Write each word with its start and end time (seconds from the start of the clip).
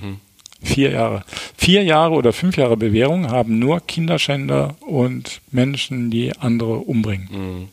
Mhm. 0.00 0.20
Vier 0.62 0.90
Jahre. 0.90 1.24
Vier 1.56 1.82
Jahre 1.84 2.14
oder 2.14 2.32
fünf 2.32 2.56
Jahre 2.56 2.76
Bewährung 2.76 3.30
haben 3.30 3.58
nur 3.58 3.80
Kinderschänder 3.80 4.74
und 4.80 5.40
Menschen, 5.50 6.10
die 6.10 6.36
andere 6.38 6.78
umbringen. 6.78 7.28
Mhm. 7.30 7.68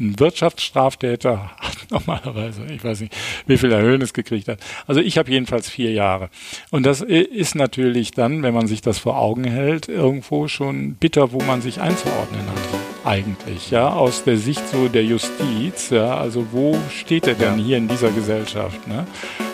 Ein 0.00 0.20
Wirtschaftsstraftäter 0.20 1.50
hat 1.58 1.78
normalerweise, 1.90 2.64
ich 2.66 2.84
weiß 2.84 3.00
nicht, 3.00 3.16
wie 3.46 3.58
viel 3.58 3.72
Erhöhnis 3.72 4.12
gekriegt 4.12 4.46
hat. 4.46 4.60
Also 4.86 5.00
ich 5.00 5.18
habe 5.18 5.30
jedenfalls 5.30 5.68
vier 5.68 5.90
Jahre. 5.92 6.30
Und 6.70 6.84
das 6.84 7.00
ist 7.00 7.54
natürlich 7.54 8.12
dann, 8.12 8.42
wenn 8.42 8.54
man 8.54 8.68
sich 8.68 8.80
das 8.80 8.98
vor 8.98 9.18
Augen 9.18 9.44
hält, 9.44 9.88
irgendwo 9.88 10.46
schon 10.46 10.94
bitter, 10.94 11.32
wo 11.32 11.42
man 11.42 11.62
sich 11.62 11.80
einzuordnen 11.80 12.46
hat 12.46 12.67
eigentlich, 13.04 13.70
ja, 13.70 13.88
aus 13.88 14.24
der 14.24 14.36
Sicht 14.36 14.66
so 14.68 14.88
der 14.88 15.04
Justiz, 15.04 15.90
ja, 15.90 16.16
also 16.16 16.46
wo 16.52 16.76
steht 16.90 17.26
er 17.26 17.34
denn 17.34 17.58
ja. 17.58 17.64
hier 17.64 17.76
in 17.78 17.88
dieser 17.88 18.10
Gesellschaft, 18.10 18.86
ne? 18.86 19.06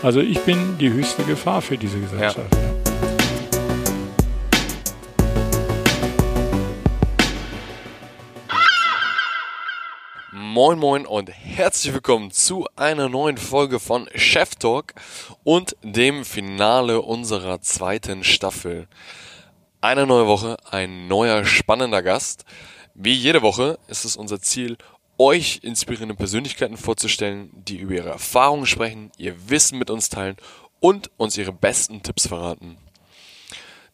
Also 0.03 0.21
ich 0.21 0.41
bin 0.41 0.79
die 0.79 0.91
höchste 0.91 1.23
Gefahr 1.25 1.63
für 1.63 1.77
diese 1.77 2.01
Gesellschaft. 2.01 2.53
Ja. 2.53 2.61
Ja. 2.61 2.75
Moin 10.32 10.79
Moin 10.79 11.04
und 11.04 11.31
herzlich 11.31 11.93
willkommen 11.93 12.31
zu 12.31 12.67
einer 12.76 13.09
neuen 13.09 13.39
Folge 13.39 13.81
von 13.81 14.09
Chef 14.15 14.54
Talk 14.54 14.95
und 15.43 15.76
dem 15.82 16.25
Finale 16.25 17.03
unserer 17.03 17.61
zweiten 17.61 18.23
Staffel. 18.23 18.87
Eine 19.81 20.07
neue 20.07 20.29
Woche, 20.29 20.57
ein 20.71 21.09
neuer 21.09 21.45
spannender 21.45 22.03
Gast. 22.03 22.45
Wie 22.94 23.12
jede 23.12 23.43
Woche 23.43 23.79
ist 23.89 24.04
es 24.04 24.16
unser 24.16 24.40
Ziel, 24.40 24.76
euch 25.18 25.61
inspirierende 25.62 26.14
Persönlichkeiten 26.14 26.76
vorzustellen, 26.76 27.50
die 27.53 27.76
über 27.76 27.94
ihre 27.94 28.11
Erfahrungen 28.11 28.67
sprechen, 28.67 29.11
ihr 29.18 29.48
Wissen 29.48 29.79
mit 29.79 29.90
uns 29.90 30.08
teilen 30.08 30.36
und 30.80 31.11
uns 31.17 31.36
ihre 31.36 31.53
besten 31.53 32.03
Tipps 32.03 32.28
verraten. 32.28 32.77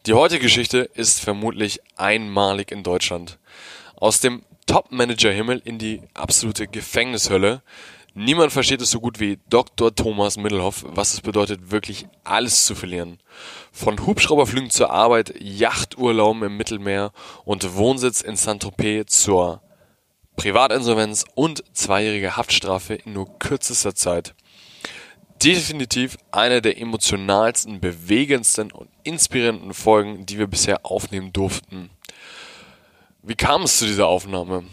Die 0.06 0.12
heutige 0.12 0.42
Geschichte 0.42 0.78
ist 0.94 1.20
vermutlich 1.20 1.80
einmalig 1.96 2.70
in 2.72 2.82
Deutschland. 2.82 3.38
Aus 3.96 4.20
dem 4.20 4.42
Top-Manager-Himmel 4.66 5.62
in 5.64 5.78
die 5.78 6.00
absolute 6.14 6.66
Gefängnishölle. 6.68 7.62
Niemand 8.14 8.52
versteht 8.52 8.82
es 8.82 8.90
so 8.90 9.00
gut 9.00 9.20
wie 9.20 9.38
Dr. 9.48 9.94
Thomas 9.94 10.36
Middelhoff, 10.36 10.84
was 10.86 11.14
es 11.14 11.20
bedeutet, 11.20 11.70
wirklich 11.70 12.06
alles 12.24 12.66
zu 12.66 12.74
verlieren. 12.74 13.18
Von 13.70 14.04
Hubschrauberflügen 14.04 14.70
zur 14.70 14.90
Arbeit, 14.90 15.34
Yachturlauben 15.40 16.42
im 16.42 16.56
Mittelmeer 16.56 17.12
und 17.44 17.76
Wohnsitz 17.76 18.20
in 18.20 18.34
Saint-Tropez 18.34 19.22
zur 19.22 19.62
Privatinsolvenz 20.34 21.24
und 21.34 21.62
zweijährige 21.72 22.36
Haftstrafe 22.36 22.94
in 22.94 23.12
nur 23.12 23.38
kürzester 23.38 23.94
Zeit. 23.94 24.34
Definitiv 25.42 26.18
eine 26.32 26.60
der 26.60 26.78
emotionalsten, 26.78 27.78
bewegendsten 27.78 28.72
und 28.72 28.90
inspirierenden 29.04 29.72
Folgen, 29.72 30.26
die 30.26 30.38
wir 30.38 30.48
bisher 30.48 30.84
aufnehmen 30.84 31.32
durften. 31.32 31.90
Wie 33.22 33.36
kam 33.36 33.62
es 33.62 33.78
zu 33.78 33.86
dieser 33.86 34.06
Aufnahme? 34.06 34.64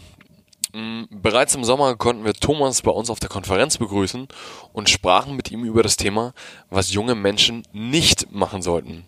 Mm, 0.72 1.04
bereits 1.10 1.54
im 1.54 1.64
Sommer 1.64 1.96
konnten 1.96 2.24
wir 2.24 2.34
Thomas 2.34 2.82
bei 2.82 2.90
uns 2.90 3.10
auf 3.10 3.20
der 3.20 3.28
Konferenz 3.28 3.78
begrüßen 3.78 4.28
und 4.72 4.90
sprachen 4.90 5.36
mit 5.36 5.50
ihm 5.50 5.64
über 5.64 5.82
das 5.82 5.96
Thema, 5.96 6.34
was 6.68 6.92
junge 6.92 7.14
Menschen 7.14 7.62
nicht 7.72 8.30
machen 8.32 8.62
sollten. 8.62 9.06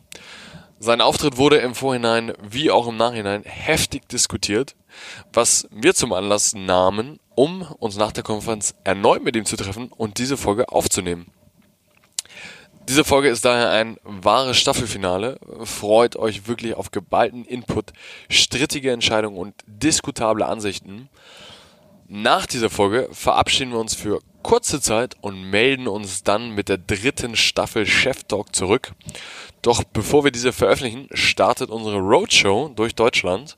Sein 0.79 1.03
Auftritt 1.03 1.37
wurde 1.37 1.59
im 1.59 1.75
Vorhinein 1.75 2.33
wie 2.43 2.71
auch 2.71 2.89
im 2.89 2.97
Nachhinein 2.97 3.43
heftig 3.45 4.09
diskutiert, 4.09 4.77
was 5.31 5.69
wir 5.71 5.95
zum 5.95 6.15
Anlass 6.15 6.55
nahmen, 6.55 7.21
um 7.35 7.63
uns 7.79 7.97
nach 7.99 8.13
der 8.13 8.23
Konferenz 8.23 8.75
erneut 8.83 9.23
mit 9.23 9.37
ihm 9.37 9.45
zu 9.45 9.57
treffen 9.57 9.93
und 9.93 10.17
diese 10.17 10.39
Folge 10.39 10.71
aufzunehmen. 10.71 11.31
Diese 12.89 13.05
Folge 13.05 13.29
ist 13.29 13.45
daher 13.45 13.71
ein 13.71 13.99
wahres 14.03 14.57
Staffelfinale. 14.57 15.39
Freut 15.65 16.17
euch 16.17 16.49
wirklich 16.49 16.75
auf 16.75 16.91
geballten 16.91 17.45
Input, 17.45 17.93
strittige 18.31 18.91
Entscheidungen 18.91 19.37
und 19.37 19.55
diskutable 19.67 20.47
Ansichten. 20.47 21.11
Nach 22.13 22.45
dieser 22.45 22.71
Folge 22.71 23.09
verabschieden 23.13 23.71
wir 23.71 23.79
uns 23.79 23.95
für 23.95 24.19
kurze 24.43 24.81
Zeit 24.81 25.15
und 25.21 25.49
melden 25.49 25.87
uns 25.87 26.25
dann 26.25 26.51
mit 26.51 26.69
der 26.69 26.79
dritten 26.79 27.37
Staffel 27.37 27.87
Chef 27.87 28.25
Talk 28.25 28.53
zurück. 28.53 28.95
Doch 29.63 29.85
bevor 29.85 30.25
wir 30.25 30.33
diese 30.33 30.53
veröffentlichen, 30.53 31.07
startet 31.13 31.71
unsere 31.71 31.99
Roadshow 31.99 32.73
durch 32.75 32.97
Deutschland. 32.97 33.57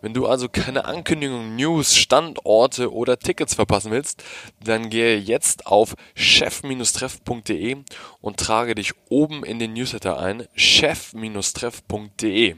Wenn 0.00 0.14
du 0.14 0.26
also 0.26 0.48
keine 0.48 0.86
Ankündigungen, 0.86 1.56
News, 1.56 1.94
Standorte 1.94 2.90
oder 2.90 3.18
Tickets 3.18 3.54
verpassen 3.54 3.90
willst, 3.90 4.24
dann 4.64 4.88
gehe 4.88 5.18
jetzt 5.18 5.66
auf 5.66 5.94
chef-treff.de 6.14 7.76
und 8.22 8.38
trage 8.38 8.74
dich 8.74 8.92
oben 9.10 9.44
in 9.44 9.58
den 9.58 9.74
Newsletter 9.74 10.18
ein, 10.18 10.48
chef-treff.de. 10.54 12.56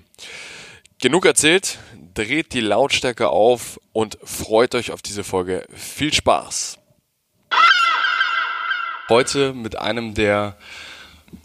Genug 1.01 1.27
erzählt, 1.27 1.81
dreht 2.15 2.53
die 2.53 2.61
Lautstärke 2.61 3.29
auf 3.29 3.81
und 3.93 4.19
freut 4.23 4.75
euch 4.75 4.91
auf 4.91 5.03
diese 5.03 5.25
Folge. 5.25 5.67
Viel 5.75 6.13
Spaß! 6.13 6.79
Heute 9.09 9.53
mit 9.53 9.79
einem 9.79 10.15
der 10.15 10.57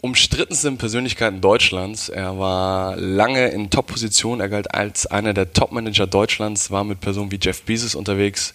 umstrittensten 0.00 0.78
Persönlichkeiten 0.78 1.40
Deutschlands. 1.40 2.08
Er 2.08 2.38
war 2.38 2.96
lange 2.96 3.48
in 3.48 3.70
Top-Position, 3.70 4.40
er 4.40 4.48
galt 4.48 4.74
als 4.74 5.06
einer 5.06 5.34
der 5.34 5.52
Top-Manager 5.52 6.06
Deutschlands, 6.06 6.70
war 6.70 6.84
mit 6.84 7.00
Personen 7.00 7.30
wie 7.30 7.38
Jeff 7.40 7.62
Bezos 7.62 7.94
unterwegs, 7.94 8.52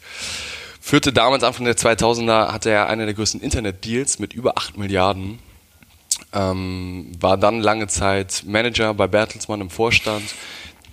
führte 0.80 1.12
damals 1.12 1.44
Anfang 1.44 1.66
der 1.66 1.76
2000er, 1.76 2.52
hatte 2.52 2.70
er 2.70 2.88
eine 2.88 3.06
der 3.06 3.14
größten 3.16 3.42
Internet-Deals 3.42 4.20
mit 4.20 4.34
über 4.34 4.58
8 4.58 4.78
Milliarden, 4.78 5.40
ähm, 6.34 7.12
war 7.20 7.38
dann 7.38 7.62
lange 7.62 7.88
Zeit 7.88 8.44
Manager 8.46 8.94
bei 8.94 9.08
Bertelsmann 9.08 9.62
im 9.62 9.70
Vorstand, 9.70 10.24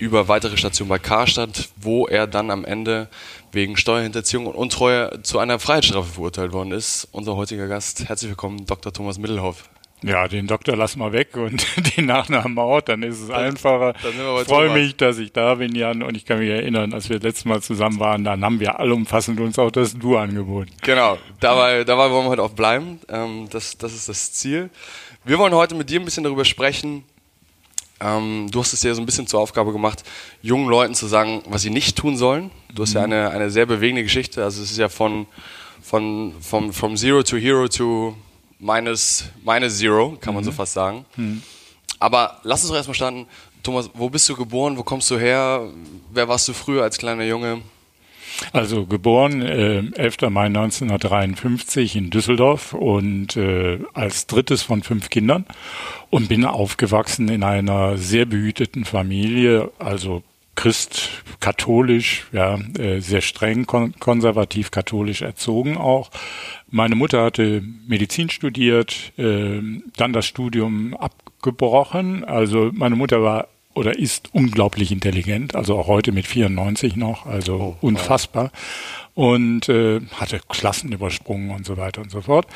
über 0.00 0.28
weitere 0.28 0.56
Stationen 0.56 0.88
bei 0.88 0.98
Karstadt, 0.98 1.68
wo 1.76 2.06
er 2.06 2.26
dann 2.26 2.50
am 2.50 2.64
Ende 2.64 3.08
wegen 3.52 3.76
Steuerhinterziehung 3.76 4.46
und 4.46 4.54
Untreue 4.54 5.22
zu 5.22 5.38
einer 5.38 5.58
Freiheitsstrafe 5.58 6.14
verurteilt 6.14 6.52
worden 6.52 6.72
ist. 6.72 7.06
Unser 7.12 7.36
heutiger 7.36 7.68
Gast, 7.68 8.08
herzlich 8.08 8.30
willkommen, 8.30 8.64
Dr. 8.64 8.92
Thomas 8.92 9.18
Mittelhoff. 9.18 9.68
Ja, 10.02 10.28
den 10.28 10.46
Doktor 10.46 10.76
lass 10.76 10.96
mal 10.96 11.12
weg 11.12 11.36
und 11.36 11.66
den 11.96 12.06
Nachnamen 12.06 12.58
auch, 12.58 12.80
dann 12.80 13.02
ist 13.02 13.20
es 13.20 13.28
dann, 13.28 13.36
einfacher. 13.36 13.92
Ich 14.02 14.48
freue 14.48 14.70
mich, 14.70 14.96
dass 14.96 15.18
ich 15.18 15.32
da 15.32 15.56
bin, 15.56 15.74
Jan, 15.74 16.02
und 16.02 16.16
ich 16.16 16.24
kann 16.24 16.38
mich 16.38 16.48
erinnern, 16.48 16.94
als 16.94 17.10
wir 17.10 17.16
das 17.18 17.24
letzte 17.24 17.48
Mal 17.48 17.60
zusammen 17.60 18.00
waren, 18.00 18.24
dann 18.24 18.42
haben 18.42 18.58
wir 18.60 18.80
allumfassend 18.80 19.38
uns 19.38 19.58
auch 19.58 19.70
das 19.70 19.98
Du 19.98 20.16
angeboten. 20.16 20.70
Genau, 20.80 21.18
dabei, 21.40 21.84
dabei 21.84 22.10
wollen 22.10 22.24
wir 22.24 22.30
heute 22.30 22.42
auch 22.42 22.52
bleiben. 22.52 23.00
Ähm, 23.10 23.48
das, 23.50 23.76
das 23.76 23.92
ist 23.92 24.08
das 24.08 24.32
Ziel. 24.32 24.70
Wir 25.24 25.38
wollen 25.38 25.52
heute 25.52 25.74
mit 25.74 25.90
dir 25.90 26.00
ein 26.00 26.06
bisschen 26.06 26.24
darüber 26.24 26.46
sprechen, 26.46 27.04
ähm, 28.00 28.48
du 28.50 28.60
hast 28.60 28.72
es 28.72 28.82
ja 28.82 28.94
so 28.94 29.02
ein 29.02 29.06
bisschen 29.06 29.26
zur 29.26 29.40
Aufgabe 29.40 29.72
gemacht, 29.72 30.02
jungen 30.42 30.68
Leuten 30.68 30.94
zu 30.94 31.06
sagen, 31.06 31.42
was 31.48 31.62
sie 31.62 31.70
nicht 31.70 31.96
tun 31.96 32.16
sollen. 32.16 32.50
Du 32.74 32.82
hast 32.82 32.90
mhm. 32.90 32.96
ja 32.96 33.04
eine, 33.04 33.30
eine 33.30 33.50
sehr 33.50 33.66
bewegende 33.66 34.02
Geschichte. 34.02 34.42
Also 34.42 34.62
es 34.62 34.70
ist 34.70 34.78
ja 34.78 34.88
von, 34.88 35.26
von, 35.82 36.34
von 36.40 36.72
from 36.72 36.96
Zero 36.96 37.22
to 37.22 37.36
Hero 37.36 37.68
to 37.68 38.16
minus, 38.58 39.24
minus 39.44 39.78
Zero, 39.78 40.16
kann 40.20 40.34
man 40.34 40.44
so 40.44 40.50
mhm. 40.50 40.56
fast 40.56 40.72
sagen. 40.72 41.04
Mhm. 41.16 41.42
Aber 41.98 42.40
lass 42.42 42.62
uns 42.62 42.70
doch 42.70 42.76
erstmal 42.76 42.94
starten. 42.94 43.26
Thomas, 43.62 43.90
wo 43.92 44.08
bist 44.08 44.26
du 44.28 44.34
geboren? 44.34 44.76
Wo 44.78 44.82
kommst 44.82 45.10
du 45.10 45.18
her? 45.18 45.68
Wer 46.10 46.28
warst 46.28 46.48
du 46.48 46.54
früher 46.54 46.82
als 46.82 46.96
kleiner 46.96 47.24
Junge? 47.24 47.60
Also 48.52 48.86
geboren 48.86 49.42
äh, 49.42 49.82
11. 49.94 50.30
Mai 50.30 50.46
1953 50.46 51.96
in 51.96 52.10
Düsseldorf 52.10 52.72
und 52.72 53.36
äh, 53.36 53.78
als 53.94 54.26
drittes 54.26 54.62
von 54.62 54.82
fünf 54.82 55.10
Kindern 55.10 55.44
und 56.10 56.28
bin 56.28 56.44
aufgewachsen 56.44 57.28
in 57.28 57.42
einer 57.42 57.96
sehr 57.96 58.26
behüteten 58.26 58.84
Familie, 58.84 59.70
also 59.78 60.22
Christ, 60.56 61.08
katholisch, 61.40 62.26
ja, 62.32 62.58
äh, 62.78 63.00
sehr 63.00 63.22
streng 63.22 63.66
kon 63.66 63.94
konservativ 63.98 64.70
katholisch 64.70 65.22
erzogen 65.22 65.76
auch. 65.78 66.10
Meine 66.68 66.96
Mutter 66.96 67.22
hatte 67.22 67.62
Medizin 67.86 68.28
studiert, 68.28 69.12
äh, 69.16 69.62
dann 69.96 70.12
das 70.12 70.26
Studium 70.26 70.94
abgebrochen. 70.96 72.24
Also 72.24 72.70
meine 72.74 72.97
Mutter 72.97 73.22
war 73.22 73.48
oder 73.74 73.98
ist 73.98 74.30
unglaublich 74.32 74.90
intelligent, 74.92 75.54
also 75.54 75.78
auch 75.78 75.86
heute 75.86 76.12
mit 76.12 76.26
94 76.26 76.96
noch, 76.96 77.26
also 77.26 77.54
oh, 77.54 77.76
unfassbar. 77.80 78.50
Und 79.14 79.68
äh, 79.68 80.00
hatte 80.14 80.40
Klassen 80.48 80.92
übersprungen 80.92 81.50
und 81.50 81.66
so 81.66 81.76
weiter 81.76 82.00
und 82.00 82.10
so 82.10 82.22
fort. 82.22 82.46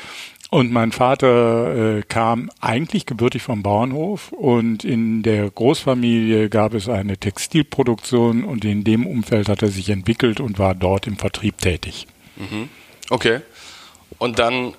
Und 0.49 0.71
mein 0.71 0.91
Vater 0.91 1.97
äh, 1.97 2.01
kam 2.03 2.49
eigentlich 2.61 3.05
gebürtig 3.05 3.41
vom 3.41 3.63
Bauernhof 3.63 4.31
und 4.31 4.83
in 4.83 5.23
der 5.23 5.49
Großfamilie 5.49 6.49
gab 6.49 6.73
es 6.73 6.87
eine 6.87 7.17
Textilproduktion 7.17 8.43
und 8.43 8.63
in 8.63 8.83
dem 8.83 9.05
Umfeld 9.05 9.49
hat 9.49 9.63
er 9.63 9.69
sich 9.69 9.89
entwickelt 9.89 10.39
und 10.39 10.59
war 10.59 10.75
dort 10.75 11.07
im 11.07 11.17
Vertrieb 11.17 11.57
tätig. 11.57 12.07
Mhm. 12.35 12.69
Okay. 13.09 13.41
Und 14.17 14.39
dann, 14.39 14.73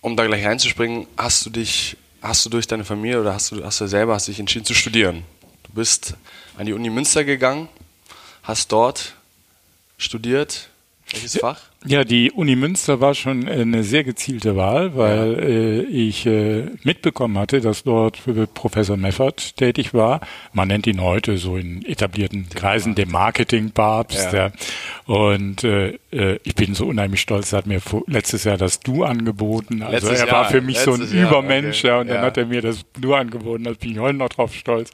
um 0.00 0.16
da 0.16 0.26
gleich 0.26 0.44
reinzuspringen, 0.44 1.06
hast 1.16 1.44
du 1.46 1.50
dich, 1.50 1.96
hast 2.22 2.46
du 2.46 2.50
durch 2.50 2.66
deine 2.66 2.84
Familie 2.84 3.20
oder 3.20 3.34
hast 3.34 3.52
du, 3.52 3.64
hast 3.64 3.80
du 3.80 3.86
selber 3.86 4.14
hast 4.14 4.28
dich 4.28 4.40
entschieden 4.40 4.64
zu 4.64 4.74
studieren? 4.74 5.24
Du 5.72 5.76
bist 5.76 6.12
an 6.58 6.66
die 6.66 6.74
Uni 6.74 6.90
Münster 6.90 7.24
gegangen, 7.24 7.66
hast 8.42 8.72
dort 8.72 9.14
studiert. 9.96 10.68
Welches 11.10 11.38
Fach? 11.38 11.71
Ja, 11.84 12.04
die 12.04 12.30
Uni 12.30 12.54
Münster 12.54 13.00
war 13.00 13.14
schon 13.14 13.48
eine 13.48 13.82
sehr 13.82 14.04
gezielte 14.04 14.54
Wahl, 14.56 14.96
weil 14.96 15.38
äh, 15.40 15.80
ich 15.82 16.26
äh, 16.26 16.66
mitbekommen 16.84 17.38
hatte, 17.38 17.60
dass 17.60 17.82
dort 17.82 18.20
Professor 18.54 18.96
Meffert 18.96 19.56
tätig 19.56 19.92
war. 19.92 20.20
Man 20.52 20.68
nennt 20.68 20.86
ihn 20.86 21.00
heute 21.00 21.38
so 21.38 21.56
in 21.56 21.84
etablierten 21.84 22.48
Kreisen 22.50 22.94
den 22.94 23.10
Marketingpapst. 23.10 24.32
Ja. 24.32 24.46
ja. 24.46 24.52
Und 25.06 25.64
äh, 25.64 25.98
äh, 26.12 26.38
ich 26.44 26.54
bin 26.54 26.74
so 26.74 26.86
unheimlich 26.86 27.20
stolz, 27.20 27.52
er 27.52 27.58
hat 27.58 27.66
mir 27.66 27.80
letztes 28.06 28.44
Jahr 28.44 28.56
das 28.56 28.78
Du 28.80 29.02
angeboten. 29.02 29.82
Also 29.82 30.08
letztes 30.08 30.20
er 30.20 30.32
war 30.32 30.42
Jahr, 30.42 30.50
für 30.50 30.60
mich 30.60 30.78
so 30.78 30.92
ein 30.92 31.00
Jahr, 31.12 31.28
Übermensch, 31.28 31.80
okay. 31.80 31.88
ja, 31.88 32.00
und 32.00 32.08
dann 32.08 32.16
ja. 32.18 32.22
hat 32.22 32.36
er 32.36 32.46
mir 32.46 32.62
das 32.62 32.84
Du 33.00 33.14
angeboten, 33.14 33.64
da 33.64 33.72
bin 33.72 33.92
ich 33.92 33.98
heute 33.98 34.18
noch 34.18 34.28
drauf 34.28 34.54
stolz. 34.54 34.92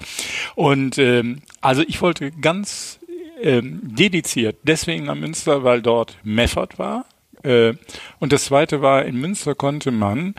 Und 0.55 0.97
ähm, 0.99 1.43
also 1.61 1.83
ich 1.87 2.01
wollte 2.01 2.31
ganz 2.31 2.98
ähm, 3.43 3.81
dediziert 3.83 4.57
deswegen 4.63 5.07
nach 5.07 5.15
Münster, 5.15 5.65
weil 5.65 5.83
dort 5.83 6.17
Meffert 6.23 6.79
war. 6.79 7.07
Äh, 7.43 7.75
und 8.19 8.33
das 8.33 8.47
zweite 8.47 8.83
war, 8.83 9.05
in 9.05 9.17
Münster 9.17 9.55
konnte 9.55 9.91
man 9.91 10.35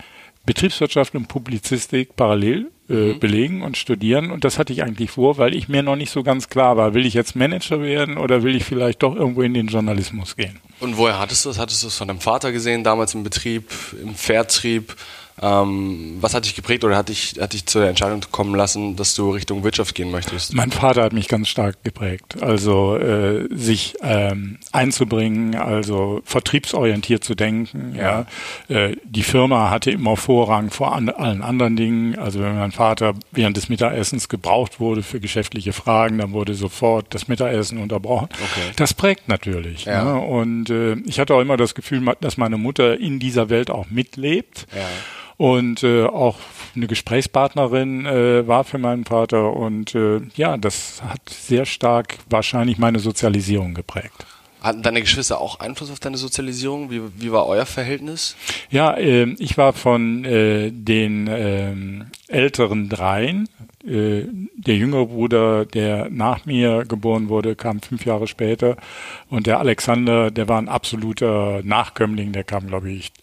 Betriebswirtschaft 0.45 1.15
und 1.15 1.27
Publizistik 1.27 2.15
parallel 2.15 2.71
äh, 2.89 2.93
mhm. 2.93 3.19
belegen 3.19 3.61
und 3.61 3.77
studieren. 3.77 4.31
Und 4.31 4.43
das 4.43 4.57
hatte 4.57 4.73
ich 4.73 4.83
eigentlich 4.83 5.11
vor, 5.11 5.37
weil 5.37 5.53
ich 5.53 5.69
mir 5.69 5.83
noch 5.83 5.95
nicht 5.95 6.09
so 6.09 6.23
ganz 6.23 6.49
klar 6.49 6.75
war, 6.75 6.93
will 6.93 7.05
ich 7.05 7.13
jetzt 7.13 7.35
Manager 7.35 7.81
werden 7.81 8.17
oder 8.17 8.41
will 8.41 8.55
ich 8.55 8.63
vielleicht 8.63 9.03
doch 9.03 9.15
irgendwo 9.15 9.43
in 9.43 9.53
den 9.53 9.67
Journalismus 9.67 10.35
gehen. 10.35 10.59
Und 10.79 10.97
woher 10.97 11.19
hattest 11.19 11.45
du 11.45 11.49
das? 11.49 11.59
Hattest 11.59 11.83
du 11.83 11.87
es 11.87 11.97
von 11.97 12.07
deinem 12.07 12.19
Vater 12.19 12.51
gesehen, 12.51 12.83
damals 12.83 13.13
im 13.13 13.23
Betrieb, 13.23 13.69
im 14.01 14.15
Vertrieb? 14.15 14.95
Ähm, 15.41 16.17
was 16.19 16.33
hat 16.33 16.45
dich 16.45 16.55
geprägt 16.55 16.83
oder 16.83 16.97
hat 16.97 17.09
dich, 17.09 17.35
hat 17.39 17.53
dich 17.53 17.65
zur 17.65 17.85
Entscheidung 17.85 18.21
kommen 18.31 18.55
lassen, 18.55 18.95
dass 18.95 19.15
du 19.15 19.31
Richtung 19.31 19.63
Wirtschaft 19.63 19.95
gehen 19.95 20.11
möchtest? 20.11 20.53
Mein 20.53 20.71
Vater 20.71 21.03
hat 21.03 21.13
mich 21.13 21.27
ganz 21.27 21.47
stark 21.47 21.83
geprägt. 21.83 22.41
Also 22.41 22.97
äh, 22.97 23.47
sich 23.49 23.95
ähm, 24.01 24.57
einzubringen, 24.71 25.55
also 25.55 26.21
vertriebsorientiert 26.25 27.23
zu 27.23 27.35
denken. 27.35 27.95
Ja, 27.95 28.25
ja. 28.67 28.75
Äh, 28.75 28.97
die 29.03 29.23
Firma 29.23 29.69
hatte 29.69 29.91
immer 29.91 30.17
Vorrang 30.17 30.71
vor 30.71 30.93
an, 30.93 31.09
allen 31.09 31.41
anderen 31.41 31.75
Dingen. 31.75 32.17
Also 32.17 32.41
wenn 32.41 32.57
mein 32.57 32.71
Vater 32.71 33.13
während 33.31 33.55
des 33.55 33.69
Mittagessens 33.69 34.27
gebraucht 34.27 34.79
wurde 34.79 35.03
für 35.03 35.19
geschäftliche 35.19 35.71
Fragen, 35.71 36.17
dann 36.17 36.33
wurde 36.33 36.53
sofort 36.53 37.13
das 37.13 37.27
Mittagessen 37.27 37.77
unterbrochen. 37.77 38.29
Okay. 38.33 38.71
Das 38.75 38.93
prägt 38.93 39.29
natürlich. 39.29 39.85
Ja. 39.85 40.03
Ne? 40.03 40.19
Und 40.19 40.69
äh, 40.69 40.95
ich 41.05 41.19
hatte 41.19 41.33
auch 41.33 41.41
immer 41.41 41.55
das 41.55 41.75
Gefühl, 41.75 42.03
dass 42.19 42.37
meine 42.37 42.57
Mutter 42.57 42.99
in 42.99 43.19
dieser 43.19 43.49
Welt 43.49 43.69
auch 43.69 43.89
mitlebt. 43.89 44.67
Ja 44.75 44.85
und 45.39 45.83
äh, 45.83 46.03
auch 46.03 46.35
eine 46.75 46.87
Gesprächspartnerin 46.87 48.05
äh, 48.05 48.45
war 48.45 48.65
für 48.65 48.77
meinen 48.77 49.05
Vater 49.05 49.53
und 49.53 49.95
äh, 49.95 50.19
ja, 50.35 50.57
das 50.57 51.01
hat 51.01 51.29
sehr 51.29 51.63
stark 51.65 52.17
wahrscheinlich 52.29 52.77
meine 52.77 52.99
Sozialisierung 52.99 53.73
geprägt. 53.73 54.25
Hatten 54.61 54.83
deine 54.83 54.99
Geschwister 54.99 55.39
auch 55.39 55.61
Einfluss 55.61 55.91
auf 55.91 56.01
deine 56.01 56.17
Sozialisierung? 56.17 56.91
Wie, 56.91 57.01
wie 57.15 57.31
war 57.31 57.47
euer 57.47 57.65
Verhältnis? 57.65 58.35
Ja, 58.69 58.97
äh, 58.97 59.33
ich 59.39 59.57
war 59.57 59.71
von 59.71 60.25
äh, 60.25 60.71
den 60.71 61.27
äh, 61.27 61.73
älteren 62.27 62.89
dreien. 62.89 63.47
Äh, 63.87 64.23
der 64.57 64.75
jüngere 64.75 65.05
Bruder, 65.05 65.65
der 65.65 66.09
nach 66.09 66.45
mir 66.45 66.83
geboren 66.83 67.29
wurde, 67.29 67.55
kam 67.55 67.81
fünf 67.81 68.05
Jahre 68.05 68.27
später. 68.27 68.75
Und 69.29 69.47
der 69.47 69.59
Alexander, 69.59 70.31
der 70.31 70.49
war 70.49 70.57
ein 70.57 70.67
absoluter 70.67 71.61
Nachkömmling, 71.63 72.33
der 72.33 72.43
kam, 72.43 72.67
glaube 72.67 72.91
ich, 72.91 73.13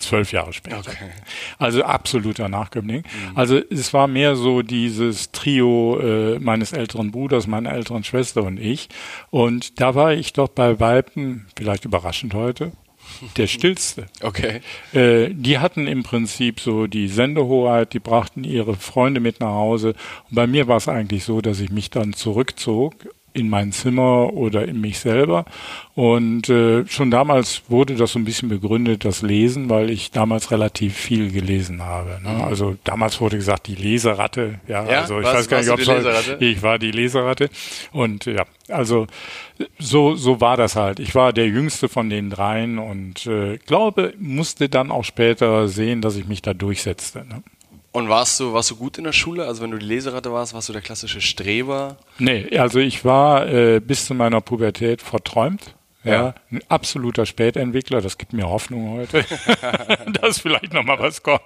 zwölf 0.00 0.32
Jahre 0.32 0.52
später. 0.52 0.78
Okay. 0.78 1.10
Also 1.58 1.82
absoluter 1.82 2.48
Nachkömmling. 2.48 3.02
Mhm. 3.02 3.36
Also 3.36 3.60
es 3.70 3.92
war 3.92 4.06
mehr 4.06 4.36
so 4.36 4.62
dieses 4.62 5.30
Trio 5.32 5.98
äh, 6.00 6.38
meines 6.38 6.72
älteren 6.72 7.10
Bruders, 7.10 7.46
meiner 7.46 7.72
älteren 7.72 8.04
Schwester 8.04 8.42
und 8.42 8.58
ich. 8.58 8.88
Und 9.30 9.80
da 9.80 9.94
war 9.94 10.12
ich 10.12 10.32
doch 10.32 10.48
bei 10.48 10.80
Weipen, 10.80 11.46
vielleicht 11.56 11.84
überraschend 11.84 12.34
heute, 12.34 12.72
der 13.36 13.46
stillste. 13.46 14.06
Okay. 14.22 14.60
Äh, 14.92 15.30
die 15.32 15.58
hatten 15.58 15.86
im 15.86 16.02
Prinzip 16.02 16.60
so 16.60 16.86
die 16.86 17.08
Sendehoheit, 17.08 17.92
die 17.92 17.98
brachten 17.98 18.44
ihre 18.44 18.74
Freunde 18.76 19.20
mit 19.20 19.40
nach 19.40 19.54
Hause. 19.54 19.94
Und 20.28 20.34
bei 20.34 20.46
mir 20.46 20.68
war 20.68 20.76
es 20.76 20.88
eigentlich 20.88 21.24
so, 21.24 21.40
dass 21.40 21.60
ich 21.60 21.70
mich 21.70 21.90
dann 21.90 22.12
zurückzog 22.12 22.94
in 23.32 23.48
mein 23.48 23.72
Zimmer 23.72 24.32
oder 24.32 24.66
in 24.66 24.80
mich 24.80 24.98
selber. 24.98 25.44
Und 25.94 26.48
äh, 26.48 26.86
schon 26.86 27.10
damals 27.10 27.62
wurde 27.68 27.94
das 27.94 28.12
so 28.12 28.18
ein 28.18 28.24
bisschen 28.24 28.48
begründet, 28.48 29.04
das 29.04 29.22
Lesen, 29.22 29.68
weil 29.68 29.90
ich 29.90 30.10
damals 30.10 30.50
relativ 30.50 30.96
viel 30.96 31.30
gelesen 31.30 31.82
habe. 31.82 32.20
Ne? 32.22 32.30
Mhm. 32.30 32.42
Also 32.42 32.76
damals 32.84 33.20
wurde 33.20 33.36
gesagt, 33.36 33.66
die 33.66 33.74
Leseratte. 33.74 34.60
Ja, 34.66 34.88
ja 34.88 35.00
also 35.02 35.20
ich 35.20 35.26
was, 35.26 35.34
weiß 35.34 35.48
gar 35.48 35.60
nicht, 35.60 35.70
ob 35.70 35.80
es 35.80 36.36
ich 36.40 36.62
war 36.62 36.78
die 36.78 36.90
Leseratte. 36.90 37.50
Und 37.92 38.26
ja, 38.26 38.44
also 38.68 39.06
so 39.78 40.14
so 40.14 40.40
war 40.40 40.56
das 40.56 40.76
halt. 40.76 41.00
Ich 41.00 41.14
war 41.14 41.32
der 41.32 41.48
Jüngste 41.48 41.88
von 41.88 42.08
den 42.08 42.30
dreien 42.30 42.78
und 42.78 43.26
äh, 43.26 43.58
glaube, 43.58 44.14
musste 44.18 44.68
dann 44.68 44.90
auch 44.90 45.04
später 45.04 45.68
sehen, 45.68 46.00
dass 46.00 46.16
ich 46.16 46.26
mich 46.26 46.42
da 46.42 46.54
durchsetzte. 46.54 47.20
Ne? 47.20 47.42
Und 47.92 48.08
warst 48.08 48.38
du, 48.38 48.52
warst 48.52 48.70
du 48.70 48.76
gut 48.76 48.98
in 48.98 49.04
der 49.04 49.12
Schule? 49.12 49.46
Also 49.46 49.62
wenn 49.62 49.72
du 49.72 49.78
die 49.78 49.86
Leseratte 49.86 50.32
warst, 50.32 50.54
warst 50.54 50.68
du 50.68 50.72
der 50.72 50.82
klassische 50.82 51.20
Streber? 51.20 51.96
Nee, 52.18 52.56
also 52.56 52.78
ich 52.78 53.04
war 53.04 53.48
äh, 53.48 53.80
bis 53.80 54.06
zu 54.06 54.14
meiner 54.14 54.40
Pubertät 54.40 55.02
verträumt. 55.02 55.74
Ja. 56.02 56.12
ja, 56.12 56.34
ein 56.50 56.60
absoluter 56.68 57.26
Spätentwickler, 57.26 58.00
das 58.00 58.16
gibt 58.16 58.32
mir 58.32 58.48
Hoffnung 58.48 58.90
heute, 58.92 59.22
dass 60.22 60.40
vielleicht 60.40 60.72
nochmal 60.72 60.98
was 60.98 61.22
kommt. 61.22 61.42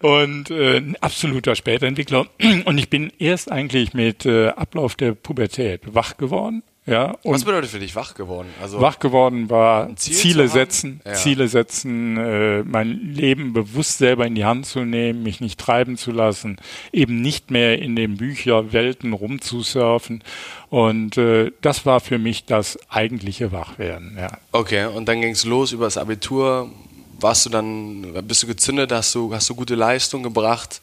Und 0.00 0.48
äh, 0.50 0.76
ein 0.76 0.96
absoluter 1.00 1.56
Spätentwickler. 1.56 2.26
Und 2.64 2.78
ich 2.78 2.88
bin 2.88 3.12
erst 3.18 3.50
eigentlich 3.50 3.94
mit 3.94 4.26
äh, 4.26 4.50
Ablauf 4.50 4.94
der 4.94 5.14
Pubertät 5.14 5.80
wach 5.92 6.18
geworden 6.18 6.62
ja, 6.84 7.16
Was 7.22 7.44
bedeutet 7.44 7.70
für 7.70 7.78
dich 7.78 7.94
wach 7.94 8.14
geworden? 8.14 8.48
Also 8.60 8.80
wach 8.80 8.98
geworden 8.98 9.48
war 9.48 9.94
Ziel 9.94 10.14
Ziele 10.14 10.48
setzen, 10.48 11.00
ja. 11.06 11.12
Ziele 11.12 11.46
setzen, 11.46 12.16
äh, 12.16 12.64
mein 12.64 13.14
Leben 13.14 13.52
bewusst 13.52 13.98
selber 13.98 14.26
in 14.26 14.34
die 14.34 14.44
Hand 14.44 14.66
zu 14.66 14.80
nehmen, 14.80 15.22
mich 15.22 15.40
nicht 15.40 15.60
treiben 15.60 15.96
zu 15.96 16.10
lassen, 16.10 16.56
eben 16.92 17.20
nicht 17.20 17.52
mehr 17.52 17.80
in 17.80 17.94
den 17.94 18.16
Bücherwelten 18.16 19.12
rumzusurfen. 19.12 20.24
Und 20.70 21.16
äh, 21.18 21.52
das 21.60 21.86
war 21.86 22.00
für 22.00 22.18
mich 22.18 22.46
das 22.46 22.76
eigentliche 22.88 23.52
Wachwerden. 23.52 24.16
Ja. 24.18 24.38
Okay, 24.50 24.86
und 24.86 25.06
dann 25.06 25.20
ging 25.20 25.32
es 25.32 25.44
los 25.44 25.70
über 25.70 25.84
das 25.84 25.96
Abitur. 25.96 26.68
Warst 27.20 27.46
du 27.46 27.50
dann, 27.50 28.12
bist 28.26 28.42
du 28.42 28.48
gezündet, 28.48 28.90
hast 28.90 29.14
du, 29.14 29.32
hast 29.32 29.48
du 29.48 29.54
gute 29.54 29.76
Leistung 29.76 30.24
gebracht? 30.24 30.80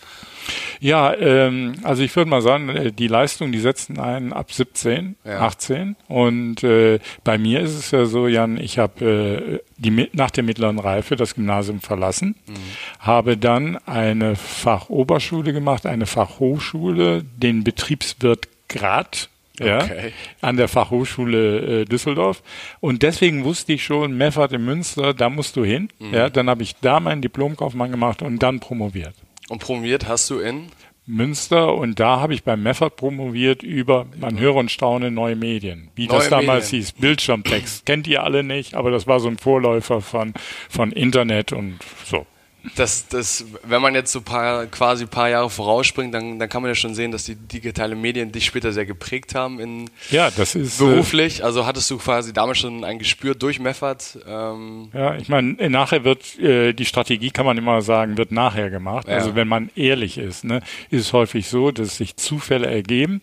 Ja, 0.80 1.14
ähm, 1.16 1.74
also 1.84 2.04
ich 2.04 2.16
würde 2.16 2.30
mal 2.30 2.42
sagen, 2.42 2.70
äh, 2.70 2.92
die 2.92 3.08
Leistung, 3.08 3.52
die 3.52 3.60
setzen 3.60 4.00
einen 4.00 4.34
ab 4.34 4.52
17, 4.52 5.16
ja. 5.26 5.40
18. 5.42 5.96
Und 6.08 6.64
äh, 6.64 7.00
bei 7.24 7.38
mir 7.38 7.60
ist 7.60 7.76
es 7.76 7.92
ja 7.92 8.06
so, 8.06 8.28
Jan, 8.28 8.58
ich 8.58 8.80
habe 8.80 9.06
äh, 9.06 9.60
die 9.78 10.10
nach 10.14 10.32
der 10.32 10.44
mittleren 10.44 10.80
Reife 10.80 11.16
das 11.16 11.36
Gymnasium 11.36 11.82
verlassen, 11.82 12.36
mhm. 12.48 12.54
habe 13.00 13.38
dann 13.38 13.78
eine 13.86 14.36
Fachoberschule 14.36 15.54
gemacht, 15.54 15.86
eine 15.86 16.06
Fachhochschule, 16.06 17.24
den 17.24 17.64
Betriebswirt 17.64 18.48
Grad 18.68 19.30
ja, 19.60 19.84
okay. 19.84 20.14
an 20.42 20.58
der 20.58 20.68
Fachhochschule 20.68 21.81
äh, 21.81 21.86
Düsseldorf. 21.86 22.42
Und 22.80 23.04
deswegen 23.04 23.44
wusste 23.44 23.74
ich 23.74 23.84
schon, 23.84 24.16
Meffert 24.16 24.54
in 24.54 24.64
Münster, 24.64 25.14
da 25.14 25.30
musst 25.30 25.56
du 25.56 25.64
hin. 25.64 25.90
Mhm. 26.00 26.14
Ja, 26.14 26.30
dann 26.30 26.50
habe 26.50 26.64
ich 26.64 26.76
da 26.81 27.00
meinen 27.00 27.22
Diplomkaufmann 27.22 27.92
gemacht 27.92 28.22
und 28.22 28.40
dann 28.40 28.60
promoviert. 28.60 29.14
Und 29.50 29.60
promoviert 29.60 30.08
hast 30.08 30.30
du 30.30 30.40
in? 30.40 30.68
Münster 31.06 31.74
und 31.74 32.00
da 32.00 32.20
habe 32.20 32.36
ich 32.36 32.44
beim 32.44 32.62
Meffert 32.62 32.96
promoviert 32.96 33.64
über, 33.64 34.06
man 34.20 34.40
höre 34.40 34.56
und 34.56 34.70
staune, 34.70 35.10
neue 35.10 35.36
Medien. 35.36 35.90
Wie 35.96 36.06
neue 36.06 36.20
das 36.20 36.30
damals 36.30 36.66
Medien. 36.66 36.84
hieß, 36.84 36.92
Bildschirmtext. 36.94 37.86
Kennt 37.88 38.08
ihr 38.08 38.24
alle 38.24 38.44
nicht, 38.44 38.76
aber 38.76 38.92
das 38.92 39.08
war 39.08 39.20
so 39.20 39.28
ein 39.28 39.40
Vorläufer 39.40 40.02
von, 40.02 40.34
von 40.70 40.92
Internet 40.92 41.52
und 41.52 41.80
so 42.06 42.28
das, 42.75 43.07
das, 43.07 43.45
wenn 43.63 43.81
man 43.81 43.95
jetzt 43.95 44.11
so 44.11 44.19
paar, 44.21 44.66
quasi 44.66 45.06
ein 45.06 45.09
paar 45.09 45.30
Jahre 45.30 45.49
vorausspringt, 45.49 46.13
dann, 46.13 46.39
dann 46.39 46.49
kann 46.49 46.61
man 46.61 46.69
ja 46.69 46.75
schon 46.75 46.94
sehen, 46.94 47.11
dass 47.11 47.23
die 47.23 47.35
digitale 47.35 47.95
Medien 47.95 48.33
dich 48.33 48.45
später 48.45 48.73
sehr 48.73 48.85
geprägt 48.85 49.33
haben 49.33 49.59
in 49.59 49.89
ja, 50.09 50.30
das 50.30 50.56
ist 50.56 50.81
äh, 50.81 50.83
beruflich. 50.83 51.44
also 51.44 51.66
hattest 51.66 51.89
du 51.89 51.97
quasi 51.97 52.33
damals 52.33 52.59
schon 52.59 52.83
ein 52.83 52.99
Gespür 52.99 53.33
durch 53.33 53.59
Meffert. 53.59 54.19
Ähm 54.28 54.89
ja, 54.94 55.16
ich 55.16 55.30
meine, 55.30 55.69
nachher 55.69 56.04
wird 56.04 56.37
äh, 56.39 56.73
die 56.73 56.85
Strategie, 56.85 57.31
kann 57.31 57.45
man 57.45 57.57
immer 57.57 57.81
sagen, 57.81 58.18
wird 58.18 58.33
nachher 58.33 58.69
gemacht. 58.69 59.07
Ja. 59.07 59.16
Also 59.16 59.35
wenn 59.35 59.47
man 59.47 59.69
ehrlich 59.75 60.18
ist, 60.18 60.44
ne, 60.44 60.61
ist 60.89 61.01
es 61.01 61.13
häufig 61.13 61.47
so, 61.47 61.71
dass 61.71 61.95
sich 61.97 62.18
Zufälle 62.18 62.68
ergeben 62.68 63.21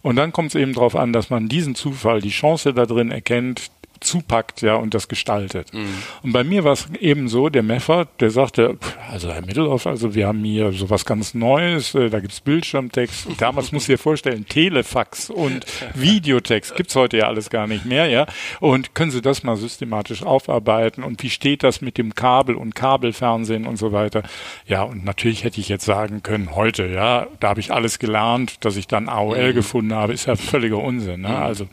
und 0.00 0.16
dann 0.16 0.32
kommt 0.32 0.50
es 0.50 0.54
eben 0.54 0.72
darauf 0.72 0.96
an, 0.96 1.12
dass 1.12 1.28
man 1.28 1.48
diesen 1.48 1.74
Zufall, 1.74 2.22
die 2.22 2.30
Chance 2.30 2.72
da 2.72 2.86
drin 2.86 3.10
erkennt, 3.10 3.70
zupackt, 4.00 4.62
ja, 4.62 4.76
und 4.76 4.94
das 4.94 5.08
gestaltet. 5.08 5.72
Mhm. 5.72 5.88
Und 6.22 6.32
bei 6.32 6.44
mir 6.44 6.64
war 6.64 6.72
es 6.72 6.88
eben 7.00 7.28
so, 7.28 7.48
der 7.48 7.62
Meffert, 7.62 8.08
der 8.20 8.30
sagte, 8.30 8.78
also 9.10 9.32
Herr 9.32 9.44
Mittelhoff, 9.44 9.86
also 9.86 10.14
wir 10.14 10.26
haben 10.26 10.44
hier 10.44 10.72
sowas 10.72 11.04
ganz 11.04 11.34
Neues, 11.34 11.94
äh, 11.94 12.10
da 12.10 12.20
gibt's 12.20 12.40
Bildschirmtext. 12.40 13.28
Damals 13.38 13.72
muss 13.72 13.82
ich 13.82 13.88
dir 13.88 13.98
vorstellen, 13.98 14.46
Telefax 14.46 15.30
und 15.30 15.66
Videotext 15.94 16.76
gibt's 16.76 16.94
heute 16.96 17.18
ja 17.18 17.26
alles 17.26 17.50
gar 17.50 17.66
nicht 17.66 17.84
mehr, 17.84 18.06
ja. 18.06 18.26
Und 18.60 18.94
können 18.94 19.10
Sie 19.10 19.22
das 19.22 19.42
mal 19.42 19.56
systematisch 19.56 20.22
aufarbeiten 20.22 21.02
und 21.02 21.22
wie 21.22 21.30
steht 21.30 21.62
das 21.62 21.80
mit 21.80 21.98
dem 21.98 22.14
Kabel 22.14 22.54
und 22.54 22.74
Kabelfernsehen 22.74 23.66
und 23.66 23.76
so 23.76 23.92
weiter? 23.92 24.22
Ja, 24.66 24.82
und 24.82 25.04
natürlich 25.04 25.44
hätte 25.44 25.60
ich 25.60 25.68
jetzt 25.68 25.84
sagen 25.84 26.22
können, 26.22 26.54
heute, 26.54 26.86
ja, 26.86 27.26
da 27.40 27.50
habe 27.50 27.60
ich 27.60 27.72
alles 27.72 27.98
gelernt, 27.98 28.64
dass 28.64 28.76
ich 28.76 28.86
dann 28.86 29.08
AOL 29.08 29.50
mhm. 29.50 29.54
gefunden 29.54 29.94
habe, 29.94 30.12
ist 30.12 30.26
ja 30.26 30.36
völliger 30.36 30.78
Unsinn, 30.78 31.22
ne? 31.22 31.28
Mhm. 31.28 31.34
Also 31.34 31.68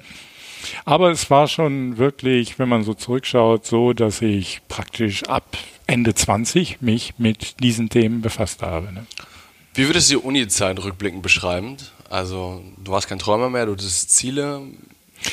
Aber 0.85 1.11
es 1.11 1.29
war 1.29 1.47
schon 1.47 1.97
wirklich, 1.97 2.59
wenn 2.59 2.69
man 2.69 2.83
so 2.83 2.93
zurückschaut, 2.93 3.65
so, 3.65 3.93
dass 3.93 4.21
ich 4.21 4.61
praktisch 4.67 5.23
ab 5.23 5.57
Ende 5.87 6.13
20 6.13 6.81
mich 6.81 7.13
mit 7.17 7.61
diesen 7.61 7.89
Themen 7.89 8.21
befasst 8.21 8.61
habe. 8.61 8.91
Ne? 8.91 9.05
Wie 9.73 9.87
würdest 9.87 10.09
du 10.09 10.19
die 10.19 10.25
Uni-Zeit 10.25 10.83
rückblickend 10.83 11.21
beschreiben? 11.21 11.77
Also, 12.09 12.63
du 12.83 12.91
warst 12.91 13.07
kein 13.07 13.19
Träumer 13.19 13.49
mehr, 13.49 13.65
du 13.65 13.73
hattest 13.73 14.11
Ziele. 14.11 14.61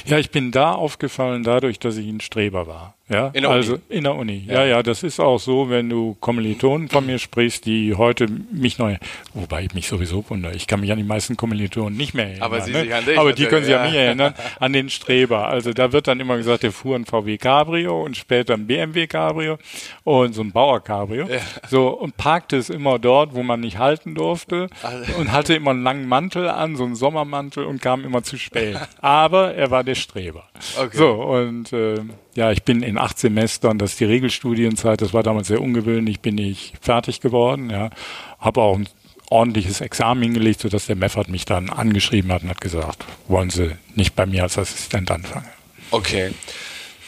Ja, 0.06 0.18
ich 0.18 0.30
bin 0.30 0.50
da 0.50 0.72
aufgefallen 0.72 1.42
dadurch, 1.44 1.78
dass 1.78 1.96
ich 1.96 2.08
ein 2.08 2.20
Streber 2.20 2.66
war. 2.66 2.94
Ja, 3.12 3.30
in 3.32 3.42
der 3.42 3.50
also 3.50 3.74
Uni? 3.74 3.82
in 3.88 4.04
der 4.04 4.14
Uni. 4.14 4.44
Ja. 4.46 4.54
ja, 4.54 4.64
ja, 4.64 4.82
das 4.82 5.02
ist 5.02 5.20
auch 5.20 5.38
so, 5.38 5.70
wenn 5.70 5.88
du 5.88 6.16
Kommilitonen 6.20 6.88
von 6.88 7.06
mir 7.06 7.18
sprichst, 7.18 7.66
die 7.66 7.94
heute 7.94 8.26
mich 8.50 8.78
neu, 8.78 8.96
wobei 9.34 9.64
ich 9.64 9.74
mich 9.74 9.88
sowieso 9.88 10.24
wundere, 10.28 10.54
ich 10.54 10.66
kann 10.66 10.80
mich 10.80 10.90
an 10.92 10.98
die 10.98 11.04
meisten 11.04 11.36
Kommilitonen 11.36 11.96
nicht 11.96 12.14
mehr 12.14 12.26
erinnern. 12.26 12.42
Aber 12.42 12.60
sie 12.60 12.72
ne? 12.72 12.82
sich 12.82 12.94
an 12.94 13.04
dich 13.04 13.18
Aber 13.18 13.32
die 13.32 13.46
können 13.46 13.64
sich 13.64 13.74
natürlich, 13.74 13.88
an 13.88 14.16
mich 14.16 14.22
erinnern, 14.22 14.34
an 14.58 14.72
den 14.72 14.90
Streber. 14.90 15.48
Also 15.48 15.72
da 15.72 15.92
wird 15.92 16.08
dann 16.08 16.20
immer 16.20 16.36
gesagt, 16.36 16.62
der 16.62 16.72
fuhr 16.72 16.96
ein 16.96 17.04
VW 17.04 17.38
Cabrio 17.38 18.02
und 18.02 18.16
später 18.16 18.54
ein 18.54 18.66
BMW 18.66 19.06
Cabrio 19.06 19.58
und 20.04 20.34
so 20.34 20.42
ein 20.42 20.52
Bauer 20.52 20.82
Cabrio. 20.82 21.26
Ja. 21.26 21.40
So 21.68 21.88
und 21.88 22.16
parkte 22.16 22.56
es 22.56 22.70
immer 22.70 22.98
dort, 22.98 23.34
wo 23.34 23.42
man 23.42 23.60
nicht 23.60 23.78
halten 23.78 24.14
durfte 24.14 24.68
Also- 24.82 25.14
und 25.18 25.32
hatte 25.32 25.54
immer 25.54 25.70
einen 25.70 25.82
langen 25.82 26.08
Mantel 26.08 26.48
an, 26.48 26.76
so 26.76 26.84
einen 26.84 26.94
Sommermantel 26.94 27.64
und 27.64 27.82
kam 27.82 28.04
immer 28.04 28.22
zu 28.22 28.36
spät. 28.38 28.78
Aber 29.00 29.54
er 29.54 29.70
war 29.70 29.84
der 29.84 29.94
Streber. 29.94 30.44
Okay. 30.78 30.96
So 30.96 31.12
und 31.12 31.72
äh, 31.72 32.00
ja, 32.34 32.50
ich 32.50 32.62
bin 32.62 32.82
in 32.82 32.98
acht 32.98 33.18
Semestern, 33.18 33.78
das 33.78 33.92
ist 33.92 34.00
die 34.00 34.04
Regelstudienzeit, 34.04 35.00
das 35.02 35.12
war 35.12 35.22
damals 35.22 35.48
sehr 35.48 35.60
ungewöhnlich, 35.60 36.20
bin 36.20 36.38
ich 36.38 36.72
fertig 36.80 37.20
geworden, 37.20 37.70
ja, 37.70 37.90
habe 38.38 38.60
auch 38.62 38.78
ein 38.78 38.88
ordentliches 39.30 39.80
Examen 39.80 40.22
hingelegt, 40.22 40.60
sodass 40.60 40.86
der 40.86 40.96
Meffert 40.96 41.28
mich 41.28 41.44
dann 41.44 41.70
angeschrieben 41.70 42.32
hat 42.32 42.42
und 42.42 42.50
hat 42.50 42.60
gesagt, 42.60 43.04
wollen 43.28 43.50
Sie 43.50 43.70
nicht 43.94 44.14
bei 44.14 44.26
mir 44.26 44.42
als 44.42 44.58
Assistent 44.58 45.10
anfangen? 45.10 45.46
Okay. 45.90 46.32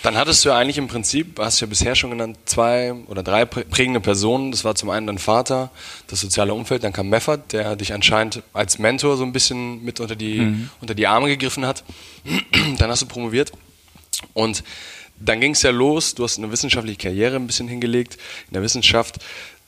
Dann 0.02 0.16
hattest 0.16 0.44
du 0.44 0.50
ja 0.50 0.58
eigentlich 0.58 0.76
im 0.76 0.86
Prinzip, 0.86 1.38
hast 1.38 1.60
du 1.60 1.64
ja 1.64 1.68
bisher 1.70 1.94
schon 1.94 2.10
genannt, 2.10 2.36
zwei 2.44 2.92
oder 3.06 3.22
drei 3.22 3.44
prä- 3.44 3.64
prägende 3.64 4.00
Personen. 4.00 4.50
Das 4.50 4.62
war 4.62 4.74
zum 4.74 4.90
einen 4.90 5.06
dein 5.06 5.16
Vater, 5.16 5.70
das 6.08 6.20
soziale 6.20 6.52
Umfeld, 6.52 6.84
dann 6.84 6.92
kam 6.92 7.08
Meffert, 7.08 7.54
der 7.54 7.74
dich 7.74 7.94
anscheinend 7.94 8.42
als 8.52 8.78
Mentor 8.78 9.16
so 9.16 9.24
ein 9.24 9.32
bisschen 9.32 9.82
mit 9.82 10.00
unter 10.00 10.14
die, 10.14 10.66
unter 10.82 10.94
die 10.94 11.06
Arme 11.06 11.28
gegriffen 11.28 11.64
hat. 11.66 11.84
dann 12.78 12.90
hast 12.90 13.00
du 13.00 13.06
promoviert 13.06 13.52
und 14.34 14.62
dann 15.24 15.40
ging 15.40 15.52
es 15.52 15.62
ja 15.62 15.70
los, 15.70 16.14
du 16.14 16.24
hast 16.24 16.38
eine 16.38 16.50
wissenschaftliche 16.50 16.98
Karriere 16.98 17.36
ein 17.36 17.46
bisschen 17.46 17.68
hingelegt 17.68 18.18
in 18.48 18.54
der 18.54 18.62
Wissenschaft, 18.62 19.16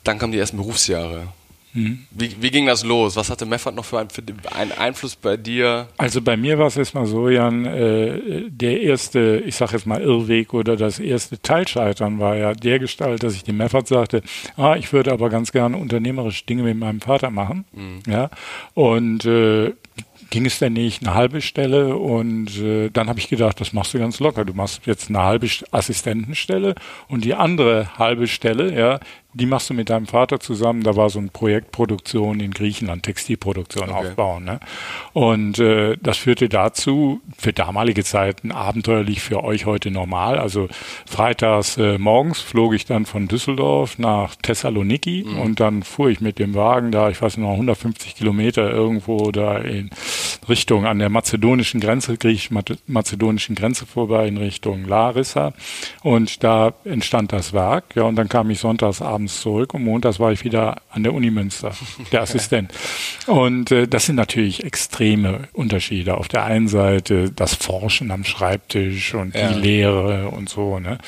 dann 0.05 0.19
kamen 0.19 0.33
die 0.33 0.39
ersten 0.39 0.57
Berufsjahre. 0.57 1.29
Wie, 1.77 2.35
wie 2.41 2.51
ging 2.51 2.65
das 2.67 2.85
los? 2.85 3.17
Was 3.17 3.29
hatte 3.29 3.45
Meffert 3.45 3.75
noch 3.75 3.85
für, 3.85 3.99
ein, 3.99 4.09
für 4.09 4.23
einen 4.55 4.73
Einfluss 4.73 5.15
bei 5.15 5.37
dir? 5.37 5.89
Also 5.99 6.23
bei 6.23 6.37
mir 6.37 6.59
war 6.59 6.69
es 6.69 6.77
erstmal 6.79 7.05
so, 7.05 7.29
Jan, 7.29 7.67
äh, 7.67 8.49
der 8.49 8.81
erste, 8.81 9.43
ich 9.45 9.57
sage 9.57 9.73
jetzt 9.75 9.87
mal 9.87 10.01
Irrweg 10.01 10.55
oder 10.55 10.77
das 10.77 10.99
erste 10.99 11.41
Teilscheitern 11.41 12.19
war 12.19 12.35
ja 12.35 12.55
der 12.55 12.79
Gestalt, 12.79 13.23
dass 13.23 13.35
ich 13.35 13.45
dem 13.45 13.59
Meffert 13.59 13.89
sagte, 13.89 14.23
ah, 14.57 14.77
ich 14.79 14.91
würde 14.95 15.13
aber 15.13 15.29
ganz 15.29 15.53
gerne 15.53 15.77
unternehmerische 15.77 16.47
Dinge 16.47 16.63
mit 16.63 16.79
meinem 16.79 17.03
Vater 17.03 17.31
machen. 17.31 17.67
Ja. 18.07 18.31
Und 18.73 19.27
äh, 19.27 19.75
ging 20.31 20.47
es 20.47 20.59
denn 20.59 20.73
nicht 20.73 21.07
eine 21.07 21.15
halbe 21.15 21.41
Stelle 21.41 21.97
und 21.97 22.57
äh, 22.59 22.91
dann 22.91 23.09
habe 23.09 23.19
ich 23.19 23.29
gedacht, 23.29 23.61
das 23.61 23.73
machst 23.73 23.95
du 23.95 23.99
ganz 23.99 24.19
locker. 24.21 24.45
Du 24.45 24.55
machst 24.55 24.87
jetzt 24.87 25.09
eine 25.09 25.23
halbe 25.23 25.47
St- 25.47 25.65
Assistentenstelle 25.71 26.75
und 27.09 27.25
die 27.25 27.35
andere 27.35 27.97
halbe 27.99 28.27
Stelle, 28.27 28.77
ja, 28.77 29.01
die 29.39 29.47
machst 29.47 29.69
du 29.69 29.75
mit 29.75 29.91
deinem 29.91 30.07
Vater 30.07 30.41
zusammen. 30.41 30.83
Da 30.83 30.97
war 30.97 31.11
so 31.11 31.19
ein 31.19 31.29
Projektproduktion 31.29 32.41
in 32.41 32.53
Griechenland, 32.53 33.03
Textilproduktion 33.03 33.91
Okay. 33.91 34.09
aufbauen. 34.09 34.45
Ne? 34.45 34.61
Und 35.13 35.59
äh, 35.59 35.97
das 36.03 36.17
führte 36.17 36.49
dazu, 36.49 37.21
für 37.37 37.53
damalige 37.53 38.03
Zeiten 38.03 38.51
abenteuerlich 38.51 39.21
für 39.21 39.45
euch 39.45 39.67
heute 39.67 39.91
normal. 39.91 40.39
Also 40.39 40.69
freitags 41.07 41.77
äh, 41.77 41.99
morgens 41.99 42.41
flog 42.41 42.75
ich 42.75 42.87
dann 42.87 43.05
von 43.05 43.29
Düsseldorf 43.29 43.99
nach 43.99 44.35
Thessaloniki 44.37 45.25
und 45.25 45.61
dann 45.61 45.83
fuhr 45.83 46.09
ich 46.09 46.21
mit 46.21 46.39
dem 46.39 46.55
Wagen 46.55 46.91
da, 46.91 47.11
ich 47.11 47.21
weiß 47.21 47.37
noch, 47.37 47.53
150 47.53 48.15
Kilometer 48.15 48.71
irgendwo 48.71 49.31
da 49.33 49.59
in 49.59 49.91
Richtung 50.49 50.87
an 50.87 50.99
der 50.99 51.11
mazedonischen 51.11 51.81
Grenze, 51.81 52.17
griechisch-mazedonischen 52.17 53.55
Grenze 53.55 53.85
vorbei 53.85 54.29
in 54.29 54.37
Richtung 54.39 54.87
Larissa. 54.87 55.53
Und 56.03 56.43
da 56.43 56.73
entstand 56.85 57.33
das 57.33 57.53
Werk. 57.53 57.85
Ja, 57.95 58.05
und 58.05 58.17
dann 58.17 58.29
kam 58.29 58.49
ich 58.51 58.61
sonntags 58.61 59.03
abends 59.03 59.26
zurück 59.35 59.75
und 59.75 59.85
montags 59.85 60.19
war 60.21 60.33
ich 60.33 60.45
wieder 60.45 60.83
an 60.91 61.03
der 61.03 61.13
Uni 61.15 61.31
Münster, 61.31 61.73
der 62.13 62.23
Assistent. 62.23 62.73
Und 63.27 63.71
äh, 63.71 63.87
das 63.89 64.07
sind 64.07 64.17
natürlich 64.17 64.65
extreme 64.65 65.49
Unterschiede. 65.53 66.17
Auf 66.17 66.29
der 66.29 66.45
einen 66.45 66.69
Seite 66.69 67.31
das 67.31 67.55
Forschen 67.55 68.11
am 68.11 68.25
Schreibtisch 68.25 69.15
und 69.15 69.35
Ja. 69.35 69.53
die 69.53 69.61
Lehre 69.61 70.29
und 70.29 70.49
so, 70.49 70.79
ne? 70.79 70.99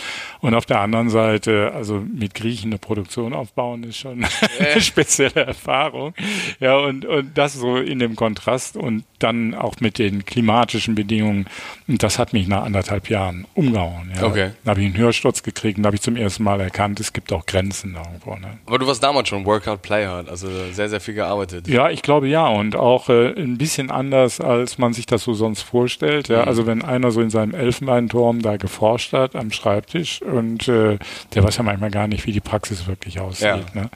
Und 0.40 0.54
auf 0.54 0.66
der 0.66 0.80
anderen 0.80 1.10
Seite, 1.10 1.72
also 1.74 2.00
mit 2.14 2.34
Griechen 2.34 2.70
eine 2.70 2.78
Produktion 2.78 3.32
aufbauen, 3.34 3.82
ist 3.84 3.98
schon 3.98 4.24
eine 4.60 4.80
spezielle 4.80 5.46
Erfahrung. 5.46 6.14
Ja, 6.60 6.76
und, 6.76 7.04
und 7.04 7.36
das 7.36 7.54
so 7.54 7.76
in 7.76 7.98
dem 7.98 8.14
Kontrast 8.14 8.76
und 8.76 9.04
dann 9.18 9.54
auch 9.54 9.76
mit 9.80 9.98
den 9.98 10.24
klimatischen 10.24 10.94
Bedingungen. 10.94 11.46
Und 11.86 12.02
das 12.02 12.18
hat 12.18 12.32
mich 12.32 12.48
nach 12.48 12.64
anderthalb 12.64 13.10
Jahren 13.10 13.46
umgehauen. 13.54 14.12
Ja. 14.14 14.24
Okay. 14.24 14.50
Da 14.64 14.70
habe 14.70 14.80
ich 14.80 14.86
einen 14.86 14.96
Hörsturz 14.96 15.42
gekriegt 15.42 15.78
und 15.78 15.82
da 15.82 15.88
habe 15.88 15.96
ich 15.96 16.02
zum 16.02 16.16
ersten 16.16 16.44
Mal 16.44 16.60
erkannt, 16.60 17.00
es 17.00 17.12
gibt 17.12 17.32
auch 17.32 17.46
Grenzen 17.46 17.96
irgendwo. 17.96 18.34
Ne? 18.36 18.58
Aber 18.66 18.78
du 18.78 18.86
warst 18.86 19.02
damals 19.02 19.28
schon 19.28 19.44
Workout 19.44 19.82
Play 19.82 20.06
Hard, 20.06 20.28
also 20.28 20.48
sehr, 20.72 20.88
sehr 20.88 21.00
viel 21.00 21.14
gearbeitet. 21.14 21.68
Ja, 21.68 21.90
ich 21.90 22.02
glaube 22.02 22.28
ja 22.28 22.46
und 22.46 22.76
auch 22.76 23.08
äh, 23.08 23.32
ein 23.36 23.58
bisschen 23.58 23.90
anders, 23.90 24.40
als 24.40 24.78
man 24.78 24.92
sich 24.92 25.06
das 25.06 25.22
so 25.22 25.34
sonst 25.34 25.62
vorstellt. 25.62 26.28
Ja, 26.28 26.44
also 26.44 26.66
wenn 26.66 26.84
einer 26.84 27.10
so 27.10 27.20
in 27.20 27.30
seinem 27.30 27.54
Elfenbeinturm 27.54 28.42
da 28.42 28.56
geforscht 28.56 29.12
hat 29.12 29.34
am 29.34 29.50
Schreibtisch 29.50 30.22
und 30.22 30.68
äh, 30.68 30.98
der 31.34 31.44
weiß 31.44 31.56
ja 31.56 31.62
manchmal 31.62 31.90
gar 31.90 32.06
nicht, 32.06 32.26
wie 32.26 32.32
die 32.32 32.40
Praxis 32.40 32.86
wirklich 32.86 33.20
aussieht. 33.20 33.46
Ja. 33.46 33.60
Ne? 33.74 33.90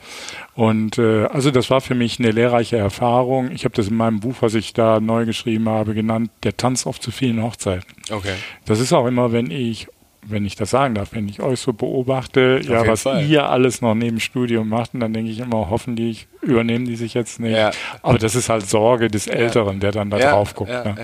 Und 0.55 0.99
äh, 0.99 1.25
also 1.25 1.49
das 1.49 1.69
war 1.69 1.81
für 1.81 1.95
mich 1.95 2.19
eine 2.19 2.31
lehrreiche 2.31 2.77
Erfahrung. 2.77 3.51
Ich 3.51 3.65
habe 3.65 3.75
das 3.75 3.87
in 3.87 3.95
meinem 3.95 4.19
Buch, 4.19 4.35
was 4.41 4.53
ich 4.53 4.73
da 4.73 4.99
neu 4.99 5.25
geschrieben 5.25 5.67
habe, 5.67 5.93
genannt, 5.93 6.29
der 6.43 6.55
Tanz 6.57 6.85
auf 6.85 6.99
zu 6.99 7.11
vielen 7.11 7.41
Hochzeiten. 7.41 7.87
Okay. 8.11 8.35
Das 8.65 8.79
ist 8.79 8.93
auch 8.93 9.07
immer, 9.07 9.31
wenn 9.31 9.49
ich, 9.49 9.87
wenn 10.21 10.45
ich 10.45 10.55
das 10.55 10.69
sagen 10.69 10.93
darf, 10.93 11.13
wenn 11.13 11.27
ich 11.27 11.41
euch 11.41 11.59
so 11.59 11.73
beobachte, 11.73 12.61
ja, 12.63 12.77
jeden 12.77 12.87
was 12.87 13.03
Fall. 13.03 13.25
ihr 13.25 13.49
alles 13.49 13.81
noch 13.81 13.95
neben 13.95 14.19
Studium 14.19 14.69
macht, 14.69 14.93
und 14.93 14.99
dann 14.99 15.13
denke 15.13 15.31
ich 15.31 15.39
immer, 15.39 15.69
hoffentlich 15.71 16.27
übernehmen 16.41 16.85
die 16.85 16.95
sich 16.95 17.15
jetzt 17.15 17.39
nicht. 17.39 17.57
Ja. 17.57 17.71
Aber 18.03 18.19
das 18.19 18.35
ist 18.35 18.49
halt 18.49 18.69
Sorge 18.69 19.07
des 19.07 19.25
Älteren, 19.25 19.79
der 19.79 19.91
dann 19.91 20.11
da 20.11 20.19
drauf 20.19 20.53
guckt. 20.53 20.69
Ja, 20.69 20.83
ne? 20.83 20.95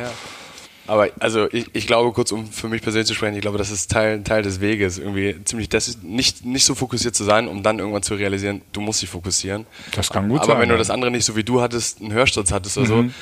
Aber 0.90 1.10
also 1.20 1.48
ich, 1.52 1.68
ich 1.74 1.88
glaube, 1.88 2.12
kurz 2.14 2.32
um 2.32 2.48
für 2.52 2.68
mich 2.68 2.82
persönlich 2.82 3.08
zu 3.08 3.14
sprechen, 3.14 3.36
ich 3.36 3.42
glaube, 3.42 3.58
das 3.58 3.70
ist 3.72 3.92
Teil, 3.92 4.24
Teil 4.24 4.42
des 4.42 4.60
Weges, 4.60 4.98
irgendwie 4.98 5.36
ziemlich 5.46 5.70
des, 5.70 6.00
nicht, 6.02 6.44
nicht 6.46 6.66
so 6.66 6.74
fokussiert 6.76 7.16
zu 7.16 7.24
sein, 7.24 7.48
um 7.48 7.62
dann 7.64 7.80
irgendwann 7.80 8.04
zu 8.04 8.16
realisieren, 8.16 8.62
du 8.74 8.82
musst 8.82 9.02
dich 9.02 9.10
fokussieren. 9.10 9.66
Das 9.96 10.10
kann 10.10 10.28
gut 10.30 10.42
Aber 10.42 10.54
sein. 10.54 10.62
wenn 10.62 10.70
du 10.70 10.78
das 10.78 10.90
andere 10.90 11.12
nicht 11.12 11.26
so 11.26 11.36
wie 11.36 11.44
du 11.44 11.62
hattest, 11.62 12.02
einen 12.02 12.12
Hörsturz 12.12 12.52
hattest 12.52 12.78
oder 12.78 12.88
Mhm. 12.88 13.10
so, 13.10 13.14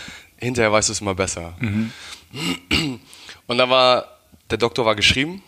hinterher 0.45 0.71
weißt 0.71 0.89
du 0.89 0.93
es 0.93 1.01
immer 1.01 1.13
besser. 1.15 1.55
Und 3.47 3.57
dann 3.57 3.69
war, 3.69 4.05
der 4.49 4.57
Doktor 4.57 4.85
war 4.85 4.95
geschrieben 4.95 5.41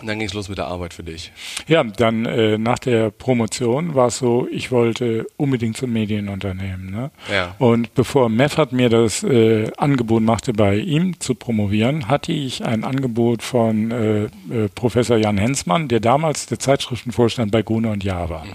und 0.00 0.06
dann 0.06 0.18
ging 0.18 0.28
es 0.28 0.34
los 0.34 0.48
mit 0.48 0.58
der 0.58 0.66
Arbeit 0.66 0.94
für 0.94 1.02
dich. 1.02 1.32
Ja, 1.66 1.82
dann 1.82 2.24
äh, 2.24 2.56
nach 2.56 2.78
der 2.78 3.10
Promotion 3.10 3.94
war 3.94 4.08
es 4.08 4.18
so, 4.18 4.46
ich 4.50 4.70
wollte 4.70 5.26
unbedingt 5.36 5.76
zum 5.76 5.92
Medienunternehmen. 5.92 6.90
Ne? 6.90 7.10
Ja. 7.32 7.56
Und 7.58 7.94
bevor 7.94 8.28
Meffert 8.28 8.72
mir 8.72 8.90
das 8.90 9.24
äh, 9.24 9.70
Angebot 9.76 10.22
machte, 10.22 10.52
bei 10.52 10.76
ihm 10.76 11.18
zu 11.18 11.34
promovieren, 11.34 12.08
hatte 12.08 12.32
ich 12.32 12.64
ein 12.64 12.84
Angebot 12.84 13.42
von 13.42 13.90
äh, 13.90 14.24
äh, 14.24 14.28
Professor 14.74 15.16
Jan 15.16 15.38
Hensmann, 15.38 15.88
der 15.88 16.00
damals 16.00 16.46
der 16.46 16.58
Zeitschriftenvorstand 16.58 17.50
bei 17.50 17.62
Gruner 17.62 17.90
und 17.90 18.04
Jahr 18.04 18.30
war. 18.30 18.46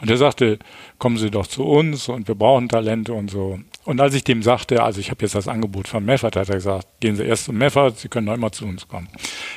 Und 0.00 0.10
der 0.10 0.16
sagte, 0.16 0.58
kommen 0.98 1.16
Sie 1.16 1.30
doch 1.30 1.46
zu 1.46 1.64
uns 1.64 2.08
und 2.08 2.26
wir 2.26 2.34
brauchen 2.34 2.68
Talente 2.68 3.12
und 3.12 3.30
so. 3.30 3.60
Und 3.88 4.02
als 4.02 4.12
ich 4.12 4.22
dem 4.22 4.42
sagte, 4.42 4.82
also 4.82 5.00
ich 5.00 5.10
habe 5.10 5.22
jetzt 5.22 5.34
das 5.34 5.48
Angebot 5.48 5.88
von 5.88 6.04
Meffert, 6.04 6.36
hat 6.36 6.50
er 6.50 6.56
gesagt, 6.56 6.86
gehen 7.00 7.16
Sie 7.16 7.24
erst 7.24 7.46
zum 7.46 7.56
Meffert, 7.56 7.96
Sie 7.96 8.08
können 8.08 8.26
noch 8.26 8.34
immer 8.34 8.52
zu 8.52 8.66
uns 8.66 8.86
kommen. 8.86 9.08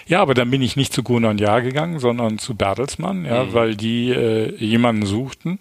Ja, 0.07 0.21
aber 0.21 0.33
dann 0.33 0.49
bin 0.49 0.61
ich 0.61 0.77
nicht 0.77 0.93
zu 0.93 1.03
Gruner 1.03 1.31
und 1.31 1.41
Jahr 1.41 1.61
gegangen, 1.61 1.99
sondern 1.99 2.39
zu 2.39 2.55
Bertelsmann, 2.55 3.25
ja, 3.25 3.51
weil 3.51 3.75
die 3.75 4.09
äh, 4.09 4.55
jemanden 4.55 5.05
suchten. 5.05 5.59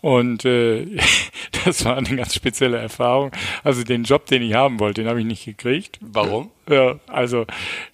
Und 0.00 0.46
äh, 0.46 0.86
das 1.66 1.84
war 1.84 1.98
eine 1.98 2.16
ganz 2.16 2.34
spezielle 2.34 2.78
Erfahrung. 2.78 3.30
Also 3.62 3.84
den 3.84 4.04
Job, 4.04 4.24
den 4.24 4.40
ich 4.40 4.54
haben 4.54 4.80
wollte, 4.80 5.02
den 5.02 5.10
habe 5.10 5.20
ich 5.20 5.26
nicht 5.26 5.44
gekriegt. 5.44 5.98
Warum? 6.00 6.50
Ja, 6.66 6.98
also 7.08 7.44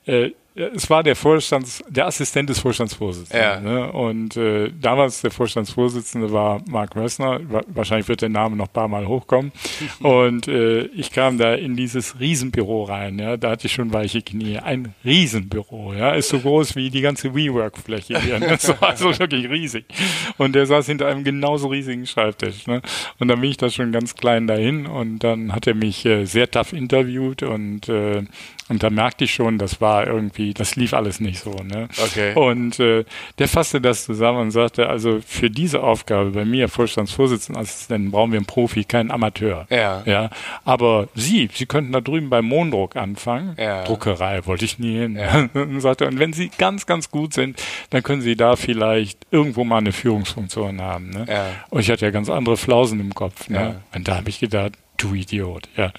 äh, 0.06 0.30
es 0.56 0.88
war 0.88 1.02
der 1.02 1.16
Vorstands, 1.16 1.82
der 1.88 2.06
Assistent 2.06 2.48
des 2.48 2.60
Vorstandsvorsitzenden. 2.60 3.44
Ja. 3.44 3.60
Ne? 3.60 3.90
Und 3.90 4.36
äh, 4.36 4.70
damals 4.80 5.20
der 5.20 5.32
Vorstandsvorsitzende 5.32 6.32
war 6.32 6.62
Mark 6.68 6.94
Rössner. 6.94 7.40
Wa 7.50 7.62
wahrscheinlich 7.66 8.06
wird 8.06 8.22
der 8.22 8.28
Name 8.28 8.54
noch 8.54 8.68
ein 8.68 8.72
paar 8.72 8.86
Mal 8.86 9.08
hochkommen. 9.08 9.50
Und 10.00 10.46
äh, 10.46 10.82
ich 10.82 11.10
kam 11.10 11.38
da 11.38 11.54
in 11.54 11.74
dieses 11.74 12.20
Riesenbüro 12.20 12.84
rein. 12.84 13.18
Ja, 13.18 13.36
da 13.36 13.50
hatte 13.50 13.66
ich 13.66 13.72
schon 13.72 13.92
weiche 13.92 14.22
Knie. 14.22 14.58
Ein 14.58 14.94
Riesenbüro. 15.04 15.92
Ja, 15.92 16.12
ist 16.12 16.28
so 16.28 16.38
groß 16.38 16.76
wie 16.76 16.88
die 16.88 17.00
ganze 17.00 17.34
WeWork-Fläche 17.34 18.20
hier. 18.20 18.38
Ne? 18.38 18.46
Das 18.54 18.68
war 18.80 18.90
also 18.90 19.18
wirklich 19.18 19.50
riesig. 19.50 19.84
Und 20.38 20.54
der 20.54 20.66
saß 20.66 20.86
hinter 20.86 21.08
einem 21.08 21.24
genauso 21.24 21.68
riesigen 21.68 22.06
Schreibtisch. 22.06 22.68
Ne? 22.68 22.80
Und 23.18 23.26
dann 23.26 23.40
bin 23.40 23.50
ich 23.50 23.56
da 23.56 23.68
schon 23.68 23.90
ganz 23.90 24.14
klein 24.14 24.46
dahin 24.46 24.86
und 24.86 25.18
dann 25.18 25.52
hat 25.52 25.66
er 25.66 25.74
mich 25.74 26.06
äh, 26.06 26.24
sehr 26.24 26.48
tough 26.48 26.72
interviewt 26.72 27.42
und 27.42 27.88
äh, 27.88 28.22
Und 28.68 28.82
da 28.82 28.88
merkte 28.88 29.24
ich 29.24 29.34
schon, 29.34 29.58
das 29.58 29.82
war 29.82 30.06
irgendwie, 30.06 30.54
das 30.54 30.74
lief 30.74 30.94
alles 30.94 31.20
nicht 31.20 31.38
so. 31.38 31.50
Ne? 31.50 31.88
Okay. 32.02 32.32
Und 32.34 32.80
äh, 32.80 33.04
der 33.38 33.48
fasste 33.48 33.80
das 33.80 34.04
zusammen 34.04 34.38
und 34.38 34.50
sagte, 34.52 34.88
also 34.88 35.20
für 35.26 35.50
diese 35.50 35.82
Aufgabe 35.82 36.30
bei 36.30 36.46
mir, 36.46 36.68
Vorstandsvorsitzendenassistenten, 36.68 38.10
brauchen 38.10 38.32
wir 38.32 38.38
einen 38.38 38.46
Profi, 38.46 38.84
keinen 38.84 39.10
Amateur. 39.10 39.66
Ja. 39.68 40.02
ja. 40.06 40.30
Aber 40.64 41.08
Sie, 41.14 41.50
Sie 41.52 41.66
könnten 41.66 41.92
da 41.92 42.00
drüben 42.00 42.30
beim 42.30 42.46
Mondruck 42.46 42.96
anfangen. 42.96 43.54
Ja. 43.58 43.84
Druckerei 43.84 44.46
wollte 44.46 44.64
ich 44.64 44.78
nie 44.78 44.98
hin. 44.98 45.16
Ja. 45.16 45.48
Und 45.60 45.80
sagte, 45.80 46.06
und 46.06 46.18
wenn 46.18 46.32
Sie 46.32 46.50
ganz, 46.56 46.86
ganz 46.86 47.10
gut 47.10 47.34
sind, 47.34 47.62
dann 47.90 48.02
können 48.02 48.22
Sie 48.22 48.36
da 48.36 48.56
vielleicht 48.56 49.18
irgendwo 49.30 49.64
mal 49.64 49.78
eine 49.78 49.92
Führungsfunktion 49.92 50.80
haben. 50.80 51.10
Ne? 51.10 51.26
Ja. 51.28 51.46
Und 51.68 51.80
ich 51.80 51.90
hatte 51.90 52.06
ja 52.06 52.10
ganz 52.10 52.30
andere 52.30 52.56
Flausen 52.56 52.98
im 53.00 53.14
Kopf. 53.14 53.48
Ne? 53.48 53.58
Ja. 53.58 53.74
Und 53.94 54.08
da 54.08 54.16
habe 54.16 54.30
ich 54.30 54.40
gedacht, 54.40 54.72
du 54.96 55.14
Idiot. 55.14 55.68
Ja. 55.76 55.92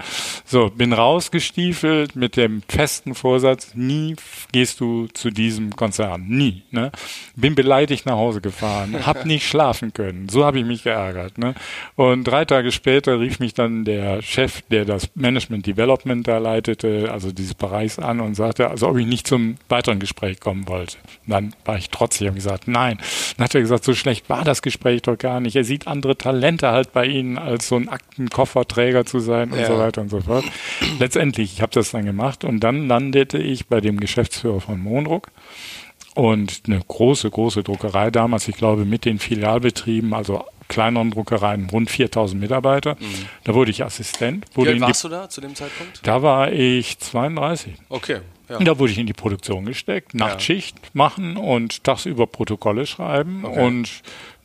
So, 0.46 0.70
bin 0.70 0.94
rausgestiefelt 0.94 2.16
mit 2.16 2.38
dem 2.38 2.62
festen 2.68 3.16
Vorsatz, 3.16 3.74
nie 3.76 4.16
gehst 4.52 4.80
du 4.80 5.08
zu 5.08 5.32
diesem 5.32 5.76
Konzern. 5.76 6.26
Nie. 6.28 6.64
Ne? 6.72 6.92
Bin 7.36 7.56
beleidigt 7.56 8.06
nach 8.06 8.16
Hause 8.16 8.42
gefahren, 8.42 8.96
hab 9.06 9.26
nicht 9.26 9.48
schlafen 9.48 9.94
können. 9.94 10.30
So 10.30 10.46
habe 10.46 10.60
ich 10.60 10.66
mich 10.66 10.84
geärgert. 10.84 11.38
Ne? 11.38 11.56
Und 11.96 12.24
drei 12.24 12.46
Tage 12.46 12.72
später 12.72 13.20
rief 13.20 13.40
mich 13.40 13.54
dann 13.54 13.86
der 13.86 14.22
Chef, 14.22 14.62
der 14.72 14.86
das 14.86 15.10
Management 15.16 15.68
Development 15.68 16.28
da 16.28 16.38
leitete, 16.38 17.12
also 17.12 17.32
dieses 17.32 17.54
Bereichs 17.54 18.00
an 18.00 18.20
und 18.22 18.36
sagte, 18.36 18.70
also 18.70 18.88
ob 18.88 18.98
ich 18.98 19.06
nicht 19.06 19.28
zum 19.28 19.56
weiteren 19.70 20.00
Gespräch 20.00 20.40
kommen 20.40 20.68
wollte. 20.68 20.98
Und 21.26 21.32
dann 21.32 21.56
war 21.66 21.78
ich 21.78 21.90
trotzig 21.90 22.30
und 22.30 22.36
gesagt, 22.36 22.68
nein. 22.68 22.98
Dann 23.38 23.46
hat 23.46 23.56
er 23.56 23.62
gesagt, 23.62 23.84
so 23.84 23.94
schlecht 23.94 24.30
war 24.30 24.44
das 24.44 24.62
Gespräch 24.62 25.02
doch 25.04 25.18
gar 25.18 25.40
nicht. 25.40 25.56
Er 25.56 25.64
sieht 25.64 25.88
andere 25.88 26.18
Talente 26.18 26.70
halt 26.72 26.94
bei 26.94 27.06
Ihnen, 27.06 27.38
als 27.38 27.68
so 27.68 27.76
ein 27.76 27.90
Aktenkofferträger 27.90 28.85
zu 29.06 29.20
sein 29.20 29.52
und 29.52 29.60
Ja. 29.60 29.68
so 29.68 29.78
weiter 29.78 30.02
und 30.02 30.10
so 30.10 30.22
fort. 30.22 30.46
Letztendlich, 31.00 31.54
ich 31.54 31.62
habe 31.62 31.72
das 31.74 31.92
dann 31.92 32.06
gemacht 32.06 32.44
und 32.44 32.60
dann 32.60 32.88
landete 32.88 33.38
ich 33.38 33.68
bei 33.68 33.82
dem 33.82 34.00
Geschäftsführer 34.00 34.62
von 34.62 34.80
Mondruck 34.80 35.32
und 36.14 36.64
eine 36.68 36.80
große, 36.88 37.30
große 37.30 37.64
Druckerei 37.64 38.12
damals, 38.12 38.48
ich 38.48 38.56
glaube 38.56 38.86
mit 38.86 39.06
den 39.06 39.20
Filialbetrieben, 39.20 40.14
also 40.14 40.46
kleineren 40.68 41.12
Druckereien, 41.12 41.70
rund 41.70 41.90
4000 41.92 42.42
Mitarbeiter. 42.42 42.98
Da 43.44 43.54
wurde 43.54 43.70
ich 43.72 43.84
Assistent. 43.84 44.46
Wie 44.54 44.58
Wurde 44.58 44.70
alt 44.72 44.78
in 44.78 44.82
die, 44.84 44.88
warst 44.88 45.04
du 45.04 45.10
da 45.10 45.30
zu 45.30 45.42
dem 45.42 45.54
Zeitpunkt? 45.56 46.00
da 46.04 46.22
war 46.24 46.52
ich 46.52 46.98
32. 47.00 47.74
Okay. 47.90 48.20
Ja. 48.50 48.58
Und 48.58 48.66
da 48.68 48.78
wurde 48.80 48.92
ich 48.92 48.98
in 49.00 49.08
die 49.08 49.14
Produktion 49.14 49.66
gesteckt, 49.66 50.14
Nachtschicht 50.14 50.78
machen 50.94 51.36
und 51.38 51.84
tagsüber 51.84 52.28
Protokolle 52.28 52.86
schreiben. 52.86 53.44
Okay. 53.44 53.64
Und 53.64 53.90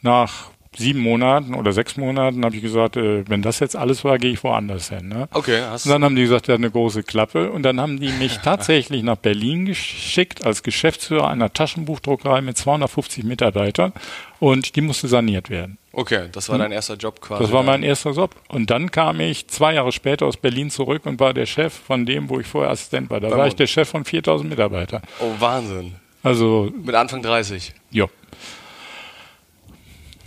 nach 0.02 0.50
sieben 0.76 1.00
Monaten 1.00 1.54
oder 1.54 1.72
sechs 1.72 1.96
Monaten 1.96 2.44
habe 2.44 2.54
ich 2.54 2.62
gesagt, 2.62 2.96
äh, 2.96 3.28
wenn 3.28 3.42
das 3.42 3.58
jetzt 3.58 3.74
alles 3.76 4.04
war, 4.04 4.18
gehe 4.18 4.32
ich 4.32 4.42
woanders 4.44 4.88
hin. 4.88 5.08
Ne? 5.08 5.28
Okay, 5.32 5.62
hast 5.68 5.86
Und 5.86 5.92
dann 5.92 6.04
haben 6.04 6.14
die 6.14 6.22
gesagt, 6.22 6.46
der 6.46 6.54
hat 6.54 6.60
eine 6.60 6.70
große 6.70 7.02
Klappe. 7.02 7.50
Und 7.50 7.64
dann 7.64 7.80
haben 7.80 7.98
die 7.98 8.12
mich 8.12 8.38
tatsächlich 8.44 9.02
nach 9.02 9.16
Berlin 9.16 9.66
geschickt 9.66 10.46
als 10.46 10.62
Geschäftsführer 10.62 11.28
einer 11.28 11.52
Taschenbuchdruckerei 11.52 12.40
mit 12.40 12.56
250 12.56 13.24
Mitarbeitern. 13.24 13.92
Und 14.38 14.76
die 14.76 14.80
musste 14.80 15.08
saniert 15.08 15.50
werden. 15.50 15.76
Okay, 15.92 16.28
das 16.30 16.48
war 16.48 16.56
dein 16.56 16.70
erster 16.70 16.94
Job 16.94 17.20
quasi. 17.20 17.42
Das 17.42 17.52
war 17.52 17.64
mein 17.64 17.82
erster 17.82 18.12
Job. 18.12 18.36
Und 18.48 18.70
dann 18.70 18.92
kam 18.92 19.18
ich 19.18 19.48
zwei 19.48 19.74
Jahre 19.74 19.90
später 19.90 20.24
aus 20.26 20.36
Berlin 20.36 20.70
zurück 20.70 21.04
und 21.04 21.18
war 21.18 21.34
der 21.34 21.46
Chef 21.46 21.74
von 21.74 22.06
dem, 22.06 22.28
wo 22.30 22.38
ich 22.38 22.46
vorher 22.46 22.70
Assistent 22.70 23.10
war. 23.10 23.18
Da 23.20 23.28
Beim 23.28 23.38
war 23.38 23.46
ich 23.48 23.56
der 23.56 23.66
Chef 23.66 23.88
von 23.88 24.04
4000 24.04 24.48
Mitarbeitern. 24.48 25.02
Oh, 25.18 25.32
Wahnsinn. 25.40 25.96
Also, 26.22 26.70
Mit 26.84 26.94
Anfang 26.94 27.22
30. 27.22 27.74
ja. 27.90 28.06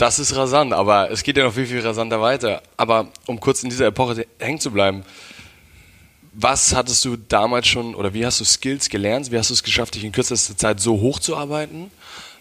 Das 0.03 0.19
ist 0.19 0.36
rasant, 0.36 0.74
aber 0.74 1.12
es 1.12 1.24
geht 1.24 1.38
ja 1.38 1.45
noch 1.45 1.53
viel, 1.53 1.65
viel 1.65 1.79
rasanter 1.79 2.19
weiter. 2.19 2.62
Aber 2.75 3.07
um 3.25 3.39
kurz 3.39 3.63
in 3.63 3.69
dieser 3.69 3.86
Epoche 3.86 4.27
hängen 4.38 4.60
zu 4.60 4.69
bleiben, 4.69 5.05
was 6.33 6.75
hattest 6.75 7.05
du 7.05 7.15
damals 7.15 7.69
schon 7.69 7.95
oder 7.95 8.13
wie 8.13 8.25
hast 8.25 8.41
du 8.41 8.43
Skills 8.43 8.89
gelernt? 8.89 9.31
Wie 9.31 9.38
hast 9.38 9.50
du 9.50 9.53
es 9.53 9.63
geschafft, 9.63 9.95
dich 9.95 10.03
in 10.03 10.12
kürzester 10.12 10.57
Zeit 10.57 10.81
so 10.81 11.00
hochzuarbeiten, 11.00 11.89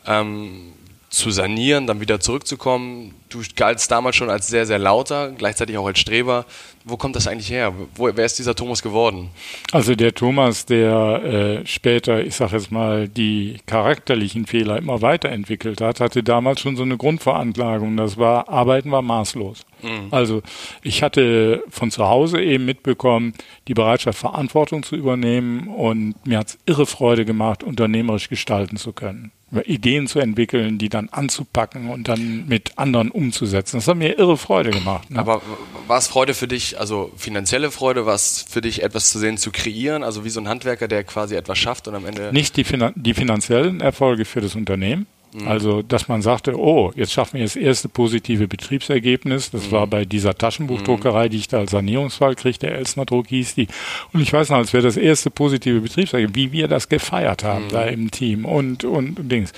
ähm, 0.08 0.72
zu 1.12 1.30
sanieren, 1.30 1.86
dann 1.86 2.00
wieder 2.00 2.20
zurückzukommen? 2.20 3.14
Du 3.28 3.42
galtst 3.54 3.90
damals 3.90 4.16
schon 4.16 4.30
als 4.30 4.48
sehr, 4.48 4.64
sehr 4.64 4.78
lauter, 4.78 5.30
gleichzeitig 5.32 5.76
auch 5.76 5.86
als 5.86 5.98
Streber. 5.98 6.46
Wo 6.84 6.96
kommt 6.96 7.16
das 7.16 7.26
eigentlich 7.28 7.50
her? 7.50 7.74
Wo, 7.94 8.10
wer 8.14 8.24
ist 8.24 8.38
dieser 8.38 8.54
Thomas 8.54 8.82
geworden? 8.82 9.28
Also 9.72 9.94
der 9.94 10.14
Thomas, 10.14 10.64
der 10.64 11.62
äh, 11.62 11.66
später, 11.66 12.24
ich 12.24 12.34
sage 12.34 12.56
jetzt 12.56 12.72
mal, 12.72 13.08
die 13.08 13.58
charakterlichen 13.66 14.46
Fehler 14.46 14.78
immer 14.78 15.02
weiterentwickelt 15.02 15.82
hat, 15.82 16.00
hatte 16.00 16.22
damals 16.22 16.60
schon 16.60 16.76
so 16.76 16.82
eine 16.82 16.96
Grundveranlagung. 16.96 17.96
Das 17.98 18.16
war, 18.16 18.48
Arbeiten 18.48 18.90
war 18.90 19.02
maßlos. 19.02 19.66
Also 20.10 20.42
ich 20.82 21.02
hatte 21.02 21.62
von 21.68 21.90
zu 21.90 22.08
Hause 22.08 22.40
eben 22.40 22.64
mitbekommen, 22.64 23.34
die 23.68 23.74
Bereitschaft, 23.74 24.18
Verantwortung 24.18 24.82
zu 24.82 24.96
übernehmen 24.96 25.68
und 25.68 26.14
mir 26.24 26.38
hat's 26.38 26.58
irre 26.66 26.86
Freude 26.86 27.24
gemacht, 27.24 27.62
unternehmerisch 27.62 28.28
gestalten 28.28 28.76
zu 28.76 28.92
können. 28.92 29.32
Ideen 29.64 30.06
zu 30.06 30.18
entwickeln, 30.18 30.78
die 30.78 30.88
dann 30.88 31.08
anzupacken 31.10 31.90
und 31.90 32.08
dann 32.08 32.46
mit 32.48 32.78
anderen 32.78 33.10
umzusetzen. 33.10 33.76
Das 33.76 33.88
hat 33.88 33.96
mir 33.96 34.18
irre 34.18 34.38
Freude 34.38 34.70
gemacht. 34.70 35.10
Ne? 35.10 35.18
Aber 35.18 35.42
war 35.86 35.98
es 35.98 36.08
Freude 36.08 36.34
für 36.34 36.48
dich, 36.48 36.80
also 36.80 37.12
finanzielle 37.16 37.70
Freude, 37.70 38.06
war 38.06 38.14
es 38.14 38.44
für 38.48 38.62
dich 38.62 38.82
etwas 38.82 39.10
zu 39.10 39.18
sehen, 39.18 39.36
zu 39.36 39.50
kreieren, 39.50 40.02
also 40.02 40.24
wie 40.24 40.30
so 40.30 40.40
ein 40.40 40.48
Handwerker, 40.48 40.88
der 40.88 41.04
quasi 41.04 41.34
etwas 41.34 41.58
schafft 41.58 41.86
und 41.88 41.94
am 41.94 42.06
Ende. 42.06 42.32
nicht 42.32 42.56
die, 42.56 42.64
finan 42.64 42.92
die 42.96 43.14
finanziellen 43.14 43.80
Erfolge 43.80 44.24
für 44.24 44.40
das 44.40 44.54
Unternehmen. 44.54 45.06
Also, 45.46 45.80
dass 45.80 46.08
man 46.08 46.20
sagte, 46.20 46.58
oh, 46.58 46.92
jetzt 46.94 47.12
schaffen 47.12 47.38
wir 47.38 47.44
das 47.44 47.56
erste 47.56 47.88
positive 47.88 48.48
Betriebsergebnis. 48.48 49.50
Das 49.50 49.72
war 49.72 49.86
bei 49.86 50.04
dieser 50.04 50.36
Taschenbuchdruckerei, 50.36 51.30
die 51.30 51.38
ich 51.38 51.48
da 51.48 51.58
als 51.58 51.70
Sanierungsfall 51.70 52.34
kriegte, 52.34 52.66
der 52.66 52.76
Elsner 52.76 53.06
Druck 53.06 53.28
hieß 53.28 53.54
die. 53.54 53.66
Und 54.12 54.20
ich 54.20 54.32
weiß 54.32 54.50
noch, 54.50 54.58
als 54.58 54.74
wäre 54.74 54.82
das 54.82 54.98
erste 54.98 55.30
positive 55.30 55.80
Betriebsergebnis, 55.80 56.36
wie 56.36 56.52
wir 56.52 56.68
das 56.68 56.90
gefeiert 56.90 57.44
haben 57.44 57.68
da 57.70 57.84
im 57.84 58.10
Team 58.10 58.44
und, 58.44 58.84
und, 58.84 59.18
und 59.18 59.32
Dings. 59.32 59.52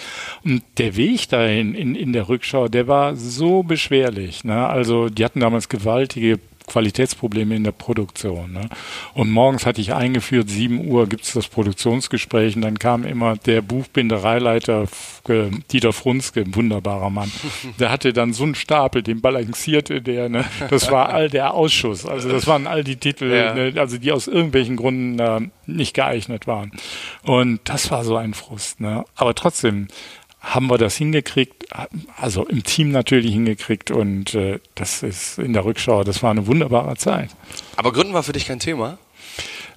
Und 0.45 0.63
der 0.79 0.97
Weg 0.97 1.29
dahin 1.29 1.75
in, 1.75 1.97
in 1.97 2.13
der 2.13 2.29
Rückschau, 2.29 2.69
der 2.69 2.87
war 2.87 3.17
so 3.17 3.65
beschwerlich. 3.65 4.45
Ne? 4.45 4.67
Also, 4.67 5.09
die 5.09 5.25
hatten 5.25 5.41
damals 5.41 5.69
gewaltige 5.69 6.39
Qualitätsprobleme 6.67 7.55
in 7.57 7.65
der 7.65 7.73
Produktion. 7.73 8.53
Ne? 8.53 8.69
Und 9.13 9.31
morgens 9.31 9.67
hatte 9.67 9.81
ich 9.81 9.93
eingeführt, 9.95 10.49
7 10.49 10.89
Uhr 10.89 11.07
gibt's 11.07 11.33
das 11.33 11.49
Produktionsgespräch 11.49 12.57
und 12.57 12.63
dann 12.63 12.79
kam 12.79 13.05
immer 13.05 13.37
der 13.37 13.61
Buchbindereileiter 13.63 14.87
äh, 15.29 15.51
Dieter 15.71 15.93
Frunzke, 15.93 16.41
ein 16.41 16.55
wunderbarer 16.55 17.11
Mann. 17.11 17.31
Der 17.79 17.91
hatte 17.91 18.13
dann 18.13 18.33
so 18.33 18.45
einen 18.45 18.55
Stapel, 18.55 19.03
den 19.03 19.21
balancierte 19.21 20.01
der, 20.03 20.29
ne? 20.29 20.45
das 20.71 20.91
war 20.91 21.11
all 21.11 21.29
der 21.31 21.55
Ausschuss. 21.55 22.07
Also 22.07 22.29
das 22.31 22.47
waren 22.47 22.67
all 22.67 22.85
die 22.85 22.97
Titel, 22.97 23.31
Ja. 23.31 23.55
ne? 23.55 23.73
also 23.77 23.99
die 23.99 24.13
aus 24.13 24.27
irgendwelchen 24.27 24.77
Gründen 24.77 25.19
äh, 25.19 25.41
nicht 25.67 25.95
geeignet 25.95 26.47
waren. 26.47 26.73
Und 27.23 27.61
das 27.65 27.91
war 27.91 28.05
so 28.05 28.17
ein 28.17 28.35
Frust. 28.35 28.81
Ne? 28.81 29.05
Aber 29.17 29.35
trotzdem, 29.35 29.89
haben 30.45 30.71
wir 30.71 30.79
das 30.79 30.97
hingekriegt, 30.97 31.67
also 32.17 32.45
im 32.47 32.63
Team 32.63 32.91
natürlich 32.91 33.33
hingekriegt 33.33 33.91
und 33.91 34.35
äh, 34.35 34.61
das 34.75 35.03
ist 35.03 35.39
in 35.39 35.53
der 35.53 35.65
Rückschau, 35.65 36.05
das 36.05 36.23
war 36.23 36.31
eine 36.31 36.47
wunderbare 36.47 36.97
Zeit. 36.97 37.31
Aber 37.77 37.93
Gründen 37.93 38.13
war 38.13 38.23
für 38.23 38.33
dich 38.33 38.47
kein 38.47 38.61
Thema? 38.61 38.99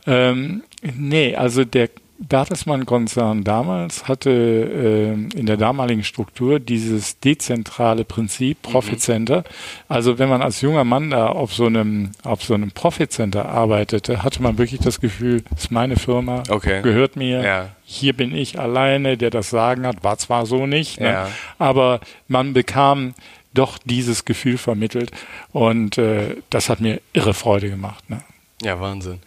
Ähm, 0.06 0.64
nee, 0.82 1.36
also 1.36 1.64
der 1.64 1.90
Bertelsmann-Konzern 2.20 3.44
damals 3.44 4.08
hatte 4.08 4.30
ähm, 4.32 5.30
in 5.36 5.46
der 5.46 5.58
damaligen 5.58 6.04
Struktur 6.04 6.60
dieses 6.60 7.20
dezentrale 7.20 8.06
Prinzip 8.06 8.62
Profit 8.62 9.02
Center. 9.02 9.44
Also 9.88 10.18
wenn 10.20 10.30
man 10.30 10.42
als 10.42 10.62
junger 10.62 10.84
Mann 10.84 11.12
da 11.12 11.28
auf 11.28 11.54
so 11.54 11.66
einem 11.68 12.12
auf 12.24 12.44
so 12.44 12.54
einem 12.54 12.72
Profit 12.72 13.12
Center 13.12 13.46
arbeitete, 13.50 14.24
hatte 14.24 14.42
man 14.42 14.58
wirklich 14.58 14.82
das 14.82 15.00
Gefühl, 15.00 15.44
das 15.52 15.66
ist 15.66 15.72
meine 15.72 15.96
Firma, 15.96 16.44
Okay. 16.50 16.82
gehört 16.82 17.16
mir. 17.16 17.44
Ja. 17.44 17.70
Hier 17.84 18.14
bin 18.14 18.36
ich 18.36 18.60
alleine, 18.60 19.18
der 19.18 19.30
das 19.30 19.50
Sagen 19.50 19.86
hat. 19.88 20.04
War 20.04 20.18
zwar 20.18 20.46
so 20.46 20.66
nicht, 20.66 21.00
ne? 21.00 21.08
Ja. 21.12 21.28
aber 21.60 22.00
man 22.28 22.54
bekam 22.54 23.14
doch 23.54 23.78
dieses 23.86 24.26
Gefühl 24.26 24.58
vermittelt 24.58 25.12
und 25.52 25.98
äh, 25.98 26.36
das 26.50 26.70
hat 26.70 26.80
mir 26.82 27.00
irre 27.14 27.34
Freude 27.34 27.70
gemacht. 27.70 28.10
Ne? 28.10 28.22
Ja, 28.62 28.80
Wahnsinn. 28.80 29.20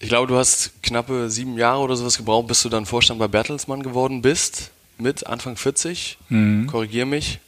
Ich 0.00 0.08
glaube, 0.08 0.28
du 0.28 0.36
hast 0.36 0.82
knappe 0.82 1.28
sieben 1.28 1.58
Jahre 1.58 1.80
oder 1.80 1.96
sowas 1.96 2.16
gebraucht, 2.16 2.46
bis 2.46 2.62
du 2.62 2.68
dann 2.68 2.86
Vorstand 2.86 3.18
bei 3.18 3.28
Bertelsmann 3.28 3.82
geworden 3.82 4.22
bist. 4.22 4.70
Mit 4.98 5.26
Anfang 5.26 5.56
40. 5.56 6.18
Korrigier 6.68 7.06
mich. 7.06 7.38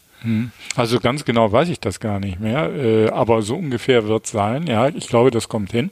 Also 0.76 1.00
ganz 1.00 1.24
genau 1.24 1.50
weiß 1.50 1.68
ich 1.68 1.80
das 1.80 1.98
gar 1.98 2.20
nicht 2.20 2.38
mehr, 2.40 2.70
äh, 2.72 3.08
aber 3.08 3.42
so 3.42 3.56
ungefähr 3.56 4.06
wird 4.06 4.26
sein. 4.26 4.66
Ja, 4.66 4.88
ich 4.88 5.08
glaube, 5.08 5.30
das 5.30 5.48
kommt 5.48 5.72
hin. 5.72 5.90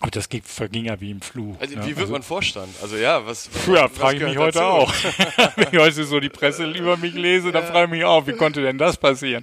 Aber 0.00 0.12
das 0.12 0.28
ging, 0.28 0.42
verging 0.44 0.84
ja 0.84 1.00
wie 1.00 1.10
im 1.10 1.20
Fluch. 1.20 1.56
Also, 1.58 1.74
ne? 1.74 1.82
wie 1.82 1.88
wird 1.88 1.98
Also- 1.98 2.12
man 2.12 2.22
Vorstand? 2.22 2.68
Also 2.80 2.96
ja, 2.96 3.26
was. 3.26 3.50
was 3.52 3.66
Ja, 3.74 3.88
frage 3.88 4.18
ich 4.18 4.22
mich 4.22 4.38
heute 4.38 4.60
dazu? 4.60 4.64
auch. 4.68 4.92
Wenn 5.56 5.66
ich 5.72 5.78
heute 5.80 6.04
so 6.04 6.20
die 6.20 6.28
Presse 6.28 6.70
über 6.70 6.96
mich 6.96 7.14
lese, 7.14 7.50
dann 7.50 7.64
frage 7.64 7.86
ich 7.86 7.90
mich 7.90 8.04
auch, 8.04 8.26
wie 8.28 8.32
konnte 8.34 8.62
denn 8.62 8.78
das 8.78 8.96
passieren? 8.96 9.42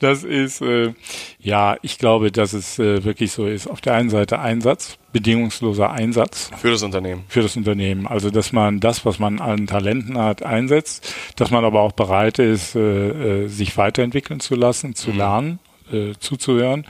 Das 0.00 0.22
ist, 0.22 0.60
äh, 0.60 0.92
ja, 1.38 1.78
ich 1.80 1.96
glaube, 1.96 2.30
dass 2.30 2.52
es 2.52 2.78
äh, 2.78 3.02
wirklich 3.02 3.32
so 3.32 3.46
ist. 3.46 3.66
Auf 3.66 3.80
der 3.80 3.94
einen 3.94 4.10
Seite 4.10 4.40
Einsatz, 4.40 4.98
bedingungsloser 5.12 5.90
Einsatz 5.90 6.50
Für 6.60 6.70
das 6.72 6.82
Unternehmen. 6.82 7.24
für 7.28 7.40
das 7.40 7.56
Unternehmen. 7.56 8.06
Also, 8.06 8.28
dass 8.30 8.52
man 8.52 8.80
das, 8.80 9.06
was 9.06 9.18
man 9.18 9.40
an 9.40 9.66
Talenten 9.66 10.18
hat, 10.18 10.42
einsetzt, 10.42 11.14
dass 11.36 11.50
man 11.50 11.64
aber 11.64 11.80
auch 11.80 11.92
bereit 11.92 12.38
ist, 12.38 12.74
äh, 12.74 13.44
äh, 13.44 13.48
sich 13.48 13.78
weiterentwickeln 13.78 14.40
zu 14.40 14.54
lassen, 14.54 14.94
zu 14.94 15.12
lernen, 15.12 15.60
äh, 15.90 16.12
zuzuhören, 16.18 16.84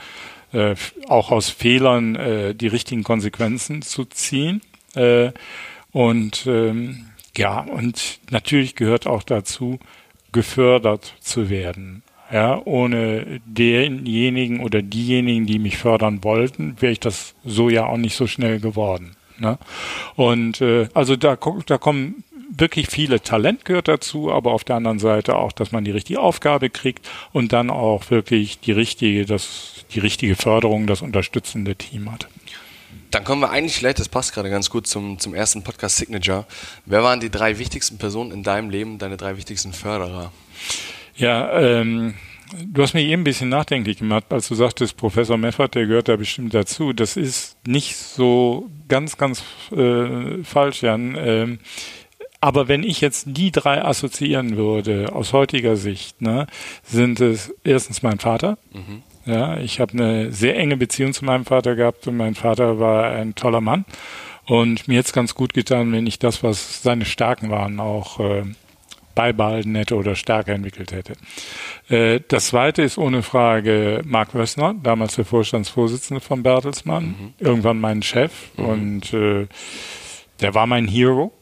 äh, 0.55 0.75
auch 1.09 1.31
aus 1.31 1.51
Fehlern 1.51 2.15
äh, 2.15 2.55
die 2.55 2.69
richtigen 2.69 3.03
Konsequenzen 3.03 3.83
zu 3.83 4.05
ziehen. 4.05 4.63
Äh, 4.95 5.33
und 5.93 6.47
ähm, 6.47 7.07
ja, 7.37 7.61
und 7.61 8.21
natürlich 8.31 8.77
gehört 8.77 9.07
auch 9.07 9.23
dazu, 9.23 9.79
gefördert 10.33 11.15
zu 11.21 11.51
werden. 11.51 12.03
Ja, 12.33 12.61
ohne 12.65 13.41
denjenigen 13.45 14.61
oder 14.61 14.83
diejenigen, 14.83 15.47
die 15.47 15.59
mich 15.59 15.77
fördern 15.77 16.25
wollten, 16.25 16.81
wäre 16.81 16.93
ich 16.93 17.01
das 17.01 17.35
so 17.45 17.69
ja 17.69 17.87
auch 17.87 17.99
nicht 17.99 18.17
so 18.17 18.27
schnell 18.27 18.61
geworden. 18.61 19.15
Ne? 19.39 19.59
Und 20.17 20.61
äh, 20.61 20.89
also 20.95 21.17
da, 21.17 21.37
da 21.67 21.79
kommen 21.79 22.25
wirklich 22.57 22.89
viele 22.89 23.21
Talent 23.21 23.65
gehört 23.65 23.89
dazu, 23.89 24.33
aber 24.33 24.53
auf 24.53 24.65
der 24.65 24.77
anderen 24.77 24.99
Seite 24.99 25.37
auch, 25.37 25.53
dass 25.53 25.73
man 25.73 25.85
die 25.85 25.91
richtige 25.91 26.21
Aufgabe 26.21 26.71
kriegt 26.71 27.09
und 27.33 27.53
dann 27.53 27.71
auch 27.71 28.11
wirklich 28.11 28.61
die 28.61 28.73
richtige, 28.73 29.27
das, 29.27 29.85
die 29.93 30.01
richtige 30.01 30.37
Förderung, 30.37 30.87
das 30.87 31.03
unterstützende 31.03 31.77
Team 31.77 32.11
hat. 32.11 32.29
Dann 33.11 33.25
kommen 33.25 33.43
wir 33.43 33.51
eigentlich 33.51 33.77
vielleicht, 33.77 34.01
das 34.01 34.09
passt 34.09 34.35
gerade 34.35 34.51
ganz 34.51 34.71
gut 34.71 34.87
zum, 34.87 35.19
zum 35.21 35.35
ersten 35.35 35.63
Podcast 35.63 35.99
Signature. 35.99 36.47
Wer 36.85 37.03
waren 37.05 37.21
die 37.21 37.31
drei 37.31 37.59
wichtigsten 37.59 37.97
Personen 37.97 38.33
in 38.33 38.43
deinem 38.43 38.71
Leben, 38.71 38.99
deine 38.99 39.17
drei 39.17 39.37
wichtigsten 39.37 39.73
Förderer? 39.73 40.33
Ja, 41.15 41.61
ähm, 41.61 42.15
du 42.67 42.83
hast 42.83 42.95
mich 42.95 43.07
eben 43.07 43.23
ein 43.23 43.25
bisschen 43.25 43.49
nachdenklich 43.49 43.99
gemacht, 43.99 44.25
als 44.31 44.49
du 44.49 44.57
sagtest, 44.57 44.97
Professor 44.97 45.37
Meffert, 45.37 45.77
der 45.77 45.87
gehört 45.87 46.09
da 46.09 46.17
bestimmt 46.17 46.55
dazu. 46.55 46.93
Das 46.93 47.17
ist 47.17 47.57
nicht 47.67 47.97
so 47.97 48.69
ganz, 48.89 49.17
ganz 49.17 49.45
äh, 49.71 50.43
falsch, 50.43 50.83
Jan. 50.83 51.17
Ähm, 51.17 51.59
aber 52.45 52.69
wenn 52.69 52.83
ich 52.83 53.01
jetzt 53.01 53.25
die 53.29 53.51
drei 53.51 53.83
assoziieren 53.83 54.59
würde, 54.59 55.15
aus 55.15 55.33
heutiger 55.33 55.77
Sicht, 55.77 56.21
ne, 56.21 56.47
sind 56.83 57.19
es 57.19 57.55
erstens 57.65 58.03
mein 58.03 58.19
Vater. 58.19 58.59
Mhm. 58.71 59.03
Ja, 59.25 59.57
ich 59.57 59.81
habe 59.81 59.95
eine 59.95 60.31
sehr 60.31 60.55
enge 60.59 60.77
Beziehung 60.77 61.15
zu 61.15 61.25
meinem 61.25 61.47
Vater 61.47 61.75
gehabt 61.75 62.07
und 62.07 62.19
mein 62.19 62.35
Vater 62.35 62.79
war 62.79 63.11
ein 63.13 63.35
toller 63.35 63.63
Mann. 63.63 63.87
Und 64.45 64.89
mir 64.89 64.97
jetzt 64.97 65.15
ganz 65.15 65.35
gut 65.35 65.55
getan, 65.55 65.91
wenn 65.93 66.07
ich 66.07 66.19
das, 66.19 66.43
was 66.43 66.83
seine 66.83 67.07
Stärken 67.07 67.49
waren, 67.49 67.81
auch 67.81 68.21
äh, 68.21 68.43
beibehalten 69.15 69.75
hätte 69.75 69.97
oder 69.97 70.15
stärker 70.15 70.53
entwickelt 70.53 70.93
hätte. 70.93 71.15
Äh, 71.89 72.21
das 72.29 72.49
zweite 72.49 72.83
ist 72.83 72.99
ohne 72.99 73.23
Frage 73.23 74.03
Mark 74.05 74.35
Wössner, 74.35 74.75
damals 74.83 75.17
der 75.17 75.25
Vorstandsvorsitzende 75.25 76.21
von 76.21 76.43
Bertelsmann, 76.43 77.07
mhm. 77.07 77.33
irgendwann 77.39 77.81
mein 77.81 78.03
Chef 78.03 78.33
mhm. 78.59 78.65
und 78.67 79.15
äh, 79.15 79.47
der 80.43 80.53
war 80.53 80.67
mein 80.67 80.87
Hero. 80.87 81.33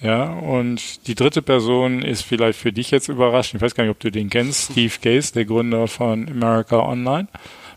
Ja, 0.00 0.24
und 0.24 1.06
die 1.08 1.14
dritte 1.14 1.42
Person 1.42 2.02
ist 2.02 2.22
vielleicht 2.22 2.58
für 2.58 2.72
dich 2.72 2.90
jetzt 2.90 3.08
überraschend. 3.08 3.56
Ich 3.56 3.62
weiß 3.62 3.74
gar 3.74 3.84
nicht, 3.84 3.90
ob 3.90 3.98
du 3.98 4.10
den 4.10 4.30
kennst. 4.30 4.72
Steve 4.72 4.94
Case, 5.02 5.32
der 5.32 5.44
Gründer 5.44 5.88
von 5.88 6.28
America 6.28 6.78
Online. 6.78 7.26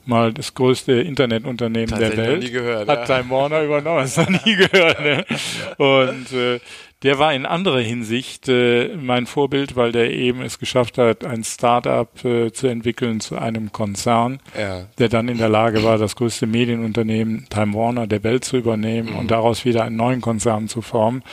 Mal 0.06 0.34
das 0.34 0.54
größte 0.54 0.94
Internetunternehmen 0.94 1.98
der 2.00 2.18
Welt. 2.18 2.44
Nie 2.44 2.52
gehört, 2.52 2.88
Hat 2.88 3.08
ja. 3.08 3.22
Time 3.22 3.30
Warner 3.30 3.64
übernommen, 3.64 4.00
hast 4.02 4.18
du 4.18 4.26
nie 4.46 4.56
gehört. 4.56 5.00
Ne? 5.00 5.26
Und 5.78 6.32
äh, 6.34 6.60
der 7.04 7.18
war 7.18 7.34
in 7.34 7.46
anderer 7.46 7.80
Hinsicht 7.80 8.48
äh, 8.48 8.96
mein 8.96 9.26
Vorbild, 9.26 9.76
weil 9.76 9.92
der 9.92 10.12
eben 10.12 10.42
es 10.42 10.60
geschafft 10.60 11.00
hat, 11.00 11.26
ein 11.26 11.44
Start-up 11.44 12.24
äh, 12.24 12.52
zu 12.52 12.68
entwickeln 12.68 13.20
zu 13.20 13.38
einem 13.38 13.72
Konzern, 13.72 14.40
ja. 14.58 14.86
der 15.00 15.10
dann 15.10 15.28
in 15.28 15.40
der 15.40 15.50
Lage 15.50 15.84
war, 15.84 15.98
das 15.98 16.16
größte 16.16 16.46
Medienunternehmen 16.46 17.48
Time 17.50 17.74
Warner 17.74 18.06
der 18.06 18.24
Welt 18.24 18.46
zu 18.46 18.58
übernehmen 18.58 19.12
mhm. 19.12 19.16
und 19.18 19.32
daraus 19.32 19.66
wieder 19.66 19.84
einen 19.84 19.96
neuen 19.96 20.22
Konzern 20.22 20.68
zu 20.68 20.84
formen. 20.84 21.24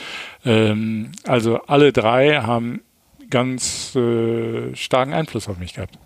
Ähm, 0.43 1.11
also 1.25 1.61
alle 1.67 1.93
drei 1.93 2.37
haben 2.37 2.81
ganz 3.29 3.95
äh, 3.95 4.75
starken 4.75 5.13
Einfluss 5.13 5.47
auf 5.47 5.59
mich 5.59 5.73
gehabt. 5.73 5.99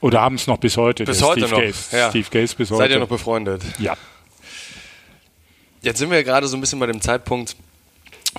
Oder 0.00 0.20
haben 0.20 0.36
es 0.36 0.46
noch 0.46 0.58
bis 0.58 0.76
heute. 0.76 1.04
Bis 1.04 1.22
heute 1.22 1.46
Steve 1.46 1.50
noch. 1.50 1.60
Gaze. 1.60 1.96
Ja. 1.96 2.10
Steve 2.10 2.26
Gaze 2.30 2.54
bis 2.54 2.70
heute. 2.70 2.78
Seid 2.78 2.90
ihr 2.90 2.98
noch 2.98 3.08
befreundet? 3.08 3.62
Ja. 3.78 3.96
Jetzt 5.80 5.98
sind 5.98 6.10
wir 6.10 6.22
gerade 6.22 6.46
so 6.46 6.56
ein 6.56 6.60
bisschen 6.60 6.78
bei 6.78 6.86
dem 6.86 7.00
Zeitpunkt, 7.00 7.56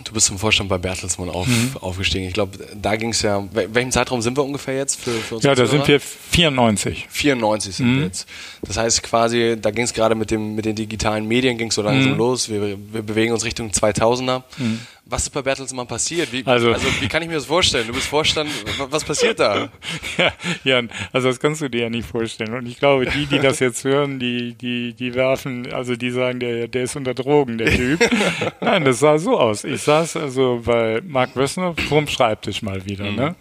Du 0.03 0.11
bist 0.11 0.27
zum 0.27 0.37
Vorstand 0.37 0.69
bei 0.69 0.77
Bertelsmann 0.77 1.29
auf, 1.29 1.47
mhm. 1.47 1.71
aufgestiegen. 1.79 2.27
Ich 2.27 2.33
glaube, 2.33 2.57
da 2.75 2.95
ging 2.97 3.11
es 3.11 3.21
ja. 3.21 3.43
Welchem 3.51 3.91
Zeitraum 3.91 4.21
sind 4.21 4.37
wir 4.37 4.43
ungefähr 4.43 4.75
jetzt 4.75 4.99
für, 4.99 5.11
für 5.11 5.39
Ja, 5.39 5.55
da 5.55 5.65
sind 5.65 5.87
wir 5.87 5.99
94. 5.99 7.07
94 7.09 7.75
sind 7.75 7.87
mhm. 7.87 7.97
wir 7.97 8.05
jetzt. 8.05 8.27
Das 8.61 8.77
heißt 8.77 9.03
quasi, 9.03 9.55
da 9.59 9.71
ging 9.71 9.85
es 9.85 9.93
gerade 9.93 10.15
mit, 10.15 10.31
mit 10.31 10.65
den 10.65 10.75
digitalen 10.75 11.27
Medien 11.27 11.57
ging 11.57 11.71
so 11.71 11.81
langsam 11.81 12.11
mhm. 12.13 12.17
los. 12.17 12.49
Wir, 12.49 12.77
wir 12.91 13.01
bewegen 13.01 13.31
uns 13.33 13.45
Richtung 13.45 13.71
2000er. 13.71 14.43
Mhm. 14.57 14.81
Was 15.07 15.23
ist 15.23 15.29
bei 15.29 15.43
Bertelsmann 15.43 15.85
passiert? 15.85 16.31
Wie, 16.31 16.43
also, 16.45 16.73
also, 16.73 16.87
wie 16.99 17.07
kann 17.07 17.21
ich 17.21 17.27
mir 17.27 17.35
das 17.35 17.45
vorstellen? 17.45 17.85
Du 17.85 17.93
bist 17.93 18.07
Vorstand, 18.07 18.49
was 18.89 19.03
passiert 19.03 19.39
da? 19.39 19.69
ja, 20.17 20.31
Jan, 20.63 20.89
also 21.13 21.27
das 21.27 21.39
kannst 21.39 21.61
du 21.61 21.69
dir 21.69 21.83
ja 21.83 21.89
nicht 21.91 22.07
vorstellen. 22.07 22.55
Und 22.55 22.65
ich 22.65 22.79
glaube, 22.79 23.05
die, 23.05 23.27
die 23.27 23.37
das 23.37 23.59
jetzt 23.59 23.83
hören, 23.83 24.17
die, 24.17 24.53
die, 24.53 24.93
die 24.93 25.13
werfen, 25.13 25.71
also 25.71 25.95
die 25.95 26.09
sagen, 26.09 26.39
der, 26.39 26.67
der 26.67 26.83
ist 26.83 26.95
unter 26.95 27.13
Drogen, 27.13 27.59
der 27.59 27.69
Typ. 27.75 27.99
Nein, 28.61 28.83
das 28.83 28.99
sah 28.99 29.19
so 29.19 29.37
aus. 29.37 29.63
Ich 29.63 29.81
saß 29.83 30.17
also 30.17 30.63
bei 30.65 31.01
Mark 31.05 31.35
Wössner 31.35 31.75
vorm 31.87 32.07
Schreibtisch 32.07 32.63
mal 32.63 32.83
wieder, 32.85 33.05
mhm. 33.05 33.15
ne? 33.15 33.35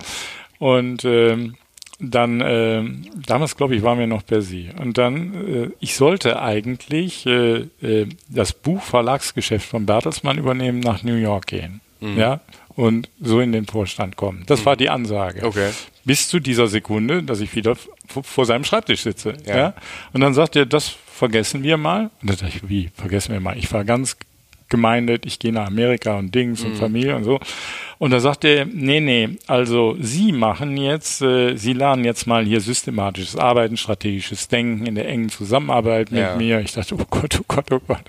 Und 0.59 1.05
ähm, 1.07 1.57
dann, 2.01 2.41
äh, 2.41 2.83
damals 3.27 3.57
glaube 3.57 3.77
ich, 3.77 3.83
waren 3.83 3.99
wir 3.99 4.07
noch 4.07 4.27
per 4.27 4.43
Sie. 4.43 4.71
Und 4.81 4.99
dann, 4.99 5.35
äh, 5.35 5.71
ich 5.81 5.95
sollte 5.95 6.41
eigentlich 6.41 7.27
äh, 7.27 7.67
äh, 7.83 8.09
das 8.29 8.53
Buchverlagsgeschäft 8.53 9.69
von 9.69 9.87
Bertelsmann 9.87 10.39
übernehmen, 10.39 10.81
nach 10.81 11.03
New 11.03 11.15
York 11.15 11.47
gehen. 11.47 11.81
Mhm. 12.01 12.19
Ja, 12.19 12.41
und 12.77 13.09
so 13.21 13.41
in 13.41 13.53
den 13.53 13.67
Vorstand 13.67 14.17
kommen. 14.17 14.43
Das 14.47 14.61
mhm. 14.61 14.67
war 14.67 14.77
die 14.77 14.91
Ansage. 14.91 15.45
Okay. 15.45 15.71
Bis 16.05 16.29
zu 16.29 16.41
dieser 16.41 16.67
Sekunde, 16.67 17.23
dass 17.23 17.41
ich 17.41 17.55
wieder 17.55 17.77
vor 18.09 18.45
seinem 18.45 18.65
Schreibtisch 18.65 19.03
sitze. 19.03 19.35
Ja. 19.47 19.57
ja. 19.57 19.75
Und 20.13 20.21
dann 20.21 20.35
sagt 20.35 20.57
er, 20.57 20.67
das 20.67 20.89
vergessen 20.89 21.63
wir 21.63 21.77
mal. 21.77 22.11
Und 22.21 22.31
da 22.31 22.35
dachte 22.35 22.49
ich, 22.49 22.69
wie, 22.69 22.91
vergessen 22.95 23.33
wir 23.33 23.41
mal? 23.41 23.57
Ich 23.57 23.73
war 23.73 23.85
ganz 23.85 24.17
gemeindet, 24.75 25.25
ich 25.25 25.39
gehe 25.39 25.53
nach 25.53 25.69
Amerika 25.69 26.19
und 26.19 26.35
Dings 26.35 26.63
mhm. 26.63 26.71
und 26.71 26.77
Familie 26.77 27.15
und 27.15 27.25
so. 27.25 27.39
Und 27.99 28.11
da 28.11 28.19
sagt 28.19 28.45
er, 28.45 28.67
nee, 28.67 29.01
nee, 29.01 29.37
also 29.47 29.97
Sie 30.01 30.33
machen 30.33 30.77
jetzt, 30.77 31.23
äh, 31.23 31.57
Sie 31.57 31.73
lernen 31.73 32.05
jetzt 32.05 32.27
mal 32.27 32.45
hier 32.45 32.61
systematisches 32.61 33.37
Arbeiten, 33.37 33.77
strategisches 33.77 34.49
Denken 34.49 34.85
in 34.87 34.97
der 34.97 35.09
engen 35.09 35.29
Zusammenarbeit 35.29 36.11
mit 36.11 36.21
ja. 36.21 36.37
mir. 36.37 36.61
Ich 36.61 36.73
dachte, 36.73 36.97
oh 36.97 37.07
Gott, 37.09 37.39
oh 37.41 37.45
Gott, 37.47 37.71
oh 37.71 37.81
Gott. 37.87 38.03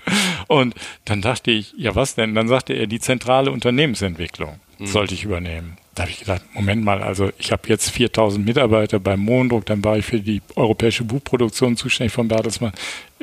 Und 0.48 0.74
dann 1.04 1.22
dachte 1.22 1.52
ich, 1.52 1.72
ja 1.76 1.94
was 1.94 2.16
denn? 2.16 2.34
Dann 2.34 2.48
sagte 2.48 2.72
er, 2.72 2.88
die 2.88 3.00
zentrale 3.00 3.50
Unternehmensentwicklung 3.52 4.58
mhm. 4.78 4.86
sollte 4.86 5.14
ich 5.14 5.24
übernehmen. 5.24 5.78
Da 5.94 6.02
habe 6.02 6.10
ich 6.10 6.18
gedacht, 6.18 6.42
Moment 6.52 6.84
mal, 6.84 7.02
also 7.02 7.30
ich 7.38 7.52
habe 7.52 7.62
jetzt 7.68 7.88
4000 7.90 8.44
Mitarbeiter 8.44 8.98
beim 8.98 9.20
Mondruck, 9.20 9.64
dann 9.66 9.82
war 9.82 9.96
ich 9.96 10.04
für 10.04 10.20
die 10.20 10.42
europäische 10.56 11.04
Buchproduktion 11.04 11.76
zuständig 11.76 12.12
von 12.12 12.28
Bertelsmann. 12.28 12.72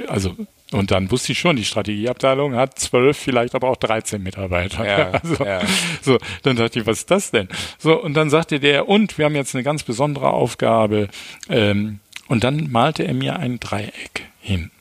Also 0.08 0.36
und 0.74 0.92
dann 0.92 1.12
wusste 1.12 1.32
ich 1.32 1.40
schon, 1.40 1.56
die 1.56 1.66
Strategieabteilung 1.66 2.56
hat 2.56 2.80
zwölf, 2.80 3.18
vielleicht 3.18 3.56
aber 3.56 3.70
auch 3.70 3.78
13 3.78 4.22
Mitarbeiter. 4.22 4.86
Ja, 4.86 5.12
also, 5.24 5.44
ja. 5.44 5.62
So, 6.02 6.18
dann 6.44 6.56
dachte 6.56 6.80
ich, 6.80 6.86
was 6.86 7.00
ist 7.00 7.12
das 7.12 7.32
denn? 7.32 7.48
So, 7.78 8.02
und 8.02 8.14
dann 8.16 8.30
sagte 8.30 8.60
der, 8.60 8.90
und 8.90 9.18
wir 9.18 9.26
haben 9.26 9.36
jetzt 9.36 9.56
eine 9.56 9.64
ganz 9.64 9.84
besondere 9.84 10.32
Aufgabe. 10.32 11.10
Ähm, 11.50 12.00
und 12.28 12.44
dann 12.44 12.72
malte 12.72 13.04
er 13.04 13.14
mir 13.14 13.38
ein 13.38 13.60
Dreieck 13.60 14.24
hin. 14.40 14.72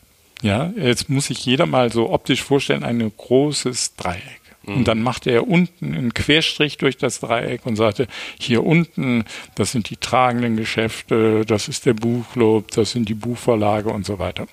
Ja, 0.43 0.73
jetzt 0.77 1.09
muss 1.09 1.27
sich 1.27 1.45
jeder 1.45 1.67
mal 1.67 1.93
so 1.93 2.11
optisch 2.11 2.43
vorstellen, 2.43 2.83
ein 2.83 3.13
großes 3.17 3.95
Dreieck. 3.97 4.42
Und 4.65 4.89
dann 4.89 5.03
machte 5.03 5.31
er 5.31 5.49
unten 5.49 5.95
einen 5.95 6.15
Querstrich 6.15 6.79
durch 6.79 6.97
das 6.97 7.21
Dreieck 7.21 7.67
und 7.67 7.77
sagte, 7.77 8.07
hier 8.39 8.65
unten, 8.65 9.25
das 9.55 9.73
sind 9.73 9.91
die 9.91 9.97
tragenden 9.97 10.57
Geschäfte, 10.57 11.45
das 11.45 11.69
ist 11.69 11.87
der 11.87 11.95
Buchclub, 11.95 12.71
das 12.71 12.93
sind 12.93 13.09
die 13.09 13.15
Buchverlage 13.15 13.91
und 13.91 14.07
so 14.07 14.19
weiter. 14.19 14.47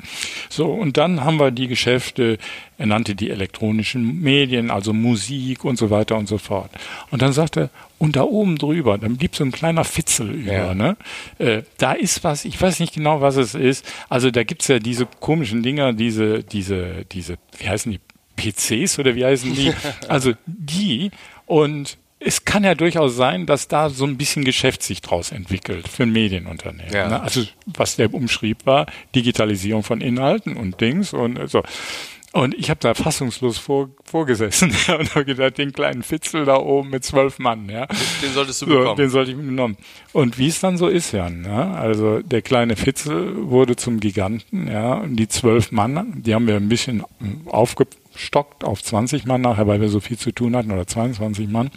So, 0.50 0.68
und 0.68 0.98
dann 0.98 1.24
haben 1.24 1.40
wir 1.40 1.52
die 1.52 1.68
Geschäfte, 1.68 2.38
er 2.78 2.86
nannte 2.86 3.14
die 3.14 3.30
elektronischen 3.30 4.22
Medien, 4.22 4.72
also 4.72 4.94
Musik 4.94 5.66
und 5.66 5.78
so 5.78 5.90
weiter 5.90 6.18
und 6.18 6.28
so 6.28 6.38
fort. 6.38 6.72
Und 7.12 7.22
dann 7.22 7.34
sagte 7.34 7.60
er, 7.60 7.70
und 8.00 8.16
da 8.16 8.24
oben 8.24 8.58
drüber, 8.58 8.98
dann 8.98 9.18
blieb 9.18 9.36
so 9.36 9.44
ein 9.44 9.52
kleiner 9.52 9.84
Fitzel 9.84 10.32
über, 10.32 10.54
ja. 10.54 10.74
ne? 10.74 10.96
Äh, 11.38 11.64
da 11.78 11.92
ist 11.92 12.24
was, 12.24 12.46
ich 12.46 12.60
weiß 12.60 12.80
nicht 12.80 12.94
genau, 12.94 13.20
was 13.20 13.36
es 13.36 13.54
ist. 13.54 13.86
Also 14.08 14.32
da 14.32 14.44
gibt's 14.44 14.70
ja 14.70 14.80
diese 14.80 15.06
komischen 15.20 15.62
Dinger, 15.62 15.92
diese, 15.92 16.42
diese, 16.44 17.06
diese, 17.12 17.38
wie 17.58 17.68
heißen 17.68 17.92
die, 17.92 18.00
PCs 18.40 19.00
oder 19.00 19.16
wie 19.16 19.26
heißen 19.26 19.54
die? 19.54 19.74
Also 20.08 20.34
die 20.46 21.12
und 21.46 21.98
es 22.20 22.44
kann 22.44 22.64
ja 22.66 22.76
durchaus 22.76 23.16
sein, 23.16 23.46
dass 23.46 23.70
da 23.70 23.90
so 23.90 24.06
ein 24.06 24.18
bisschen 24.18 24.44
Geschäft 24.44 24.84
sich 24.84 25.02
draus 25.02 25.32
entwickelt 25.32 25.88
für 25.88 26.04
ein 26.04 26.12
Medienunternehmen. 26.12 26.94
Ja. 26.94 27.08
Ne? 27.08 27.22
Also 27.22 27.46
was 27.66 27.96
der 27.96 28.14
umschrieb 28.14 28.66
war, 28.66 28.88
Digitalisierung 29.16 29.84
von 29.84 30.02
Inhalten 30.02 30.58
und 30.58 30.82
Dings 30.82 31.14
und 31.14 31.50
so. 31.50 31.64
Und 32.32 32.54
ich 32.54 32.70
habe 32.70 32.80
da 32.80 32.94
fassungslos 32.94 33.58
vor, 33.58 33.90
vorgesessen 34.04 34.72
ja, 34.88 34.98
und 34.98 35.16
habe 35.16 35.26
gedacht, 35.26 35.58
den 35.58 35.72
kleinen 35.72 36.04
Fitzel 36.04 36.46
da 36.46 36.58
oben 36.58 36.92
mit 36.92 37.04
zwölf 37.04 37.40
Mann, 37.40 37.68
ja. 37.70 37.88
Den 38.22 38.34
solltest 38.34 38.62
du 38.62 38.68
bekommen. 38.68 38.88
So, 38.88 38.96
den 38.96 39.10
sollte 39.10 39.32
ich 39.32 39.38
genommen. 39.38 39.78
Und 40.14 40.38
wie 40.38 40.48
es 40.48 40.60
dann 40.60 40.78
so 40.78 40.88
ist, 40.88 41.12
ja, 41.12 41.28
ja, 41.28 41.74
also 41.74 42.20
der 42.20 42.44
kleine 42.44 42.76
Fitzel 42.76 43.50
wurde 43.50 43.76
zum 43.76 44.00
Giganten, 44.00 44.68
ja, 44.68 44.94
und 44.96 45.16
die 45.16 45.28
zwölf 45.28 45.72
Mann, 45.72 46.22
die 46.24 46.36
haben 46.36 46.46
wir 46.46 46.56
ein 46.56 46.70
bisschen 46.70 47.04
aufgestockt 47.48 48.64
auf 48.64 48.84
20 48.84 49.26
Mann 49.26 49.42
nachher, 49.42 49.66
weil 49.66 49.82
wir 49.82 49.90
so 49.90 50.00
viel 50.00 50.18
zu 50.18 50.32
tun 50.32 50.56
hatten, 50.56 50.72
oder 50.72 50.86
22 50.86 51.48
Mann. 51.48 51.72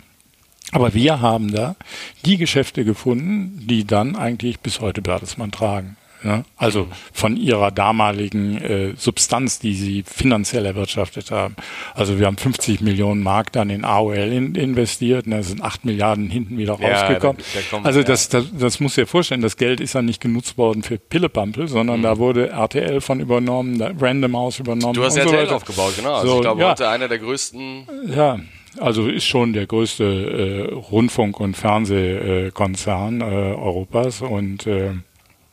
Aber 0.70 0.92
wir 0.92 1.20
haben 1.20 1.52
da 1.52 1.76
die 2.24 2.36
Geschäfte 2.36 2.84
gefunden, 2.84 3.66
die 3.66 3.86
dann 3.86 4.16
eigentlich 4.16 4.60
bis 4.60 4.80
heute 4.80 5.02
Bertelsmann 5.02 5.50
tragen. 5.50 5.96
Ja? 6.24 6.44
Also 6.56 6.88
von 7.12 7.36
ihrer 7.36 7.70
damaligen 7.70 8.58
äh, 8.58 8.92
Substanz, 8.96 9.58
die 9.58 9.74
sie 9.74 10.04
finanziell 10.06 10.66
erwirtschaftet 10.66 11.30
haben. 11.30 11.56
Also 11.94 12.18
wir 12.18 12.26
haben 12.26 12.36
50 12.36 12.80
Millionen 12.80 13.22
Mark 13.22 13.52
dann 13.52 13.70
in 13.70 13.84
AOL 13.84 14.16
in, 14.16 14.54
investiert, 14.54 15.26
da 15.28 15.42
sind 15.42 15.62
8 15.62 15.84
Milliarden 15.84 16.30
hinten 16.30 16.58
wieder 16.58 16.72
rausgekommen. 16.72 17.38
Ja, 17.38 17.44
der, 17.54 17.62
der 17.62 17.62
kommt, 17.70 17.86
also 17.86 18.02
das, 18.02 18.28
das, 18.28 18.46
das 18.56 18.80
muss 18.80 18.94
dir 18.94 19.06
vorstellen, 19.06 19.42
das 19.42 19.56
Geld 19.56 19.80
ist 19.80 19.94
ja 19.94 20.02
nicht 20.02 20.20
genutzt 20.20 20.58
worden 20.58 20.82
für 20.82 20.98
Pillepampel, 20.98 21.68
sondern 21.68 22.00
mhm. 22.00 22.04
da 22.04 22.18
wurde 22.18 22.50
RTL 22.50 23.00
von 23.00 23.20
übernommen, 23.20 23.80
Random 24.00 24.36
House 24.36 24.58
übernommen. 24.58 24.94
Du 24.94 25.04
hast 25.04 25.16
RTL 25.16 25.48
so 25.48 25.56
aufgebaut, 25.56 25.94
genau. 25.96 26.14
Also 26.14 26.28
so, 26.28 26.36
ich 26.36 26.42
glaube, 26.42 26.60
ja. 26.60 26.70
heute 26.70 26.88
einer 26.88 27.08
der 27.08 27.18
größten. 27.18 27.86
Ja, 28.14 28.38
also 28.78 29.08
ist 29.08 29.24
schon 29.24 29.52
der 29.52 29.66
größte 29.66 30.04
äh, 30.04 30.74
Rundfunk- 30.74 31.40
und 31.40 31.56
Fernsehkonzern 31.56 33.20
äh, 33.20 33.24
Europas 33.24 34.22
und 34.22 34.66
äh, 34.66 34.92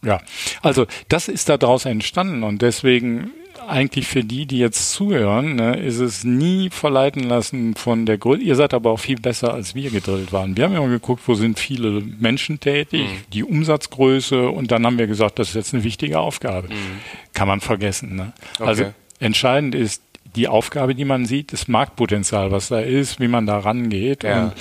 ja, 0.03 0.21
also 0.62 0.85
das 1.09 1.27
ist 1.27 1.49
daraus 1.49 1.85
entstanden 1.85 2.43
und 2.43 2.62
deswegen 2.62 3.31
eigentlich 3.67 4.07
für 4.07 4.23
die, 4.23 4.45
die 4.45 4.59
jetzt 4.59 4.91
zuhören, 4.91 5.55
ne, 5.55 5.77
ist 5.77 5.99
es 5.99 6.23
nie 6.23 6.69
verleiten 6.69 7.23
lassen 7.23 7.75
von 7.75 8.05
der 8.05 8.17
Größe. 8.17 8.41
Ihr 8.41 8.55
seid 8.55 8.73
aber 8.73 8.91
auch 8.91 8.99
viel 8.99 9.19
besser, 9.19 9.53
als 9.53 9.75
wir 9.75 9.91
gedrillt 9.91 10.33
waren. 10.33 10.57
Wir 10.57 10.65
haben 10.65 10.75
immer 10.75 10.88
geguckt, 10.88 11.23
wo 11.27 11.35
sind 11.35 11.59
viele 11.59 12.01
Menschen 12.01 12.59
tätig, 12.59 13.01
mhm. 13.01 13.31
die 13.33 13.43
Umsatzgröße 13.43 14.49
und 14.49 14.71
dann 14.71 14.85
haben 14.85 14.97
wir 14.97 15.07
gesagt, 15.07 15.39
das 15.39 15.49
ist 15.49 15.55
jetzt 15.55 15.73
eine 15.73 15.83
wichtige 15.83 16.19
Aufgabe. 16.19 16.69
Mhm. 16.69 16.99
Kann 17.33 17.47
man 17.47 17.59
vergessen. 17.59 18.15
Ne? 18.15 18.33
Okay. 18.55 18.67
Also 18.67 18.93
entscheidend 19.19 19.75
ist 19.75 20.01
die 20.35 20.47
Aufgabe, 20.47 20.95
die 20.95 21.05
man 21.05 21.25
sieht, 21.25 21.53
das 21.53 21.67
Marktpotenzial, 21.67 22.51
was 22.51 22.69
da 22.69 22.79
ist, 22.79 23.19
wie 23.19 23.27
man 23.27 23.45
da 23.45 23.59
rangeht. 23.59 24.23
Ja. 24.23 24.43
Und 24.43 24.53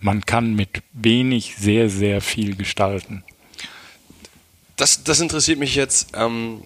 man 0.00 0.24
kann 0.24 0.54
mit 0.54 0.82
wenig 0.92 1.56
sehr, 1.56 1.88
sehr 1.88 2.20
viel 2.20 2.56
gestalten. 2.56 3.24
Das, 4.76 5.04
das 5.04 5.20
interessiert 5.20 5.58
mich 5.58 5.74
jetzt. 5.74 6.08
Ähm, 6.14 6.62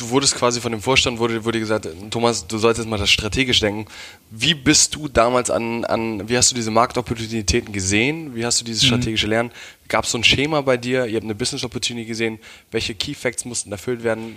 du 0.00 0.10
wurdest 0.10 0.34
quasi 0.34 0.60
von 0.60 0.72
dem 0.72 0.80
Vorstand, 0.80 1.18
wurde, 1.18 1.44
wurde 1.44 1.58
gesagt, 1.58 1.88
Thomas, 2.10 2.46
du 2.46 2.58
solltest 2.58 2.88
mal 2.88 2.98
das 2.98 3.10
strategisch 3.10 3.60
denken. 3.60 3.86
Wie 4.30 4.54
bist 4.54 4.94
du 4.94 5.08
damals 5.08 5.50
an, 5.50 5.84
an 5.84 6.28
wie 6.28 6.36
hast 6.36 6.50
du 6.50 6.54
diese 6.54 6.70
Marktopportunitäten 6.70 7.72
gesehen? 7.72 8.34
Wie 8.34 8.44
hast 8.44 8.60
du 8.60 8.64
dieses 8.64 8.82
mhm. 8.82 8.86
strategische 8.88 9.26
Lernen? 9.26 9.50
Gab 9.88 10.04
es 10.04 10.12
so 10.12 10.18
ein 10.18 10.24
Schema 10.24 10.60
bei 10.62 10.76
dir? 10.76 11.06
Ihr 11.06 11.16
habt 11.16 11.24
eine 11.24 11.34
Business 11.34 11.64
Opportunity 11.64 12.06
gesehen. 12.06 12.38
Welche 12.70 12.94
Key 12.94 13.14
Facts 13.14 13.44
mussten 13.44 13.70
erfüllt 13.72 14.02
werden? 14.02 14.36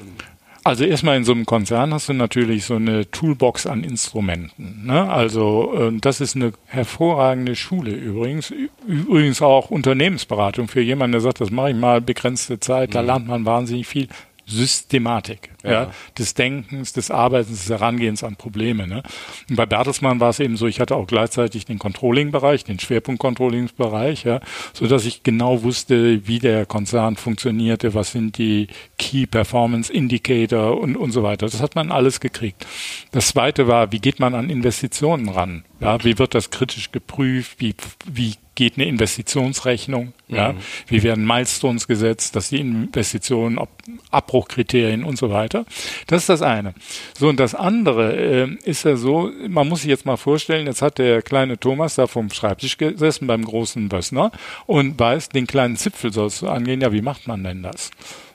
Also 0.66 0.86
erstmal 0.86 1.18
in 1.18 1.26
so 1.26 1.34
einem 1.34 1.46
Konzern 1.46 1.94
hast 1.94 2.08
du 2.08 2.14
natürlich 2.14 2.64
so 2.64 2.76
eine 2.76 3.10
Toolbox 3.12 3.68
an 3.68 3.84
Instrumenten. 3.84 4.86
Ne? 4.86 5.10
Also 5.10 5.74
äh, 5.76 5.92
das 6.00 6.22
ist 6.22 6.38
eine 6.38 6.54
hervorragende 6.68 7.56
Schule 7.56 7.92
übrigens. 7.92 8.54
Übrigens 8.88 9.42
auch 9.42 9.72
Unternehmensberatung 9.72 10.70
für 10.70 10.82
jemanden, 10.82 11.14
der 11.14 11.22
sagt, 11.22 11.42
das 11.42 11.52
mache 11.52 11.72
ich 11.72 11.76
mal 11.76 12.00
begrenzte 12.00 12.62
Zeit, 12.62 12.96
da 12.96 13.02
mhm. 13.02 13.08
lernt 13.08 13.28
man 13.28 13.46
wahnsinnig 13.46 13.88
viel. 13.88 14.08
Systematik 14.46 15.52
ja. 15.64 15.72
ja. 15.72 15.92
des 16.18 16.34
Denkens, 16.34 16.94
des 16.94 17.12
Arbeitens, 17.12 17.60
des 17.60 17.70
Herangehens 17.70 18.24
an 18.24 18.36
Probleme. 18.36 18.88
Ne? 18.88 19.04
Und 19.50 19.56
bei 19.56 19.66
Bertelsmann 19.66 20.20
war 20.20 20.30
es 20.30 20.40
eben 20.40 20.58
so, 20.58 20.68
ich 20.68 20.80
hatte 20.80 20.96
auch 20.96 21.08
gleichzeitig 21.08 21.66
den 21.66 21.80
Controlling-Bereich, 21.80 22.64
den 22.64 22.80
Schwerpunkt-Controlling-Bereich, 22.80 24.24
ja, 24.26 24.42
so 24.74 24.88
dass 24.88 25.06
ich 25.06 25.24
genau 25.24 25.64
wusste, 25.64 26.28
wie 26.28 26.40
der 26.40 26.66
Konzern 26.66 27.16
funktionierte, 27.16 27.94
was 27.94 28.12
sind 28.12 28.38
die 28.38 28.68
Key 28.98 29.26
Performance 29.26 29.92
Indicator 29.92 30.80
und, 30.80 30.96
und 30.98 31.12
so 31.12 31.24
weiter. 31.24 31.46
Das 31.46 31.62
hat 31.62 31.76
man 31.76 31.92
alles 31.92 32.20
gekriegt. 32.20 32.66
Das 33.12 33.30
zweite 33.30 33.68
war, 33.68 33.92
wie 33.92 34.00
geht 34.00 34.20
man 34.20 34.36
an 34.36 34.50
Investitionen 34.50 35.30
ran? 35.30 35.64
Ja, 35.80 36.04
wie 36.04 36.18
wird 36.18 36.36
das 36.36 36.50
kritisch 36.50 36.92
geprüft? 36.92 37.60
Wie, 37.60 37.76
wie 38.06 38.36
geht 38.56 38.78
eine 38.78 38.86
Investitionsrechnung? 38.86 40.14
Ja, 40.28 40.54
mhm. 40.54 40.58
wie 40.88 41.04
werden 41.04 41.26
Milestones 41.26 41.88
gesetzt, 41.88 42.36
dass 42.36 42.50
die 42.50 42.60
Investitionen, 42.60 43.58
ob 43.58 43.70
Abbruchkriterien 44.12 45.04
und 45.04 45.18
so 45.18 45.30
weiter. 45.30 45.66
Das 46.08 46.22
ist 46.22 46.30
das 46.30 46.42
eine. 46.42 46.74
So, 47.18 47.30
und 47.30 47.40
das 47.40 47.56
andere 47.56 48.16
äh, 48.16 48.48
ist 48.64 48.84
ja 48.86 48.96
so, 48.96 49.32
man 49.48 49.68
muss 49.68 49.82
sich 49.82 49.90
jetzt 49.90 50.06
mal 50.06 50.18
vorstellen, 50.18 50.68
jetzt 50.68 50.82
hat 50.82 50.98
der 50.98 51.22
kleine 51.22 51.60
Thomas 51.60 51.96
da 51.96 52.08
vom 52.08 52.30
Schreibtisch 52.32 52.78
gesessen 52.78 53.28
beim 53.28 53.44
großen 53.44 53.90
Bössner 53.90 54.32
und 54.66 55.00
weiß, 55.00 55.30
den 55.30 55.48
kleinen 55.48 55.76
Zipfel 55.76 56.12
sollst 56.12 56.42
du 56.42 56.50
angehen. 56.50 56.82
Ja, 56.82 56.92
wie 56.92 57.02
macht 57.02 57.28
man 57.28 57.44
denn 57.44 57.64
das? 57.64 57.92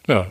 Ja, 0.07 0.29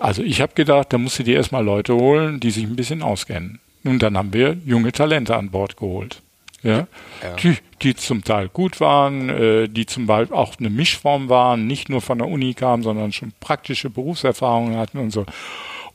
also 0.00 0.22
ich 0.22 0.40
habe 0.40 0.52
gedacht, 0.54 0.92
da 0.92 0.98
musst 0.98 1.18
du 1.18 1.22
dir 1.22 1.36
erstmal 1.36 1.64
Leute 1.64 1.94
holen, 1.94 2.40
die 2.40 2.50
sich 2.50 2.64
ein 2.64 2.76
bisschen 2.76 3.02
auskennen. 3.02 3.60
Und 3.84 4.02
dann 4.02 4.16
haben 4.18 4.32
wir 4.32 4.56
junge 4.64 4.92
Talente 4.92 5.36
an 5.36 5.50
Bord 5.50 5.76
geholt 5.76 6.22
ja, 6.66 6.86
ja. 7.22 7.36
Die, 7.42 7.56
die 7.82 7.94
zum 7.94 8.24
Teil 8.24 8.48
gut 8.48 8.80
waren, 8.80 9.28
äh, 9.28 9.68
die 9.68 9.86
zum 9.86 10.06
Beispiel 10.06 10.36
auch 10.36 10.54
eine 10.58 10.70
Mischform 10.70 11.28
waren, 11.28 11.66
nicht 11.66 11.88
nur 11.88 12.00
von 12.00 12.18
der 12.18 12.28
Uni 12.28 12.54
kamen, 12.54 12.82
sondern 12.82 13.12
schon 13.12 13.32
praktische 13.40 13.90
Berufserfahrungen 13.90 14.76
hatten 14.76 14.98
und 14.98 15.10
so. 15.10 15.24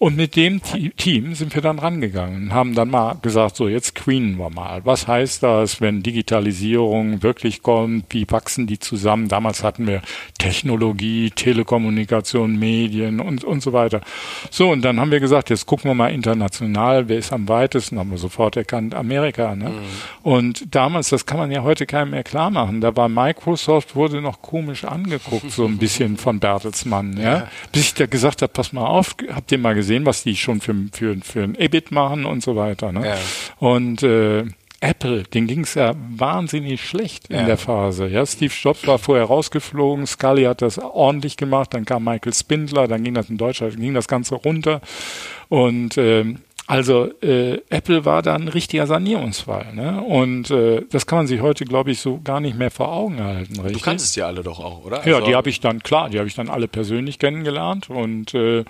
Und 0.02 0.18
mit 0.18 0.36
dem 0.36 0.64
Team 0.64 1.36
sind 1.36 1.54
wir 1.54 1.62
dann 1.62 1.78
rangegangen, 1.78 2.56
haben 2.56 2.74
dann 2.74 2.90
mal 2.90 3.20
gesagt, 3.22 3.56
so 3.56 3.68
jetzt 3.68 3.96
screenen 3.96 4.40
wir 4.40 4.50
mal. 4.50 4.84
Was 4.84 5.08
heißt 5.08 5.44
das, 5.44 5.80
wenn 5.80 6.02
Digitalisierung 6.02 7.22
wirklich 7.22 7.62
kommt? 7.62 8.06
Wie 8.10 8.26
wachsen 8.28 8.66
die 8.66 8.80
zusammen? 8.80 9.28
Damals 9.28 9.64
hatten 9.64 9.86
wir 9.86 10.02
Technologie, 10.40 11.30
Telekommunikation, 11.30 12.58
Medien 12.58 13.20
und, 13.20 13.44
und 13.44 13.62
so 13.62 13.74
weiter. 13.74 14.02
So, 14.50 14.72
und 14.72 14.82
dann 14.82 15.00
haben 15.00 15.12
wir 15.12 15.20
gesagt, 15.20 15.52
jetzt 15.52 15.68
gucken 15.68 15.92
wir 15.92 15.94
mal 15.94 16.12
international, 16.12 17.08
wer 17.08 17.20
ist 17.20 17.32
am 17.32 17.48
weitesten? 17.48 18.00
Haben 18.00 18.10
wir 18.10 18.18
sofort 18.18 18.58
erkannt, 18.58 18.96
Amerika. 18.96 19.56
Ne? 19.56 19.70
Mhm. 19.70 19.76
Und 20.24 20.74
damals, 20.74 21.10
das 21.10 21.28
kann 21.28 21.38
man 21.38 21.52
ja 21.52 21.62
heute 21.62 21.86
keinem 21.86 22.10
mehr 22.10 22.24
klar 22.24 22.50
machen, 22.50 22.82
da 22.82 22.96
war 22.96 23.08
Microsoft, 23.08 23.96
wurde 23.96 24.20
noch 24.20 24.42
komisch 24.42 24.84
angeguckt, 24.84 25.52
so 25.52 25.68
ein 25.68 25.78
bisschen 25.78 26.18
von 26.18 26.40
Bertelsmann. 26.40 27.18
Ja? 27.18 27.24
ja. 27.24 27.48
Bis 27.72 27.84
ich 27.84 27.94
da 27.94 28.08
gesagt 28.08 28.42
habe, 28.42 28.52
pass 28.52 28.74
mal 28.74 28.88
auf, 28.88 29.16
habt 29.32 29.52
ihr 29.52 29.60
mal 29.60 29.76
gesehen, 29.76 29.91
gesehen, 29.92 30.06
was 30.06 30.24
die 30.24 30.36
schon 30.38 30.62
für, 30.62 30.74
für, 30.94 31.18
für 31.22 31.44
ein 31.44 31.56
EBIT 31.56 31.92
machen 31.92 32.26
und 32.26 32.42
so 32.42 32.56
weiter. 32.56 32.92
Ne? 32.94 33.06
Ja. 33.06 33.18
Und 33.60 34.04
äh, 34.04 34.46
Apple, 34.80 35.24
den 35.24 35.48
ging 35.48 35.62
es 35.62 35.76
ja 35.76 35.94
wahnsinnig 36.16 36.88
schlecht 36.88 37.28
in 37.28 37.40
ja. 37.40 37.46
der 37.46 37.58
Phase. 37.58 38.08
Ja, 38.08 38.26
Steve 38.26 38.54
Jobs 38.54 38.88
war 38.88 38.98
vorher 38.98 39.26
rausgeflogen, 39.26 40.08
Scully 40.08 40.44
hat 40.44 40.62
das 40.62 40.80
ordentlich 40.80 41.38
gemacht, 41.38 41.74
dann 41.74 41.86
kam 41.86 42.06
Michael 42.06 42.34
Spindler, 42.34 42.88
dann 42.88 43.04
ging 43.04 43.14
das 43.14 43.30
in 43.30 43.38
Deutschland, 43.38 43.78
ging 43.78 43.94
das 43.94 44.08
Ganze 44.08 44.36
runter. 44.36 44.82
Und 45.50 45.98
ähm, 45.98 46.40
also 46.68 47.12
äh, 47.22 47.60
Apple 47.70 48.06
war 48.06 48.22
da 48.22 48.34
ein 48.34 48.48
richtiger 48.48 48.88
Sanierungsfall. 48.88 49.74
Ne? 49.74 50.02
Und 50.02 50.52
äh, 50.52 50.84
das 50.90 51.06
kann 51.06 51.20
man 51.20 51.28
sich 51.28 51.42
heute, 51.42 51.66
glaube 51.66 51.92
ich, 51.92 52.00
so 52.00 52.22
gar 52.24 52.40
nicht 52.40 52.58
mehr 52.58 52.72
vor 52.72 52.94
Augen 52.94 53.22
halten. 53.22 53.60
Richtig? 53.60 53.80
Du 53.80 53.84
kanntest 53.84 54.16
die 54.16 54.22
alle 54.22 54.42
doch 54.42 54.60
auch, 54.60 54.86
oder? 54.86 55.06
Ja, 55.06 55.16
also 55.16 55.28
die 55.28 55.36
habe 55.36 55.50
ich 55.50 55.60
dann, 55.60 55.84
klar, 55.84 56.10
die 56.10 56.18
habe 56.18 56.30
ich 56.30 56.36
dann 56.36 56.50
alle 56.50 56.70
persönlich 56.70 57.20
kennengelernt 57.20 57.90
und 57.90 58.34
äh, 58.34 58.64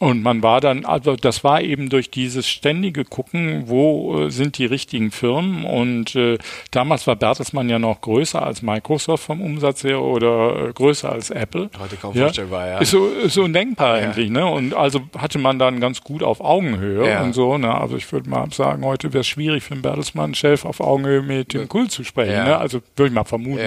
und 0.00 0.22
man 0.22 0.42
war 0.42 0.60
dann, 0.60 0.84
also 0.84 1.14
das 1.14 1.44
war 1.44 1.60
eben 1.60 1.88
durch 1.88 2.10
dieses 2.10 2.48
ständige 2.48 3.04
Gucken, 3.04 3.68
wo 3.68 4.18
äh, 4.24 4.30
sind 4.30 4.58
die 4.58 4.66
richtigen 4.66 5.10
Firmen. 5.12 5.64
Und 5.64 6.16
äh, 6.16 6.38
damals 6.72 7.06
war 7.06 7.14
Bertelsmann 7.16 7.68
ja 7.68 7.78
noch 7.78 8.00
größer 8.00 8.44
als 8.44 8.60
Microsoft 8.60 9.24
vom 9.24 9.40
Umsatz 9.40 9.84
her 9.84 10.02
oder 10.02 10.68
äh, 10.68 10.72
größer 10.72 11.10
als 11.10 11.30
Apple. 11.30 11.70
Heute 11.78 11.96
kaum 11.96 12.14
ja? 12.14 12.24
vorstellbar, 12.24 12.66
ja. 12.66 12.78
Ist 12.78 12.90
so, 12.90 13.06
ist 13.06 13.34
so 13.34 13.44
undenkbar 13.44 13.98
ja. 13.98 14.04
eigentlich. 14.04 14.30
Ne? 14.30 14.44
Und 14.44 14.74
also 14.74 15.00
hatte 15.16 15.38
man 15.38 15.58
dann 15.60 15.80
ganz 15.80 16.02
gut 16.02 16.22
auf 16.24 16.40
Augenhöhe 16.40 17.08
ja. 17.08 17.22
und 17.22 17.32
so. 17.32 17.56
Ne? 17.56 17.72
Also 17.72 17.96
ich 17.96 18.10
würde 18.12 18.28
mal 18.28 18.50
sagen, 18.52 18.84
heute 18.84 19.12
wäre 19.12 19.20
es 19.20 19.28
schwierig 19.28 19.62
für 19.62 19.74
einen 19.74 19.82
Bertelsmann-Chef 19.82 20.64
auf 20.64 20.80
Augenhöhe 20.80 21.22
mit 21.22 21.54
dem 21.54 21.68
Kult 21.68 21.92
zu 21.92 22.02
sprechen. 22.02 22.32
Ja. 22.32 22.44
Ne? 22.44 22.58
Also 22.58 22.80
würde 22.96 23.08
ich 23.08 23.14
mal 23.14 23.24
vermuten. 23.24 23.60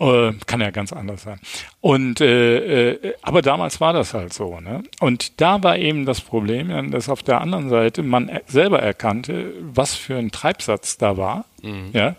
Äh, 0.00 0.32
kann 0.46 0.60
ja 0.60 0.70
ganz 0.70 0.92
anders 0.92 1.22
sein. 1.22 1.40
Und 1.80 2.20
äh, 2.20 2.92
äh, 2.92 3.14
aber 3.22 3.42
damals 3.42 3.80
war 3.80 3.92
das 3.92 4.14
halt 4.14 4.32
so. 4.32 4.60
Ne? 4.60 4.84
Und 5.00 5.40
da 5.40 5.62
war 5.62 5.76
eben 5.76 6.06
das 6.06 6.20
Problem, 6.20 6.90
dass 6.90 7.08
auf 7.08 7.22
der 7.22 7.40
anderen 7.40 7.68
Seite 7.68 8.02
man 8.02 8.30
selber 8.46 8.80
erkannte, 8.80 9.52
was 9.60 9.94
für 9.94 10.16
ein 10.16 10.30
Treibsatz 10.30 10.98
da 10.98 11.16
war. 11.16 11.44
Mhm. 11.62 11.90
Ja? 11.92 12.16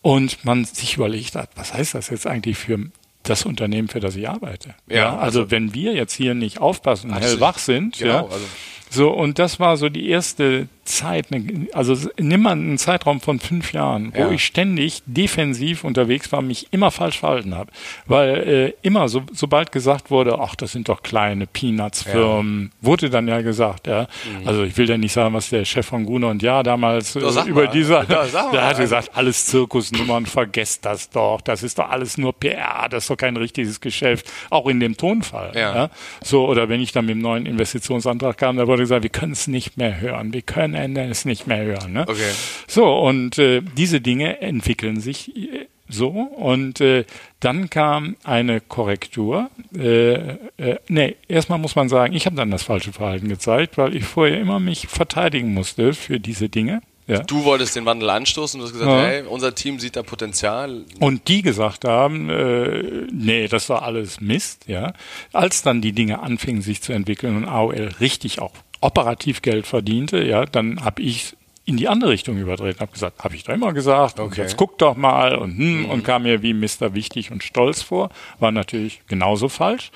Und 0.00 0.44
man 0.44 0.64
sich 0.64 0.96
überlegt 0.96 1.34
hat, 1.34 1.50
was 1.56 1.74
heißt 1.74 1.94
das 1.94 2.08
jetzt 2.08 2.26
eigentlich 2.26 2.56
für 2.56 2.78
das 3.24 3.44
Unternehmen, 3.44 3.88
für 3.88 4.00
das 4.00 4.16
ich 4.16 4.28
arbeite? 4.28 4.74
Ja, 4.86 4.96
ja 4.96 5.08
also, 5.10 5.40
also, 5.40 5.50
wenn 5.50 5.74
wir 5.74 5.92
jetzt 5.94 6.14
hier 6.14 6.34
nicht 6.34 6.60
aufpassen 6.60 7.10
und 7.10 7.20
hellwach 7.20 7.58
sind, 7.58 7.98
genau, 7.98 8.14
ja, 8.14 8.22
also 8.22 8.46
so, 8.90 9.10
und 9.10 9.38
das 9.38 9.60
war 9.60 9.76
so 9.76 9.88
die 9.90 10.08
erste 10.08 10.68
Zeit, 10.88 11.30
ne, 11.30 11.68
also 11.72 11.96
nimm 12.18 12.42
mal 12.42 12.52
einen 12.52 12.78
Zeitraum 12.78 13.20
von 13.20 13.38
fünf 13.38 13.72
Jahren, 13.72 14.12
wo 14.14 14.22
ja. 14.22 14.30
ich 14.30 14.44
ständig 14.44 15.02
defensiv 15.06 15.84
unterwegs 15.84 16.32
war, 16.32 16.42
mich 16.42 16.68
immer 16.70 16.90
falsch 16.90 17.18
verhalten 17.18 17.54
habe. 17.54 17.70
Weil 18.06 18.36
äh, 18.48 18.72
immer, 18.82 19.08
so, 19.08 19.22
sobald 19.32 19.70
gesagt 19.70 20.10
wurde, 20.10 20.38
ach, 20.40 20.54
das 20.56 20.72
sind 20.72 20.88
doch 20.88 21.02
kleine 21.02 21.46
Peanuts-Firmen, 21.46 22.70
ja. 22.72 22.86
wurde 22.86 23.10
dann 23.10 23.28
ja 23.28 23.42
gesagt, 23.42 23.86
ja. 23.86 24.08
Mhm. 24.40 24.48
Also 24.48 24.64
ich 24.64 24.76
will 24.76 24.88
ja 24.88 24.96
nicht 24.96 25.12
sagen, 25.12 25.34
was 25.34 25.50
der 25.50 25.64
Chef 25.64 25.86
von 25.86 26.06
Gruner 26.06 26.28
und 26.28 26.42
Ja 26.42 26.62
damals 26.62 27.14
äh, 27.16 27.20
über 27.20 27.64
mal. 27.64 27.68
dieser, 27.68 28.04
da, 28.04 28.26
der 28.52 28.66
hat 28.66 28.78
gesagt, 28.78 29.10
alles 29.14 29.46
Zirkusnummern, 29.46 30.26
vergesst 30.26 30.84
das 30.84 31.10
doch, 31.10 31.40
das 31.42 31.62
ist 31.62 31.78
doch 31.78 31.90
alles 31.90 32.16
nur 32.16 32.32
PR, 32.32 32.88
das 32.88 33.04
ist 33.04 33.10
doch 33.10 33.16
kein 33.16 33.36
richtiges 33.36 33.80
Geschäft, 33.80 34.30
auch 34.50 34.66
in 34.66 34.80
dem 34.80 34.96
Tonfall. 34.96 35.52
Ja. 35.54 35.74
ja? 35.74 35.90
So, 36.22 36.48
oder 36.48 36.68
wenn 36.68 36.80
ich 36.80 36.92
dann 36.92 37.04
mit 37.06 37.14
dem 37.16 37.20
neuen 37.20 37.44
Investitionsantrag 37.46 38.38
kam, 38.38 38.56
da 38.56 38.66
wurde 38.66 38.82
gesagt, 38.82 39.02
wir 39.02 39.10
können 39.10 39.32
es 39.32 39.46
nicht 39.46 39.76
mehr 39.76 40.00
hören, 40.00 40.32
wir 40.32 40.42
können 40.42 40.77
es 40.96 41.24
nicht 41.24 41.46
mehr 41.46 41.64
hören. 41.64 41.92
Ne? 41.92 42.04
Okay. 42.08 42.30
So, 42.66 42.98
und 42.98 43.38
äh, 43.38 43.62
diese 43.76 44.00
Dinge 44.00 44.40
entwickeln 44.40 45.00
sich 45.00 45.36
äh, 45.36 45.66
So, 45.88 46.08
und 46.08 46.80
äh, 46.80 47.04
dann 47.40 47.70
kam 47.70 48.16
eine 48.24 48.60
Korrektur. 48.60 49.50
Äh, 49.74 50.36
äh, 50.58 50.78
nee, 50.88 51.16
erstmal 51.28 51.58
muss 51.58 51.76
man 51.76 51.88
sagen, 51.88 52.14
ich 52.14 52.26
habe 52.26 52.36
dann 52.36 52.50
das 52.50 52.62
falsche 52.62 52.92
Verhalten 52.92 53.28
gezeigt, 53.28 53.78
weil 53.78 53.96
ich 53.96 54.04
vorher 54.04 54.38
immer 54.38 54.60
mich 54.60 54.86
verteidigen 54.88 55.54
musste 55.54 55.94
für 55.94 56.20
diese 56.20 56.48
Dinge. 56.48 56.82
Ja. 57.08 57.20
Du 57.20 57.44
wolltest 57.44 57.74
den 57.74 57.86
Wandel 57.86 58.10
anstoßen, 58.10 58.60
du 58.60 58.66
hast 58.66 58.74
gesagt, 58.74 58.90
ja. 58.90 59.00
hey, 59.00 59.22
unser 59.22 59.54
Team 59.54 59.78
sieht 59.78 59.96
da 59.96 60.02
Potenzial. 60.02 60.84
Und 61.00 61.26
die 61.28 61.40
gesagt 61.40 61.86
haben, 61.86 62.28
äh, 62.28 63.06
nee, 63.10 63.48
das 63.48 63.70
war 63.70 63.80
alles 63.82 64.20
Mist, 64.20 64.66
ja. 64.66 64.92
Als 65.32 65.62
dann 65.62 65.80
die 65.80 65.92
Dinge 65.92 66.20
anfingen 66.20 66.60
sich 66.60 66.82
zu 66.82 66.92
entwickeln 66.92 67.34
und 67.34 67.46
AOL 67.46 67.94
richtig 67.98 68.40
auch 68.40 68.52
operativ 68.80 69.42
Geld 69.42 69.66
verdiente, 69.66 70.22
ja, 70.22 70.44
dann 70.44 70.84
habe 70.84 71.02
ich 71.02 71.36
in 71.64 71.76
die 71.76 71.86
andere 71.86 72.10
Richtung 72.10 72.38
überdreht 72.38 72.80
habe 72.80 72.92
gesagt, 72.92 73.22
habe 73.22 73.34
ich 73.34 73.44
doch 73.44 73.52
immer 73.52 73.74
gesagt, 73.74 74.20
okay. 74.20 74.40
jetzt 74.40 74.56
guck 74.56 74.78
doch 74.78 74.96
mal 74.96 75.36
und 75.36 75.58
hm, 75.58 75.82
mhm. 75.82 75.84
und 75.90 76.02
kam 76.02 76.22
mir 76.22 76.42
wie 76.42 76.54
Mr. 76.54 76.94
Wichtig 76.94 77.30
und 77.30 77.44
Stolz 77.44 77.82
vor, 77.82 78.08
war 78.38 78.50
natürlich 78.52 79.02
genauso 79.06 79.50
falsch. 79.50 79.90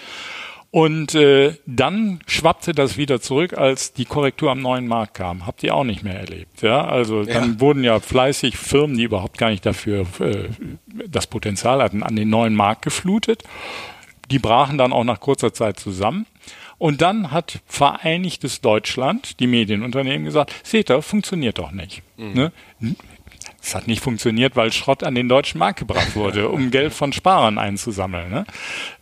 Und 0.70 1.14
äh, 1.14 1.56
dann 1.66 2.20
schwappte 2.26 2.72
das 2.72 2.96
wieder 2.96 3.20
zurück, 3.20 3.52
als 3.58 3.92
die 3.92 4.06
Korrektur 4.06 4.50
am 4.50 4.60
neuen 4.62 4.86
Markt 4.86 5.12
kam. 5.12 5.46
Habt 5.46 5.62
ihr 5.62 5.74
auch 5.74 5.84
nicht 5.84 6.02
mehr 6.02 6.18
erlebt. 6.18 6.62
Ja, 6.62 6.86
also 6.86 7.24
dann 7.24 7.54
ja. 7.54 7.60
wurden 7.60 7.84
ja 7.84 8.00
fleißig 8.00 8.56
Firmen, 8.56 8.96
die 8.96 9.02
überhaupt 9.02 9.36
gar 9.36 9.50
nicht 9.50 9.66
dafür 9.66 10.06
äh, 10.20 10.48
das 11.06 11.26
Potenzial 11.26 11.82
hatten, 11.82 12.02
an 12.02 12.16
den 12.16 12.30
neuen 12.30 12.54
Markt 12.54 12.82
geflutet. 12.82 13.42
Die 14.30 14.38
brachen 14.38 14.78
dann 14.78 14.94
auch 14.94 15.04
nach 15.04 15.20
kurzer 15.20 15.52
Zeit 15.52 15.78
zusammen. 15.78 16.24
Und 16.82 17.00
dann 17.00 17.30
hat 17.30 17.60
Vereinigtes 17.66 18.60
Deutschland, 18.60 19.38
die 19.38 19.46
Medienunternehmen, 19.46 20.24
gesagt, 20.24 20.52
CETA 20.64 21.00
funktioniert 21.00 21.58
doch 21.58 21.70
nicht. 21.70 22.02
Mhm. 22.16 22.32
Ne? 22.32 22.52
Es 23.62 23.76
hat 23.76 23.86
nicht 23.86 24.02
funktioniert, 24.02 24.56
weil 24.56 24.72
Schrott 24.72 25.04
an 25.04 25.14
den 25.14 25.28
deutschen 25.28 25.60
Markt 25.60 25.78
gebracht 25.78 26.16
wurde, 26.16 26.48
um 26.48 26.72
Geld 26.72 26.92
von 26.92 27.12
Sparern 27.12 27.56
einzusammeln. 27.56 28.30
Ne? 28.30 28.46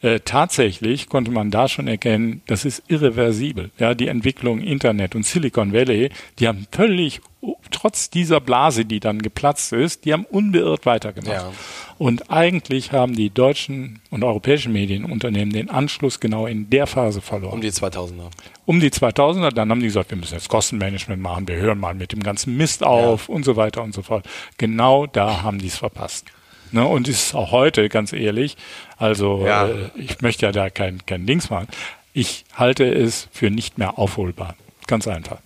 Äh, 0.03 0.21
tatsächlich 0.23 1.09
konnte 1.09 1.31
man 1.31 1.51
da 1.51 1.69
schon 1.69 1.89
erkennen, 1.89 2.43
das 2.47 2.67
ist 2.67 2.83
irreversibel. 2.89 3.71
Ja, 3.79 3.95
die 3.95 4.09
Entwicklung 4.09 4.61
Internet 4.61 5.15
und 5.15 5.25
Silicon 5.25 5.73
Valley, 5.73 6.11
die 6.39 6.49
haben 6.49 6.67
völlig 6.71 7.23
trotz 7.71 8.11
dieser 8.11 8.43
Blase, 8.43 8.85
die 8.85 9.01
dann 9.01 9.23
geplatzt 9.23 9.73
ist, 9.73 10.05
die 10.05 10.13
haben 10.13 10.27
unbeirrt 10.27 10.85
weitergemacht. 10.85 11.33
Ja. 11.33 11.53
Und 12.01 12.31
eigentlich 12.31 12.93
haben 12.93 13.15
die 13.15 13.29
deutschen 13.29 14.01
und 14.09 14.25
europäischen 14.25 14.73
Medienunternehmen 14.73 15.53
den 15.53 15.69
Anschluss 15.69 16.19
genau 16.19 16.47
in 16.47 16.71
der 16.71 16.87
Phase 16.87 17.21
verloren. 17.21 17.53
Um 17.53 17.61
die 17.61 17.71
2000er. 17.71 18.31
Um 18.65 18.81
die 18.81 18.89
2000er, 18.89 19.51
dann 19.51 19.71
haben 19.71 19.81
die 19.81 19.89
gesagt, 19.89 20.09
wir 20.09 20.17
müssen 20.17 20.33
jetzt 20.33 20.49
Kostenmanagement 20.49 21.21
machen, 21.21 21.47
wir 21.47 21.57
hören 21.57 21.79
mal 21.79 21.95
mit 21.95 22.13
dem 22.13 22.23
ganzen 22.23 22.57
Mist 22.57 22.83
auf 22.83 23.29
ja. 23.29 23.35
und 23.35 23.45
so 23.45 23.57
weiter 23.57 23.83
und 23.83 23.93
so 23.93 24.01
fort. 24.01 24.25
Genau 24.57 25.05
da 25.09 25.43
haben 25.43 25.59
die 25.59 25.67
es 25.67 25.77
verpasst. 25.77 26.25
Ne, 26.73 26.87
und 26.87 27.07
ist 27.07 27.35
auch 27.35 27.51
heute, 27.51 27.91
ganz 27.91 28.15
ehrlich, 28.15 28.57
also 28.97 29.45
ja. 29.45 29.69
äh, 29.69 29.91
ich 29.95 30.23
möchte 30.23 30.47
ja 30.47 30.53
da 30.53 30.71
kein, 30.71 31.05
kein 31.05 31.27
Dings 31.27 31.51
machen. 31.51 31.69
Ich 32.15 32.47
halte 32.55 32.91
es 32.91 33.29
für 33.31 33.51
nicht 33.51 33.77
mehr 33.77 33.99
aufholbar. 33.99 34.57
Ganz 34.87 35.07
einfach. 35.07 35.37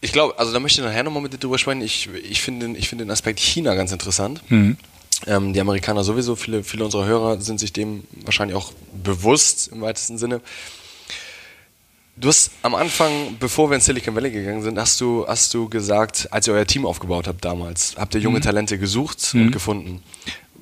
Ich 0.00 0.12
glaube, 0.12 0.38
also 0.38 0.54
da 0.54 0.60
möchte 0.60 0.80
ich 0.80 0.86
nachher 0.86 1.02
nochmal 1.02 1.22
mit 1.22 1.34
dir 1.34 1.38
drüber 1.38 1.58
sprechen. 1.58 1.82
Ich, 1.82 2.08
ich 2.30 2.40
finde 2.40 2.78
ich 2.78 2.88
find 2.88 3.02
den 3.02 3.10
Aspekt 3.10 3.40
China 3.40 3.74
ganz 3.74 3.92
interessant. 3.92 4.40
Mhm. 4.48 4.78
Ähm, 5.26 5.52
die 5.52 5.60
Amerikaner 5.60 6.04
sowieso, 6.04 6.36
viele, 6.36 6.62
viele 6.62 6.84
unserer 6.84 7.06
Hörer 7.06 7.40
sind 7.40 7.58
sich 7.58 7.72
dem 7.72 8.04
wahrscheinlich 8.24 8.56
auch 8.56 8.72
bewusst 9.02 9.68
im 9.68 9.80
weitesten 9.80 10.18
Sinne. 10.18 10.40
Du 12.16 12.28
hast 12.28 12.50
am 12.62 12.74
Anfang, 12.74 13.36
bevor 13.38 13.70
wir 13.70 13.76
in 13.76 13.80
Silicon 13.80 14.14
Valley 14.14 14.30
gegangen 14.30 14.62
sind, 14.62 14.78
hast 14.78 15.00
du, 15.00 15.24
hast 15.28 15.54
du 15.54 15.68
gesagt, 15.68 16.28
als 16.32 16.48
ihr 16.48 16.54
euer 16.54 16.66
Team 16.66 16.84
aufgebaut 16.84 17.28
habt 17.28 17.44
damals, 17.44 17.94
habt 17.96 18.14
ihr 18.14 18.20
junge 18.20 18.38
mhm. 18.38 18.42
Talente 18.42 18.78
gesucht 18.78 19.34
mhm. 19.34 19.42
und 19.42 19.50
gefunden. 19.52 20.02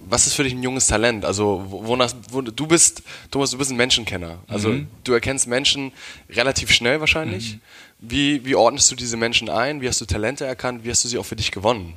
Was 0.09 0.27
ist 0.27 0.35
für 0.35 0.45
dich 0.45 0.53
ein 0.53 0.63
junges 0.63 0.87
Talent? 0.87 1.25
Also, 1.25 1.65
wonach, 1.67 2.13
wo, 2.31 2.41
du 2.41 2.67
bist, 2.67 3.03
Thomas, 3.31 3.51
du 3.51 3.59
bist 3.59 3.71
ein 3.71 3.77
Menschenkenner. 3.77 4.39
Also, 4.47 4.69
mhm. 4.69 4.87
du 5.03 5.13
erkennst 5.15 5.49
Menschen 5.49 5.93
relativ 6.31 6.71
schnell 6.71 7.01
wahrscheinlich. 7.01 7.55
Mhm. 7.55 7.61
Wie, 8.01 8.45
wie 8.45 8.55
ordnest 8.55 8.91
du 8.91 8.95
diese 8.95 9.17
Menschen 9.17 9.49
ein? 9.49 9.81
Wie 9.81 9.89
hast 9.89 10.01
du 10.01 10.05
Talente 10.05 10.45
erkannt? 10.45 10.85
Wie 10.85 10.91
hast 10.91 11.03
du 11.05 11.09
sie 11.09 11.19
auch 11.19 11.25
für 11.27 11.37
dich 11.37 11.51
gewonnen? 11.51 11.95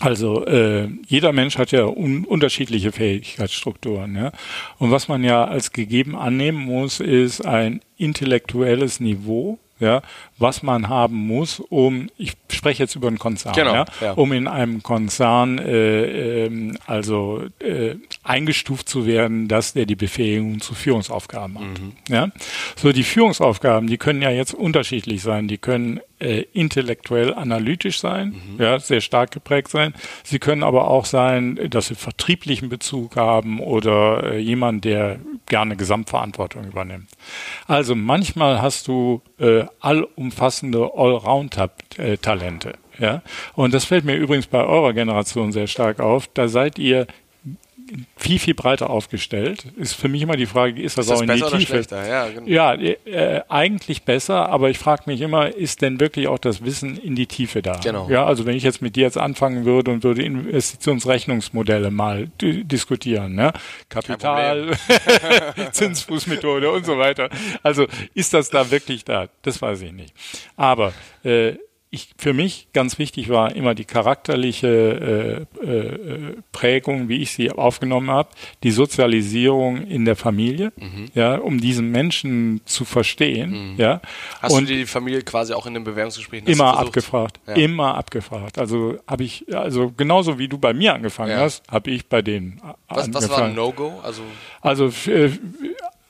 Also 0.00 0.44
äh, 0.46 0.88
jeder 1.06 1.32
Mensch 1.32 1.56
hat 1.56 1.70
ja 1.70 1.84
un 1.84 2.24
unterschiedliche 2.24 2.90
Fähigkeitsstrukturen. 2.90 4.16
Ja? 4.16 4.32
Und 4.78 4.90
was 4.90 5.08
man 5.08 5.22
ja 5.22 5.44
als 5.44 5.72
gegeben 5.72 6.16
annehmen 6.16 6.58
muss, 6.58 7.00
ist 7.00 7.42
ein 7.42 7.80
intellektuelles 7.96 8.98
Niveau, 9.00 9.58
ja, 9.80 10.02
was 10.38 10.62
man 10.62 10.88
haben 10.88 11.26
muss, 11.26 11.60
um, 11.60 12.08
ich 12.16 12.34
spreche 12.50 12.82
jetzt 12.84 12.94
über 12.94 13.08
einen 13.08 13.18
Konzern, 13.18 13.54
genau, 13.54 13.74
ja, 13.74 13.84
ja. 14.00 14.12
um 14.12 14.32
in 14.32 14.46
einem 14.46 14.82
Konzern 14.82 15.58
äh, 15.58 16.44
äh, 16.44 16.74
also 16.86 17.44
äh, 17.58 17.96
eingestuft 18.22 18.88
zu 18.88 19.06
werden, 19.06 19.48
dass 19.48 19.72
der 19.72 19.86
die 19.86 19.96
Befähigung 19.96 20.60
zu 20.60 20.74
Führungsaufgaben 20.74 21.58
hat. 21.58 21.80
Mhm. 21.80 21.92
Ja? 22.08 22.28
So, 22.76 22.92
die 22.92 23.02
Führungsaufgaben, 23.02 23.88
die 23.88 23.98
können 23.98 24.22
ja 24.22 24.30
jetzt 24.30 24.54
unterschiedlich 24.54 25.22
sein. 25.22 25.48
Die 25.48 25.58
können 25.58 26.00
äh, 26.20 26.44
intellektuell 26.52 27.34
analytisch 27.34 27.98
sein, 28.00 28.28
mhm. 28.28 28.62
ja, 28.62 28.78
sehr 28.78 29.00
stark 29.00 29.30
geprägt 29.30 29.68
sein. 29.68 29.94
Sie 30.22 30.38
können 30.38 30.62
aber 30.62 30.88
auch 30.88 31.04
sein, 31.04 31.58
dass 31.70 31.88
sie 31.88 31.94
vertrieblichen 31.94 32.68
Bezug 32.68 33.16
haben 33.16 33.60
oder 33.60 34.32
äh, 34.32 34.38
jemand, 34.38 34.84
der 34.84 35.18
gerne 35.46 35.76
Gesamtverantwortung 35.76 36.64
übernimmt. 36.64 37.08
Also 37.66 37.94
manchmal 37.94 38.62
hast 38.62 38.88
du 38.88 39.22
äh, 39.38 39.64
allumfassende 39.80 40.90
Allround-Talente. 40.94 42.74
Ja? 42.98 43.22
Und 43.54 43.74
das 43.74 43.84
fällt 43.84 44.04
mir 44.04 44.16
übrigens 44.16 44.46
bei 44.46 44.64
eurer 44.64 44.92
Generation 44.92 45.52
sehr 45.52 45.66
stark 45.66 46.00
auf. 46.00 46.28
Da 46.32 46.48
seid 46.48 46.78
ihr 46.78 47.06
viel, 48.16 48.38
viel 48.38 48.54
breiter 48.54 48.90
aufgestellt. 48.90 49.66
Ist 49.76 49.94
für 49.94 50.08
mich 50.08 50.22
immer 50.22 50.36
die 50.36 50.46
Frage, 50.46 50.82
ist 50.82 50.96
das, 50.96 51.06
ist 51.06 51.10
das 51.10 51.18
auch 51.18 51.52
in 51.52 51.58
die 51.58 51.64
Tiefe? 51.66 51.84
Ja, 51.90 52.28
genau. 52.28 52.46
ja 52.46 52.74
äh, 52.74 53.42
eigentlich 53.48 54.04
besser, 54.04 54.48
aber 54.48 54.70
ich 54.70 54.78
frage 54.78 55.02
mich 55.06 55.20
immer, 55.20 55.54
ist 55.54 55.82
denn 55.82 56.00
wirklich 56.00 56.28
auch 56.28 56.38
das 56.38 56.64
Wissen 56.64 56.96
in 56.96 57.14
die 57.14 57.26
Tiefe 57.26 57.62
da? 57.62 57.80
Genau. 57.82 58.08
Ja, 58.08 58.24
also 58.24 58.46
wenn 58.46 58.56
ich 58.56 58.62
jetzt 58.62 58.80
mit 58.82 58.96
dir 58.96 59.02
jetzt 59.02 59.18
anfangen 59.18 59.64
würde 59.64 59.90
und 59.90 60.02
würde 60.02 60.22
Investitionsrechnungsmodelle 60.22 61.90
mal 61.90 62.28
diskutieren, 62.40 63.34
ne? 63.34 63.52
Kapital, 63.88 64.72
Zinsfußmethode 65.72 66.70
und 66.70 66.86
so 66.86 66.98
weiter. 66.98 67.28
Also 67.62 67.86
ist 68.14 68.32
das 68.32 68.50
da 68.50 68.70
wirklich 68.70 69.04
da? 69.04 69.28
Das 69.42 69.60
weiß 69.60 69.82
ich 69.82 69.92
nicht. 69.92 70.14
Aber 70.56 70.92
äh, 71.22 71.54
ich, 71.94 72.10
für 72.18 72.32
mich 72.32 72.68
ganz 72.72 72.98
wichtig 72.98 73.28
war 73.28 73.54
immer 73.54 73.74
die 73.74 73.84
charakterliche 73.84 75.46
äh, 75.62 75.66
äh, 75.66 76.36
Prägung, 76.52 77.08
wie 77.08 77.18
ich 77.18 77.30
sie 77.32 77.50
aufgenommen 77.52 78.10
habe, 78.10 78.30
die 78.62 78.72
Sozialisierung 78.72 79.86
in 79.86 80.04
der 80.04 80.16
Familie, 80.16 80.72
mhm. 80.76 81.06
ja, 81.14 81.36
um 81.36 81.60
diesen 81.60 81.90
Menschen 81.90 82.60
zu 82.64 82.84
verstehen. 82.84 83.74
Mhm. 83.74 83.74
Ja. 83.78 84.00
Hast 84.42 84.52
Und 84.52 84.68
du 84.68 84.74
die 84.74 84.86
Familie 84.86 85.22
quasi 85.22 85.54
auch 85.54 85.66
in 85.66 85.74
den 85.74 85.84
Bewerbungsgesprächen 85.84 86.48
immer 86.48 86.76
abgefragt, 86.76 87.38
ja. 87.46 87.54
immer 87.54 87.94
abgefragt. 87.94 88.58
Also 88.58 88.98
habe 89.06 89.24
ich, 89.24 89.44
also 89.54 89.92
genauso 89.96 90.38
wie 90.38 90.48
du 90.48 90.58
bei 90.58 90.74
mir 90.74 90.94
angefangen 90.94 91.30
ja. 91.30 91.38
hast, 91.38 91.62
habe 91.70 91.90
ich 91.92 92.06
bei 92.06 92.22
denen 92.22 92.60
was, 92.88 93.04
angefangen. 93.04 93.14
Was 93.14 93.30
war 93.30 93.44
ein 93.44 93.54
No-Go? 93.54 94.00
Also, 94.02 94.22
also 94.60 95.10
äh, 95.10 95.30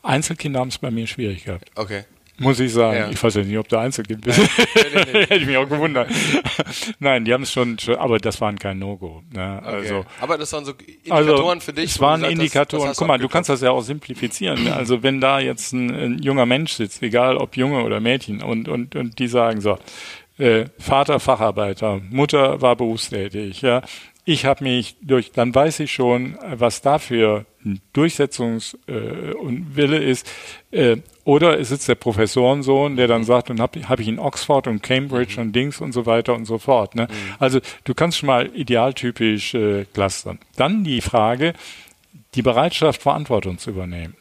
Einzelkinder 0.03 0.61
haben 0.61 0.69
es 0.69 0.79
bei 0.79 0.91
mir 0.91 1.07
schwierig 1.07 1.45
gehabt. 1.45 1.71
Okay 1.75 2.05
muss 2.39 2.59
ich 2.61 2.73
sagen. 2.73 2.97
Ja. 2.97 3.11
Ich 3.11 3.23
weiß 3.23 3.35
ja 3.35 3.43
nicht, 3.43 3.59
ob 3.59 3.69
du 3.69 3.77
Einzelkind 3.77 4.23
bist. 4.23 4.39
Hätte 4.75 5.35
ich 5.37 5.47
mich 5.47 5.57
auch 5.57 5.69
gewundert. 5.69 6.11
Nein, 6.99 7.25
die 7.25 7.33
haben 7.33 7.43
es 7.43 7.53
schon, 7.53 7.79
schon, 7.79 7.97
aber 7.97 8.19
das 8.19 8.41
waren 8.41 8.59
kein 8.59 8.79
No-Go. 8.79 9.23
Ne? 9.33 9.61
Okay. 9.63 9.75
Also, 9.75 10.05
aber 10.21 10.39
das 10.39 10.53
waren 10.53 10.65
so 10.65 10.73
Indikatoren 10.73 11.49
also, 11.49 11.61
für 11.61 11.73
dich? 11.73 11.91
Es 11.93 12.01
waren 12.01 12.25
Indikatoren. 12.25 12.93
Guck 12.97 13.07
mal, 13.07 13.19
du 13.19 13.29
kannst 13.29 13.51
das 13.51 13.61
ja 13.61 13.71
auch 13.71 13.83
simplifizieren. 13.83 14.69
also 14.73 15.03
wenn 15.03 15.21
da 15.21 15.39
jetzt 15.39 15.73
ein, 15.73 15.91
ein, 15.91 16.19
junger 16.19 16.47
Mensch 16.47 16.73
sitzt, 16.73 17.03
egal 17.03 17.37
ob 17.37 17.57
Junge 17.57 17.85
oder 17.85 18.01
Mädchen, 18.01 18.43
und, 18.43 18.69
und, 18.69 18.97
und 18.97 19.19
die 19.19 19.29
sagen 19.29 19.61
so, 19.61 19.79
äh, 20.39 20.67
Vater 20.79 21.21
Facharbeiter, 21.21 22.01
Mutter 22.11 22.61
war 22.61 22.75
berufstätig, 22.75 23.63
ja, 23.63 23.83
ich 24.25 24.47
habe 24.47 24.65
mich 24.65 24.97
durch, 25.03 25.33
dann 25.33 25.55
weiß 25.55 25.81
ich 25.81 25.93
schon, 25.93 26.39
was 26.43 26.81
dafür 26.81 27.45
Durchsetzungs- 27.95 28.77
äh, 28.87 29.35
und 29.35 29.77
Wille 29.77 29.99
ist. 29.99 30.31
Äh, 30.71 30.99
oder 31.25 31.59
es 31.59 31.71
ist 31.71 31.89
der 31.89 31.95
Professorensohn, 31.95 32.97
der 32.97 33.07
dann 33.07 33.25
sagt, 33.25 33.51
und 33.51 33.61
habe 33.61 33.89
hab 33.89 34.01
ich 34.01 34.09
in 34.09 34.19
Oxford 34.19 34.67
und 34.67 34.83
Cambridge 34.83 35.35
mhm. 35.35 35.47
und 35.47 35.53
Dings 35.57 35.81
und 35.81 35.93
so 35.93 36.07
weiter 36.07 36.35
und 36.35 36.45
so 36.45 36.59
fort. 36.59 36.95
Ne? 36.95 37.09
Mhm. 37.11 37.35
Also 37.39 37.61
du 37.85 37.95
kannst 37.95 38.19
schon 38.19 38.27
mal 38.27 38.51
idealtypisch 38.55 39.55
äh, 39.55 39.85
clustern. 39.93 40.39
Dann 40.57 40.85
die 40.85 41.01
Frage, 41.01 41.55
die 42.35 42.43
Bereitschaft, 42.43 43.03
Verantwortung 43.03 43.59
zu 43.59 43.71
übernehmen. 43.71 44.17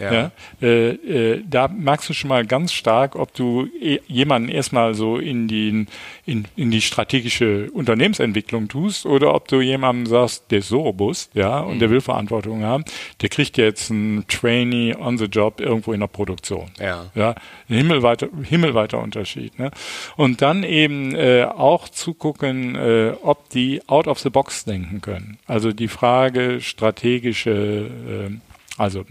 Ja. 0.00 0.12
ja 0.12 0.30
äh, 0.62 0.90
äh, 0.90 1.44
da 1.48 1.68
merkst 1.68 2.08
du 2.08 2.14
schon 2.14 2.28
mal 2.28 2.46
ganz 2.46 2.72
stark, 2.72 3.16
ob 3.16 3.34
du 3.34 3.68
e 3.80 4.00
jemanden 4.06 4.48
erstmal 4.48 4.94
so 4.94 5.18
in 5.18 5.46
die, 5.46 5.86
in, 6.26 6.46
in 6.56 6.70
die 6.70 6.80
strategische 6.80 7.70
Unternehmensentwicklung 7.72 8.68
tust 8.68 9.06
oder 9.06 9.34
ob 9.34 9.48
du 9.48 9.60
jemandem 9.60 10.06
sagst, 10.06 10.50
der 10.50 10.60
ist 10.60 10.68
so 10.68 10.80
robust, 10.80 11.34
ja, 11.34 11.60
und 11.60 11.74
mhm. 11.74 11.78
der 11.80 11.90
will 11.90 12.00
Verantwortung 12.00 12.62
haben, 12.62 12.84
der 13.20 13.28
kriegt 13.28 13.56
jetzt 13.58 13.90
einen 13.90 14.26
Trainee 14.26 14.94
on 14.96 15.18
the 15.18 15.26
job 15.26 15.60
irgendwo 15.60 15.92
in 15.92 16.00
der 16.00 16.06
Produktion. 16.06 16.70
Ja. 16.78 17.06
Ja, 17.14 17.34
ein 17.68 17.76
himmelweiter, 17.76 18.28
himmelweiter 18.42 18.98
Unterschied. 18.98 19.58
Ne? 19.58 19.70
Und 20.16 20.42
dann 20.42 20.62
eben 20.62 21.14
äh, 21.14 21.44
auch 21.44 21.88
zugucken, 21.88 22.74
äh, 22.76 23.12
ob 23.22 23.48
die 23.50 23.82
out 23.88 24.06
of 24.06 24.18
the 24.20 24.30
box 24.30 24.64
denken 24.64 25.00
können. 25.00 25.38
Also 25.46 25.72
die 25.72 25.88
Frage 25.88 26.60
strategische 26.60 27.50
äh, 27.50 28.49
also 28.80 29.04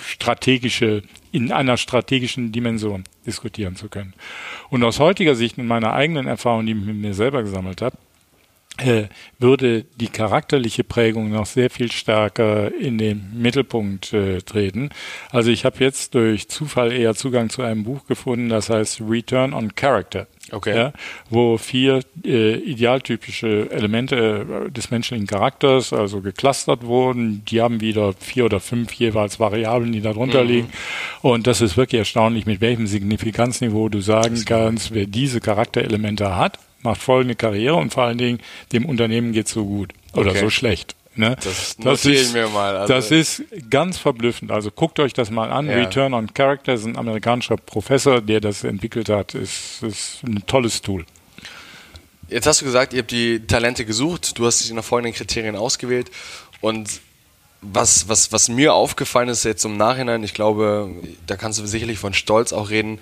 strategische, 0.00 1.02
in 1.32 1.52
einer 1.52 1.76
strategischen 1.76 2.50
Dimension 2.50 3.04
diskutieren 3.26 3.76
zu 3.76 3.88
können. 3.88 4.14
Und 4.70 4.82
aus 4.84 4.98
heutiger 5.00 5.34
Sicht, 5.34 5.58
in 5.58 5.66
meiner 5.66 5.92
eigenen 5.92 6.26
Erfahrung, 6.26 6.64
die 6.64 6.72
ich 6.72 6.78
mit 6.78 6.96
mir 6.96 7.12
selber 7.12 7.42
gesammelt 7.42 7.82
habe, 7.82 7.96
äh, 7.96 8.11
würde 9.38 9.84
die 10.00 10.08
charakterliche 10.08 10.82
Prägung 10.82 11.30
noch 11.30 11.46
sehr 11.46 11.68
viel 11.68 11.92
stärker 11.92 12.74
in 12.74 12.96
den 12.96 13.30
Mittelpunkt 13.34 14.12
äh, 14.12 14.40
treten. 14.40 14.90
Also 15.30 15.50
ich 15.50 15.64
habe 15.64 15.76
jetzt 15.80 16.14
durch 16.14 16.48
Zufall 16.48 16.90
eher 16.90 17.14
Zugang 17.14 17.50
zu 17.50 17.62
einem 17.62 17.84
Buch 17.84 18.06
gefunden, 18.06 18.48
das 18.48 18.70
heißt 18.70 19.02
Return 19.06 19.52
on 19.52 19.74
Character. 19.74 20.26
Okay. 20.50 20.76
Ja, 20.76 20.92
wo 21.30 21.56
vier 21.56 22.00
äh, 22.24 22.54
idealtypische 22.56 23.70
Elemente 23.70 24.66
äh, 24.66 24.70
des 24.70 24.90
menschlichen 24.90 25.26
Charakters 25.26 25.92
also 25.92 26.20
geclustert 26.20 26.84
wurden. 26.84 27.44
Die 27.46 27.60
haben 27.60 27.80
wieder 27.80 28.12
vier 28.14 28.46
oder 28.46 28.58
fünf 28.58 28.92
jeweils 28.92 29.38
Variablen, 29.38 29.92
die 29.92 30.00
darunter 30.00 30.42
mhm. 30.42 30.48
liegen. 30.48 30.72
Und 31.22 31.46
das 31.46 31.60
ist 31.60 31.76
wirklich 31.76 32.00
erstaunlich, 32.00 32.44
mit 32.44 32.60
welchem 32.60 32.86
Signifikanzniveau 32.86 33.88
du 33.88 34.00
sagen 34.00 34.44
kannst, 34.44 34.92
wer 34.92 35.06
diese 35.06 35.40
Charakterelemente 35.40 36.36
hat, 36.36 36.58
macht 36.82 37.00
folgende 37.00 37.34
Karriere 37.34 37.76
und 37.76 37.92
vor 37.92 38.04
allen 38.04 38.18
Dingen 38.18 38.40
dem 38.72 38.86
Unternehmen 38.86 39.32
geht 39.32 39.48
so 39.48 39.64
gut 39.64 39.92
oder 40.14 40.30
okay. 40.30 40.40
so 40.40 40.50
schlecht. 40.50 40.94
Ne? 41.14 41.36
Das, 41.42 41.76
das 41.76 42.04
ist, 42.06 42.32
mir 42.32 42.48
mal. 42.48 42.74
Also 42.76 42.94
das 42.94 43.10
ist 43.10 43.42
ganz 43.68 43.98
verblüffend. 43.98 44.50
Also 44.50 44.70
guckt 44.70 44.98
euch 44.98 45.12
das 45.12 45.30
mal 45.30 45.52
an. 45.52 45.66
Ja. 45.66 45.74
Return 45.74 46.14
on 46.14 46.32
Character 46.32 46.72
ist 46.72 46.86
ein 46.86 46.96
amerikanischer 46.96 47.58
Professor, 47.58 48.22
der 48.22 48.40
das 48.40 48.64
entwickelt 48.64 49.10
hat. 49.10 49.34
Ist, 49.34 49.82
ist 49.82 50.22
ein 50.24 50.42
tolles 50.46 50.80
Tool. 50.80 51.04
Jetzt 52.28 52.46
hast 52.46 52.62
du 52.62 52.64
gesagt, 52.64 52.94
ihr 52.94 53.00
habt 53.00 53.10
die 53.10 53.46
Talente 53.46 53.84
gesucht. 53.84 54.38
Du 54.38 54.46
hast 54.46 54.60
sie 54.60 54.72
nach 54.72 54.84
folgenden 54.84 55.14
Kriterien 55.14 55.54
ausgewählt. 55.54 56.10
Und 56.62 57.02
was, 57.60 58.08
was, 58.08 58.32
was 58.32 58.48
mir 58.48 58.72
aufgefallen 58.72 59.28
ist 59.28 59.44
jetzt 59.44 59.64
im 59.64 59.76
Nachhinein, 59.76 60.24
ich 60.24 60.32
glaube, 60.32 60.90
da 61.26 61.36
kannst 61.36 61.58
du 61.58 61.66
sicherlich 61.66 61.98
von 61.98 62.14
Stolz 62.14 62.52
auch 62.54 62.70
reden, 62.70 62.98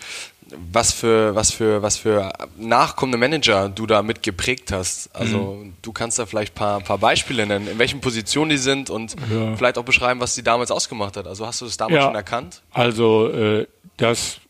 was 0.73 0.93
für, 0.93 1.35
was 1.35 1.51
für, 1.51 1.83
was 1.83 1.97
für 1.97 2.33
nachkommende 2.59 3.19
Manager 3.19 3.69
du 3.69 3.87
da 3.87 4.03
mit 4.03 4.23
geprägt 4.23 4.73
hast. 4.73 5.15
Also 5.15 5.59
mhm. 5.63 5.75
du 5.83 5.93
kannst 5.93 6.19
da 6.19 6.27
vielleicht 6.27 6.53
ein 6.55 6.57
paar, 6.57 6.81
paar 6.81 6.99
Beispiele 6.99 7.47
nennen, 7.47 7.69
in 7.69 7.79
welchen 7.79 8.01
Positionen 8.01 8.51
die 8.51 8.57
sind 8.57 8.91
und 8.91 9.17
ja. 9.31 9.57
vielleicht 9.57 9.79
auch 9.79 9.85
beschreiben, 9.85 10.21
was 10.21 10.35
die 10.35 10.43
damals 10.43 10.71
ausgemacht 10.71 11.17
hat. 11.17 11.27
Also 11.27 11.47
hast 11.47 11.61
du 11.61 11.65
das 11.65 11.77
damals 11.77 11.97
ja, 11.97 12.03
schon 12.03 12.15
erkannt? 12.15 12.63
Also 12.73 13.29
äh, 13.29 13.67
das, 13.97 14.41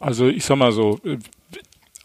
also 0.00 0.26
ich 0.26 0.44
sag 0.44 0.56
mal 0.56 0.72
so, 0.72 1.00
äh, 1.04 1.18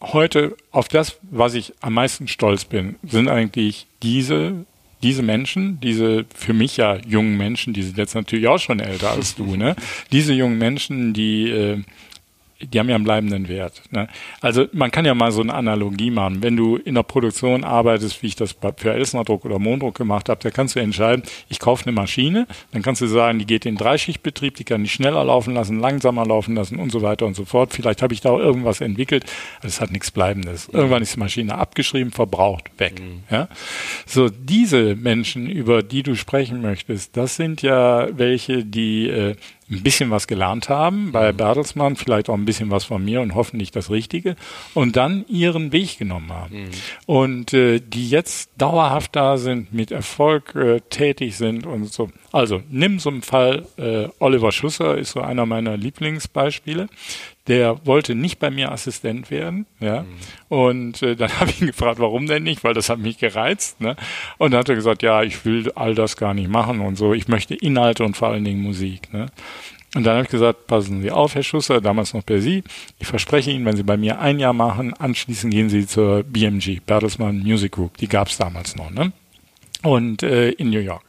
heute 0.00 0.56
auf 0.70 0.88
das, 0.88 1.16
was 1.22 1.54
ich 1.54 1.72
am 1.80 1.94
meisten 1.94 2.28
stolz 2.28 2.64
bin, 2.64 2.96
sind 3.02 3.28
eigentlich 3.28 3.86
diese 4.02 4.64
diese 5.04 5.22
Menschen, 5.22 5.80
diese 5.80 6.24
für 6.34 6.54
mich 6.54 6.78
ja 6.78 6.96
jungen 7.06 7.36
Menschen, 7.36 7.74
die 7.74 7.82
sind 7.82 7.98
jetzt 7.98 8.14
natürlich 8.14 8.48
auch 8.48 8.58
schon 8.58 8.80
älter 8.80 9.10
als 9.10 9.34
du, 9.34 9.54
ne? 9.54 9.76
Diese 10.12 10.32
jungen 10.32 10.56
Menschen, 10.56 11.12
die 11.12 11.50
äh, 11.50 11.82
die 12.66 12.78
haben 12.78 12.88
ja 12.88 12.94
einen 12.94 13.04
bleibenden 13.04 13.48
Wert. 13.48 13.82
Ne? 13.90 14.08
Also 14.40 14.66
man 14.72 14.90
kann 14.90 15.04
ja 15.04 15.14
mal 15.14 15.32
so 15.32 15.42
eine 15.42 15.54
Analogie 15.54 16.10
machen. 16.10 16.42
Wenn 16.42 16.56
du 16.56 16.76
in 16.76 16.94
der 16.94 17.02
Produktion 17.02 17.64
arbeitest, 17.64 18.22
wie 18.22 18.28
ich 18.28 18.36
das 18.36 18.56
für 18.76 18.92
Elsnerdruck 18.92 19.44
oder 19.44 19.58
Mondruck 19.58 19.96
gemacht 19.96 20.28
habe, 20.28 20.40
da 20.42 20.50
kannst 20.50 20.76
du 20.76 20.80
entscheiden, 20.80 21.24
ich 21.48 21.58
kaufe 21.58 21.86
eine 21.86 21.92
Maschine, 21.92 22.46
dann 22.72 22.82
kannst 22.82 23.00
du 23.00 23.06
sagen, 23.06 23.38
die 23.38 23.46
geht 23.46 23.66
in 23.66 23.76
Dreischichtbetrieb, 23.76 24.56
die 24.56 24.64
kann 24.64 24.84
ich 24.84 24.92
schneller 24.92 25.24
laufen 25.24 25.54
lassen, 25.54 25.80
langsamer 25.80 26.26
laufen 26.26 26.54
lassen 26.54 26.78
und 26.78 26.90
so 26.90 27.02
weiter 27.02 27.26
und 27.26 27.34
so 27.34 27.44
fort. 27.44 27.72
Vielleicht 27.72 28.02
habe 28.02 28.14
ich 28.14 28.20
da 28.20 28.30
auch 28.30 28.38
irgendwas 28.38 28.80
entwickelt, 28.80 29.24
es 29.62 29.80
hat 29.80 29.90
nichts 29.90 30.10
Bleibendes. 30.10 30.68
Irgendwann 30.68 31.02
ist 31.02 31.14
die 31.14 31.20
Maschine 31.20 31.56
abgeschrieben, 31.56 32.12
verbraucht, 32.12 32.70
weg. 32.78 33.00
Mhm. 33.00 33.22
Ja? 33.30 33.48
So 34.06 34.28
diese 34.28 34.94
Menschen, 34.96 35.48
über 35.48 35.82
die 35.82 36.02
du 36.02 36.14
sprechen 36.14 36.62
möchtest, 36.62 37.16
das 37.16 37.36
sind 37.36 37.62
ja 37.62 38.08
welche, 38.16 38.64
die 38.64 39.08
äh, 39.08 39.36
ein 39.70 39.82
bisschen 39.82 40.10
was 40.10 40.26
gelernt 40.26 40.68
haben 40.68 41.12
bei 41.12 41.32
mhm. 41.32 41.36
Bertelsmann, 41.36 41.96
vielleicht 41.96 42.28
auch 42.28 42.34
ein 42.34 42.44
bisschen 42.44 42.70
was 42.70 42.84
von 42.84 43.04
mir 43.04 43.20
und 43.20 43.34
hoffentlich 43.34 43.70
das 43.70 43.90
Richtige 43.90 44.36
und 44.74 44.96
dann 44.96 45.24
ihren 45.28 45.72
Weg 45.72 45.98
genommen 45.98 46.32
haben. 46.32 46.64
Mhm. 46.64 46.70
Und 47.06 47.54
äh, 47.54 47.80
die 47.80 48.08
jetzt 48.08 48.50
dauerhaft 48.58 49.16
da 49.16 49.38
sind, 49.38 49.72
mit 49.72 49.90
Erfolg 49.90 50.54
äh, 50.54 50.80
tätig 50.90 51.36
sind 51.36 51.66
und 51.66 51.92
so. 51.92 52.10
Also 52.32 52.62
nimm 52.68 52.98
so 52.98 53.10
einen 53.10 53.22
Fall, 53.22 53.66
äh, 53.76 54.08
Oliver 54.18 54.52
Schusser 54.52 54.98
ist 54.98 55.12
so 55.12 55.20
einer 55.20 55.46
meiner 55.46 55.76
Lieblingsbeispiele 55.76 56.88
der 57.46 57.84
wollte 57.86 58.14
nicht 58.14 58.38
bei 58.38 58.50
mir 58.50 58.72
Assistent 58.72 59.30
werden, 59.30 59.66
ja. 59.80 60.02
Mhm. 60.02 60.06
Und 60.48 61.02
äh, 61.02 61.16
dann 61.16 61.32
habe 61.40 61.50
ich 61.50 61.60
ihn 61.60 61.66
gefragt, 61.66 61.98
warum 61.98 62.26
denn 62.26 62.42
nicht, 62.42 62.64
weil 62.64 62.74
das 62.74 62.88
hat 62.88 62.98
mich 62.98 63.18
gereizt, 63.18 63.80
ne? 63.80 63.96
Und 64.38 64.52
dann 64.52 64.60
hat 64.60 64.68
er 64.68 64.74
gesagt, 64.74 65.02
ja, 65.02 65.22
ich 65.22 65.44
will 65.44 65.70
all 65.74 65.94
das 65.94 66.16
gar 66.16 66.34
nicht 66.34 66.48
machen 66.48 66.80
und 66.80 66.96
so. 66.96 67.12
Ich 67.12 67.28
möchte 67.28 67.54
Inhalte 67.54 68.04
und 68.04 68.16
vor 68.16 68.28
allen 68.28 68.44
Dingen 68.44 68.62
Musik, 68.62 69.12
ne? 69.12 69.26
Und 69.94 70.02
dann 70.04 70.14
habe 70.14 70.24
ich 70.24 70.30
gesagt, 70.30 70.66
passen 70.66 71.02
Sie 71.02 71.10
auf, 71.12 71.36
Herr 71.36 71.44
Schusser, 71.44 71.80
damals 71.80 72.14
noch 72.14 72.26
per 72.26 72.40
Sie. 72.40 72.64
Ich 72.98 73.06
verspreche 73.06 73.52
Ihnen, 73.52 73.64
wenn 73.64 73.76
Sie 73.76 73.84
bei 73.84 73.96
mir 73.96 74.18
ein 74.18 74.40
Jahr 74.40 74.52
machen, 74.52 74.92
anschließend 74.92 75.52
gehen 75.52 75.68
Sie 75.68 75.86
zur 75.86 76.24
BMG, 76.24 76.80
Bertelsmann 76.84 77.38
Music 77.38 77.72
Group. 77.72 77.96
Die 77.98 78.08
gab 78.08 78.26
es 78.28 78.36
damals 78.36 78.74
noch, 78.74 78.90
ne? 78.90 79.12
Und 79.84 80.22
äh, 80.22 80.50
in 80.50 80.70
New 80.70 80.80
York. 80.80 81.02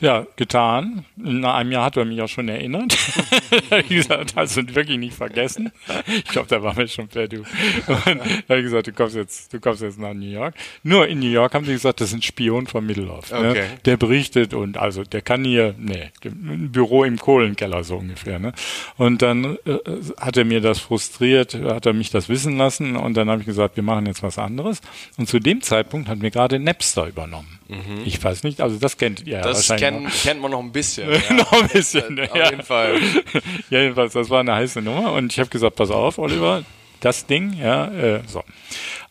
Ja, 0.00 0.26
getan. 0.36 1.04
Nach 1.16 1.54
einem 1.54 1.72
Jahr 1.72 1.84
hat 1.84 1.96
er 1.96 2.04
mich 2.04 2.20
auch 2.20 2.28
schon 2.28 2.48
erinnert. 2.48 2.96
ich 3.70 3.88
gesagt, 3.88 4.34
hast 4.34 4.56
du 4.56 4.74
wirklich 4.74 4.98
nicht 4.98 5.14
vergessen. 5.14 5.70
Ich 6.08 6.24
glaube, 6.24 6.48
da 6.48 6.62
waren 6.62 6.76
wir 6.76 6.88
schon 6.88 7.06
per 7.06 7.28
Du. 7.28 7.38
Und 7.38 7.46
da 7.86 8.24
habe 8.48 8.58
ich 8.58 8.64
gesagt, 8.64 8.86
du 8.86 8.92
kommst 8.92 9.14
jetzt, 9.14 9.52
du 9.52 9.60
kommst 9.60 9.82
jetzt 9.82 9.98
nach 9.98 10.14
New 10.14 10.30
York. 10.30 10.54
Nur 10.82 11.06
in 11.06 11.20
New 11.20 11.28
York 11.28 11.54
haben 11.54 11.64
sie 11.66 11.72
gesagt, 11.72 12.00
das 12.00 12.08
ist 12.08 12.14
ein 12.14 12.22
Spion 12.22 12.66
von 12.66 12.84
Mittelhoff. 12.84 13.30
Ne? 13.30 13.50
Okay. 13.50 13.66
Der 13.84 13.96
berichtet 13.96 14.54
und 14.54 14.78
also 14.78 15.04
der 15.04 15.22
kann 15.22 15.44
hier, 15.44 15.74
nee, 15.78 16.10
ein 16.24 16.72
Büro 16.72 17.04
im 17.04 17.18
Kohlenkeller 17.18 17.84
so 17.84 17.96
ungefähr. 17.96 18.38
Ne? 18.38 18.52
Und 18.96 19.22
dann 19.22 19.58
äh, 19.66 19.78
hat 20.18 20.36
er 20.36 20.44
mir 20.44 20.60
das 20.60 20.80
frustriert, 20.80 21.54
hat 21.54 21.86
er 21.86 21.92
mich 21.92 22.10
das 22.10 22.28
wissen 22.28 22.56
lassen 22.56 22.96
und 22.96 23.16
dann 23.16 23.28
habe 23.28 23.40
ich 23.40 23.46
gesagt, 23.46 23.76
wir 23.76 23.82
machen 23.82 24.06
jetzt 24.06 24.22
was 24.22 24.38
anderes. 24.38 24.80
Und 25.18 25.28
zu 25.28 25.38
dem 25.40 25.60
Zeitpunkt 25.60 26.08
hat 26.08 26.18
mir 26.18 26.30
gerade 26.30 26.58
Napster 26.58 27.06
übernommen. 27.06 27.58
Mhm. 27.68 28.02
Ich 28.04 28.22
weiß 28.22 28.42
nicht, 28.42 28.60
also 28.60 28.78
das 28.78 28.98
kennt 28.98 29.26
ihr 29.26 29.40
das 29.40 29.68
ja 29.68 29.76
kennt, 29.76 30.10
kennt 30.22 30.40
man 30.40 30.50
noch 30.50 30.60
ein 30.60 30.72
bisschen. 30.72 31.08
Ja. 31.28 31.34
noch 31.34 31.52
ein 31.52 31.68
bisschen, 31.68 32.20
Auf 32.20 32.36
ja. 32.36 32.50
jeden 32.50 32.62
Fall. 32.62 33.00
ja, 33.70 33.80
jedenfalls, 33.80 34.12
das 34.12 34.28
war 34.30 34.40
eine 34.40 34.54
heiße 34.54 34.82
Nummer 34.82 35.12
und 35.12 35.32
ich 35.32 35.38
habe 35.38 35.48
gesagt, 35.48 35.76
pass 35.76 35.90
auf, 35.90 36.18
Oliver, 36.18 36.62
das 37.00 37.26
Ding, 37.26 37.54
ja, 37.58 37.86
äh, 37.92 38.20
so. 38.26 38.42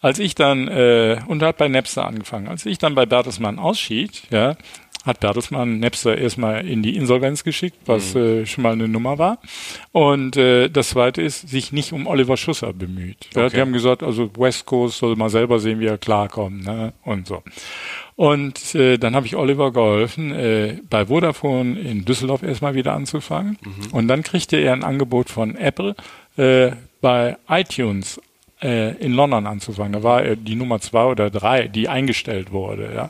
Als 0.02 0.20
ich 0.20 0.36
dann, 0.36 0.68
äh, 0.68 1.22
und 1.28 1.42
hat 1.42 1.58
bei 1.58 1.68
Napster 1.68 2.06
angefangen, 2.06 2.48
als 2.48 2.66
ich 2.66 2.78
dann 2.78 2.94
bei 2.96 3.06
Bertelsmann 3.06 3.58
ausschied, 3.58 4.24
ja, 4.32 4.56
hat 5.04 5.20
Bertelsmann 5.20 5.80
Napster 5.80 6.18
erstmal 6.18 6.66
in 6.66 6.82
die 6.82 6.96
Insolvenz 6.96 7.44
geschickt, 7.44 7.78
was 7.86 8.16
mhm. 8.16 8.22
äh, 8.22 8.46
schon 8.46 8.64
mal 8.64 8.74
eine 8.74 8.88
Nummer 8.88 9.18
war. 9.18 9.40
Und 9.92 10.38
äh, 10.38 10.70
das 10.70 10.90
zweite 10.90 11.22
ist, 11.22 11.50
sich 11.50 11.74
nicht 11.74 11.92
um 11.92 12.08
Oliver 12.08 12.38
Schusser 12.38 12.72
bemüht. 12.72 13.28
Ja, 13.36 13.50
Die 13.50 13.60
haben 13.60 13.74
gesagt, 13.74 14.02
also 14.02 14.32
West 14.38 14.66
Coast 14.66 14.98
soll 15.00 15.16
mal 15.18 15.30
selber 15.30 15.60
sehen, 15.60 15.80
wie 15.82 15.88
er 15.88 15.98
klarkommt, 15.98 16.64
ne? 16.64 16.94
Und 17.04 17.28
so. 17.28 17.44
Und 18.16 18.76
äh, 18.76 18.98
dann 18.98 19.16
habe 19.16 19.26
ich 19.26 19.36
Oliver 19.36 19.74
geholfen, 19.74 20.32
äh, 20.32 20.78
bei 20.90 21.08
Vodafone 21.08 21.80
in 21.80 22.06
Düsseldorf 22.06 22.44
erstmal 22.44 22.76
wieder 22.76 22.94
anzufangen. 22.94 23.58
Mhm. 23.62 23.92
Und 23.92 24.08
dann 24.08 24.24
kriegte 24.24 24.58
er 24.58 24.74
ein 24.74 24.84
Angebot 24.84 25.30
von 25.30 25.56
Apple, 25.56 25.96
äh, 26.38 26.72
bei 27.02 27.38
iTunes 27.50 28.22
äh, 28.64 28.96
in 28.98 29.14
London 29.14 29.46
anzufangen. 29.46 29.94
Da 29.94 30.04
war 30.04 30.24
er 30.24 30.36
die 30.36 30.56
Nummer 30.56 30.80
zwei 30.80 31.06
oder 31.06 31.30
drei, 31.30 31.68
die 31.68 31.90
eingestellt 31.90 32.52
wurde. 32.52 32.92
Ja, 32.96 33.10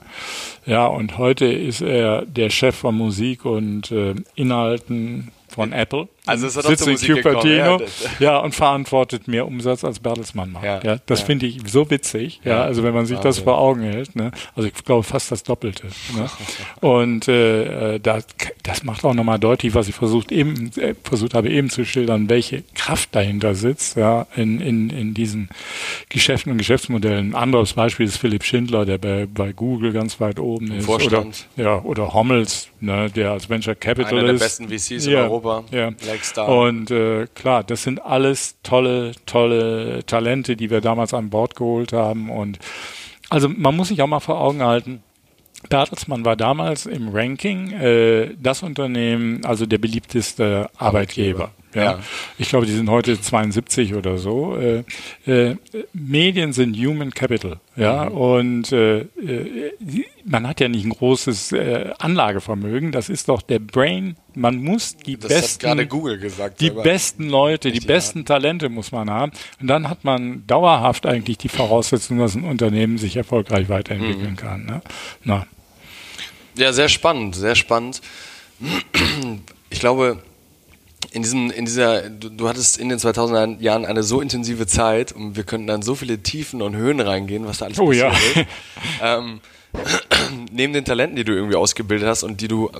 ja 0.65 0.85
und 0.87 1.17
heute 1.17 1.45
ist 1.45 1.81
er 1.81 2.25
der 2.25 2.49
Chef 2.49 2.75
von 2.75 2.95
Musik 2.95 3.45
und 3.45 3.91
äh, 3.91 4.15
Inhalten 4.35 5.31
von 5.47 5.71
Apple. 5.71 6.07
Also 6.25 6.47
es 6.47 6.55
hat 6.55 6.63
zur 6.77 6.87
in 6.87 6.95
gekommen, 6.95 7.35
Cupertino, 7.35 7.81
ja, 8.19 8.37
und 8.37 8.55
verantwortet 8.55 9.27
mehr 9.27 9.45
Umsatz 9.45 9.83
als 9.83 9.99
Bertelsmann 9.99 10.53
macht. 10.53 10.63
Ja, 10.63 10.79
Ja, 10.81 10.97
das 11.05 11.19
ja. 11.19 11.25
finde 11.25 11.45
ich 11.47 11.59
so 11.67 11.89
witzig. 11.89 12.39
Ja, 12.45 12.63
also 12.63 12.83
wenn 12.83 12.93
man 12.93 13.05
sich 13.05 13.19
das 13.19 13.39
vor 13.39 13.57
Augen 13.57 13.81
hält, 13.81 14.15
ne? 14.15 14.31
also 14.55 14.69
ich 14.69 14.85
glaube 14.85 15.03
fast 15.03 15.31
das 15.31 15.43
Doppelte. 15.43 15.87
Ne? 16.15 16.29
Und 16.79 17.27
äh, 17.27 17.95
äh, 17.95 17.99
das, 17.99 18.25
das 18.63 18.83
macht 18.83 19.03
auch 19.03 19.13
nochmal 19.13 19.37
deutlich, 19.37 19.75
was 19.75 19.89
ich 19.89 19.95
versucht 19.95 20.31
eben 20.31 20.71
äh, 20.77 20.95
versucht 21.03 21.33
habe 21.33 21.49
eben 21.49 21.69
zu 21.69 21.83
schildern, 21.83 22.29
welche 22.29 22.63
Kraft 22.73 23.09
dahinter 23.13 23.53
sitzt, 23.53 23.97
ja, 23.97 24.25
in, 24.35 24.61
in, 24.61 24.89
in 24.91 25.13
diesen 25.13 25.49
Geschäften 26.07 26.53
und 26.53 26.57
Geschäftsmodellen. 26.57 27.31
Ein 27.31 27.35
anderes 27.35 27.73
Beispiel 27.73 28.05
ist 28.05 28.17
Philipp 28.17 28.45
Schindler, 28.45 28.85
der 28.85 28.97
bei, 28.97 29.25
bei 29.25 29.51
Google 29.51 29.91
ganz 29.91 30.21
weit 30.21 30.39
oben 30.39 30.71
ist. 30.71 30.85
Vorstand. 30.85 31.47
Oder, 31.57 31.63
ja, 31.63 31.81
oder 31.81 32.13
Hommels, 32.13 32.69
ne, 32.79 33.09
der 33.09 33.31
als 33.31 33.49
Venture 33.49 33.75
Capitalist. 33.75 34.13
Einer 34.13 34.33
der 34.33 34.39
besten 34.39 34.69
VCs 34.69 35.07
in 35.07 35.15
Europa. 35.15 35.63
Ja. 35.71 35.91
Like 36.13 36.25
Star. 36.25 36.47
Und 36.47 36.91
äh, 36.91 37.27
klar, 37.33 37.63
das 37.63 37.83
sind 37.83 38.03
alles 38.05 38.57
tolle, 38.61 39.13
tolle 39.25 40.05
Talente, 40.05 40.55
die 40.55 40.69
wir 40.69 40.79
damals 40.79 41.13
an 41.13 41.29
Bord 41.29 41.55
geholt 41.55 41.91
haben. 41.91 42.29
Und 42.29 42.59
also 43.29 43.49
man 43.49 43.75
muss 43.75 43.87
sich 43.87 44.01
auch 44.01 44.07
mal 44.07 44.19
vor 44.19 44.39
Augen 44.39 44.61
halten. 44.61 45.01
Bertelsmann 45.69 46.25
war 46.25 46.35
damals 46.35 46.85
im 46.85 47.09
Ranking 47.09 47.71
äh, 47.71 48.35
das 48.39 48.63
Unternehmen, 48.63 49.43
also 49.45 49.65
der 49.65 49.77
beliebteste 49.79 50.69
Arbeitgeber. 50.77 51.51
Ja. 51.73 51.83
Ja. 51.83 51.99
Ich 52.37 52.49
glaube, 52.49 52.65
die 52.65 52.71
sind 52.73 52.89
heute 52.89 53.19
72 53.19 53.93
oder 53.95 54.17
so. 54.17 54.55
Äh, 54.57 54.83
äh, 55.25 55.55
Medien 55.93 56.53
sind 56.53 56.75
Human 56.77 57.11
Capital, 57.11 57.59
ja, 57.75 58.05
Mhm. 58.05 58.11
und 58.17 58.71
äh, 58.71 58.99
äh, 58.99 59.73
man 60.25 60.47
hat 60.47 60.59
ja 60.59 60.67
nicht 60.69 60.85
ein 60.85 60.91
großes 60.91 61.51
äh, 61.51 61.91
Anlagevermögen. 61.99 62.91
Das 62.91 63.09
ist 63.09 63.27
doch 63.29 63.41
der 63.41 63.59
Brain. 63.59 64.15
Man 64.35 64.57
muss 64.63 64.95
die 64.97 65.17
das 65.17 65.31
hat 65.33 65.41
besten 65.41 65.61
gerade 65.65 65.87
Google 65.87 66.17
gesagt. 66.19 66.61
die 66.61 66.69
besten 66.69 67.27
Leute, 67.29 67.71
die 67.71 67.79
besten 67.81 68.25
Talente 68.25 68.69
muss 68.69 68.91
man 68.91 69.09
haben. 69.09 69.31
Und 69.59 69.67
dann 69.67 69.89
hat 69.89 70.03
man 70.03 70.45
dauerhaft 70.47 71.05
eigentlich 71.05 71.37
die 71.37 71.49
Voraussetzung, 71.49 72.17
dass 72.19 72.35
ein 72.35 72.43
Unternehmen 72.43 72.97
sich 72.97 73.15
erfolgreich 73.17 73.67
weiterentwickeln 73.69 74.31
Mhm. 74.31 74.35
kann. 74.37 74.65
Ne? 74.65 74.81
Na, 75.23 75.45
Ja, 76.55 76.71
sehr 76.71 76.87
spannend, 76.89 77.35
sehr 77.35 77.55
spannend. 77.55 78.01
Ich 79.69 79.79
glaube, 79.79 80.19
in 81.13 81.21
diesem, 81.21 81.51
in 81.51 81.65
dieser, 81.65 82.09
du, 82.09 82.29
du 82.29 82.49
hattest 82.49 82.77
in 82.77 82.89
den 82.89 82.97
2000er 82.97 83.61
Jahren 83.61 83.85
eine 83.85 84.03
so 84.03 84.19
intensive 84.19 84.65
Zeit 84.65 85.11
und 85.11 85.35
wir 85.35 85.43
könnten 85.43 85.67
dann 85.67 85.81
so 85.83 85.95
viele 85.95 86.17
Tiefen 86.17 86.61
und 86.61 86.75
Höhen 86.75 86.99
reingehen, 86.99 87.45
was 87.45 87.59
da 87.59 87.65
alles 87.65 87.79
Oh 87.79 87.91
ja. 87.91 88.09
passiert 88.09 88.37
ist. 88.37 88.47
Ähm, 89.01 89.39
neben 90.51 90.73
den 90.73 90.85
Talenten, 90.85 91.15
die 91.15 91.23
du 91.23 91.33
irgendwie 91.33 91.55
ausgebildet 91.55 92.07
hast 92.07 92.23
und 92.23 92.41
die 92.41 92.47
du, 92.47 92.71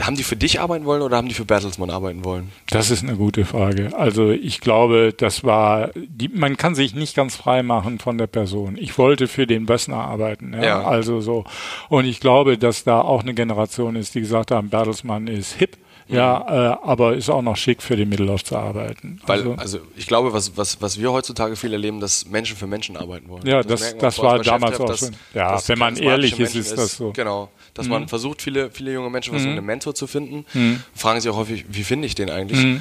haben 0.00 0.16
die 0.16 0.22
für 0.22 0.36
dich 0.36 0.60
arbeiten 0.60 0.84
wollen 0.84 1.02
oder 1.02 1.16
haben 1.16 1.28
die 1.28 1.34
für 1.34 1.44
Bertelsmann 1.44 1.90
arbeiten 1.90 2.24
wollen? 2.24 2.50
das 2.70 2.90
ist 2.90 3.02
eine 3.02 3.16
gute 3.16 3.44
Frage. 3.44 3.90
Also 3.96 4.30
ich 4.30 4.60
glaube, 4.60 5.14
das 5.16 5.44
war, 5.44 5.90
die, 5.94 6.28
man 6.28 6.56
kann 6.56 6.74
sich 6.74 6.94
nicht 6.94 7.14
ganz 7.14 7.36
frei 7.36 7.62
machen 7.62 7.98
von 7.98 8.18
der 8.18 8.26
Person. 8.26 8.76
Ich 8.78 8.96
wollte 8.98 9.28
für 9.28 9.46
den 9.46 9.66
Bössner 9.66 9.98
arbeiten. 9.98 10.52
Ja? 10.54 10.62
Ja. 10.62 10.84
Also 10.84 11.20
so. 11.20 11.44
Und 11.88 12.04
ich 12.04 12.20
glaube, 12.20 12.58
dass 12.58 12.84
da 12.84 13.00
auch 13.00 13.22
eine 13.22 13.34
Generation 13.34 13.96
ist, 13.96 14.14
die 14.14 14.20
gesagt 14.20 14.50
haben, 14.50 14.68
Bertelsmann 14.70 15.26
ist 15.26 15.54
hip. 15.54 15.76
Ja, 16.12 16.72
äh, 16.72 16.76
aber 16.82 17.14
ist 17.14 17.28
auch 17.30 17.42
noch 17.42 17.56
schick 17.56 17.82
für 17.82 17.96
den 17.96 18.08
Mittellauf 18.08 18.44
zu 18.44 18.56
arbeiten. 18.56 19.20
Weil, 19.26 19.38
also, 19.40 19.54
also, 19.54 19.78
ich 19.96 20.06
glaube, 20.06 20.32
was, 20.32 20.56
was, 20.56 20.80
was 20.80 20.98
wir 21.00 21.12
heutzutage 21.12 21.56
viel 21.56 21.72
erlernen, 21.72 22.00
dass 22.00 22.26
Menschen 22.26 22.56
für 22.56 22.66
Menschen 22.66 22.96
arbeiten 22.96 23.28
wollen. 23.28 23.46
Ja, 23.46 23.62
das- 23.62 23.96
das 23.98 24.16
bei 24.16 24.22
war 24.22 24.38
damals 24.40 24.78
auch 24.80 24.86
dass- 24.86 25.00
schon. 25.00 25.16
Ja, 25.34 25.60
wenn 25.68 25.78
man 25.78 25.96
ehrlich 25.96 26.38
ist, 26.38 26.54
ist 26.54 26.76
das 26.76 26.96
so. 26.96 27.08
Mhm. 27.08 27.12
Genau, 27.14 27.50
dass 27.74 27.88
man 27.88 28.08
versucht, 28.08 28.42
viele, 28.42 28.70
viele 28.70 28.92
junge 28.92 29.10
Menschen 29.10 29.32
versuchen, 29.32 29.52
einen 29.56 29.64
Mentor 29.66 29.94
zu 29.94 30.06
finden, 30.06 30.44
Mhm. 30.54 30.82
fragen 30.94 31.20
sich 31.20 31.30
auch 31.30 31.36
häufig, 31.36 31.64
wie 31.68 31.84
finde 31.84 32.06
ich 32.06 32.14
den 32.14 32.30
eigentlich? 32.30 32.80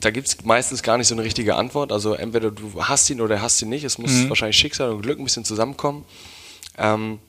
Da 0.00 0.10
gibt 0.10 0.26
es 0.28 0.44
meistens 0.44 0.82
gar 0.82 0.98
nicht 0.98 1.06
so 1.08 1.14
eine 1.14 1.24
richtige 1.24 1.54
Antwort. 1.54 1.90
Also 1.90 2.12
entweder 2.12 2.50
du 2.50 2.72
hast 2.78 3.08
ihn 3.08 3.22
oder 3.22 3.40
hast 3.40 3.62
ihn 3.62 3.70
nicht. 3.70 3.84
Es 3.84 3.96
muss 3.96 4.10
Mhm. 4.12 4.28
wahrscheinlich 4.28 4.58
Schicksal 4.58 4.90
und 4.90 5.00
Glück 5.00 5.18
ein 5.18 5.24
bisschen 5.24 5.46
zusammenkommen. 5.46 6.04
Ähm, 6.76 7.20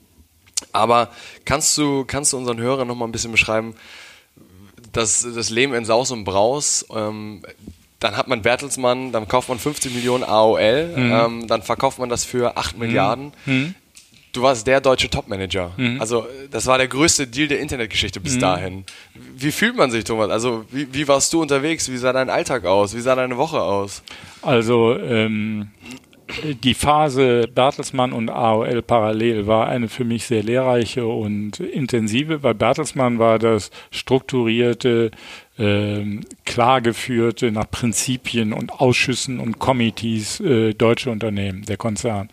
aber 0.72 1.10
kannst 1.44 1.76
du, 1.78 2.04
kannst 2.06 2.32
du 2.32 2.36
unseren 2.36 2.58
Hörern 2.60 2.86
noch 2.88 2.94
mal 2.94 3.06
ein 3.06 3.12
bisschen 3.12 3.32
beschreiben, 3.32 3.74
das, 4.96 5.26
das 5.34 5.50
Leben 5.50 5.74
in 5.74 5.84
Saus 5.84 6.10
und 6.10 6.24
Braus, 6.24 6.86
ähm, 6.94 7.42
dann 8.00 8.16
hat 8.16 8.28
man 8.28 8.42
Bertelsmann, 8.42 9.12
dann 9.12 9.26
kauft 9.28 9.48
man 9.48 9.58
50 9.58 9.94
Millionen 9.94 10.22
AOL, 10.24 10.92
Mhm. 10.96 11.12
ähm, 11.12 11.46
dann 11.48 11.62
verkauft 11.62 11.98
man 11.98 12.08
das 12.08 12.24
für 12.24 12.56
8 12.56 12.78
Milliarden. 12.78 13.32
Du 14.32 14.42
warst 14.42 14.66
der 14.66 14.82
deutsche 14.82 15.08
Topmanager. 15.08 15.72
Mhm. 15.78 15.98
Also 15.98 16.26
das 16.50 16.66
war 16.66 16.76
der 16.76 16.88
größte 16.88 17.26
Deal 17.26 17.48
der 17.48 17.58
Internetgeschichte 17.60 18.20
bis 18.20 18.38
dahin. 18.38 18.84
Wie 19.14 19.50
fühlt 19.50 19.76
man 19.76 19.90
sich, 19.90 20.04
Thomas? 20.04 20.28
Also 20.28 20.66
wie, 20.70 20.92
wie 20.92 21.08
warst 21.08 21.32
du 21.32 21.40
unterwegs? 21.40 21.90
Wie 21.90 21.96
sah 21.96 22.12
dein 22.12 22.28
Alltag 22.28 22.66
aus? 22.66 22.94
Wie 22.94 23.00
sah 23.00 23.14
deine 23.14 23.38
Woche 23.38 23.62
aus? 23.62 24.02
Also 24.42 24.94
ähm, 24.98 25.68
die 26.62 26.74
Phase 26.74 27.48
Bertelsmann 27.52 28.12
und 28.12 28.30
AOL 28.30 28.82
parallel 28.82 29.46
war 29.46 29.68
eine 29.68 29.88
für 29.88 30.04
mich 30.04 30.26
sehr 30.26 30.42
lehrreiche 30.42 31.06
und 31.06 31.60
intensive, 31.60 32.42
weil 32.42 32.54
Bertelsmann 32.54 33.18
war 33.18 33.38
das 33.38 33.70
strukturierte, 33.90 35.10
ähm, 35.58 36.20
klar 36.44 36.80
geführte, 36.80 37.50
nach 37.50 37.70
Prinzipien 37.70 38.52
und 38.52 38.72
Ausschüssen 38.72 39.40
und 39.40 39.58
Committees 39.58 40.40
äh, 40.40 40.74
deutsche 40.74 41.10
Unternehmen, 41.10 41.64
der 41.64 41.76
Konzern. 41.76 42.28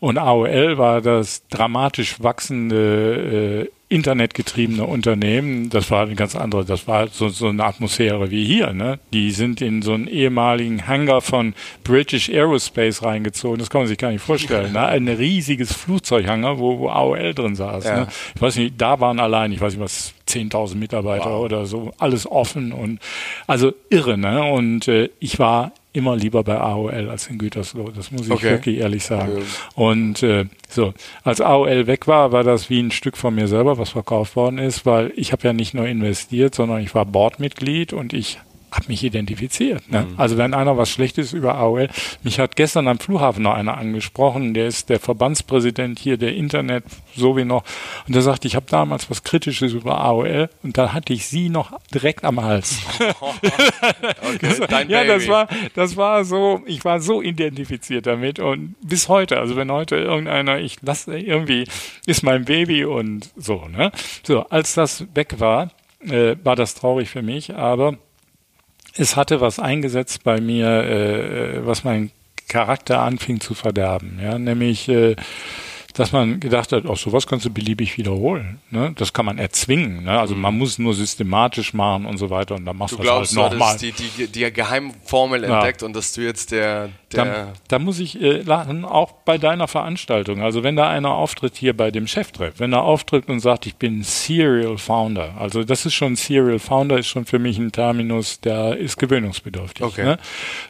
Und 0.00 0.18
AOL 0.18 0.78
war 0.78 1.00
das 1.00 1.46
dramatisch 1.48 2.22
wachsende 2.22 3.66
äh, 3.66 3.70
internetgetriebene 3.94 4.84
Unternehmen, 4.84 5.70
das 5.70 5.88
war 5.92 6.02
eine 6.04 6.16
ganz 6.16 6.34
andere, 6.34 6.64
das 6.64 6.88
war 6.88 7.06
so, 7.06 7.28
so 7.28 7.46
eine 7.46 7.64
Atmosphäre 7.64 8.28
wie 8.32 8.44
hier. 8.44 8.72
Ne? 8.72 8.98
Die 9.12 9.30
sind 9.30 9.60
in 9.60 9.82
so 9.82 9.92
einen 9.92 10.08
ehemaligen 10.08 10.88
Hangar 10.88 11.20
von 11.20 11.54
British 11.84 12.28
Aerospace 12.28 13.04
reingezogen, 13.04 13.60
das 13.60 13.70
kann 13.70 13.82
man 13.82 13.88
sich 13.88 13.96
gar 13.96 14.10
nicht 14.10 14.20
vorstellen. 14.20 14.72
Ne? 14.72 14.80
Ein 14.84 15.06
riesiges 15.06 15.72
Flugzeughangar, 15.72 16.58
wo, 16.58 16.80
wo 16.80 16.88
AOL 16.88 17.34
drin 17.34 17.54
saß. 17.54 17.84
Ja. 17.84 18.00
Ne? 18.00 18.06
Ich 18.34 18.42
weiß 18.42 18.56
nicht, 18.56 18.74
da 18.78 18.98
waren 18.98 19.20
allein, 19.20 19.52
ich 19.52 19.60
weiß 19.60 19.74
nicht 19.74 19.82
was, 19.82 20.12
10.000 20.28 20.74
Mitarbeiter 20.74 21.30
Wow. 21.30 21.44
oder 21.44 21.66
so, 21.66 21.92
alles 21.98 22.26
offen 22.28 22.72
und 22.72 22.98
also 23.46 23.72
irre. 23.90 24.18
Ne? 24.18 24.42
Und 24.42 24.88
äh, 24.88 25.10
ich 25.20 25.38
war 25.38 25.70
immer 25.94 26.16
lieber 26.16 26.42
bei 26.44 26.58
AOL 26.60 27.08
als 27.08 27.28
in 27.28 27.38
Gütersloh, 27.38 27.88
das 27.90 28.10
muss 28.10 28.26
ich 28.26 28.32
Okay. 28.32 28.50
wirklich 28.50 28.78
ehrlich 28.78 29.04
sagen. 29.04 29.38
Und 29.74 30.22
äh, 30.22 30.44
so, 30.68 30.92
als 31.22 31.40
AOL 31.40 31.86
weg 31.86 32.06
war, 32.06 32.32
war 32.32 32.44
das 32.44 32.68
wie 32.68 32.80
ein 32.80 32.90
Stück 32.90 33.16
von 33.16 33.34
mir 33.34 33.48
selber, 33.48 33.78
was 33.78 33.90
verkauft 33.90 34.36
worden 34.36 34.58
ist, 34.58 34.84
weil 34.84 35.12
ich 35.16 35.32
habe 35.32 35.44
ja 35.46 35.52
nicht 35.54 35.72
nur 35.72 35.86
investiert, 35.86 36.54
sondern 36.54 36.82
ich 36.82 36.94
war 36.94 37.06
Boardmitglied 37.06 37.92
und 37.94 38.12
ich 38.12 38.38
habe 38.74 38.86
mich 38.88 39.02
identifiziert. 39.04 39.90
Ne? 39.90 40.02
Mhm. 40.02 40.14
Also 40.20 40.36
wenn 40.36 40.54
einer 40.54 40.76
was 40.76 40.90
Schlechtes 40.90 41.32
über 41.32 41.56
AOL, 41.56 41.88
mich 42.22 42.38
hat 42.38 42.56
gestern 42.56 42.88
am 42.88 42.98
Flughafen 42.98 43.42
noch 43.42 43.54
einer 43.54 43.76
angesprochen, 43.76 44.54
der 44.54 44.66
ist 44.66 44.88
der 44.88 45.00
Verbandspräsident 45.00 45.98
hier 45.98 46.16
der 46.16 46.34
Internet, 46.34 46.84
so 47.14 47.36
wie 47.36 47.44
noch, 47.44 47.64
und 48.06 48.14
der 48.14 48.22
sagt, 48.22 48.44
ich 48.44 48.56
habe 48.56 48.66
damals 48.68 49.10
was 49.10 49.22
Kritisches 49.22 49.72
über 49.72 50.00
AOL 50.00 50.48
und 50.62 50.76
da 50.76 50.92
hatte 50.92 51.12
ich 51.12 51.26
sie 51.26 51.48
noch 51.48 51.72
direkt 51.92 52.24
am 52.24 52.42
Hals. 52.42 52.78
Okay, 54.34 54.66
dein 54.68 54.88
ja, 54.88 55.04
das 55.04 55.28
war, 55.28 55.48
das 55.74 55.96
war 55.96 56.24
so, 56.24 56.62
ich 56.66 56.84
war 56.84 57.00
so 57.00 57.22
identifiziert 57.22 58.06
damit 58.06 58.38
und 58.38 58.74
bis 58.82 59.08
heute, 59.08 59.38
also 59.38 59.56
wenn 59.56 59.70
heute 59.70 59.96
irgendeiner, 59.96 60.58
ich 60.58 60.80
lasse 60.82 61.16
irgendwie, 61.16 61.66
ist 62.06 62.22
mein 62.22 62.44
Baby 62.44 62.84
und 62.84 63.30
so, 63.36 63.66
ne? 63.68 63.92
So, 64.22 64.40
als 64.48 64.74
das 64.74 65.06
weg 65.14 65.36
war, 65.38 65.70
äh, 66.00 66.36
war 66.42 66.56
das 66.56 66.74
traurig 66.74 67.10
für 67.10 67.22
mich, 67.22 67.54
aber 67.54 67.96
es 68.96 69.16
hatte 69.16 69.40
was 69.40 69.58
eingesetzt 69.58 70.22
bei 70.24 70.40
mir, 70.40 70.66
äh, 70.68 71.66
was 71.66 71.84
mein 71.84 72.10
Charakter 72.48 73.00
anfing 73.00 73.40
zu 73.40 73.54
verderben, 73.54 74.18
ja, 74.22 74.38
nämlich, 74.38 74.88
äh, 74.88 75.16
dass 75.94 76.10
man 76.12 76.40
gedacht 76.40 76.72
hat, 76.72 76.86
auch 76.86 76.96
sowas 76.96 77.26
kannst 77.28 77.44
du 77.46 77.50
beliebig 77.50 77.96
wiederholen. 77.96 78.58
Ne? 78.70 78.92
Das 78.96 79.12
kann 79.12 79.24
man 79.24 79.38
erzwingen. 79.38 80.02
Ne? 80.02 80.18
Also 80.18 80.34
man 80.34 80.58
muss 80.58 80.76
nur 80.78 80.92
systematisch 80.92 81.72
machen 81.72 82.04
und 82.04 82.18
so 82.18 82.30
weiter 82.30 82.56
und 82.56 82.64
dann 82.64 82.76
machst 82.76 82.94
Du 82.94 82.96
du 82.96 83.02
glaubst, 83.04 83.30
das 83.30 83.36
du 83.36 83.42
halt 83.42 83.52
nochmal. 83.52 83.74
hattest 83.74 84.00
die, 84.00 84.26
die, 84.26 84.26
die 84.26 84.52
Geheimformel 84.52 85.44
Ja. 85.44 85.54
entdeckt 85.58 85.84
und 85.84 85.94
dass 85.94 86.12
du 86.12 86.22
jetzt 86.22 86.50
der, 86.50 86.88
Da, 87.14 87.52
da 87.68 87.78
muss 87.78 87.98
ich 87.98 88.20
äh, 88.20 88.42
lachen, 88.42 88.84
auch 88.84 89.12
bei 89.24 89.38
deiner 89.38 89.68
Veranstaltung. 89.68 90.42
Also 90.42 90.62
wenn 90.62 90.76
da 90.76 90.88
einer 90.88 91.12
auftritt 91.12 91.56
hier 91.56 91.76
bei 91.76 91.90
dem 91.90 92.06
Cheftreff, 92.06 92.54
wenn 92.58 92.72
er 92.72 92.82
auftritt 92.82 93.28
und 93.28 93.40
sagt, 93.40 93.66
ich 93.66 93.76
bin 93.76 94.02
Serial 94.02 94.78
Founder, 94.78 95.34
also 95.38 95.64
das 95.64 95.86
ist 95.86 95.94
schon 95.94 96.16
Serial 96.16 96.58
Founder, 96.58 96.98
ist 96.98 97.08
schon 97.08 97.24
für 97.24 97.38
mich 97.38 97.58
ein 97.58 97.72
Terminus, 97.72 98.40
der 98.40 98.76
ist 98.76 98.98
gewöhnungsbedürftig. 98.98 99.84
Okay. 99.84 100.04
Ne? 100.04 100.18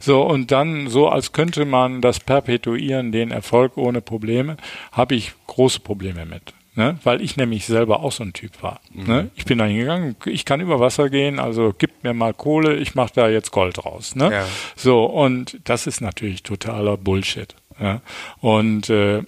So 0.00 0.22
und 0.22 0.50
dann 0.50 0.88
so, 0.88 1.08
als 1.08 1.32
könnte 1.32 1.64
man 1.64 2.00
das 2.00 2.20
perpetuieren, 2.20 3.12
den 3.12 3.30
Erfolg 3.30 3.76
ohne 3.76 4.00
Probleme, 4.00 4.56
habe 4.92 5.14
ich 5.14 5.32
große 5.46 5.80
Probleme 5.80 6.26
mit. 6.26 6.54
Ne? 6.76 6.98
Weil 7.04 7.20
ich 7.20 7.36
nämlich 7.36 7.66
selber 7.66 8.00
auch 8.00 8.10
so 8.10 8.24
ein 8.24 8.32
Typ 8.32 8.62
war. 8.62 8.80
Mhm. 8.92 9.06
Ne? 9.06 9.30
Ich 9.36 9.44
bin 9.44 9.58
da 9.58 9.64
hingegangen, 9.64 10.16
ich 10.24 10.44
kann 10.44 10.60
über 10.60 10.80
Wasser 10.80 11.08
gehen, 11.08 11.38
also 11.38 11.72
gib 11.76 12.02
mir 12.02 12.14
mal 12.14 12.34
Kohle, 12.34 12.74
ich 12.76 12.94
mache 12.96 13.12
da 13.14 13.28
jetzt 13.28 13.52
Gold 13.52 13.84
raus. 13.84 14.16
Ne? 14.16 14.32
Ja. 14.32 14.46
So, 14.74 15.04
und 15.04 15.60
das 15.64 15.86
ist 15.86 16.00
natürlich 16.00 16.42
totaler 16.42 16.96
Bullshit. 16.96 17.54
Ja? 17.80 18.00
Und 18.40 18.90
äh, 18.90 19.22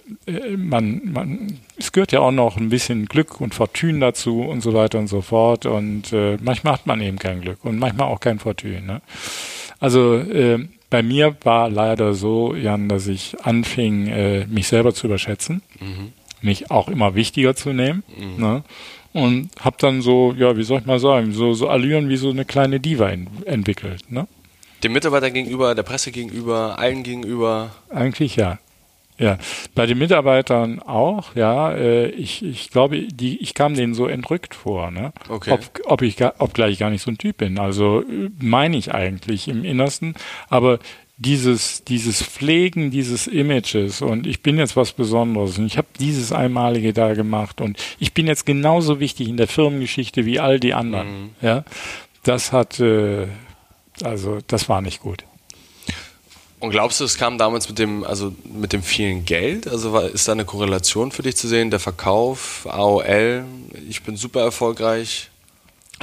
man, 0.57 1.01
man, 1.05 1.59
es 1.77 1.91
gehört 1.93 2.11
ja 2.11 2.19
auch 2.19 2.31
noch 2.31 2.57
ein 2.57 2.69
bisschen 2.69 3.05
Glück 3.05 3.39
und 3.39 3.55
Fortune 3.55 3.99
dazu 3.99 4.41
und 4.41 4.61
so 4.61 4.73
weiter 4.73 4.99
und 4.99 5.07
so 5.07 5.21
fort. 5.21 5.65
Und 5.65 6.11
äh, 6.11 6.37
manchmal 6.41 6.73
hat 6.73 6.85
man 6.85 6.99
eben 7.01 7.17
kein 7.17 7.41
Glück 7.41 7.63
und 7.63 7.79
manchmal 7.79 8.07
auch 8.07 8.19
kein 8.19 8.39
Fortune. 8.39 8.81
Ne? 8.81 9.01
Also 9.79 10.15
äh, 10.15 10.67
bei 10.89 11.03
mir 11.03 11.35
war 11.43 11.69
leider 11.69 12.13
so, 12.13 12.55
Jan, 12.55 12.87
dass 12.89 13.07
ich 13.07 13.35
anfing, 13.43 14.07
äh, 14.07 14.47
mich 14.47 14.67
selber 14.67 14.93
zu 14.93 15.07
überschätzen, 15.07 15.61
mhm. 15.79 16.13
Mich 16.41 16.71
auch 16.71 16.87
immer 16.87 17.15
wichtiger 17.15 17.55
zu 17.55 17.73
nehmen. 17.73 18.03
Mhm. 18.17 18.43
Ne? 18.43 18.63
Und 19.13 19.49
habe 19.59 19.77
dann 19.79 20.01
so, 20.01 20.33
ja, 20.37 20.57
wie 20.57 20.63
soll 20.63 20.79
ich 20.79 20.85
mal 20.85 20.99
sagen, 20.99 21.31
so, 21.31 21.53
so 21.53 21.69
Allüren 21.69 22.09
wie 22.09 22.17
so 22.17 22.29
eine 22.29 22.45
kleine 22.45 22.79
Diva 22.79 23.09
in, 23.09 23.27
entwickelt. 23.45 24.11
Ne? 24.11 24.27
Dem 24.83 24.93
Mitarbeiter 24.93 25.31
gegenüber, 25.31 25.73
der 25.73 25.83
Presse 25.83 26.11
gegenüber, 26.11 26.77
allen 26.77 27.03
gegenüber? 27.03 27.71
Eigentlich 27.89 28.35
ja. 28.35 28.59
Ja, 29.19 29.39
bei 29.73 29.87
den 29.87 29.97
Mitarbeitern 29.97 30.79
auch, 30.79 31.35
ja. 31.35 31.71
Äh, 31.71 32.09
ich, 32.09 32.45
ich 32.45 32.69
glaube, 32.69 33.01
die, 33.01 33.41
ich 33.41 33.55
kam 33.55 33.73
denen 33.73 33.95
so 33.95 34.05
entrückt 34.05 34.53
vor, 34.53 34.91
ne? 34.91 35.11
Okay. 35.27 35.51
Ob, 35.51 35.61
ob 35.85 36.01
ich 36.03 36.17
obgleich 36.37 36.73
ich 36.73 36.79
gar 36.79 36.91
nicht 36.91 37.01
so 37.01 37.09
ein 37.09 37.17
Typ 37.17 37.37
bin. 37.37 37.57
Also 37.57 38.01
äh, 38.01 38.29
meine 38.39 38.77
ich 38.77 38.93
eigentlich 38.93 39.47
im 39.47 39.65
Innersten. 39.65 40.13
Aber 40.49 40.77
dieses, 41.17 41.83
dieses 41.83 42.21
Pflegen 42.21 42.91
dieses 42.91 43.25
Images 43.25 44.01
und 44.01 44.27
ich 44.27 44.41
bin 44.41 44.57
jetzt 44.57 44.75
was 44.75 44.93
Besonderes 44.93 45.57
und 45.57 45.65
ich 45.65 45.77
habe 45.77 45.87
dieses 45.99 46.31
Einmalige 46.31 46.93
da 46.93 47.13
gemacht 47.13 47.59
und 47.59 47.79
ich 47.99 48.13
bin 48.13 48.27
jetzt 48.27 48.45
genauso 48.45 48.99
wichtig 48.99 49.27
in 49.27 49.37
der 49.37 49.47
Firmengeschichte 49.47 50.25
wie 50.25 50.39
all 50.39 50.59
die 50.59 50.75
anderen. 50.75 51.23
Mhm. 51.23 51.29
Ja, 51.41 51.63
das 52.23 52.51
hat, 52.51 52.79
äh, 52.79 53.27
also 54.03 54.39
das 54.45 54.69
war 54.69 54.81
nicht 54.81 55.01
gut. 55.01 55.23
Und 56.59 56.71
glaubst 56.71 56.99
du, 56.99 57.03
es 57.03 57.17
kam 57.17 57.37
damals 57.37 57.67
mit 57.69 57.77
dem, 57.77 58.03
also 58.03 58.33
mit 58.43 58.73
dem 58.73 58.81
vielen 58.81 59.25
Geld? 59.25 59.67
Also 59.67 59.93
war, 59.93 60.09
ist 60.09 60.27
da 60.27 60.31
eine 60.31 60.45
Korrelation 60.45 61.11
für 61.11 61.21
dich 61.21 61.35
zu 61.35 61.47
sehen? 61.47 61.69
Der 61.69 61.79
Verkauf, 61.79 62.67
AOL, 62.69 63.45
ich 63.87 64.01
bin 64.01 64.17
super 64.17 64.41
erfolgreich. 64.41 65.29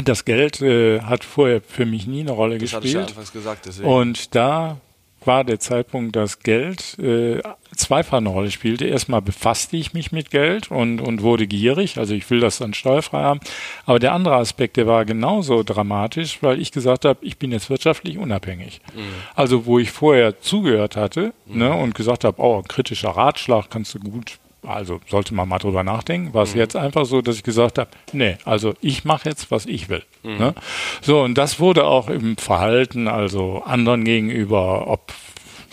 Das 0.04 0.24
Geld 0.24 0.60
äh, 0.60 1.00
hat 1.00 1.24
vorher 1.24 1.60
für 1.60 1.86
mich 1.86 2.06
nie 2.06 2.20
eine 2.20 2.32
Rolle 2.32 2.58
das 2.58 2.62
gespielt. 2.62 2.82
Hatte 2.82 2.88
ich 2.88 2.94
ja 2.94 3.00
anfangs 3.00 3.32
gesagt. 3.32 3.66
Deswegen. 3.66 3.88
Und 3.88 4.34
da 4.34 4.80
war 5.26 5.44
der 5.44 5.60
Zeitpunkt, 5.60 6.16
dass 6.16 6.40
Geld 6.40 6.98
äh, 6.98 7.40
zweifach 7.74 8.18
eine 8.18 8.28
Rolle 8.28 8.50
spielte. 8.50 8.86
Erstmal 8.86 9.22
befasste 9.22 9.76
ich 9.76 9.92
mich 9.92 10.12
mit 10.12 10.30
Geld 10.30 10.70
und, 10.70 11.00
und 11.00 11.22
wurde 11.22 11.46
gierig, 11.46 11.98
also 11.98 12.14
ich 12.14 12.28
will 12.30 12.40
das 12.40 12.58
dann 12.58 12.74
steuerfrei 12.74 13.22
haben. 13.22 13.40
Aber 13.86 13.98
der 13.98 14.12
andere 14.12 14.36
Aspekt, 14.36 14.76
der 14.76 14.86
war 14.86 15.04
genauso 15.04 15.62
dramatisch, 15.62 16.42
weil 16.42 16.60
ich 16.60 16.72
gesagt 16.72 17.04
habe, 17.04 17.18
ich 17.22 17.38
bin 17.38 17.52
jetzt 17.52 17.70
wirtschaftlich 17.70 18.18
unabhängig. 18.18 18.80
Mhm. 18.94 19.00
Also 19.34 19.66
wo 19.66 19.78
ich 19.78 19.90
vorher 19.90 20.40
zugehört 20.40 20.96
hatte 20.96 21.32
mhm. 21.46 21.58
ne, 21.58 21.74
und 21.74 21.94
gesagt 21.94 22.24
habe, 22.24 22.40
oh, 22.40 22.62
kritischer 22.62 23.10
Ratschlag 23.10 23.70
kannst 23.70 23.94
du 23.94 23.98
gut 23.98 24.38
also 24.66 25.00
sollte 25.08 25.34
man 25.34 25.48
mal 25.48 25.58
drüber 25.58 25.84
nachdenken, 25.84 26.34
war 26.34 26.42
es 26.42 26.54
mhm. 26.54 26.60
jetzt 26.60 26.76
einfach 26.76 27.06
so, 27.06 27.22
dass 27.22 27.36
ich 27.36 27.42
gesagt 27.42 27.78
habe, 27.78 27.90
nee, 28.12 28.36
also 28.44 28.74
ich 28.80 29.04
mache 29.04 29.28
jetzt, 29.28 29.50
was 29.50 29.66
ich 29.66 29.88
will. 29.88 30.02
Mhm. 30.22 30.38
Ne? 30.38 30.54
So, 31.02 31.22
und 31.22 31.36
das 31.36 31.60
wurde 31.60 31.84
auch 31.84 32.08
im 32.08 32.36
Verhalten, 32.36 33.08
also 33.08 33.62
anderen 33.64 34.04
gegenüber, 34.04 34.88
ob 34.88 35.12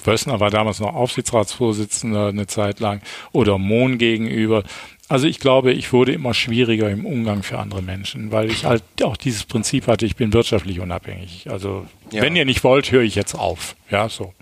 Wössner 0.03 0.39
war 0.39 0.49
damals 0.49 0.79
noch 0.79 0.95
Aufsichtsratsvorsitzender 0.95 2.27
eine 2.27 2.47
Zeit 2.47 2.79
lang 2.79 3.01
oder 3.31 3.57
Mohn 3.57 3.97
gegenüber. 3.97 4.63
Also 5.09 5.27
ich 5.27 5.39
glaube, 5.39 5.73
ich 5.73 5.91
wurde 5.91 6.13
immer 6.13 6.33
schwieriger 6.33 6.89
im 6.89 7.05
Umgang 7.05 7.43
für 7.43 7.59
andere 7.59 7.81
Menschen, 7.81 8.31
weil 8.31 8.49
ich 8.49 8.65
halt 8.65 8.83
auch 9.03 9.17
dieses 9.17 9.43
Prinzip 9.43 9.87
hatte, 9.87 10.05
ich 10.05 10.15
bin 10.15 10.31
wirtschaftlich 10.31 10.79
unabhängig. 10.79 11.49
Also 11.49 11.85
ja. 12.11 12.21
wenn 12.21 12.35
ihr 12.35 12.45
nicht 12.45 12.63
wollt, 12.63 12.91
höre 12.91 13.01
ich 13.01 13.15
jetzt 13.15 13.35
auf. 13.35 13.75
Ja, 13.89 14.07
so. 14.07 14.33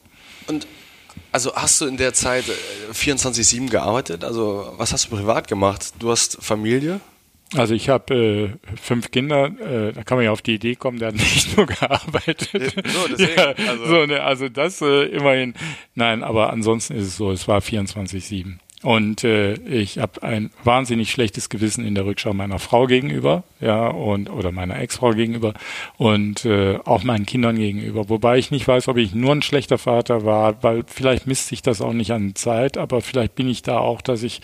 Und 0.48 0.68
also 1.32 1.54
hast 1.56 1.82
du 1.82 1.86
in 1.86 1.98
der 1.98 2.14
Zeit 2.14 2.46
24-7 2.94 3.66
äh, 3.66 3.68
gearbeitet? 3.68 4.24
Also 4.24 4.74
was 4.78 4.94
hast 4.94 5.06
du 5.06 5.16
privat 5.16 5.48
gemacht? 5.48 5.94
Du 6.00 6.12
hast 6.12 6.38
Familie? 6.42 7.00
Also 7.56 7.74
ich 7.74 7.90
habe 7.90 8.14
äh, 8.14 8.78
fünf 8.80 9.10
Kinder, 9.10 9.46
äh, 9.46 9.92
da 9.92 10.04
kann 10.04 10.18
man 10.18 10.26
ja 10.26 10.32
auf 10.32 10.44
die 10.44 10.54
Idee 10.54 10.76
kommen, 10.76 11.00
der 11.00 11.10
hat 11.10 11.16
nicht 11.16 11.58
nur 11.58 11.66
gearbeitet. 11.66 12.76
So, 12.88 13.08
deswegen, 13.10 13.38
ja, 13.38 13.54
also. 13.68 13.86
So, 13.86 14.06
ne, 14.06 14.22
also 14.22 14.50
das 14.50 14.82
äh, 14.82 15.06
immerhin. 15.06 15.56
Nein, 15.96 16.24
aber 16.24 16.52
ansonsten 16.52 16.96
ist 16.96 17.08
es 17.08 17.18
so, 17.18 17.32
es 17.32 17.48
war 17.48 17.60
24-7. 17.60 18.58
Und 18.82 19.26
äh, 19.26 19.56
ich 19.56 19.98
habe 19.98 20.24
ein 20.24 20.52
wahnsinnig 20.64 21.12
schlechtes 21.12 21.50
Gewissen 21.50 21.86
in 21.86 21.96
der 21.96 22.06
Rückschau 22.06 22.34
meiner 22.34 22.60
Frau 22.60 22.86
gegenüber, 22.88 23.44
ja, 23.60 23.88
und 23.90 24.30
oder 24.30 24.54
meiner 24.54 24.80
Ex-Frau 24.80 25.12
gegenüber 25.12 25.54
und 25.98 26.46
äh, 26.46 26.78
auch 26.86 27.04
meinen 27.04 27.26
Kindern 27.26 27.58
gegenüber. 27.58 28.08
Wobei 28.08 28.38
ich 28.38 28.52
nicht 28.52 28.66
weiß, 28.66 28.88
ob 28.88 28.96
ich 28.96 29.14
nur 29.14 29.34
ein 29.34 29.42
schlechter 29.42 29.78
Vater 29.78 30.24
war, 30.24 30.64
weil 30.64 30.84
vielleicht 30.88 31.28
misst 31.28 31.48
sich 31.48 31.62
das 31.62 31.82
auch 31.82 31.92
nicht 31.92 32.12
an 32.12 32.36
Zeit, 32.36 32.78
aber 32.78 33.02
vielleicht 33.02 33.36
bin 33.36 33.50
ich 33.50 33.64
da 33.64 33.80
auch, 33.80 34.02
dass 34.02 34.24
ich 34.24 34.40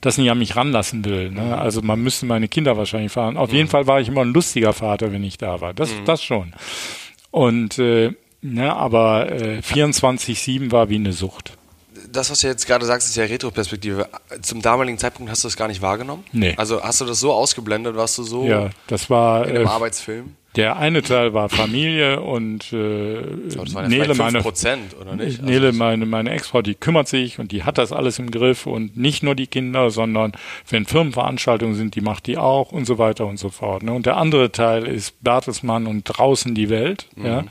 das 0.00 0.18
nicht 0.18 0.30
an 0.32 0.38
mich 0.38 0.56
ranlassen 0.56 1.04
will. 1.04 1.30
Ne? 1.30 1.42
Mhm. 1.42 1.52
Also 1.52 1.80
man 1.80 2.02
müsste 2.02 2.26
meine 2.26 2.48
Kinder 2.48 2.76
wahrscheinlich 2.76 3.12
fahren. 3.12 3.36
Auf 3.36 3.50
mhm. 3.50 3.56
jeden 3.56 3.68
Fall 3.68 3.86
war 3.86 4.00
ich 4.00 4.08
immer 4.08 4.22
ein 4.22 4.32
lustiger 4.32 4.72
Vater, 4.72 5.12
wenn 5.12 5.22
ich 5.22 5.38
da 5.38 5.60
war. 5.60 5.74
Das, 5.74 5.92
mhm. 5.92 6.04
das 6.06 6.24
schon. 6.24 6.54
Und 7.30 7.78
äh, 7.78 8.14
ne, 8.42 8.74
aber 8.74 9.30
äh, 9.30 9.58
24-7 9.58 10.72
war 10.72 10.88
wie 10.88 10.96
eine 10.96 11.12
Sucht 11.12 11.56
das, 12.16 12.30
was 12.30 12.40
du 12.40 12.48
jetzt 12.48 12.66
gerade 12.66 12.84
sagst, 12.84 13.08
ist 13.08 13.16
ja 13.16 13.24
Retroperspektive. 13.24 14.08
Zum 14.42 14.62
damaligen 14.62 14.98
Zeitpunkt 14.98 15.30
hast 15.30 15.44
du 15.44 15.48
das 15.48 15.56
gar 15.56 15.68
nicht 15.68 15.82
wahrgenommen? 15.82 16.24
Nee. 16.32 16.54
Also 16.56 16.82
hast 16.82 17.00
du 17.00 17.04
das 17.04 17.20
so 17.20 17.32
ausgeblendet, 17.32 17.96
warst 17.96 18.18
du 18.18 18.22
so 18.22 18.44
ja, 18.44 18.70
das 18.86 19.10
war, 19.10 19.46
in 19.46 19.56
einem 19.56 19.66
äh, 19.66 19.68
Arbeitsfilm? 19.68 20.34
Der 20.56 20.78
eine 20.78 21.02
Teil 21.02 21.34
war 21.34 21.50
Familie 21.50 22.20
und 22.20 22.72
äh, 22.72 23.20
das 23.54 23.74
waren 23.74 23.90
Nele, 23.90 24.14
meine, 24.14 24.42
oder 24.42 25.14
nicht? 25.14 25.42
Nele, 25.42 25.66
also 25.66 25.78
meine, 25.78 26.06
meine 26.06 26.30
Ex-Frau, 26.30 26.62
die 26.62 26.74
kümmert 26.74 27.08
sich 27.08 27.38
und 27.38 27.52
die 27.52 27.64
hat 27.64 27.76
das 27.76 27.92
alles 27.92 28.18
im 28.18 28.30
Griff 28.30 28.64
und 28.64 28.96
nicht 28.96 29.22
nur 29.22 29.34
die 29.34 29.48
Kinder, 29.48 29.90
sondern 29.90 30.32
wenn 30.70 30.86
Firmenveranstaltungen 30.86 31.74
sind, 31.74 31.94
die 31.94 32.00
macht 32.00 32.26
die 32.26 32.38
auch 32.38 32.72
und 32.72 32.86
so 32.86 32.96
weiter 32.96 33.26
und 33.26 33.38
so 33.38 33.50
fort. 33.50 33.82
Ne? 33.82 33.92
Und 33.92 34.06
der 34.06 34.16
andere 34.16 34.50
Teil 34.50 34.86
ist 34.86 35.22
Bertelsmann 35.22 35.86
und 35.86 36.04
draußen 36.04 36.54
die 36.54 36.70
Welt. 36.70 37.06
Mhm. 37.16 37.26
Ja? 37.26 37.44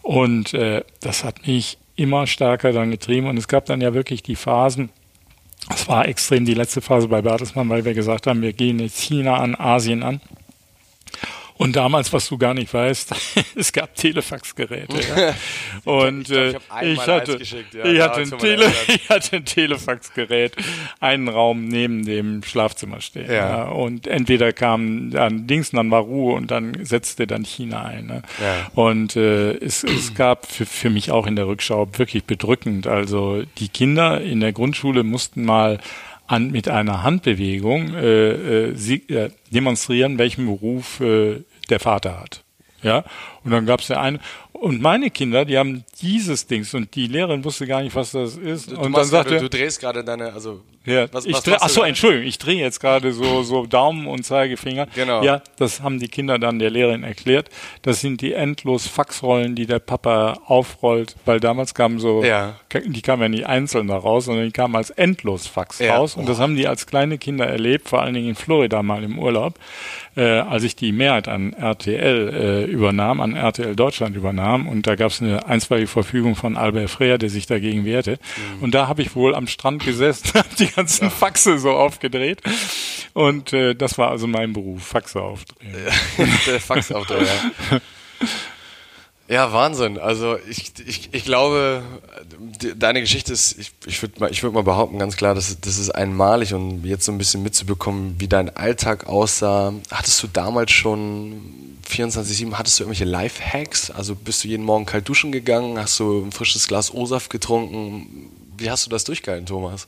Und 0.00 0.54
äh, 0.54 0.82
das 1.02 1.24
hat 1.24 1.46
mich 1.46 1.76
immer 1.96 2.26
stärker 2.26 2.72
dann 2.72 2.90
getrieben. 2.90 3.26
Und 3.26 3.36
es 3.36 3.48
gab 3.48 3.66
dann 3.66 3.80
ja 3.80 3.94
wirklich 3.94 4.22
die 4.22 4.36
Phasen, 4.36 4.90
es 5.74 5.88
war 5.88 6.06
extrem 6.06 6.44
die 6.44 6.54
letzte 6.54 6.80
Phase 6.80 7.08
bei 7.08 7.22
Bertelsmann, 7.22 7.68
weil 7.68 7.84
wir 7.84 7.94
gesagt 7.94 8.26
haben, 8.26 8.40
wir 8.42 8.52
gehen 8.52 8.78
jetzt 8.78 9.00
China 9.00 9.38
an, 9.38 9.56
Asien 9.56 10.02
an. 10.02 10.20
Und 11.58 11.76
damals, 11.76 12.12
was 12.12 12.28
du 12.28 12.36
gar 12.36 12.54
nicht 12.54 12.72
weißt, 12.72 13.14
es 13.54 13.72
gab 13.72 13.94
Telefaxgeräte. 13.94 14.96
Ja. 14.96 15.34
Und 15.84 16.30
ich, 16.30 16.50
glaub, 16.50 16.62
ich, 16.82 16.82
äh, 16.82 16.92
ich, 16.92 17.06
hatte, 17.06 17.38
ja, 17.72 17.84
ich, 17.84 18.00
hatte 18.00 18.20
ein 18.20 18.38
Tele 18.38 18.72
ich 18.88 19.08
hatte 19.08 19.36
ein 19.36 19.44
Telefaxgerät, 19.44 20.56
einen 21.00 21.28
Raum 21.28 21.68
neben 21.68 22.04
dem 22.04 22.42
Schlafzimmer 22.42 23.00
stehen. 23.00 23.30
Ja. 23.30 23.64
Und 23.64 24.06
entweder 24.06 24.52
kam 24.52 25.10
dann 25.10 25.46
Dings, 25.46 25.70
dann 25.70 25.90
war 25.90 26.02
Ruhe 26.02 26.34
und 26.34 26.50
dann 26.50 26.84
setzte 26.84 27.26
dann 27.26 27.44
China 27.44 27.84
ein. 27.84 28.06
Ne? 28.06 28.22
Ja. 28.40 28.70
Und 28.74 29.16
äh, 29.16 29.52
es, 29.52 29.84
es 29.84 30.14
gab 30.14 30.46
für, 30.46 30.66
für 30.66 30.90
mich 30.90 31.10
auch 31.10 31.26
in 31.26 31.36
der 31.36 31.46
Rückschau 31.46 31.88
wirklich 31.96 32.24
bedrückend. 32.24 32.86
Also 32.86 33.42
die 33.58 33.68
Kinder 33.68 34.20
in 34.20 34.40
der 34.40 34.52
Grundschule 34.52 35.04
mussten 35.04 35.44
mal 35.44 35.78
an, 36.26 36.50
mit 36.50 36.68
einer 36.68 37.02
Handbewegung 37.02 37.94
äh, 37.94 38.30
äh, 38.30 38.74
sie, 38.74 39.08
äh, 39.08 39.30
demonstrieren, 39.50 40.18
welchen 40.18 40.46
Beruf 40.46 41.00
äh, 41.00 41.42
der 41.70 41.80
Vater 41.80 42.20
hat. 42.20 42.44
Ja, 42.82 43.04
und 43.46 43.52
dann 43.52 43.64
gab 43.64 43.80
es 43.80 43.88
ja 43.88 44.00
eine, 44.00 44.18
und 44.52 44.80
meine 44.82 45.10
Kinder, 45.10 45.44
die 45.44 45.56
haben 45.56 45.84
dieses 46.00 46.46
Dings 46.46 46.74
und 46.74 46.94
die 46.94 47.06
Lehrerin 47.06 47.44
wusste 47.44 47.66
gar 47.66 47.82
nicht, 47.82 47.94
was 47.94 48.12
das 48.12 48.36
ist. 48.36 48.72
Du, 48.72 48.78
und 48.78 48.92
dann 48.96 49.04
sagte, 49.04 49.34
du, 49.34 49.40
du 49.42 49.48
drehst 49.50 49.80
gerade 49.80 50.02
deine, 50.02 50.32
also 50.32 50.62
ja, 50.84 51.12
was, 51.12 51.26
ich 51.26 51.36
dreh, 51.40 51.56
ach 51.58 51.68
so, 51.68 51.82
Entschuldigung, 51.82 52.26
ich 52.26 52.38
drehe 52.38 52.60
jetzt 52.60 52.80
gerade 52.80 53.12
so 53.12 53.42
so 53.42 53.66
Daumen 53.66 54.06
und 54.06 54.24
Zeigefinger. 54.24 54.86
Genau. 54.94 55.22
Ja, 55.22 55.42
das 55.56 55.82
haben 55.82 55.98
die 55.98 56.08
Kinder 56.08 56.38
dann 56.38 56.60
der 56.60 56.70
Lehrerin 56.70 57.02
erklärt. 57.02 57.50
Das 57.82 58.00
sind 58.00 58.20
die 58.20 58.32
endlos 58.32 58.86
Faxrollen, 58.86 59.56
die 59.56 59.66
der 59.66 59.80
Papa 59.80 60.38
aufrollt, 60.46 61.16
weil 61.24 61.40
damals 61.40 61.74
kamen 61.74 61.98
so, 61.98 62.22
ja. 62.22 62.54
die 62.72 63.02
kamen 63.02 63.22
ja 63.22 63.28
nicht 63.28 63.46
einzeln 63.46 63.88
da 63.88 63.96
raus, 63.96 64.26
sondern 64.26 64.46
die 64.46 64.52
kamen 64.52 64.76
als 64.76 64.90
endlos 64.90 65.48
Fax 65.48 65.80
ja. 65.80 65.96
raus. 65.96 66.16
Und 66.16 66.24
oh. 66.24 66.28
das 66.28 66.38
haben 66.38 66.56
die 66.56 66.68
als 66.68 66.86
kleine 66.86 67.18
Kinder 67.18 67.46
erlebt, 67.46 67.88
vor 67.88 68.02
allen 68.02 68.14
Dingen 68.14 68.28
in 68.28 68.34
Florida 68.36 68.82
mal 68.82 69.02
im 69.02 69.18
Urlaub, 69.18 69.54
äh, 70.16 70.22
als 70.22 70.62
ich 70.62 70.76
die 70.76 70.92
Mehrheit 70.92 71.26
an 71.26 71.52
RTL 71.52 72.28
äh, 72.32 72.64
übernahm, 72.64 73.20
an 73.20 73.34
RTL 73.36 73.76
Deutschland 73.76 74.16
übernahm. 74.16 74.68
Und 74.68 74.86
da 74.86 74.96
gab 74.96 75.10
es 75.10 75.22
eine 75.22 75.46
einstweilige 75.46 75.88
Verfügung 75.88 76.34
von 76.34 76.56
Albert 76.56 76.90
Freer, 76.90 77.18
der 77.18 77.30
sich 77.30 77.46
dagegen 77.46 77.84
wehrte. 77.84 78.12
Mhm. 78.12 78.62
Und 78.62 78.74
da 78.74 78.88
habe 78.88 79.02
ich 79.02 79.14
wohl 79.14 79.34
am 79.34 79.46
Strand 79.46 79.84
gesessen, 79.84 80.30
habe 80.34 80.48
die 80.58 80.68
ganzen 80.68 81.10
Faxe 81.10 81.58
so 81.58 81.70
aufgedreht. 81.70 82.42
Und 83.12 83.52
äh, 83.52 83.74
das 83.74 83.98
war 83.98 84.10
also 84.10 84.26
mein 84.26 84.52
Beruf, 84.52 84.82
Faxe 84.82 85.20
aufdrehen. 85.20 85.72
Der 86.46 86.60
Fax 86.60 86.92
aufdrehen, 86.92 87.26
ja. 87.70 87.80
Ja, 89.28 89.52
Wahnsinn. 89.52 89.98
Also 89.98 90.36
ich, 90.48 90.72
ich, 90.86 91.08
ich 91.12 91.24
glaube, 91.24 91.82
deine 92.76 93.00
Geschichte 93.00 93.32
ist, 93.32 93.58
ich, 93.58 93.72
ich 93.86 94.00
würde 94.00 94.20
mal, 94.20 94.30
würd 94.30 94.54
mal 94.54 94.62
behaupten, 94.62 94.98
ganz 94.98 95.16
klar, 95.16 95.34
das, 95.34 95.60
das 95.60 95.78
ist 95.78 95.90
einmalig 95.90 96.54
und 96.54 96.84
jetzt 96.84 97.04
so 97.04 97.12
ein 97.12 97.18
bisschen 97.18 97.42
mitzubekommen, 97.42 98.16
wie 98.18 98.28
dein 98.28 98.54
Alltag 98.54 99.08
aussah. 99.08 99.72
Hattest 99.90 100.22
du 100.22 100.28
damals 100.28 100.70
schon 100.70 101.40
24-7, 101.88 102.52
hattest 102.54 102.78
du 102.78 102.84
irgendwelche 102.84 103.04
Life-Hacks? 103.04 103.90
Also 103.90 104.14
bist 104.14 104.44
du 104.44 104.48
jeden 104.48 104.64
Morgen 104.64 104.86
kalt 104.86 105.08
duschen 105.08 105.32
gegangen? 105.32 105.78
Hast 105.78 105.98
du 105.98 106.24
ein 106.24 106.32
frisches 106.32 106.68
Glas 106.68 106.94
O-Saft 106.94 107.30
getrunken? 107.30 108.30
Wie 108.58 108.70
hast 108.70 108.86
du 108.86 108.90
das 108.90 109.04
durchgehalten, 109.04 109.46
Thomas? 109.46 109.86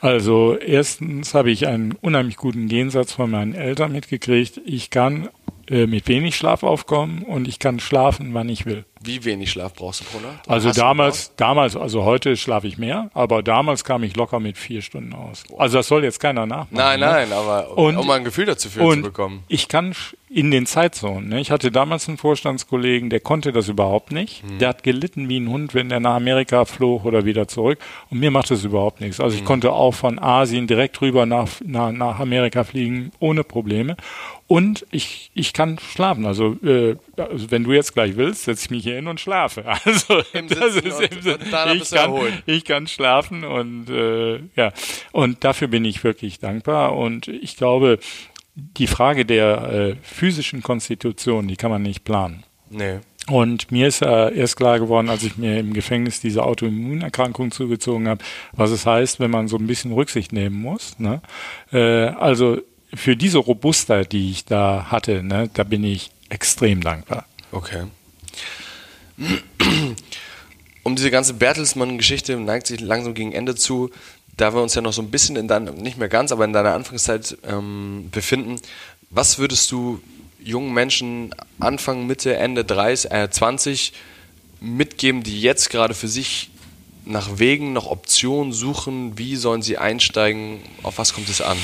Also 0.00 0.56
erstens 0.56 1.34
habe 1.34 1.50
ich 1.50 1.66
einen 1.66 1.92
unheimlich 2.00 2.36
guten 2.36 2.66
Gegensatz 2.66 3.12
von 3.12 3.30
meinen 3.30 3.54
Eltern 3.54 3.92
mitgekriegt. 3.92 4.60
Ich 4.64 4.90
kann 4.90 5.28
äh, 5.70 5.86
mit 5.86 6.08
wenig 6.08 6.36
Schlaf 6.36 6.62
aufkommen 6.62 7.22
und 7.22 7.46
ich 7.46 7.58
kann 7.58 7.78
schlafen, 7.80 8.34
wann 8.34 8.48
ich 8.48 8.66
will. 8.66 8.84
Wie 9.02 9.24
wenig 9.24 9.50
Schlaf 9.50 9.72
brauchst 9.72 10.00
du 10.00 10.04
pro 10.04 10.18
Nacht? 10.18 10.46
Also 10.46 10.72
damals, 10.72 11.34
damals, 11.36 11.74
also 11.74 12.04
heute 12.04 12.36
schlafe 12.36 12.66
ich 12.66 12.76
mehr, 12.76 13.10
aber 13.14 13.42
damals 13.42 13.82
kam 13.82 14.02
ich 14.02 14.14
locker 14.14 14.40
mit 14.40 14.58
vier 14.58 14.82
Stunden 14.82 15.14
aus. 15.14 15.44
Also 15.56 15.78
das 15.78 15.86
soll 15.88 16.04
jetzt 16.04 16.20
keiner 16.20 16.44
nachmachen. 16.44 16.68
Nein, 16.76 17.00
ne? 17.00 17.06
nein, 17.06 17.32
aber 17.32 17.78
Und- 17.78 17.96
um 17.96 18.06
mal 18.06 18.18
ein 18.18 18.24
Gefühl 18.24 18.44
dazu 18.44 18.68
für 18.68 18.80
zu 18.80 19.00
bekommen. 19.02 19.42
ich 19.48 19.68
kann 19.68 19.94
in 20.28 20.50
den 20.50 20.66
Zeitzonen. 20.66 21.30
Ne? 21.30 21.40
Ich 21.40 21.50
hatte 21.50 21.70
damals 21.72 22.08
einen 22.08 22.18
Vorstandskollegen, 22.18 23.08
der 23.10 23.20
konnte 23.20 23.52
das 23.52 23.68
überhaupt 23.68 24.12
nicht. 24.12 24.42
Hm. 24.42 24.58
Der 24.58 24.68
hat 24.68 24.82
gelitten 24.82 25.28
wie 25.28 25.40
ein 25.40 25.48
Hund, 25.48 25.74
wenn 25.74 25.90
er 25.90 25.98
nach 25.98 26.14
Amerika 26.16 26.64
flog 26.66 27.04
oder 27.04 27.24
wieder 27.24 27.48
zurück. 27.48 27.78
Und 28.10 28.20
mir 28.20 28.30
macht 28.30 28.50
das 28.50 28.64
überhaupt 28.64 29.00
nichts. 29.00 29.18
Hm. 29.18 29.24
Also 29.24 29.36
ich 29.38 29.44
konnte 29.44 29.72
auch 29.72 29.92
von 29.92 30.18
Asien 30.18 30.66
direkt 30.66 31.00
rüber 31.00 31.26
nach, 31.26 31.48
nach, 31.64 31.90
nach 31.90 32.20
Amerika 32.20 32.64
fliegen, 32.64 33.12
ohne 33.18 33.44
Probleme. 33.44 33.96
Und 34.50 34.84
ich, 34.90 35.30
ich 35.32 35.52
kann 35.52 35.78
schlafen. 35.78 36.26
Also, 36.26 36.56
äh, 36.64 36.96
also 37.16 37.52
wenn 37.52 37.62
du 37.62 37.72
jetzt 37.72 37.94
gleich 37.94 38.16
willst, 38.16 38.42
setze 38.42 38.64
ich 38.64 38.70
mich 38.70 38.82
hier 38.82 38.96
hin 38.96 39.06
und 39.06 39.20
schlafe. 39.20 39.64
Also 39.84 40.22
Im 40.32 40.48
das 40.48 40.74
Sitzen 40.74 40.88
ist 40.88 41.26
im 41.26 41.38
danach 41.52 41.72
ich 41.72 41.88
kann, 41.88 42.12
ich 42.46 42.64
kann 42.64 42.88
schlafen 42.88 43.44
und 43.44 43.88
äh, 43.90 44.40
ja. 44.56 44.72
Und 45.12 45.44
dafür 45.44 45.68
bin 45.68 45.84
ich 45.84 46.02
wirklich 46.02 46.40
dankbar. 46.40 46.96
Und 46.96 47.28
ich 47.28 47.56
glaube, 47.56 48.00
die 48.56 48.88
Frage 48.88 49.24
der 49.24 49.72
äh, 49.72 49.96
physischen 50.02 50.64
Konstitution, 50.64 51.46
die 51.46 51.54
kann 51.54 51.70
man 51.70 51.82
nicht 51.82 52.02
planen. 52.02 52.42
Nee. 52.70 52.98
Und 53.28 53.70
mir 53.70 53.86
ist 53.86 54.02
äh, 54.02 54.34
erst 54.34 54.56
klar 54.56 54.80
geworden, 54.80 55.10
als 55.10 55.22
ich 55.22 55.36
mir 55.36 55.60
im 55.60 55.72
Gefängnis 55.72 56.20
diese 56.20 56.42
Autoimmunerkrankung 56.42 57.52
zugezogen 57.52 58.08
habe, 58.08 58.24
was 58.50 58.72
es 58.72 58.84
heißt, 58.84 59.20
wenn 59.20 59.30
man 59.30 59.46
so 59.46 59.58
ein 59.58 59.68
bisschen 59.68 59.92
Rücksicht 59.92 60.32
nehmen 60.32 60.60
muss. 60.60 60.98
Ne? 60.98 61.22
Äh, 61.72 62.06
also 62.06 62.58
für 62.94 63.16
diese 63.16 63.38
Robustheit, 63.38 64.12
die 64.12 64.30
ich 64.30 64.44
da 64.44 64.86
hatte, 64.90 65.22
ne, 65.22 65.50
da 65.52 65.64
bin 65.64 65.84
ich 65.84 66.10
extrem 66.28 66.80
dankbar. 66.80 67.26
Okay. 67.52 67.84
Um 70.82 70.96
diese 70.96 71.10
ganze 71.10 71.34
Bertelsmann-Geschichte 71.34 72.36
neigt 72.36 72.66
sich 72.66 72.80
langsam 72.80 73.14
gegen 73.14 73.32
Ende 73.32 73.54
zu, 73.54 73.90
da 74.36 74.54
wir 74.54 74.62
uns 74.62 74.74
ja 74.74 74.80
noch 74.80 74.92
so 74.92 75.02
ein 75.02 75.10
bisschen 75.10 75.36
in 75.36 75.46
deiner, 75.46 75.72
nicht 75.72 75.98
mehr 75.98 76.08
ganz, 76.08 76.32
aber 76.32 76.44
in 76.44 76.52
deiner 76.52 76.74
Anfangszeit 76.74 77.36
ähm, 77.44 78.08
befinden. 78.10 78.56
Was 79.10 79.38
würdest 79.38 79.70
du 79.70 80.00
jungen 80.42 80.72
Menschen 80.72 81.34
Anfang, 81.58 82.06
Mitte, 82.06 82.36
Ende 82.36 82.64
30, 82.64 83.10
äh, 83.10 83.30
20 83.30 83.92
mitgeben, 84.60 85.22
die 85.22 85.40
jetzt 85.40 85.68
gerade 85.70 85.94
für 85.94 86.08
sich 86.08 86.50
nach 87.10 87.38
Wegen, 87.38 87.72
nach 87.72 87.86
Optionen 87.86 88.52
suchen? 88.52 89.18
Wie 89.18 89.36
sollen 89.36 89.62
sie 89.62 89.78
einsteigen? 89.78 90.60
Auf 90.82 90.98
was 90.98 91.14
kommt 91.14 91.28
es 91.28 91.40
an? 91.40 91.58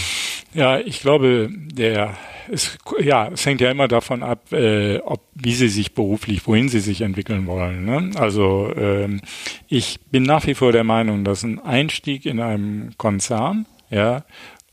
Ja, 0.54 0.78
ich 0.78 1.00
glaube, 1.00 1.50
der 1.50 2.16
es, 2.48 2.78
ja, 3.00 3.28
es 3.28 3.44
hängt 3.44 3.60
ja 3.60 3.70
immer 3.70 3.88
davon 3.88 4.22
ab, 4.22 4.52
äh, 4.52 4.98
ob 4.98 5.20
wie 5.34 5.54
sie 5.54 5.68
sich 5.68 5.94
beruflich, 5.94 6.46
wohin 6.46 6.68
sie 6.68 6.80
sich 6.80 7.00
entwickeln 7.00 7.46
wollen. 7.46 7.84
Ne? 7.84 8.10
Also 8.16 8.72
ähm, 8.76 9.20
ich 9.68 10.00
bin 10.10 10.22
nach 10.22 10.46
wie 10.46 10.54
vor 10.54 10.72
der 10.72 10.84
Meinung, 10.84 11.24
dass 11.24 11.42
ein 11.42 11.58
Einstieg 11.58 12.26
in 12.26 12.40
einem 12.40 12.96
Konzern, 12.96 13.66
ja, 13.90 14.24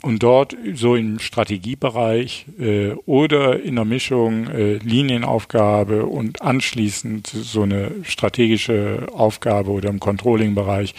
und 0.03 0.21
dort 0.21 0.55
so 0.75 0.95
im 0.95 1.17
Strategiebereich 1.19 2.45
äh, 2.59 2.91
oder 3.05 3.61
in 3.61 3.75
der 3.75 3.85
Mischung 3.85 4.47
äh, 4.47 4.73
Linienaufgabe 4.75 6.05
und 6.05 6.41
anschließend 6.41 7.27
so 7.27 7.63
eine 7.63 7.91
strategische 8.03 9.07
Aufgabe 9.13 9.71
oder 9.71 9.89
im 9.89 10.01
Controlling-Bereich 10.01 10.93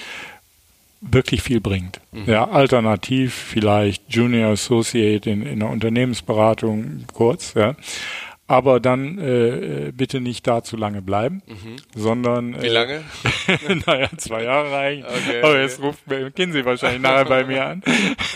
wirklich 1.03 1.43
viel 1.43 1.61
bringt. 1.61 2.01
Ja, 2.27 2.49
alternativ 2.49 3.35
vielleicht 3.35 4.03
Junior 4.09 4.53
Associate 4.53 5.29
in, 5.29 5.45
in 5.45 5.61
der 5.61 5.69
Unternehmensberatung 5.69 7.05
kurz, 7.13 7.53
ja. 7.55 7.75
Aber 8.47 8.79
dann 8.79 9.19
äh, 9.19 9.91
bitte 9.95 10.21
nicht 10.21 10.47
da 10.47 10.63
zu 10.63 10.77
lange 10.77 11.01
bleiben, 11.01 11.43
sondern 11.95 12.61
Wie 12.61 12.69
lange? 12.69 13.03
Äh, 13.47 13.75
naja, 13.87 14.09
zwei 14.19 14.45
Jahre 14.45 14.71
reichen. 14.71 15.05
Okay, 15.15 15.39
Aber 15.41 15.51
okay. 15.51 15.63
jetzt 15.63 15.81
ruft 15.81 16.07
McKinsey 16.07 16.65
wahrscheinlich 16.65 17.01
nachher 17.01 17.25
bei 17.25 17.45
mir 17.45 17.65
an. 17.65 17.83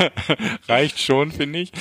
Reicht 0.68 0.98
schon, 1.00 1.30
finde 1.30 1.58
ich. 1.58 1.72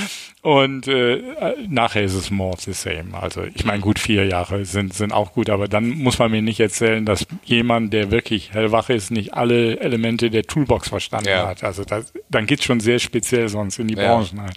Und 0.47 0.87
äh, 0.87 1.21
nachher 1.67 2.03
ist 2.03 2.13
es 2.13 2.31
more 2.31 2.53
of 2.53 2.61
the 2.61 2.71
same. 2.71 3.07
Also 3.21 3.43
ich 3.43 3.65
meine, 3.65 3.81
gut, 3.81 3.99
vier 3.99 4.25
Jahre 4.27 4.63
sind, 4.63 4.93
sind 4.93 5.11
auch 5.11 5.33
gut, 5.33 5.49
aber 5.49 5.67
dann 5.67 5.89
muss 5.89 6.19
man 6.19 6.31
mir 6.31 6.41
nicht 6.41 6.61
erzählen, 6.61 7.05
dass 7.05 7.27
jemand, 7.43 7.91
der 7.91 8.11
wirklich 8.11 8.53
hellwach 8.53 8.89
ist, 8.89 9.11
nicht 9.11 9.33
alle 9.33 9.77
Elemente 9.81 10.29
der 10.29 10.43
Toolbox 10.43 10.87
verstanden 10.87 11.27
Ja. 11.27 11.47
hat. 11.49 11.65
Also 11.65 11.83
das, 11.83 12.13
dann 12.29 12.45
geht's 12.45 12.63
schon 12.63 12.79
sehr 12.79 12.99
speziell 12.99 13.49
sonst 13.49 13.77
in 13.77 13.89
die 13.89 13.95
Ja. 13.95 14.15
Branchen 14.15 14.39
rein. 14.39 14.53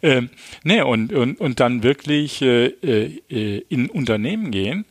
Ähm, 0.00 0.30
nee, 0.62 0.80
und, 0.82 1.12
und, 1.12 1.40
und 1.40 1.58
dann 1.58 1.82
wirklich 1.82 2.40
äh, 2.40 2.66
äh, 2.66 3.64
in 3.68 3.90
Unternehmen 3.90 4.52
gehen, 4.52 4.84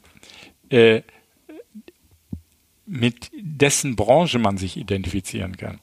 äh, 0.70 1.02
mit 2.86 3.32
dessen 3.40 3.96
Branche 3.96 4.38
man 4.38 4.58
sich 4.58 4.76
identifizieren 4.76 5.56
kann. 5.56 5.80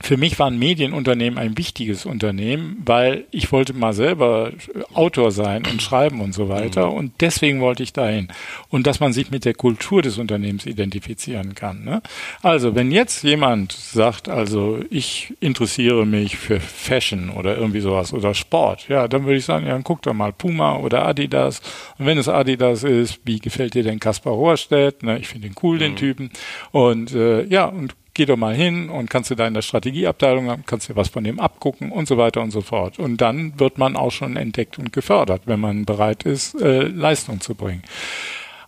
Für 0.00 0.16
mich 0.16 0.38
war 0.38 0.46
ein 0.46 0.58
Medienunternehmen 0.58 1.38
ein 1.38 1.58
wichtiges 1.58 2.06
Unternehmen, 2.06 2.82
weil 2.84 3.24
ich 3.30 3.50
wollte 3.50 3.74
mal 3.74 3.92
selber 3.92 4.52
Autor 4.94 5.32
sein 5.32 5.64
und 5.70 5.82
schreiben 5.82 6.20
und 6.20 6.32
so 6.32 6.48
weiter. 6.48 6.92
Und 6.92 7.12
deswegen 7.20 7.60
wollte 7.60 7.82
ich 7.82 7.92
dahin. 7.92 8.28
Und 8.70 8.86
dass 8.86 9.00
man 9.00 9.12
sich 9.12 9.30
mit 9.30 9.44
der 9.44 9.54
Kultur 9.54 10.00
des 10.00 10.18
Unternehmens 10.18 10.66
identifizieren 10.66 11.54
kann. 11.54 11.84
Ne? 11.84 12.00
Also, 12.42 12.74
wenn 12.74 12.92
jetzt 12.92 13.24
jemand 13.24 13.72
sagt, 13.72 14.28
also 14.28 14.78
ich 14.88 15.34
interessiere 15.40 16.06
mich 16.06 16.36
für 16.36 16.60
Fashion 16.60 17.30
oder 17.30 17.56
irgendwie 17.56 17.80
sowas 17.80 18.12
oder 18.12 18.34
Sport, 18.34 18.88
ja, 18.88 19.08
dann 19.08 19.24
würde 19.24 19.38
ich 19.38 19.44
sagen, 19.44 19.66
ja, 19.66 19.72
dann 19.72 19.84
guck 19.84 20.02
doch 20.02 20.14
mal 20.14 20.32
Puma 20.32 20.76
oder 20.76 21.06
Adidas. 21.06 21.60
Und 21.98 22.06
wenn 22.06 22.18
es 22.18 22.28
Adidas 22.28 22.84
ist, 22.84 23.20
wie 23.24 23.40
gefällt 23.40 23.74
dir 23.74 23.82
denn 23.82 23.98
Kaspar 23.98 24.32
Rohrstedt? 24.32 25.02
Ne? 25.02 25.18
Ich 25.18 25.28
finde 25.28 25.48
ihn 25.48 25.54
cool, 25.62 25.78
den 25.78 25.96
Typen. 25.96 26.30
Und 26.70 27.12
äh, 27.14 27.44
ja, 27.44 27.66
und 27.66 27.94
geh 28.18 28.26
doch 28.26 28.36
mal 28.36 28.54
hin 28.54 28.90
und 28.90 29.08
kannst 29.08 29.30
du 29.30 29.36
da 29.36 29.46
in 29.46 29.54
der 29.54 29.62
Strategieabteilung 29.62 30.50
haben, 30.50 30.64
kannst 30.66 30.88
dir 30.88 30.96
was 30.96 31.08
von 31.08 31.22
dem 31.22 31.38
abgucken 31.38 31.92
und 31.92 32.08
so 32.08 32.18
weiter 32.18 32.42
und 32.42 32.50
so 32.50 32.62
fort. 32.62 32.98
Und 32.98 33.20
dann 33.20 33.58
wird 33.60 33.78
man 33.78 33.96
auch 33.96 34.10
schon 34.10 34.36
entdeckt 34.36 34.76
und 34.76 34.92
gefördert, 34.92 35.42
wenn 35.46 35.60
man 35.60 35.84
bereit 35.84 36.24
ist, 36.24 36.60
äh, 36.60 36.82
Leistung 36.82 37.40
zu 37.40 37.54
bringen. 37.54 37.82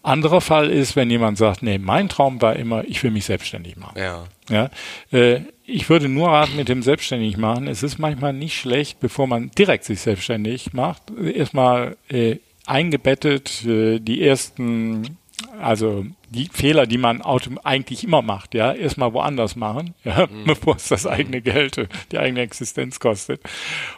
Anderer 0.05 0.41
Fall 0.41 0.71
ist, 0.71 0.95
wenn 0.95 1.11
jemand 1.11 1.37
sagt, 1.37 1.65
nee, 1.65 1.79
mein 1.79 2.09
Traum 2.09 2.41
war 2.41 2.55
immer, 2.55 2.85
ich 2.85 3.03
will 3.03 3.11
mich 3.11 3.25
selbstständig 3.25 3.77
machen. 3.77 3.99
Ja. 3.99 4.25
Ja, 4.49 4.71
äh, 5.13 5.41
ich 5.67 5.91
würde 5.91 6.09
nur 6.09 6.29
raten 6.29 6.57
mit 6.57 6.69
dem 6.69 6.83
selbstständig 6.83 7.37
machen. 7.37 7.67
Es 7.67 7.83
ist 7.83 7.99
manchmal 7.99 8.33
nicht 8.33 8.57
schlecht, 8.57 9.01
bevor 9.01 9.27
man 9.27 9.51
direkt 9.51 9.85
sich 9.85 10.01
selbstständig 10.01 10.73
macht, 10.73 11.03
erstmal 11.35 11.97
äh, 12.09 12.37
eingebettet 12.67 13.65
äh, 13.67 13.99
die 13.99 14.23
ersten, 14.23 15.19
also 15.61 16.07
die 16.31 16.49
Fehler, 16.53 16.87
die 16.87 16.99
man 16.99 17.22
autom 17.22 17.59
eigentlich 17.59 18.05
immer 18.05 18.22
macht, 18.22 18.55
ja, 18.55 18.72
erstmal 18.72 19.12
woanders 19.12 19.57
machen, 19.57 19.95
ja, 20.05 20.26
bevor 20.47 20.76
es 20.76 20.89
das 20.89 21.07
eigene 21.07 21.43
Geld, 21.43 21.89
die 22.12 22.18
eigene 22.18 22.41
Existenz 22.41 23.01
kostet. 23.01 23.43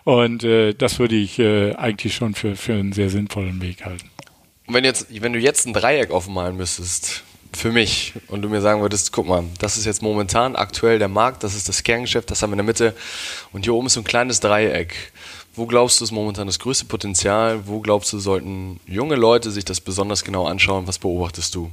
Und 0.04 0.42
äh, 0.42 0.72
das 0.72 0.98
würde 0.98 1.14
ich 1.14 1.38
äh, 1.38 1.74
eigentlich 1.74 2.14
schon 2.14 2.34
für 2.34 2.56
für 2.56 2.72
einen 2.72 2.92
sehr 2.92 3.10
sinnvollen 3.10 3.60
Weg 3.62 3.84
halten. 3.84 4.10
Und 4.66 4.74
wenn, 4.74 4.84
jetzt, 4.84 5.06
wenn 5.10 5.32
du 5.32 5.38
jetzt 5.38 5.66
ein 5.66 5.74
Dreieck 5.74 6.10
aufmalen 6.10 6.56
müsstest, 6.56 7.24
für 7.54 7.70
mich, 7.70 8.14
und 8.28 8.42
du 8.42 8.48
mir 8.48 8.60
sagen 8.60 8.80
würdest, 8.80 9.12
guck 9.12 9.26
mal, 9.26 9.44
das 9.58 9.76
ist 9.76 9.84
jetzt 9.84 10.02
momentan 10.02 10.56
aktuell 10.56 10.98
der 10.98 11.08
Markt, 11.08 11.44
das 11.44 11.54
ist 11.54 11.68
das 11.68 11.82
Kerngeschäft, 11.82 12.30
das 12.30 12.42
haben 12.42 12.50
wir 12.50 12.54
in 12.54 12.58
der 12.58 12.64
Mitte, 12.64 12.96
und 13.52 13.64
hier 13.64 13.74
oben 13.74 13.88
ist 13.88 13.92
so 13.94 14.00
ein 14.00 14.04
kleines 14.04 14.40
Dreieck. 14.40 15.12
Wo 15.54 15.66
glaubst 15.66 16.00
du 16.00 16.04
ist 16.04 16.12
momentan 16.12 16.46
das 16.46 16.58
größte 16.58 16.86
Potenzial? 16.86 17.66
Wo 17.66 17.80
glaubst 17.80 18.12
du, 18.12 18.18
sollten 18.18 18.80
junge 18.86 19.16
Leute 19.16 19.50
sich 19.50 19.64
das 19.64 19.80
besonders 19.80 20.24
genau 20.24 20.46
anschauen? 20.46 20.86
Was 20.86 20.98
beobachtest 20.98 21.54
du? 21.54 21.70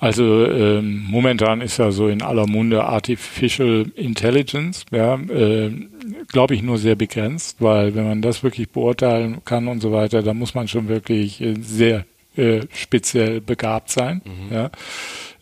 Also 0.00 0.44
ähm, 0.46 1.04
momentan 1.08 1.60
ist 1.60 1.78
ja 1.78 1.92
so 1.92 2.08
in 2.08 2.20
aller 2.20 2.46
Munde 2.48 2.84
Artificial 2.84 3.86
Intelligence, 3.94 4.84
ja, 4.90 5.14
äh, 5.14 5.70
glaube 6.28 6.54
ich 6.54 6.62
nur 6.62 6.78
sehr 6.78 6.96
begrenzt, 6.96 7.56
weil 7.60 7.94
wenn 7.94 8.06
man 8.06 8.22
das 8.22 8.42
wirklich 8.42 8.70
beurteilen 8.70 9.44
kann 9.44 9.68
und 9.68 9.80
so 9.80 9.92
weiter, 9.92 10.22
dann 10.22 10.38
muss 10.38 10.54
man 10.54 10.66
schon 10.66 10.88
wirklich 10.88 11.40
äh, 11.40 11.54
sehr 11.60 12.04
äh, 12.36 12.66
speziell 12.74 13.40
begabt 13.40 13.90
sein. 13.90 14.20
Ja. 14.50 14.70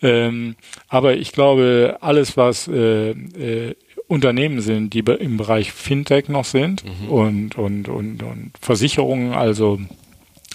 Ähm, 0.03 0.57
aber 0.89 1.17
ich 1.17 1.33
glaube, 1.33 1.97
alles, 2.03 2.37
was 2.37 2.69
äh, 2.69 3.11
äh, 3.11 3.75
Unternehmen 4.07 4.61
sind, 4.61 4.95
die 4.95 5.01
im 5.01 5.37
Bereich 5.37 5.73
Fintech 5.73 6.29
noch 6.29 6.45
sind 6.45 6.85
und, 7.09 7.57
und, 7.57 7.89
und, 7.89 8.23
und 8.23 8.53
Versicherungen, 8.61 9.33
also 9.33 9.81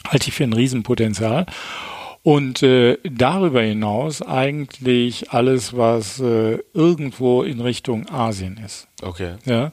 halte 0.07 0.29
ich 0.29 0.33
für 0.33 0.43
ein 0.43 0.53
Riesenpotenzial. 0.53 1.45
Und 2.21 2.63
äh, 2.63 2.97
darüber 3.03 3.61
hinaus 3.61 4.21
eigentlich 4.21 5.31
alles, 5.31 5.75
was 5.75 6.19
äh, 6.19 6.59
irgendwo 6.73 7.43
in 7.43 7.61
Richtung 7.61 8.09
Asien 8.09 8.59
ist. 8.63 8.87
Okay. 9.01 9.35
Ja. 9.45 9.71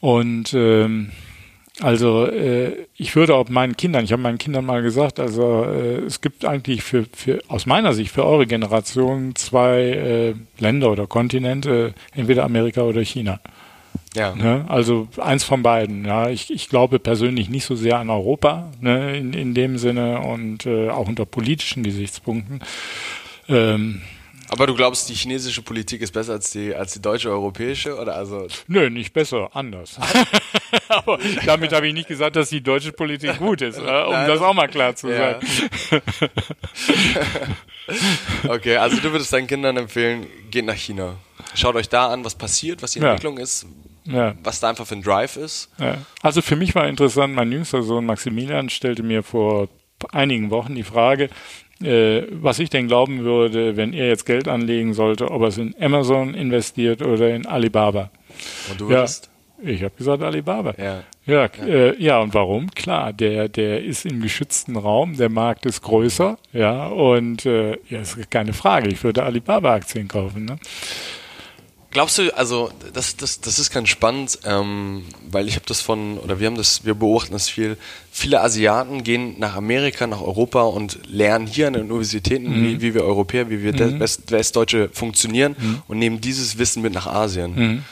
Und 0.00 0.54
ähm, 0.54 1.10
Also 1.80 2.26
äh, 2.26 2.86
ich 2.96 3.14
würde 3.16 3.34
auch 3.34 3.48
meinen 3.50 3.76
Kindern, 3.76 4.04
ich 4.04 4.12
habe 4.12 4.22
meinen 4.22 4.38
Kindern 4.38 4.64
mal 4.64 4.80
gesagt, 4.80 5.20
also 5.20 5.64
äh, 5.64 5.98
es 6.06 6.22
gibt 6.22 6.46
eigentlich 6.46 6.82
für, 6.82 7.04
für 7.12 7.40
aus 7.48 7.66
meiner 7.66 7.92
Sicht 7.92 8.12
für 8.12 8.24
eure 8.24 8.46
Generation 8.46 9.34
zwei 9.34 9.80
äh, 9.80 10.34
Länder 10.58 10.90
oder 10.90 11.06
Kontinente, 11.06 11.92
entweder 12.14 12.44
Amerika 12.44 12.80
oder 12.82 13.02
China. 13.02 13.40
Ja. 14.14 14.34
Ne? 14.34 14.64
Also 14.68 15.08
eins 15.18 15.44
von 15.44 15.62
beiden. 15.62 16.06
Ja, 16.06 16.30
ich, 16.30 16.50
ich 16.50 16.70
glaube 16.70 16.98
persönlich 16.98 17.50
nicht 17.50 17.66
so 17.66 17.74
sehr 17.74 17.98
an 17.98 18.08
Europa 18.08 18.72
ne, 18.80 19.14
in, 19.16 19.34
in 19.34 19.52
dem 19.52 19.76
Sinne 19.76 20.20
und 20.20 20.64
äh, 20.64 20.88
auch 20.88 21.08
unter 21.08 21.26
politischen 21.26 21.82
Gesichtspunkten. 21.82 22.60
Ähm, 23.48 24.00
aber 24.48 24.66
du 24.66 24.74
glaubst, 24.74 25.08
die 25.08 25.14
chinesische 25.14 25.62
Politik 25.62 26.02
ist 26.02 26.12
besser 26.12 26.34
als 26.34 26.50
die, 26.50 26.74
als 26.74 26.92
die 26.92 27.02
deutsche 27.02 27.30
europäische? 27.30 27.96
Oder 27.96 28.14
also? 28.14 28.46
Nö, 28.68 28.90
nicht 28.90 29.12
besser, 29.12 29.50
anders. 29.52 29.98
Aber 30.88 31.18
damit 31.44 31.72
habe 31.72 31.88
ich 31.88 31.94
nicht 31.94 32.08
gesagt, 32.08 32.36
dass 32.36 32.50
die 32.50 32.60
deutsche 32.60 32.92
Politik 32.92 33.38
gut 33.38 33.62
ist, 33.62 33.78
äh, 33.78 33.80
um 33.80 34.12
Nein. 34.12 34.28
das 34.28 34.40
auch 34.40 34.54
mal 34.54 34.68
klar 34.68 34.94
zu 34.94 35.08
ja. 35.08 35.40
sagen. 35.40 35.46
okay, 38.48 38.76
also 38.76 39.00
du 39.00 39.12
würdest 39.12 39.32
deinen 39.32 39.46
Kindern 39.46 39.76
empfehlen, 39.76 40.26
geht 40.50 40.64
nach 40.64 40.76
China. 40.76 41.16
Schaut 41.54 41.74
euch 41.76 41.88
da 41.88 42.08
an, 42.08 42.24
was 42.24 42.34
passiert, 42.34 42.82
was 42.82 42.92
die 42.92 43.00
Entwicklung 43.00 43.38
ja. 43.38 43.42
ist, 43.42 43.66
ja. 44.04 44.34
was 44.42 44.60
da 44.60 44.68
einfach 44.68 44.86
für 44.86 44.96
ein 44.96 45.02
Drive 45.02 45.36
ist. 45.36 45.70
Ja. 45.78 45.98
Also 46.22 46.42
für 46.42 46.56
mich 46.56 46.74
war 46.74 46.86
interessant, 46.86 47.34
mein 47.34 47.50
jüngster 47.50 47.82
Sohn 47.82 48.06
Maximilian 48.06 48.68
stellte 48.68 49.02
mir 49.02 49.22
vor 49.22 49.68
einigen 50.12 50.50
Wochen 50.50 50.74
die 50.74 50.82
Frage, 50.82 51.30
was 51.80 52.58
ich 52.58 52.70
denn 52.70 52.86
glauben 52.86 53.24
würde, 53.24 53.76
wenn 53.76 53.92
er 53.92 54.08
jetzt 54.08 54.24
Geld 54.24 54.48
anlegen 54.48 54.94
sollte, 54.94 55.30
ob 55.30 55.42
er 55.42 55.48
es 55.48 55.58
in 55.58 55.74
Amazon 55.80 56.34
investiert 56.34 57.02
oder 57.02 57.34
in 57.34 57.46
Alibaba. 57.46 58.10
Und 58.70 58.80
du 58.80 58.88
würdest? 58.88 59.30
Ja, 59.62 59.70
ich 59.70 59.82
habe 59.82 59.94
gesagt 59.96 60.22
Alibaba. 60.22 60.74
Ja. 60.78 61.02
Ja, 61.26 61.48
ja. 61.58 61.66
Äh, 61.66 62.02
ja, 62.02 62.20
und 62.20 62.34
warum? 62.34 62.70
Klar, 62.70 63.12
der, 63.12 63.48
der 63.48 63.82
ist 63.82 64.06
im 64.06 64.22
geschützten 64.22 64.76
Raum, 64.76 65.16
der 65.16 65.28
Markt 65.28 65.66
ist 65.66 65.82
größer, 65.82 66.38
ja, 66.52 66.86
und 66.86 67.44
äh, 67.46 67.76
ja, 67.88 68.00
ist 68.00 68.30
keine 68.30 68.52
Frage, 68.52 68.88
ich 68.88 69.02
würde 69.02 69.24
Alibaba-Aktien 69.24 70.06
kaufen. 70.06 70.44
Ne? 70.44 70.58
Glaubst 71.96 72.18
du, 72.18 72.36
also 72.36 72.70
das, 72.92 73.16
das, 73.16 73.40
das 73.40 73.58
ist 73.58 73.70
ganz 73.70 73.88
spannend, 73.88 74.40
ähm, 74.44 75.04
weil 75.30 75.48
ich 75.48 75.54
habe 75.54 75.64
das 75.66 75.80
von, 75.80 76.18
oder 76.18 76.38
wir 76.38 76.46
haben 76.46 76.58
das, 76.58 76.84
wir 76.84 76.92
beobachten 76.92 77.32
das 77.32 77.48
viel, 77.48 77.78
viele 78.12 78.42
Asiaten 78.42 79.02
gehen 79.02 79.36
nach 79.38 79.56
Amerika, 79.56 80.06
nach 80.06 80.20
Europa 80.20 80.64
und 80.64 80.98
lernen 81.08 81.46
hier 81.46 81.68
an 81.68 81.72
den 81.72 81.84
Universitäten, 81.84 82.50
mhm. 82.50 82.62
wie, 82.62 82.80
wie, 82.82 82.92
wir 82.92 83.02
Europäer, 83.02 83.48
wie 83.48 83.62
wir 83.62 83.72
mhm. 83.72 83.98
West, 83.98 84.30
Westdeutsche 84.30 84.90
funktionieren 84.92 85.56
mhm. 85.58 85.82
und 85.88 85.98
nehmen 85.98 86.20
dieses 86.20 86.58
Wissen 86.58 86.82
mit 86.82 86.92
nach 86.92 87.06
Asien. 87.06 87.54
Mhm. 87.54 87.84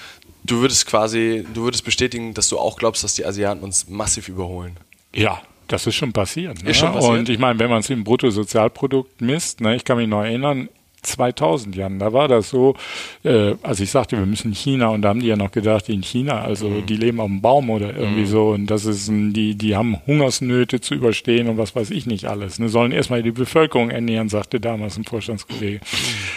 Du 0.43 0.61
würdest 0.61 0.85
quasi, 0.85 1.47
du 1.55 1.63
würdest 1.63 1.87
bestätigen, 1.87 2.35
dass 2.35 2.51
du 2.51 2.59
auch 2.59 2.77
glaubst, 2.77 3.05
dass 3.05 3.15
die 3.15 3.25
Asiaten 3.25 3.63
uns 3.63 3.89
massiv 3.89 4.29
überholen. 4.29 4.77
Ja, 5.15 5.41
das 5.67 5.87
ist 5.87 5.95
schon 5.95 6.13
passiert. 6.13 6.63
Ne? 6.63 6.73
Ist 6.73 6.77
schon 6.77 6.93
passiert. 6.93 7.21
Und 7.21 7.31
ich 7.31 7.39
meine, 7.39 7.59
wenn 7.59 7.71
man 7.71 7.81
es 7.81 7.89
im 7.89 8.05
Bruttosozialprodukt 8.05 9.23
misst, 9.23 9.63
ne, 9.63 9.75
ich 9.75 9.85
kann 9.87 9.97
mich 9.97 10.09
noch 10.09 10.25
erinnern, 10.25 10.69
2000 11.07 11.77
Jahren. 11.77 11.99
Da 11.99 12.13
war 12.13 12.29
das 12.29 12.51
so, 12.51 12.75
äh, 13.23 13.55
also 13.63 13.83
ich 13.83 13.91
sagte, 13.91 14.19
wir 14.19 14.27
müssen 14.27 14.53
China 14.55 14.89
und 14.89 15.03
da 15.03 15.11
haben 15.11 15.21
die 15.21 15.27
ja 15.27 15.37
noch 15.37 15.53
gedacht, 15.53 15.89
in 15.89 16.03
China, 16.03 16.43
also 16.43 16.69
mhm. 16.69 16.87
die 16.87 16.97
leben 16.97 17.21
auf 17.21 17.29
dem 17.29 17.41
Baum 17.41 17.71
oder 17.71 17.97
irgendwie 17.97 18.23
mhm. 18.23 18.27
so 18.27 18.51
und 18.51 18.67
das 18.67 18.85
ist 18.85 19.11
die, 19.11 19.55
die 19.55 19.77
haben 19.77 19.99
Hungersnöte 20.07 20.81
zu 20.81 20.95
überstehen 20.95 21.49
und 21.49 21.59
was 21.59 21.75
weiß 21.77 21.91
ich 21.91 22.07
nicht 22.07 22.27
alles. 22.27 22.59
Ne, 22.59 22.69
sollen 22.69 22.93
erstmal 22.93 23.23
die 23.23 23.31
Bevölkerung 23.31 23.91
ernähren, 23.91 24.29
sagte 24.29 24.61
damals 24.61 24.97
ein 24.97 25.05
Vorstandskollege. 25.05 25.81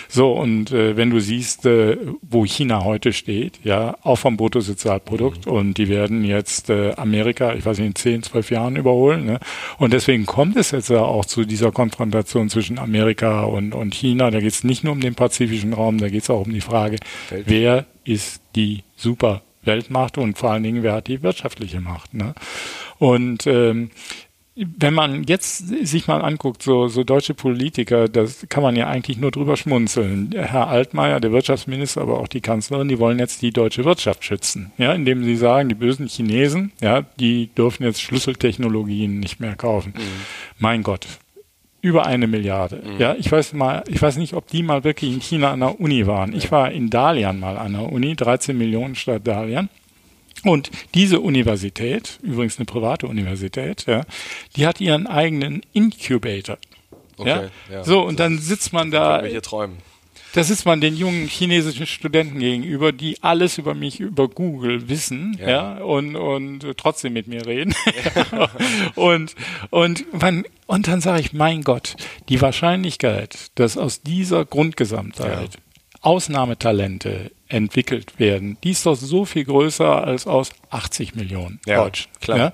So, 0.10 0.32
und 0.32 0.72
äh, 0.72 0.96
wenn 0.96 1.10
du 1.10 1.20
siehst, 1.20 1.66
äh, 1.66 1.98
wo 2.22 2.46
China 2.46 2.84
heute 2.84 3.14
steht, 3.14 3.60
ja, 3.64 3.96
auch 4.04 4.18
vom 4.18 4.38
Bruttosozialprodukt 4.38 5.46
mhm. 5.46 5.52
und 5.52 5.78
die 5.78 5.90
werden 5.90 6.24
jetzt 6.24 6.70
äh, 6.70 6.94
Amerika, 6.94 7.54
ich 7.54 7.66
weiß 7.66 7.78
nicht, 7.80 7.88
in 7.88 7.96
10, 7.96 8.24
12 8.24 8.52
Jahren 8.52 8.76
überholen. 8.76 9.26
Ne? 9.26 9.40
Und 9.78 9.94
deswegen 9.94 10.26
kommt 10.26 10.56
es 10.56 10.72
jetzt 10.72 10.90
ja 10.90 11.02
auch 11.02 11.26
zu 11.26 11.46
dieser 11.46 11.72
Konfrontation 11.72 12.50
zwischen 12.50 12.80
Amerika 12.80 13.44
und, 13.44 13.74
und 13.74 13.94
China. 13.94 14.32
Da 14.32 14.40
geht 14.40 14.54
es 14.58 14.64
nicht 14.64 14.84
nur 14.84 14.94
um 14.94 15.00
den 15.00 15.16
pazifischen 15.16 15.74
Raum, 15.74 15.98
da 15.98 16.10
geht 16.10 16.24
es 16.24 16.30
auch 16.30 16.46
um 16.46 16.54
die 16.54 16.62
Frage, 16.62 16.98
Welt. 17.30 17.44
wer 17.48 17.86
ist 18.04 18.42
die 18.56 18.84
super 18.96 19.42
Weltmacht 19.64 20.18
und 20.18 20.38
vor 20.38 20.52
allen 20.52 20.64
Dingen, 20.64 20.84
wer 20.84 20.94
hat 20.94 21.08
die 21.08 21.22
wirtschaftliche 21.22 21.80
Macht. 21.80 22.14
Ne? 22.14 22.34
Und 22.98 23.46
ähm, 23.48 23.92
wenn 24.56 24.94
man 24.94 25.24
jetzt 25.26 25.68
sich 25.86 26.08
mal 26.08 26.22
anguckt, 26.22 26.64
so, 26.64 26.88
so 26.88 27.04
deutsche 27.04 27.36
Politiker, 27.36 28.08
das 28.08 28.48
kann 28.50 28.64
man 28.64 28.76
ja 28.76 28.88
eigentlich 28.88 29.18
nur 29.20 29.30
drüber 29.30 29.56
schmunzeln. 29.56 30.34
Herr 30.36 30.68
Altmaier, 30.68 31.20
der 31.20 31.32
Wirtschaftsminister, 31.32 32.02
aber 32.02 32.20
auch 32.20 32.28
die 32.28 32.42
Kanzlerin, 32.42 32.88
die 32.88 32.98
wollen 32.98 33.20
jetzt 33.20 33.44
die 33.44 33.52
deutsche 33.52 33.86
Wirtschaft 33.86 34.24
schützen. 34.24 34.72
Ja, 34.80 34.94
indem 34.94 35.24
sie 35.24 35.36
sagen, 35.36 35.70
die 35.70 35.76
bösen 35.76 36.08
Chinesen, 36.08 36.72
ja, 36.82 37.04
die 37.20 37.54
dürfen 37.56 37.84
jetzt 37.84 38.02
Schlüsseltechnologien 38.02 39.20
nicht 39.20 39.40
mehr 39.40 39.56
kaufen. 39.56 39.94
Mhm. 39.96 40.02
Mein 40.58 40.82
Gott. 40.82 41.06
Über 41.82 42.06
eine 42.06 42.28
Milliarde. 42.28 42.82
Mhm. 42.84 43.00
Ja, 43.00 43.16
ich 43.16 43.32
weiß 43.32 43.54
mal, 43.54 43.84
ich 43.88 44.02
weiß 44.02 44.18
nicht, 44.18 44.34
ob 44.34 44.48
die 44.48 44.64
mal 44.64 44.84
wirklich 44.84 45.14
in 45.14 45.22
China 45.22 45.52
an 45.52 45.60
der 45.60 45.80
Uni 45.80 46.08
waren. 46.08 46.34
Ich 46.34 46.52
war 46.52 46.72
in 46.72 46.90
Dalian 46.90 47.40
mal 47.40 47.58
an 47.58 47.74
der 47.74 47.92
Uni, 47.92 48.16
13 48.16 48.58
Millionen 48.58 48.96
Stadt 48.96 49.26
Dalian. 49.28 49.70
Und 50.44 50.70
diese 50.94 51.20
Universität, 51.20 52.20
übrigens 52.22 52.58
eine 52.58 52.66
private 52.66 53.08
Universität, 53.08 53.86
ja, 53.88 54.02
die 54.56 54.68
hat 54.68 54.80
ihren 54.80 55.08
eigenen 55.08 55.62
Incubator. 55.74 56.58
Okay, 57.18 57.30
ja? 57.30 57.50
ja. 57.72 57.84
So, 57.84 58.02
und 58.02 58.20
dann 58.20 58.38
sitzt 58.38 58.74
man 58.74 58.92
da. 58.92 59.22
Träumen. 59.42 59.78
Da 60.38 60.44
sitzt 60.44 60.68
man 60.68 60.82
den 60.82 60.96
jungen 60.96 61.28
chinesischen 61.28 61.88
Studenten 61.88 62.38
gegenüber, 62.38 62.92
die 62.92 63.18
alles 63.24 63.58
über 63.58 63.74
mich 63.74 64.00
über 64.00 64.28
Google 64.28 64.88
wissen, 64.88 65.36
ja, 65.40 65.50
ja 65.50 65.78
und, 65.80 66.16
und 66.16 66.64
trotzdem 66.78 67.14
mit 67.14 67.26
mir 67.26 67.48
reden. 67.48 67.74
und, 68.94 69.34
und, 69.72 70.14
man, 70.14 70.44
und 70.68 70.88
dann 70.88 71.02
sage 71.02 71.22
ich, 71.22 71.34
mein 71.34 71.64
Gott, 71.64 71.96
die 72.30 72.40
Wahrscheinlichkeit, 72.40 73.50
dass 73.56 73.80
aus 73.80 74.04
dieser 74.04 74.46
Grundgesamtheit 74.46 75.56
ja. 75.56 75.60
Ausnahmetalente 76.02 77.32
entwickelt 77.48 78.20
werden, 78.20 78.58
die 78.64 78.72
ist 78.72 78.86
doch 78.86 78.96
so 78.96 79.26
viel 79.26 79.46
größer 79.46 80.04
als 80.04 80.28
aus 80.28 80.52
80 80.70 81.16
Millionen 81.16 81.60
ja, 81.66 81.84
Deutschen. 81.84 82.12
Klar. 82.20 82.38
Ja? 82.38 82.54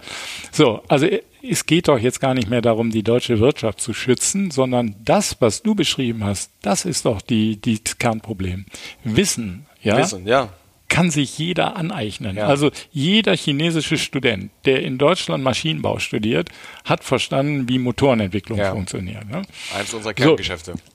So, 0.52 0.84
also 0.88 1.08
es 1.42 1.66
geht 1.66 1.88
doch 1.88 1.98
jetzt 1.98 2.20
gar 2.20 2.34
nicht 2.34 2.50
mehr 2.50 2.62
darum, 2.62 2.92
die 2.92 3.04
deutsche 3.04 3.40
Wirtschaft 3.40 3.82
zu 3.82 3.94
schützen, 3.94 4.52
sondern 4.52 4.96
das, 5.04 5.38
was 5.40 5.64
du 5.64 5.76
beschrieben 5.76 6.24
hast, 6.24 6.52
das 6.62 6.86
ist 6.86 7.06
doch 7.06 7.22
die, 7.22 7.58
die 7.58 7.80
Kernproblem. 7.80 8.66
Wissen, 9.04 9.66
ja. 9.82 9.98
Wissen, 9.98 10.28
ja 10.28 10.50
kann 10.94 11.10
sich 11.10 11.40
jeder 11.40 11.76
aneignen. 11.76 12.38
Ja. 12.38 12.46
Also 12.46 12.70
jeder 12.92 13.36
chinesische 13.36 13.98
Student, 13.98 14.52
der 14.66 14.84
in 14.84 15.00
Deutschland 15.00 15.44
Maschinenbau 15.44 15.98
studiert, 15.98 16.50
hat 16.86 17.04
verstanden, 17.04 17.68
wie 17.68 17.80
Motorenentwicklung 17.80 18.60
ja. 18.60 18.72
funktioniert. 18.72 19.28
Ne? 19.28 19.42
Eines 19.76 19.92
unserer 19.96 20.14
Kerngeschäfte. 20.14 20.74
So, 20.74 20.93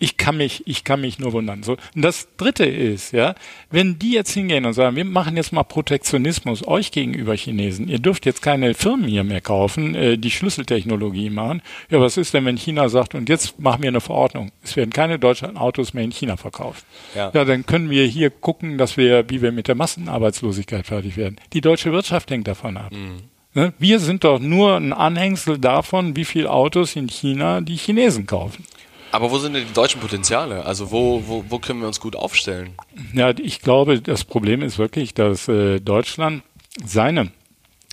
ich 0.00 0.16
kann 0.16 0.38
mich, 0.38 0.66
ich 0.66 0.82
kann 0.82 1.02
mich 1.02 1.18
nur 1.18 1.34
wundern. 1.34 1.62
So. 1.62 1.76
Und 1.94 2.02
das 2.02 2.26
dritte 2.38 2.64
ist, 2.64 3.12
ja, 3.12 3.34
wenn 3.70 3.98
die 3.98 4.12
jetzt 4.12 4.32
hingehen 4.32 4.64
und 4.64 4.72
sagen, 4.72 4.96
wir 4.96 5.04
machen 5.04 5.36
jetzt 5.36 5.52
mal 5.52 5.62
Protektionismus 5.62 6.66
euch 6.66 6.90
gegenüber 6.90 7.36
Chinesen. 7.36 7.86
Ihr 7.86 7.98
dürft 7.98 8.24
jetzt 8.24 8.40
keine 8.40 8.72
Firmen 8.72 9.06
hier 9.06 9.24
mehr 9.24 9.42
kaufen, 9.42 9.94
äh, 9.94 10.16
die 10.16 10.30
Schlüsseltechnologie 10.30 11.28
machen. 11.28 11.60
Ja, 11.90 12.00
was 12.00 12.16
ist 12.16 12.32
denn, 12.32 12.46
wenn 12.46 12.56
China 12.56 12.88
sagt, 12.88 13.14
und 13.14 13.28
jetzt 13.28 13.60
machen 13.60 13.82
wir 13.82 13.88
eine 13.88 14.00
Verordnung. 14.00 14.50
Es 14.64 14.74
werden 14.74 14.90
keine 14.90 15.18
deutschen 15.18 15.58
Autos 15.58 15.92
mehr 15.92 16.04
in 16.04 16.12
China 16.12 16.38
verkauft. 16.38 16.86
Ja. 17.14 17.30
ja, 17.34 17.44
dann 17.44 17.66
können 17.66 17.90
wir 17.90 18.06
hier 18.06 18.30
gucken, 18.30 18.78
dass 18.78 18.96
wir, 18.96 19.28
wie 19.28 19.42
wir 19.42 19.52
mit 19.52 19.68
der 19.68 19.74
Massenarbeitslosigkeit 19.74 20.86
fertig 20.86 21.18
werden. 21.18 21.36
Die 21.52 21.60
deutsche 21.60 21.92
Wirtschaft 21.92 22.30
hängt 22.30 22.48
davon 22.48 22.78
ab. 22.78 22.90
Mhm. 22.90 23.24
Ne? 23.52 23.74
Wir 23.78 23.98
sind 23.98 24.24
doch 24.24 24.38
nur 24.38 24.76
ein 24.76 24.94
Anhängsel 24.94 25.58
davon, 25.58 26.16
wie 26.16 26.24
viele 26.24 26.50
Autos 26.50 26.96
in 26.96 27.08
China 27.08 27.60
die 27.60 27.76
Chinesen 27.76 28.26
kaufen. 28.26 28.64
Aber 29.12 29.30
wo 29.30 29.38
sind 29.38 29.54
denn 29.54 29.66
die 29.66 29.72
deutschen 29.72 30.00
Potenziale? 30.00 30.64
Also 30.64 30.90
wo, 30.90 31.22
wo, 31.26 31.44
wo 31.48 31.58
können 31.58 31.80
wir 31.80 31.86
uns 31.88 32.00
gut 32.00 32.16
aufstellen? 32.16 32.74
Ja, 33.12 33.30
ich 33.36 33.60
glaube, 33.60 34.00
das 34.00 34.24
Problem 34.24 34.62
ist 34.62 34.78
wirklich, 34.78 35.14
dass 35.14 35.48
äh, 35.48 35.80
Deutschland 35.80 36.42
seine 36.84 37.32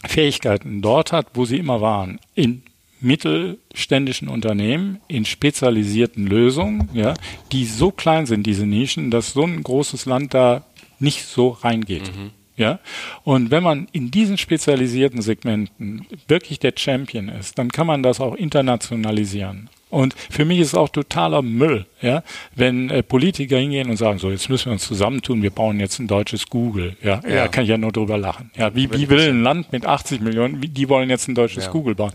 Fähigkeiten 0.05 0.81
dort 0.81 1.11
hat, 1.11 1.27
wo 1.33 1.45
sie 1.45 1.57
immer 1.57 1.81
waren. 1.81 2.19
In 2.35 2.63
mittelständischen 2.99 4.27
Unternehmen, 4.27 5.01
in 5.07 5.25
spezialisierten 5.25 6.25
Lösungen, 6.25 6.89
ja, 6.93 7.13
die 7.51 7.65
so 7.65 7.91
klein 7.91 8.25
sind, 8.25 8.43
diese 8.43 8.65
Nischen, 8.65 9.11
dass 9.11 9.33
so 9.33 9.43
ein 9.43 9.61
großes 9.63 10.05
Land 10.05 10.33
da 10.33 10.63
nicht 10.99 11.25
so 11.25 11.49
reingeht. 11.49 12.15
Mhm. 12.15 12.31
Ja, 12.55 12.79
und 13.23 13.51
wenn 13.51 13.61
man 13.61 13.87
in 13.91 14.09
diesen 14.09 14.39
spezialisierten 14.39 15.21
Segmenten 15.21 16.07
wirklich 16.27 16.57
der 16.57 16.73
Champion 16.75 17.29
ist, 17.29 17.59
dann 17.59 17.71
kann 17.71 17.85
man 17.85 18.01
das 18.01 18.19
auch 18.19 18.33
internationalisieren. 18.33 19.69
Und 19.89 20.15
für 20.29 20.43
mich 20.43 20.59
ist 20.59 20.69
es 20.69 20.75
auch 20.75 20.89
totaler 20.89 21.41
Müll, 21.41 21.85
ja, 22.01 22.23
wenn 22.55 22.89
äh, 22.89 23.03
Politiker 23.03 23.57
hingehen 23.57 23.89
und 23.89 23.95
sagen, 23.95 24.19
so, 24.19 24.29
jetzt 24.29 24.49
müssen 24.49 24.65
wir 24.65 24.73
uns 24.73 24.85
zusammentun, 24.85 25.41
wir 25.41 25.49
bauen 25.49 25.79
jetzt 25.79 25.99
ein 25.99 26.07
deutsches 26.07 26.47
Google. 26.47 26.97
Ja, 27.01 27.21
ja. 27.23 27.35
ja 27.35 27.47
kann 27.47 27.63
ich 27.63 27.69
ja 27.69 27.77
nur 27.77 27.93
drüber 27.93 28.17
lachen. 28.17 28.51
Ja, 28.57 28.75
wie, 28.75 28.91
wie 28.91 29.09
will 29.09 29.29
ein 29.29 29.43
Land 29.43 29.71
mit 29.71 29.85
80 29.85 30.19
Millionen, 30.19 30.61
wie, 30.61 30.67
die 30.67 30.89
wollen 30.89 31.09
jetzt 31.09 31.29
ein 31.29 31.35
deutsches 31.35 31.65
ja. 31.65 31.71
Google 31.71 31.95
bauen? 31.95 32.11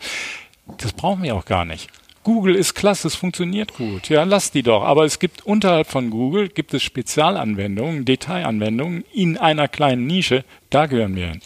Das 0.79 0.93
brauchen 0.93 1.23
wir 1.23 1.35
auch 1.35 1.47
gar 1.47 1.65
nicht. 1.65 1.89
Google 2.25 2.55
ist 2.55 2.75
klasse, 2.75 3.09
es 3.09 3.17
funktioniert 3.17 3.75
gut. 3.75 4.09
Ja, 4.09 4.23
lass 4.23 4.53
die 4.53 4.63
doch. 4.63 4.85
Aber 4.85 5.05
es 5.05 5.19
gibt 5.19 5.45
unterhalb 5.45 5.89
von 5.89 6.11
Google 6.11 6.49
gibt 6.49 6.73
es 6.73 6.83
Spezialanwendungen, 6.83 8.05
Detailanwendungen 8.05 9.05
in 9.13 9.39
einer 9.39 9.67
kleinen 9.67 10.07
Nische. 10.07 10.45
Da 10.71 10.87
gehören 10.87 11.17
wir 11.17 11.29
hin. 11.29 11.41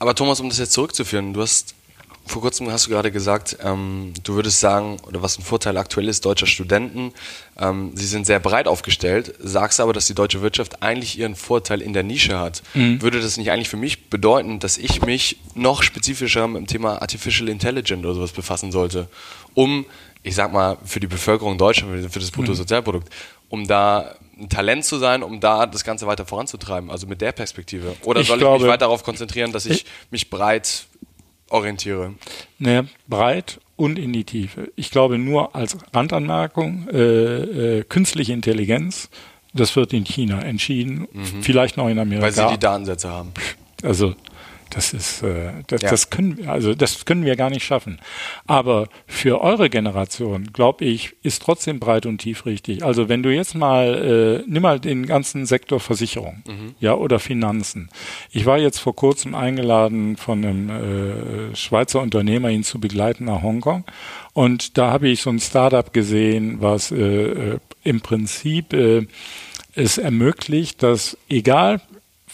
Aber 0.00 0.14
Thomas, 0.14 0.40
um 0.40 0.48
das 0.48 0.58
jetzt 0.58 0.72
zurückzuführen, 0.72 1.34
du 1.34 1.42
hast 1.42 1.75
vor 2.26 2.42
kurzem 2.42 2.70
hast 2.70 2.86
du 2.86 2.90
gerade 2.90 3.12
gesagt, 3.12 3.56
ähm, 3.62 4.12
du 4.24 4.34
würdest 4.34 4.60
sagen, 4.60 4.98
oder 5.06 5.22
was 5.22 5.38
ein 5.38 5.42
Vorteil 5.42 5.76
aktuell 5.76 6.08
ist 6.08 6.24
deutscher 6.24 6.46
Studenten, 6.46 7.12
ähm, 7.58 7.92
sie 7.94 8.06
sind 8.06 8.26
sehr 8.26 8.40
breit 8.40 8.66
aufgestellt, 8.66 9.34
sagst 9.38 9.80
aber, 9.80 9.92
dass 9.92 10.06
die 10.06 10.14
deutsche 10.14 10.42
Wirtschaft 10.42 10.82
eigentlich 10.82 11.18
ihren 11.18 11.36
Vorteil 11.36 11.80
in 11.80 11.92
der 11.92 12.02
Nische 12.02 12.38
hat. 12.38 12.62
Mhm. 12.74 13.00
Würde 13.00 13.20
das 13.20 13.36
nicht 13.36 13.50
eigentlich 13.50 13.68
für 13.68 13.76
mich 13.76 14.10
bedeuten, 14.10 14.58
dass 14.58 14.76
ich 14.76 15.02
mich 15.02 15.38
noch 15.54 15.82
spezifischer 15.82 16.48
mit 16.48 16.62
dem 16.62 16.66
Thema 16.66 17.00
Artificial 17.00 17.48
Intelligence 17.48 18.04
oder 18.04 18.14
sowas 18.14 18.32
befassen 18.32 18.72
sollte, 18.72 19.08
um, 19.54 19.86
ich 20.22 20.34
sag 20.34 20.52
mal, 20.52 20.76
für 20.84 21.00
die 21.00 21.06
Bevölkerung 21.06 21.58
Deutschland, 21.58 22.12
für 22.12 22.18
das 22.18 22.32
mhm. 22.32 22.36
Bruttosozialprodukt, 22.36 23.08
um 23.48 23.66
da 23.66 24.16
ein 24.38 24.48
Talent 24.48 24.84
zu 24.84 24.98
sein, 24.98 25.22
um 25.22 25.40
da 25.40 25.66
das 25.66 25.84
Ganze 25.84 26.06
weiter 26.06 26.26
voranzutreiben, 26.26 26.90
also 26.90 27.06
mit 27.06 27.20
der 27.20 27.32
Perspektive? 27.32 27.96
Oder 28.02 28.20
ich 28.20 28.26
soll 28.26 28.38
glaube, 28.38 28.56
ich 28.56 28.62
mich 28.62 28.70
weiter 28.70 28.86
darauf 28.86 29.02
konzentrieren, 29.02 29.52
dass 29.52 29.64
ich 29.66 29.86
mich 30.10 30.28
breit 30.28 30.86
orientiere? 31.50 32.14
Naja, 32.58 32.84
breit 33.06 33.60
und 33.76 33.98
in 33.98 34.12
die 34.12 34.24
Tiefe. 34.24 34.72
Ich 34.76 34.90
glaube 34.90 35.18
nur 35.18 35.54
als 35.54 35.76
Randanmerkung, 35.92 36.88
äh, 36.88 37.78
äh, 37.78 37.84
künstliche 37.84 38.32
Intelligenz, 38.32 39.10
das 39.52 39.74
wird 39.76 39.92
in 39.92 40.04
China 40.04 40.40
entschieden, 40.42 41.08
mhm. 41.12 41.42
vielleicht 41.42 41.76
noch 41.76 41.88
in 41.88 41.98
Amerika. 41.98 42.26
Weil 42.26 42.32
sie 42.32 42.46
die 42.54 42.58
Datensätze 42.58 43.10
haben. 43.10 43.32
Also 43.82 44.14
das 44.70 44.92
ist, 44.92 45.22
äh, 45.22 45.52
das, 45.66 45.82
ja. 45.82 45.90
das 45.90 46.10
können 46.10 46.36
wir, 46.36 46.50
also 46.50 46.74
das 46.74 47.04
können 47.04 47.24
wir 47.24 47.36
gar 47.36 47.50
nicht 47.50 47.64
schaffen. 47.64 47.98
Aber 48.46 48.88
für 49.06 49.40
eure 49.40 49.70
Generation, 49.70 50.52
glaube 50.52 50.84
ich, 50.84 51.14
ist 51.22 51.42
trotzdem 51.42 51.78
breit 51.78 52.06
und 52.06 52.18
tief 52.18 52.46
richtig. 52.46 52.84
Also 52.84 53.08
wenn 53.08 53.22
du 53.22 53.32
jetzt 53.32 53.54
mal, 53.54 54.42
äh, 54.44 54.50
nimm 54.50 54.62
mal 54.62 54.80
den 54.80 55.06
ganzen 55.06 55.46
Sektor 55.46 55.80
Versicherung, 55.80 56.42
mhm. 56.46 56.74
ja, 56.80 56.94
oder 56.94 57.18
Finanzen. 57.18 57.88
Ich 58.30 58.46
war 58.46 58.58
jetzt 58.58 58.78
vor 58.78 58.96
kurzem 58.96 59.34
eingeladen 59.34 60.16
von 60.16 60.44
einem 60.44 60.70
äh, 60.70 61.56
Schweizer 61.56 62.00
Unternehmer, 62.00 62.50
ihn 62.50 62.64
zu 62.64 62.80
begleiten 62.80 63.26
nach 63.26 63.42
Hongkong. 63.42 63.84
Und 64.32 64.76
da 64.78 64.90
habe 64.90 65.08
ich 65.08 65.22
so 65.22 65.30
ein 65.30 65.40
Startup 65.40 65.92
gesehen, 65.92 66.60
was 66.60 66.90
äh, 66.90 67.54
äh 67.54 67.58
im 67.84 68.00
Prinzip 68.00 68.72
äh, 68.72 69.06
es 69.76 69.96
ermöglicht, 69.96 70.82
dass 70.82 71.16
egal 71.28 71.80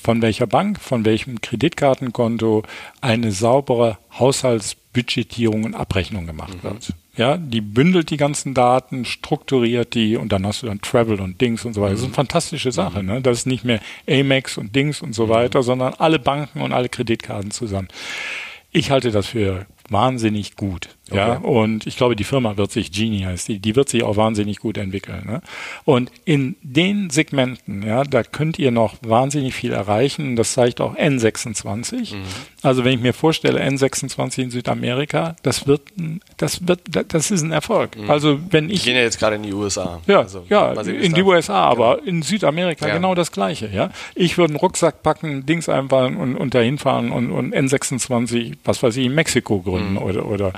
von 0.03 0.21
welcher 0.21 0.47
Bank, 0.47 0.81
von 0.81 1.05
welchem 1.05 1.41
Kreditkartenkonto 1.41 2.65
eine 3.01 3.31
saubere 3.31 3.99
Haushaltsbudgetierung 4.19 5.65
und 5.65 5.75
Abrechnung 5.75 6.27
gemacht 6.27 6.63
mhm. 6.63 6.63
wird. 6.63 6.95
Ja, 7.15 7.37
die 7.37 7.61
bündelt 7.61 8.11
die 8.11 8.17
ganzen 8.17 8.55
Daten, 8.55 9.05
strukturiert 9.05 9.95
die 9.95 10.17
und 10.17 10.33
dann 10.33 10.47
hast 10.47 10.63
du 10.63 10.67
dann 10.67 10.81
Travel 10.81 11.21
und 11.21 11.41
Dings 11.41 11.65
und 11.65 11.75
so 11.75 11.83
weiter. 11.83 11.93
Das 11.93 12.01
ist 12.01 12.07
eine 12.07 12.13
mhm. 12.13 12.17
fantastische 12.17 12.73
Sache. 12.73 13.03
Mhm. 13.03 13.09
Ne? 13.09 13.21
Das 13.21 13.39
ist 13.39 13.47
nicht 13.47 13.65
mehr 13.65 13.81
Amex 14.09 14.59
und 14.59 14.75
Dings 14.75 15.03
und 15.03 15.15
so 15.15 15.27
mhm. 15.27 15.31
weiter, 15.31 15.63
sondern 15.63 15.95
alle 15.95 16.19
Banken 16.19 16.63
und 16.63 16.73
alle 16.73 16.89
Kreditkarten 16.89 17.51
zusammen. 17.51 17.89
Ich 18.73 18.91
halte 18.91 19.11
das 19.11 19.27
für 19.27 19.67
wahnsinnig 19.91 20.57
gut. 20.57 20.89
Okay. 21.11 21.19
Ja, 21.19 21.33
und 21.39 21.87
ich 21.87 21.97
glaube, 21.97 22.15
die 22.15 22.25
Firma 22.25 22.57
wird 22.57 22.71
sich, 22.71 22.93
Genie 22.93 23.25
heißt 23.25 23.49
die, 23.49 23.59
die 23.59 23.75
wird 23.75 23.89
sich 23.89 24.05
auch 24.05 24.17
wahnsinnig 24.17 24.61
gut 24.61 24.79
entwickeln. 24.79 25.25
Ne? 25.27 25.43
Und 25.85 26.13
in 26.25 26.55
den 26.63 27.11
Segmenten, 27.11 27.83
ja, 27.83 28.05
da 28.05 28.23
könnt 28.23 28.59
ihr 28.59 28.71
noch 28.71 28.95
wahnsinnig 29.03 29.53
viel 29.53 29.73
erreichen. 29.73 30.37
Das 30.37 30.53
zeigt 30.53 30.81
auch 30.81 30.97
N26. 30.97 32.15
Mhm. 32.15 32.23
Also 32.63 32.85
wenn 32.85 32.95
ich 32.95 33.01
mir 33.01 33.13
vorstelle, 33.15 33.61
N26 33.61 34.43
in 34.43 34.51
Südamerika, 34.51 35.35
das 35.43 35.67
wird, 35.67 35.83
das 36.37 36.69
wird, 36.69 36.81
das 37.09 37.33
ist 37.33 37.43
ein 37.43 37.51
Erfolg. 37.51 37.97
Mhm. 37.97 38.09
Also 38.09 38.39
wenn 38.51 38.71
ich. 38.71 38.83
Die 38.83 38.91
gehen 38.91 38.97
ja 38.97 39.03
jetzt 39.03 39.19
gerade 39.19 39.37
in 39.37 39.43
die 39.43 39.53
USA. 39.53 40.01
Ja, 40.07 40.21
also, 40.21 40.45
ja, 40.49 40.73
in 40.83 41.15
die 41.15 41.23
USA, 41.23 41.65
aber 41.65 41.97
genau. 41.97 42.09
in 42.09 42.23
Südamerika 42.23 42.87
ja. 42.87 42.95
genau 42.95 43.17
das 43.17 43.33
Gleiche, 43.33 43.69
ja. 43.73 43.91
Ich 44.15 44.39
würde 44.39 44.53
einen 44.53 44.61
Rucksack 44.61 45.03
packen, 45.03 45.47
Dings 45.47 45.69
einfahren 45.69 46.17
und, 46.17 46.37
und 46.37 46.55
dahin 46.55 46.79
fahren 46.79 47.11
und, 47.11 47.33
und 47.33 47.53
N26, 47.53 48.55
was 48.65 48.83
weiß 48.83 48.97
ich, 48.97 49.07
in 49.07 49.15
Mexiko 49.15 49.61
gründen 49.61 49.93
mhm. 49.93 49.99
oder, 49.99 50.27
oder 50.27 50.53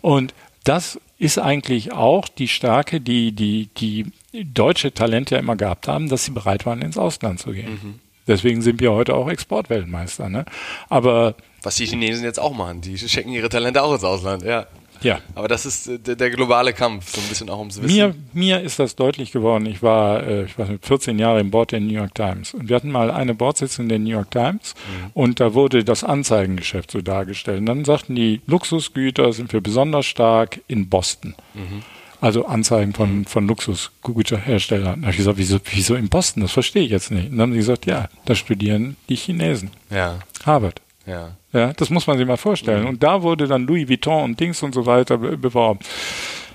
und 0.00 0.34
das 0.64 1.00
ist 1.18 1.38
eigentlich 1.38 1.92
auch 1.92 2.28
die 2.28 2.48
Stärke, 2.48 3.00
die, 3.00 3.32
die, 3.32 3.68
die 3.76 4.06
deutsche 4.32 4.92
Talente 4.92 5.34
ja 5.34 5.40
immer 5.40 5.56
gehabt 5.56 5.88
haben, 5.88 6.08
dass 6.08 6.24
sie 6.24 6.30
bereit 6.30 6.66
waren, 6.66 6.82
ins 6.82 6.98
Ausland 6.98 7.40
zu 7.40 7.52
gehen. 7.52 7.72
Mhm. 7.72 8.00
Deswegen 8.26 8.60
sind 8.60 8.80
wir 8.80 8.92
heute 8.92 9.14
auch 9.14 9.28
Exportweltmeister. 9.28 10.28
Ne? 10.28 10.44
Aber 10.88 11.34
was 11.62 11.76
die 11.76 11.86
Chinesen 11.86 12.24
jetzt 12.24 12.38
auch 12.38 12.54
machen, 12.54 12.82
die 12.82 12.96
schicken 12.98 13.30
ihre 13.30 13.48
Talente 13.48 13.82
auch 13.82 13.92
ins 13.94 14.04
Ausland, 14.04 14.44
ja. 14.44 14.66
Ja. 15.02 15.20
Aber 15.34 15.48
das 15.48 15.66
ist 15.66 15.88
äh, 15.88 15.98
der, 15.98 16.16
der, 16.16 16.30
globale 16.30 16.72
Kampf, 16.72 17.14
so 17.14 17.20
ein 17.20 17.28
bisschen 17.28 17.50
auch 17.50 17.58
ums 17.58 17.80
Wissen. 17.80 17.94
Mir, 17.94 18.14
mir 18.32 18.60
ist 18.60 18.78
das 18.78 18.96
deutlich 18.96 19.32
geworden. 19.32 19.66
Ich 19.66 19.82
war, 19.82 20.26
äh, 20.26 20.44
ich 20.44 20.58
weiß 20.58 20.68
nicht, 20.68 20.86
14 20.86 21.18
Jahre 21.18 21.40
im 21.40 21.50
Board 21.50 21.72
der 21.72 21.80
New 21.80 21.92
York 21.92 22.14
Times. 22.14 22.54
Und 22.54 22.68
wir 22.68 22.76
hatten 22.76 22.90
mal 22.90 23.10
eine 23.10 23.34
Bordsitzung 23.34 23.88
der 23.88 23.98
New 23.98 24.10
York 24.10 24.30
Times 24.30 24.74
mhm. 24.74 25.10
und 25.14 25.40
da 25.40 25.54
wurde 25.54 25.84
das 25.84 26.04
Anzeigengeschäft 26.04 26.90
so 26.90 27.00
dargestellt. 27.00 27.60
Und 27.60 27.66
dann 27.66 27.84
sagten 27.84 28.14
die, 28.14 28.40
Luxusgüter 28.46 29.32
sind 29.32 29.52
wir 29.52 29.60
besonders 29.60 30.06
stark 30.06 30.60
in 30.68 30.88
Boston. 30.88 31.34
Mhm. 31.54 31.82
Also 32.20 32.46
Anzeigen 32.46 32.94
von, 32.94 33.18
mhm. 33.18 33.24
von 33.26 33.46
Luxusgüterherstellern. 33.46 35.00
Da 35.00 35.06
habe 35.06 35.10
ich 35.12 35.18
gesagt, 35.18 35.38
wieso, 35.38 35.58
wieso 35.72 35.94
in 35.94 36.08
Boston? 36.08 36.42
Das 36.42 36.52
verstehe 36.52 36.82
ich 36.82 36.90
jetzt 36.90 37.12
nicht. 37.12 37.30
Und 37.30 37.38
dann 37.38 37.42
haben 37.42 37.52
sie 37.52 37.58
gesagt, 37.58 37.86
ja, 37.86 38.08
da 38.24 38.34
studieren 38.34 38.96
die 39.08 39.14
Chinesen. 39.14 39.70
Ja. 39.90 40.18
Harvard. 40.44 40.80
Ja. 41.08 41.36
Ja, 41.52 41.72
das 41.72 41.88
muss 41.90 42.06
man 42.06 42.18
sich 42.18 42.26
mal 42.26 42.36
vorstellen. 42.36 42.82
Mhm. 42.82 42.88
Und 42.88 43.02
da 43.02 43.22
wurde 43.22 43.46
dann 43.46 43.66
Louis 43.66 43.88
Vuitton 43.88 44.24
und 44.24 44.40
Dings 44.40 44.62
und 44.62 44.74
so 44.74 44.84
weiter 44.84 45.16
beworben. 45.16 45.80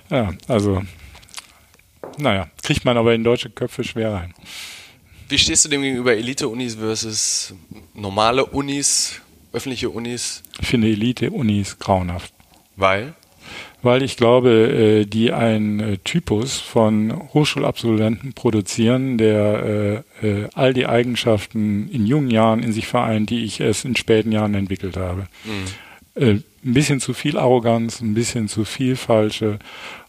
Ja, 0.09 0.31
also, 0.47 0.83
naja, 2.17 2.47
kriegt 2.61 2.85
man 2.85 2.97
aber 2.97 3.13
in 3.15 3.23
deutsche 3.23 3.49
Köpfe 3.49 3.83
schwer 3.83 4.13
rein. 4.13 4.33
Wie 5.29 5.37
stehst 5.37 5.65
du 5.65 5.69
dem 5.69 5.81
gegenüber 5.81 6.15
Elite-Unis 6.15 6.75
versus 6.75 7.55
normale 7.95 8.45
Unis, 8.45 9.19
öffentliche 9.51 9.89
Unis? 9.89 10.43
Ich 10.59 10.67
finde 10.67 10.89
Elite-Unis 10.89 11.79
grauenhaft. 11.79 12.31
Weil? 12.75 13.15
Weil 13.83 14.01
ich 14.01 14.17
glaube, 14.17 14.49
äh, 14.49 15.05
die 15.05 15.31
ein 15.31 15.79
äh, 15.79 15.97
Typus 16.03 16.59
von 16.59 17.13
Hochschulabsolventen 17.33 18.33
produzieren, 18.33 19.17
der 19.17 20.03
äh, 20.21 20.47
all 20.53 20.73
die 20.73 20.87
Eigenschaften 20.87 21.89
in 21.89 22.07
jungen 22.07 22.31
Jahren 22.31 22.63
in 22.63 22.71
sich 22.71 22.87
vereint, 22.87 23.29
die 23.29 23.43
ich 23.43 23.59
erst 23.59 23.85
in 23.85 23.95
späten 23.95 24.31
Jahren 24.31 24.55
entwickelt 24.55 24.97
habe. 24.97 25.27
Mhm. 25.45 25.63
Ein 26.15 26.43
bisschen 26.73 26.99
zu 26.99 27.13
viel 27.13 27.37
Arroganz, 27.37 27.99
ein 27.99 28.13
bisschen 28.13 28.47
zu 28.47 28.65
viel 28.65 28.95
falsche 28.95 29.57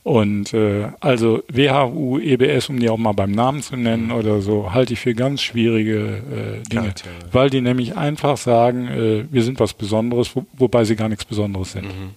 und 0.05 0.53
äh, 0.53 0.89
also 1.01 1.43
WHU, 1.49 2.18
EBS, 2.18 2.68
um 2.68 2.79
die 2.79 2.91
auch 2.91 2.99
mal 2.99 3.12
beim 3.12 3.33
Namen 3.33 3.62
zu 3.62 3.75
nennen 3.75 4.09
mhm. 4.09 4.12
oder 4.12 4.43
so, 4.43 4.75
halte 4.75 4.93
ich 4.93 5.01
für 5.01 5.14
ganz 5.14 5.41
schwierige 5.41 6.61
äh, 6.62 6.68
Dinge, 6.68 6.89
ja, 6.89 6.93
weil 7.33 7.49
die 7.49 7.62
nämlich 7.62 7.97
einfach 7.97 8.37
sagen, 8.37 8.87
äh, 8.89 9.25
wir 9.31 9.43
sind 9.43 9.61
was 9.61 9.72
Besonderes, 9.72 10.37
wo, 10.37 10.45
wobei 10.53 10.85
sie 10.85 10.95
gar 10.95 11.09
nichts 11.09 11.25
Besonderes 11.25 11.72
sind. 11.72 11.87
Mhm. 11.87 12.11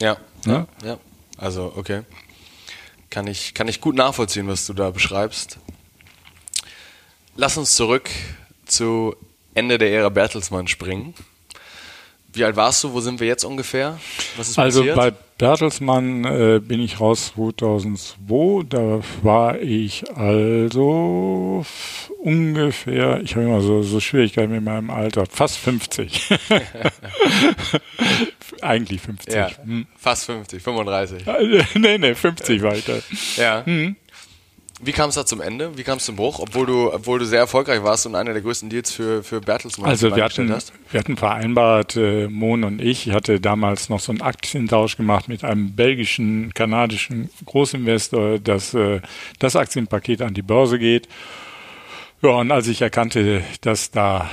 Ja. 0.00 0.16
Ja? 0.46 0.66
ja. 0.84 0.98
Also, 1.36 1.72
okay. 1.76 2.02
Kann 3.10 3.26
ich, 3.26 3.54
kann 3.54 3.68
ich 3.68 3.80
gut 3.80 3.94
nachvollziehen, 3.94 4.48
was 4.48 4.66
du 4.66 4.74
da 4.74 4.90
beschreibst. 4.90 5.58
Lass 7.36 7.56
uns 7.56 7.74
zurück 7.74 8.10
zu 8.66 9.16
Ende 9.54 9.78
der 9.78 9.92
Ära 9.92 10.08
Bertelsmann 10.08 10.68
springen. 10.68 11.14
Wie 12.32 12.44
alt 12.44 12.56
warst 12.56 12.84
du? 12.84 12.92
Wo 12.92 13.00
sind 13.00 13.20
wir 13.20 13.26
jetzt 13.26 13.44
ungefähr? 13.44 13.98
Was 14.36 14.50
ist 14.50 14.58
also 14.58 14.80
passiert? 14.80 14.96
bei 14.96 15.12
Bertelsmann 15.38 16.24
äh, 16.24 16.60
bin 16.62 16.80
ich 16.80 17.00
raus 17.00 17.32
2002. 17.34 18.64
Da 18.68 19.00
war 19.22 19.58
ich 19.60 20.04
also 20.14 21.64
ungefähr, 22.18 23.20
ich 23.22 23.34
habe 23.34 23.46
immer 23.46 23.60
so, 23.60 23.82
so 23.82 24.00
Schwierigkeiten 24.00 24.52
mit 24.52 24.62
meinem 24.62 24.90
Alter, 24.90 25.26
fast 25.26 25.58
50. 25.58 26.28
Eigentlich 28.60 29.00
50. 29.00 29.34
Ja, 29.34 29.50
hm. 29.62 29.86
Fast 29.96 30.26
50, 30.26 30.62
35. 30.62 31.24
nee, 31.74 31.98
nee, 31.98 32.14
50 32.14 32.62
weiter. 32.62 32.98
Ja. 33.36 33.64
Hm. 33.64 33.96
Wie 34.80 34.92
kam 34.92 35.08
es 35.08 35.16
da 35.16 35.26
zum 35.26 35.40
Ende? 35.40 35.76
Wie 35.76 35.82
kam 35.82 35.98
es 35.98 36.04
zum 36.04 36.14
Bruch, 36.14 36.38
obwohl 36.38 36.64
du, 36.66 36.92
obwohl 36.92 37.18
du 37.18 37.24
sehr 37.26 37.40
erfolgreich 37.40 37.82
warst 37.82 38.06
und 38.06 38.14
einer 38.14 38.32
der 38.32 38.42
größten 38.42 38.70
Deals 38.70 38.92
für, 38.92 39.24
für 39.24 39.40
Bertelsmann 39.40 39.90
Also 39.90 40.14
wir 40.14 40.22
hatten, 40.22 40.52
hast? 40.52 40.72
wir 40.90 41.00
hatten 41.00 41.16
vereinbart, 41.16 41.96
äh, 41.96 42.28
Mohn 42.28 42.62
und 42.62 42.80
ich, 42.80 43.08
ich 43.08 43.12
hatte 43.12 43.40
damals 43.40 43.88
noch 43.88 43.98
so 43.98 44.12
einen 44.12 44.20
Aktientausch 44.20 44.96
gemacht 44.96 45.26
mit 45.26 45.42
einem 45.42 45.74
belgischen, 45.74 46.54
kanadischen 46.54 47.28
Großinvestor, 47.44 48.38
dass 48.38 48.72
äh, 48.74 49.00
das 49.40 49.56
Aktienpaket 49.56 50.22
an 50.22 50.34
die 50.34 50.42
Börse 50.42 50.78
geht. 50.78 51.08
Ja, 52.22 52.30
und 52.30 52.50
als 52.50 52.68
ich 52.68 52.82
erkannte, 52.82 53.42
dass 53.60 53.90
da 53.90 54.28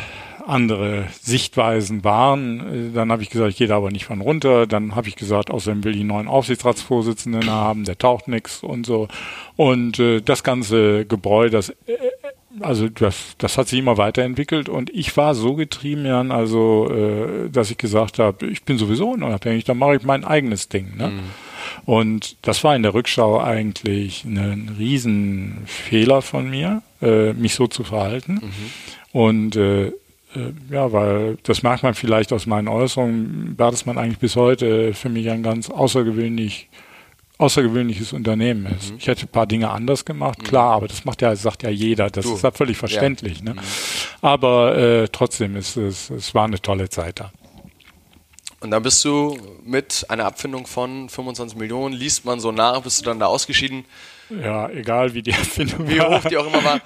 andere 0.48 1.06
Sichtweisen 1.22 2.04
waren. 2.04 2.90
Äh, 2.90 2.94
dann 2.94 3.12
habe 3.12 3.24
ich 3.24 3.30
gesagt, 3.30 3.52
ich 3.52 3.58
gehe 3.58 3.68
da 3.68 3.78
aber 3.78 3.92
nicht 3.92 4.06
von 4.06 4.22
runter. 4.22 4.68
Dann 4.68 4.96
habe 4.96 5.08
ich 5.08 5.16
gesagt, 5.16 5.50
außerdem 5.52 5.84
will 5.84 5.96
ich 5.96 6.02
einen 6.02 6.10
neuen 6.10 6.28
Aufsichtsratsvorsitzenden 6.28 7.50
haben, 7.50 7.84
der 7.84 7.98
taucht 7.98 8.28
nichts 8.28 8.64
und 8.64 8.86
so. 8.86 9.08
Und 9.56 10.00
äh, 10.00 10.22
das 10.22 10.44
ganze 10.44 11.06
Gebäude, 11.06 11.52
das 11.52 11.70
äh, 11.70 11.98
also 12.62 12.88
das, 12.88 13.36
das 13.38 13.58
hat 13.58 13.68
sich 13.68 13.80
immer 13.80 13.98
weiterentwickelt 13.98 14.70
und 14.70 14.90
ich 14.92 15.18
war 15.18 15.36
so 15.36 15.56
getrieben, 15.56 16.06
Jan, 16.06 16.32
also 16.32 16.90
äh, 16.90 17.50
dass 17.50 17.70
ich 17.70 17.78
gesagt 17.78 18.18
habe, 18.18 18.48
ich 18.48 18.64
bin 18.64 18.78
sowieso 18.78 19.10
unabhängig, 19.10 19.66
dann 19.66 19.78
mache 19.78 19.98
ich 19.98 20.04
mein 20.04 20.24
eigenes 20.24 20.70
Ding. 20.70 20.96
Ne? 20.96 21.10
Mhm. 21.10 21.20
Und 21.86 22.38
das 22.44 22.64
war 22.64 22.76
in 22.76 22.84
der 22.84 22.94
Rückschau 22.94 23.42
eigentlich 23.42 24.24
ein 24.24 24.76
Riesenfehler 24.78 26.22
von 26.22 26.50
mir, 26.50 26.82
äh, 27.06 27.34
mich 27.34 27.56
so 27.56 27.68
zu 27.68 27.84
verhalten. 27.84 28.34
Mhm. 28.34 29.20
Und 29.20 29.56
äh, 29.56 29.88
äh, 29.88 29.94
ja, 30.70 30.92
weil 30.92 31.38
das 31.44 31.64
merkt 31.64 31.84
man 31.84 31.94
vielleicht 31.94 32.34
aus 32.34 32.46
meinen 32.46 32.68
Äußerungen, 32.68 33.56
Bertelsmann 33.56 33.98
eigentlich 33.98 34.20
bis 34.20 34.36
heute 34.36 34.94
für 34.94 35.10
mich 35.10 35.30
ein 35.30 35.44
ganz 35.44 35.70
außergewöhnlich 35.70 36.70
außergewöhnliches 37.38 38.14
Unternehmen 38.14 38.66
ist. 38.78 38.92
Mhm. 38.92 38.98
Ich 38.98 39.08
hätte 39.08 39.26
ein 39.26 39.28
paar 39.28 39.46
Dinge 39.46 39.70
anders 39.70 40.06
gemacht, 40.06 40.40
mhm. 40.40 40.44
klar, 40.44 40.74
aber 40.76 40.88
das 40.88 41.04
macht 41.04 41.22
ja, 41.22 41.36
sagt 41.36 41.64
ja 41.64 41.70
jeder. 41.70 42.10
Das 42.10 42.26
du. 42.26 42.36
ist 42.36 42.44
ja 42.44 42.52
völlig 42.52 42.78
verständlich. 42.78 43.40
Ja. 43.40 43.46
Ne? 43.46 43.54
Mhm. 43.56 43.60
Aber 44.22 44.78
äh, 44.78 45.08
trotzdem 45.12 45.56
ist 45.58 45.76
es, 45.76 46.10
es 46.10 46.34
war 46.34 46.46
eine 46.46 46.62
tolle 46.62 46.90
Zeit 46.90 47.20
da. 47.20 47.32
Und 48.62 48.72
dann 48.72 48.82
bist 48.84 49.04
du 49.04 49.38
mit 49.64 50.06
einer 50.08 50.26
Abfindung 50.26 50.66
von 50.66 51.10
25 51.10 51.58
Millionen, 51.58 51.94
liest 51.94 52.26
man 52.26 52.40
so 52.40 52.52
nach, 52.52 52.82
bist 52.82 53.02
du 53.02 53.06
dann 53.06 53.20
da 53.20 53.28
ausgeschieden. 53.28 53.86
Ja, 54.30 54.70
egal 54.70 55.14
wie 55.14 55.22
die 55.22 55.32
Erfindung 55.44 55.88
Wie 55.88 56.02
hoch 56.02 56.24
die 56.26 56.38
auch 56.38 56.48
immer 56.48 56.64
war. 56.64 56.82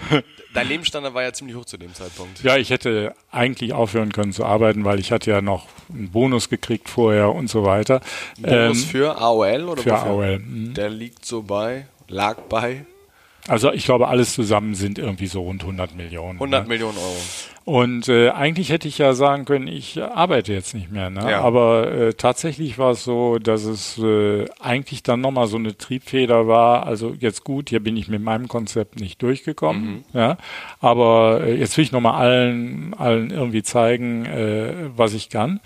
Dein 0.53 0.67
Lebensstandard 0.67 1.13
war 1.13 1.23
ja 1.23 1.31
ziemlich 1.31 1.55
hoch 1.55 1.65
zu 1.65 1.77
dem 1.77 1.93
Zeitpunkt. 1.93 2.43
Ja, 2.43 2.57
ich 2.57 2.69
hätte 2.69 3.13
eigentlich 3.31 3.73
aufhören 3.73 4.11
können 4.11 4.33
zu 4.33 4.45
arbeiten, 4.45 4.83
weil 4.83 4.99
ich 4.99 5.11
hatte 5.11 5.31
ja 5.31 5.41
noch 5.41 5.67
einen 5.93 6.09
Bonus 6.11 6.49
gekriegt 6.49 6.89
vorher 6.89 7.29
und 7.33 7.49
so 7.49 7.63
weiter. 7.63 8.01
Bonus 8.39 8.83
ähm, 8.83 8.89
für 8.89 9.17
AOL 9.17 9.63
oder 9.69 9.81
Für 9.81 9.91
wofür? 9.91 10.03
AOL. 10.05 10.39
Mhm. 10.39 10.73
Der 10.73 10.89
liegt 10.89 11.25
so 11.25 11.43
bei, 11.43 11.87
lag 12.07 12.37
bei 12.49 12.85
also 13.47 13.71
ich 13.71 13.85
glaube, 13.85 14.07
alles 14.07 14.33
zusammen 14.33 14.75
sind 14.75 14.99
irgendwie 14.99 15.27
so 15.27 15.41
rund 15.41 15.61
100 15.61 15.95
Millionen. 15.95 16.33
100 16.33 16.63
ne? 16.63 16.69
Millionen 16.69 16.97
Euro. 16.97 17.17
Und 17.69 18.09
äh, 18.09 18.29
eigentlich 18.29 18.71
hätte 18.71 18.87
ich 18.87 18.97
ja 18.97 19.13
sagen 19.13 19.45
können, 19.45 19.67
ich 19.67 20.01
arbeite 20.01 20.53
jetzt 20.53 20.73
nicht 20.73 20.91
mehr. 20.91 21.11
Ne? 21.11 21.29
Ja. 21.29 21.41
Aber 21.41 21.91
äh, 21.91 22.13
tatsächlich 22.15 22.79
war 22.79 22.91
es 22.91 23.03
so, 23.03 23.37
dass 23.37 23.63
es 23.63 23.99
äh, 23.99 24.45
eigentlich 24.59 25.03
dann 25.03 25.21
nochmal 25.21 25.45
so 25.45 25.57
eine 25.57 25.77
Triebfeder 25.77 26.47
war. 26.47 26.87
Also 26.87 27.15
jetzt 27.19 27.43
gut, 27.43 27.69
hier 27.69 27.79
bin 27.79 27.95
ich 27.95 28.07
mit 28.07 28.23
meinem 28.23 28.47
Konzept 28.47 28.99
nicht 28.99 29.21
durchgekommen. 29.21 30.03
Mhm. 30.11 30.19
Ja? 30.19 30.37
Aber 30.79 31.41
äh, 31.43 31.59
jetzt 31.59 31.77
will 31.77 31.83
ich 31.83 31.91
nochmal 31.91 32.15
allen, 32.15 32.95
allen 32.95 33.29
irgendwie 33.29 33.61
zeigen, 33.61 34.25
äh, 34.25 34.73
was 34.95 35.13
ich 35.13 35.29
kann. 35.29 35.59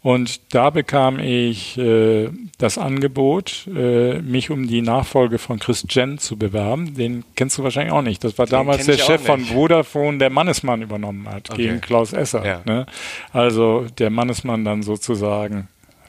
Und 0.00 0.54
da 0.54 0.70
bekam 0.70 1.18
ich 1.18 1.76
äh, 1.76 2.28
das 2.58 2.78
Angebot, 2.78 3.66
äh, 3.74 4.20
mich 4.20 4.50
um 4.50 4.68
die 4.68 4.80
Nachfolge 4.80 5.38
von 5.38 5.58
Chris 5.58 5.84
Jen 5.88 6.18
zu 6.18 6.36
bewerben. 6.36 6.94
Den 6.94 7.24
kennst 7.34 7.58
du 7.58 7.64
wahrscheinlich 7.64 7.92
auch 7.92 8.02
nicht. 8.02 8.22
Das 8.22 8.38
war 8.38 8.46
Den 8.46 8.52
damals 8.52 8.86
der 8.86 8.96
Chef 8.96 9.24
von 9.24 9.40
Vodafone, 9.40 10.18
der 10.18 10.30
Mannesmann 10.30 10.82
übernommen 10.82 11.28
hat, 11.28 11.50
okay. 11.50 11.62
gegen 11.62 11.80
Klaus 11.80 12.12
Esser. 12.12 12.46
Ja. 12.46 12.60
Ne? 12.64 12.86
Also 13.32 13.86
der 13.98 14.10
Mannesmann 14.10 14.64
dann 14.64 14.82
sozusagen 14.82 15.68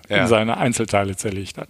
ja. 0.09 0.17
in 0.17 0.27
seine 0.27 0.57
Einzelteile 0.57 1.15
zerlegt 1.15 1.57
hat. 1.57 1.69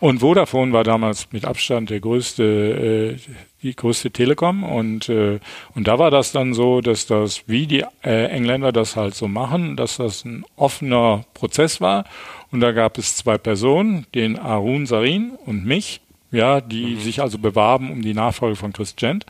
Und 0.00 0.20
Vodafone 0.20 0.72
war 0.72 0.84
damals 0.84 1.28
mit 1.32 1.44
Abstand 1.44 1.90
der 1.90 2.00
größte, 2.00 3.16
äh, 3.16 3.32
die 3.62 3.74
größte 3.74 4.10
Telekom 4.10 4.62
und 4.62 5.08
äh, 5.08 5.40
und 5.74 5.88
da 5.88 5.98
war 5.98 6.10
das 6.10 6.32
dann 6.32 6.54
so, 6.54 6.80
dass 6.80 7.06
das 7.06 7.48
wie 7.48 7.66
die 7.66 7.84
äh, 8.04 8.26
Engländer 8.26 8.72
das 8.72 8.94
halt 8.94 9.14
so 9.14 9.26
machen, 9.26 9.76
dass 9.76 9.96
das 9.96 10.24
ein 10.24 10.44
offener 10.56 11.24
Prozess 11.34 11.80
war 11.80 12.04
und 12.50 12.60
da 12.60 12.72
gab 12.72 12.98
es 12.98 13.16
zwei 13.16 13.38
Personen, 13.38 14.06
den 14.14 14.38
Arun 14.38 14.86
Sarin 14.86 15.32
und 15.46 15.64
mich, 15.64 16.00
ja, 16.30 16.60
die 16.60 16.96
mhm. 16.96 17.00
sich 17.00 17.20
also 17.20 17.38
bewarben 17.38 17.90
um 17.90 18.02
die 18.02 18.14
Nachfolge 18.14 18.56
von 18.56 18.72
Chris 18.72 18.96
Gent. 18.96 19.26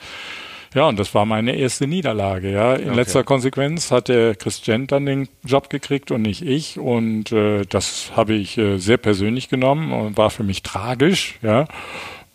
Ja, 0.75 0.87
und 0.89 0.99
das 0.99 1.14
war 1.14 1.25
meine 1.25 1.57
erste 1.57 1.87
Niederlage. 1.87 2.51
Ja, 2.51 2.75
in 2.75 2.89
okay. 2.89 2.97
letzter 2.97 3.25
Konsequenz 3.25 3.91
hat 3.91 4.09
der 4.09 4.35
Chris 4.35 4.62
Gent 4.62 4.93
dann 4.93 5.07
den 5.07 5.29
Job 5.45 5.71
gekriegt 5.71 6.11
und 6.11 6.23
nicht 6.23 6.43
ich. 6.43 6.79
Und 6.79 7.33
äh, 7.33 7.64
das 7.66 8.12
habe 8.14 8.35
ich 8.35 8.59
äh, 8.59 8.79
sehr 8.79 8.99
persönlich 8.99 9.49
genommen 9.49 9.93
und 9.93 10.16
war 10.16 10.31
für 10.31 10.45
mich 10.45 10.62
tragisch. 10.62 11.39
Ja. 11.43 11.66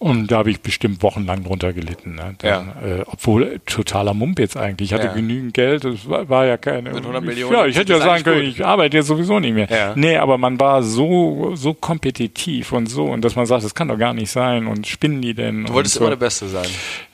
Und 0.04 0.32
da 0.32 0.40
habe 0.40 0.52
ich 0.52 0.60
bestimmt 0.60 1.02
wochenlang 1.02 1.46
drunter 1.46 1.72
gelitten. 1.72 2.16
Ne? 2.16 2.36
Dann, 2.40 2.74
ja. 2.82 2.86
äh, 2.86 3.04
obwohl 3.06 3.62
totaler 3.66 4.14
Mumpitz 4.14 4.58
eigentlich. 4.58 4.90
Ich 4.90 4.94
hatte 4.94 5.08
ja. 5.08 5.14
genügend 5.14 5.54
Geld, 5.54 5.86
es 5.86 6.10
war, 6.10 6.28
war, 6.28 6.46
ja 6.46 6.58
keine. 6.58 6.92
Mit 6.92 7.04
100 7.04 7.24
Millionen. 7.24 7.54
Ja, 7.54 7.66
ich 7.66 7.78
hätte 7.78 7.94
ja 7.94 8.00
sagen 8.00 8.22
können, 8.22 8.42
ich 8.42 8.66
arbeite 8.66 8.98
jetzt 8.98 9.08
sowieso 9.08 9.40
nicht 9.40 9.54
mehr. 9.54 9.70
Ja. 9.70 9.94
Nee, 9.96 10.18
aber 10.18 10.38
man 10.38 10.60
war 10.60 10.84
so, 10.84 11.56
so 11.56 11.74
kompetitiv 11.74 12.74
und 12.74 12.88
so, 12.88 13.06
und 13.06 13.24
dass 13.24 13.38
man 13.38 13.46
sagt, 13.46 13.64
das 13.64 13.74
kann 13.76 13.88
doch 13.88 13.98
gar 13.98 14.14
nicht 14.14 14.30
sein 14.30 14.68
und 14.68 14.86
spinnen 14.88 15.22
die 15.22 15.34
denn? 15.34 15.64
Du 15.64 15.74
wolltest 15.74 15.96
so. 15.96 16.02
immer 16.02 16.10
der 16.10 16.18
Beste 16.18 16.50
sein. 16.50 16.68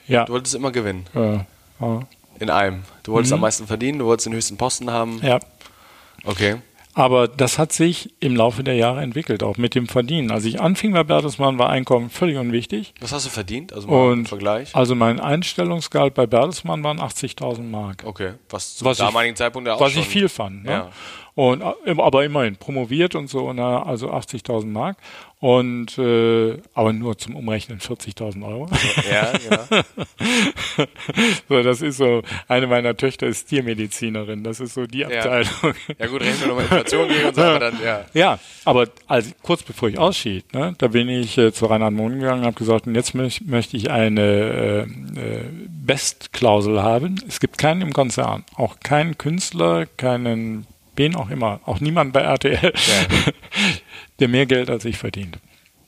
Ja. 0.08 0.24
Du 0.24 0.32
wolltest 0.32 0.56
immer 0.56 0.72
gewinnen. 0.72 1.04
Ja. 1.14 1.46
ja. 1.80 2.00
In 2.40 2.50
allem. 2.50 2.82
Du 3.04 3.12
wolltest 3.12 3.30
mhm. 3.30 3.36
am 3.36 3.40
meisten 3.42 3.68
verdienen, 3.68 4.00
du 4.00 4.06
wolltest 4.06 4.26
den 4.26 4.34
höchsten 4.34 4.56
Posten 4.56 4.90
haben. 4.90 5.20
Ja. 5.22 5.38
Okay. 6.24 6.56
Aber 7.00 7.28
das 7.28 7.58
hat 7.58 7.72
sich 7.72 8.12
im 8.20 8.36
Laufe 8.36 8.62
der 8.62 8.74
Jahre 8.74 9.00
entwickelt, 9.00 9.42
auch 9.42 9.56
mit 9.56 9.74
dem 9.74 9.88
Verdienen. 9.88 10.30
Als 10.30 10.44
ich 10.44 10.60
anfing 10.60 10.92
bei 10.92 11.02
Bertelsmann, 11.02 11.58
war 11.58 11.70
Einkommen 11.70 12.10
völlig 12.10 12.36
unwichtig. 12.36 12.92
Was 13.00 13.12
hast 13.12 13.24
du 13.24 13.30
verdient? 13.30 13.72
Also 13.72 13.88
mal 13.88 14.12
im 14.12 14.26
Vergleich? 14.26 14.76
Also 14.76 14.94
mein 14.94 15.18
Einstellungsgehalt 15.18 16.12
bei 16.12 16.26
Bertelsmann 16.26 16.84
waren 16.84 17.00
80.000 17.00 17.62
Mark. 17.62 18.02
Okay, 18.04 18.34
was 18.50 18.76
zum 18.76 18.86
was 18.86 18.98
damaligen 18.98 19.32
ich, 19.32 19.38
Zeitpunkt 19.38 19.66
ja 19.66 19.76
auch 19.76 19.80
Was 19.80 19.92
schon 19.92 20.02
ich 20.02 20.08
viel 20.08 20.28
fand. 20.28 20.64
Ne? 20.64 20.70
Ja. 20.70 20.90
Und, 21.34 21.62
äh, 21.62 21.94
aber 21.96 22.24
immerhin 22.24 22.56
promoviert 22.56 23.14
und 23.14 23.28
so, 23.28 23.52
ne? 23.52 23.84
also 23.86 24.10
80.000 24.12 24.66
Mark. 24.66 24.96
Und 25.40 25.96
äh, 25.96 26.58
aber 26.74 26.92
nur 26.92 27.16
zum 27.16 27.34
Umrechnen 27.34 27.78
40.000 27.78 28.46
Euro. 28.46 28.68
Ja, 29.10 29.32
genau. 29.32 29.82
so, 31.48 31.62
das 31.62 31.80
ist 31.80 31.96
so, 31.96 32.20
eine 32.46 32.66
meiner 32.66 32.94
Töchter 32.94 33.26
ist 33.26 33.48
Tiermedizinerin, 33.48 34.44
das 34.44 34.60
ist 34.60 34.74
so 34.74 34.86
die 34.86 35.06
Abteilung. 35.06 35.48
Ja, 35.62 35.94
ja 35.98 36.06
gut, 36.08 36.20
rechnen 36.20 36.40
wir 36.40 36.46
nochmal 36.48 36.64
Inflation 36.64 37.08
gegen 37.08 37.28
und 37.28 37.34
so, 37.34 37.40
aber 37.40 37.58
dann, 37.58 37.82
ja. 37.82 38.04
Ja, 38.12 38.38
aber 38.66 38.88
also, 39.06 39.30
kurz 39.40 39.62
bevor 39.62 39.88
ich 39.88 39.98
ausschied, 39.98 40.52
ne, 40.52 40.74
da 40.76 40.88
bin 40.88 41.08
ich 41.08 41.38
äh, 41.38 41.52
zu 41.54 41.64
Reinhard 41.64 41.94
Mohn 41.94 42.20
gegangen 42.20 42.40
und 42.40 42.46
habe 42.46 42.56
gesagt, 42.56 42.86
und 42.86 42.94
jetzt 42.94 43.14
möch, 43.14 43.40
möchte 43.46 43.78
ich 43.78 43.90
eine 43.90 44.20
äh, 44.20 44.80
äh, 44.82 45.44
Bestklausel 45.68 46.82
haben. 46.82 47.14
Es 47.26 47.40
gibt 47.40 47.56
keinen 47.56 47.80
im 47.80 47.94
Konzern, 47.94 48.44
auch 48.56 48.80
keinen 48.80 49.16
Künstler, 49.16 49.86
keinen 49.96 50.66
wen 51.00 51.16
auch 51.16 51.30
immer, 51.30 51.60
auch 51.64 51.80
niemand 51.80 52.12
bei 52.12 52.20
RTL, 52.20 52.72
ja. 52.74 53.32
der 54.20 54.28
mehr 54.28 54.46
Geld 54.46 54.68
als 54.68 54.84
ich 54.84 54.98
verdient. 54.98 55.38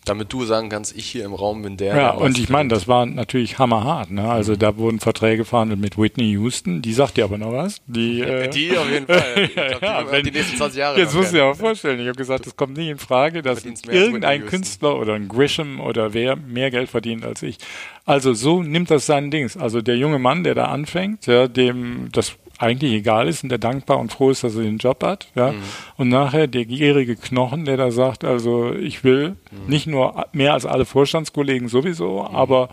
Damit 0.05 0.33
du 0.33 0.45
sagen 0.45 0.69
kannst, 0.69 0.97
ich 0.97 1.07
hier 1.07 1.25
im 1.25 1.33
Raum 1.33 1.63
bin 1.63 1.77
der. 1.77 1.95
Ja, 1.95 2.11
und 2.11 2.37
ich 2.37 2.49
meine, 2.49 2.69
das 2.69 2.89
war 2.89 3.07
natürlich 3.07 3.61
hammerhart. 3.61 4.11
Ne? 4.11 4.29
Also 4.29 4.55
mhm. 4.55 4.59
da 4.59 4.77
wurden 4.77 4.99
Verträge 4.99 5.45
verhandelt 5.45 5.81
mit 5.81 5.97
Whitney 5.97 6.33
Houston. 6.33 6.83
Die 6.83 6.93
sagt 6.93 7.19
dir 7.19 7.25
aber 7.25 7.39
noch 7.39 7.53
was. 7.53 7.81
Die, 7.87 8.21
äh, 8.23 8.49
die 8.49 8.77
auf 8.77 8.91
jeden 8.91 9.07
Fall. 9.07 9.23
Ich 9.43 9.55
glaub, 9.55 9.83
ja, 9.83 10.03
die, 10.03 10.11
wenn, 10.11 10.25
die 10.25 10.33
nächsten 10.33 10.57
20 10.57 10.79
Jahre. 10.79 10.99
Jetzt 10.99 11.15
musst 11.15 11.31
du 11.31 11.37
dir 11.37 11.45
auch 11.45 11.55
vorstellen. 11.55 12.01
Ich 12.01 12.09
habe 12.09 12.17
gesagt, 12.17 12.49
es 12.49 12.57
kommt 12.57 12.77
nie 12.77 12.91
in 12.91 12.99
Frage, 12.99 13.43
dass 13.43 13.65
irgendein 13.65 14.47
Künstler 14.47 14.99
oder 14.99 15.15
ein 15.15 15.29
Grisham 15.29 15.81
oder 15.81 16.13
wer 16.15 16.35
mehr 16.35 16.73
Geld 16.73 16.89
verdient 16.89 17.25
als 17.25 17.45
ich. 17.45 17.59
Also 18.05 18.35
so 18.35 18.65
nimmt 18.65 18.91
das 18.91 19.07
seinen 19.07 19.31
Dings. 19.31 19.57
Also 19.57 19.83
der 19.83 19.97
junge 19.97 20.19
Mann, 20.19 20.43
der 20.43 20.57
da 20.57 20.65
anfängt, 20.65 21.27
ja, 21.27 21.47
dem 21.47 22.09
das 22.11 22.37
eigentlich 22.63 22.93
egal 22.93 23.29
ist 23.29 23.43
und 23.43 23.49
der 23.49 23.59
dankbar 23.59 23.99
und 23.99 24.13
froh 24.13 24.31
ist, 24.31 24.45
dass 24.45 24.55
er 24.55 24.63
den 24.63 24.79
Job 24.79 25.03
hat. 25.03 25.27
Ja? 25.35 25.53
Mhm. 25.53 25.63
Und 25.97 26.09
nachher 26.09 26.47
der 26.47 26.65
gierige 26.65 27.17
Knochen, 27.17 27.65
der 27.65 27.77
da 27.77 27.91
sagt, 27.91 28.25
also 28.25 28.73
ich 28.73 29.03
will 29.03 29.37
mhm. 29.51 29.69
nicht 29.69 29.87
nur 29.87 30.27
mehr 30.33 30.55
als 30.55 30.65
alle 30.65 30.85
Vorstandskollegen 30.85 31.69
sowieso, 31.69 32.23
mhm. 32.23 32.37
aber 32.37 32.69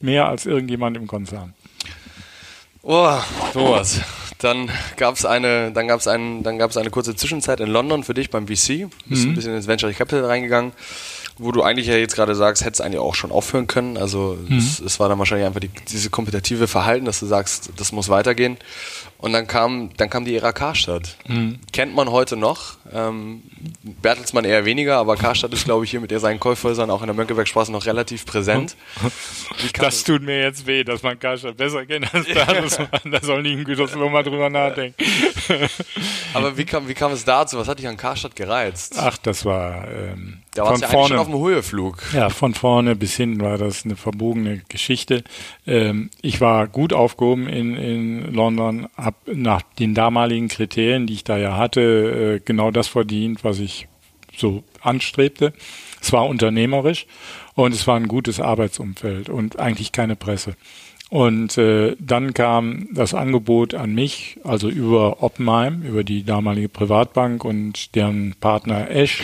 mehr 0.00 0.28
als 0.28 0.46
irgendjemand 0.46 0.96
im 0.96 1.08
Konzern. 1.08 1.54
Oh, 2.82 3.16
Thomas, 3.52 4.00
dann 4.38 4.70
gab 4.96 5.16
es 5.16 5.24
eine, 5.24 5.72
dann 5.72 5.86
gab's 5.86 6.08
einen, 6.08 6.42
dann 6.42 6.58
gab 6.58 6.70
es 6.70 6.76
eine 6.76 6.90
kurze 6.90 7.14
Zwischenzeit 7.14 7.60
in 7.60 7.68
London 7.68 8.02
für 8.02 8.14
dich 8.14 8.30
beim 8.30 8.46
VC. 8.46 8.82
Du 8.82 8.90
bist 9.06 9.24
mhm. 9.24 9.30
ein 9.30 9.34
bisschen 9.34 9.54
ins 9.54 9.66
Venture 9.66 9.92
Capital 9.92 10.24
reingegangen 10.24 10.72
wo 11.38 11.50
du 11.50 11.62
eigentlich 11.62 11.86
ja 11.86 11.96
jetzt 11.96 12.14
gerade 12.14 12.34
sagst, 12.34 12.64
hättest 12.64 12.80
eigentlich 12.80 13.00
auch 13.00 13.14
schon 13.14 13.32
aufhören 13.32 13.66
können. 13.66 13.96
Also 13.96 14.38
mhm. 14.48 14.58
es, 14.58 14.80
es, 14.80 15.00
war 15.00 15.08
dann 15.08 15.18
wahrscheinlich 15.18 15.46
einfach 15.46 15.60
die, 15.60 15.70
diese 15.88 16.10
kompetitive 16.10 16.68
Verhalten, 16.68 17.04
dass 17.04 17.20
du 17.20 17.26
sagst, 17.26 17.70
das 17.76 17.92
muss 17.92 18.08
weitergehen. 18.08 18.58
Und 19.22 19.32
dann 19.32 19.46
kam, 19.46 19.90
dann 19.96 20.10
kam 20.10 20.24
die 20.24 20.34
Ära 20.34 20.50
Karstadt. 20.52 21.16
Mhm. 21.28 21.60
Kennt 21.72 21.94
man 21.94 22.10
heute 22.10 22.36
noch. 22.36 22.76
Ähm, 22.92 23.44
Bertelsmann 24.02 24.44
eher 24.44 24.64
weniger, 24.64 24.96
aber 24.96 25.16
Karstadt 25.16 25.52
ist, 25.52 25.64
glaube 25.64 25.84
ich, 25.84 25.92
hier 25.92 26.00
mit 26.00 26.10
seinen 26.20 26.40
Käufhäusern 26.40 26.90
auch 26.90 27.02
in 27.02 27.06
der 27.06 27.14
Mönckebergstraße 27.14 27.70
noch 27.70 27.86
relativ 27.86 28.26
präsent. 28.26 28.76
Das 29.78 30.02
tut 30.02 30.22
mir 30.22 30.40
jetzt 30.40 30.66
weh, 30.66 30.82
dass 30.82 31.04
man 31.04 31.20
Karstadt 31.20 31.56
besser 31.56 31.86
kennt 31.86 32.12
als 32.12 32.26
Bertelsmann. 32.34 32.88
da 33.04 33.20
soll 33.22 33.42
nicht 33.42 33.58
ein 33.58 33.64
Gütersloh 33.64 34.08
mal 34.08 34.24
drüber 34.24 34.50
nachdenken. 34.50 34.96
aber 36.34 36.56
wie 36.58 36.64
kam, 36.64 36.88
wie 36.88 36.94
kam 36.94 37.12
es 37.12 37.24
dazu? 37.24 37.56
Was 37.58 37.68
hat 37.68 37.78
dich 37.78 37.86
an 37.86 37.96
Karstadt 37.96 38.34
gereizt? 38.34 38.96
Ach, 38.98 39.16
das 39.18 39.44
war 39.44 39.86
ähm, 39.88 40.42
da 40.54 40.64
war 40.64 40.74
es 40.74 40.80
ja 40.82 40.88
vorne, 40.88 41.08
schon 41.08 41.18
auf 41.18 41.28
dem 41.28 41.38
Höheflug. 41.38 42.02
Ja, 42.12 42.28
von 42.28 42.52
vorne 42.52 42.94
bis 42.94 43.16
hinten 43.16 43.40
war 43.40 43.56
das 43.56 43.84
eine 43.84 43.96
verbogene 43.96 44.62
Geschichte. 44.68 45.24
Ähm, 45.66 46.10
ich 46.20 46.42
war 46.42 46.66
gut 46.66 46.92
aufgehoben 46.92 47.48
in, 47.48 47.76
in 47.76 48.34
London, 48.34 48.88
habe 48.96 49.11
nach 49.26 49.62
den 49.78 49.94
damaligen 49.94 50.48
Kriterien, 50.48 51.06
die 51.06 51.14
ich 51.14 51.24
da 51.24 51.36
ja 51.36 51.56
hatte, 51.56 51.80
äh, 51.80 52.40
genau 52.44 52.70
das 52.70 52.88
verdient, 52.88 53.44
was 53.44 53.58
ich 53.58 53.88
so 54.36 54.62
anstrebte. 54.80 55.52
Es 56.00 56.12
war 56.12 56.26
unternehmerisch 56.26 57.06
und 57.54 57.72
es 57.74 57.86
war 57.86 57.96
ein 57.96 58.08
gutes 58.08 58.40
Arbeitsumfeld 58.40 59.28
und 59.28 59.58
eigentlich 59.58 59.92
keine 59.92 60.16
Presse. 60.16 60.56
Und 61.10 61.58
äh, 61.58 61.94
dann 61.98 62.32
kam 62.32 62.88
das 62.90 63.12
Angebot 63.12 63.74
an 63.74 63.94
mich, 63.94 64.40
also 64.44 64.70
über 64.70 65.22
Oppenheim, 65.22 65.82
über 65.82 66.04
die 66.04 66.24
damalige 66.24 66.70
Privatbank 66.70 67.44
und 67.44 67.94
deren 67.94 68.34
Partner 68.40 68.90
Esch. 68.90 69.22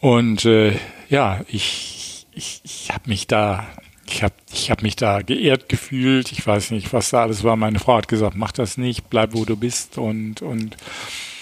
Und 0.00 0.44
äh, 0.44 0.76
ja, 1.08 1.40
ich, 1.48 2.26
ich, 2.32 2.60
ich 2.62 2.90
habe 2.92 3.08
mich 3.08 3.26
da 3.26 3.66
ich 4.10 4.22
habe 4.22 4.34
ich 4.52 4.70
hab 4.70 4.82
mich 4.82 4.96
da 4.96 5.22
geehrt 5.22 5.68
gefühlt. 5.68 6.32
Ich 6.32 6.46
weiß 6.46 6.72
nicht, 6.72 6.92
was 6.92 7.10
da 7.10 7.22
alles 7.22 7.44
war. 7.44 7.56
Meine 7.56 7.78
Frau 7.78 7.96
hat 7.96 8.08
gesagt, 8.08 8.36
mach 8.36 8.52
das 8.52 8.76
nicht, 8.76 9.08
bleib 9.10 9.34
wo 9.34 9.44
du 9.44 9.56
bist 9.56 9.98
und 9.98 10.42
und 10.42 10.76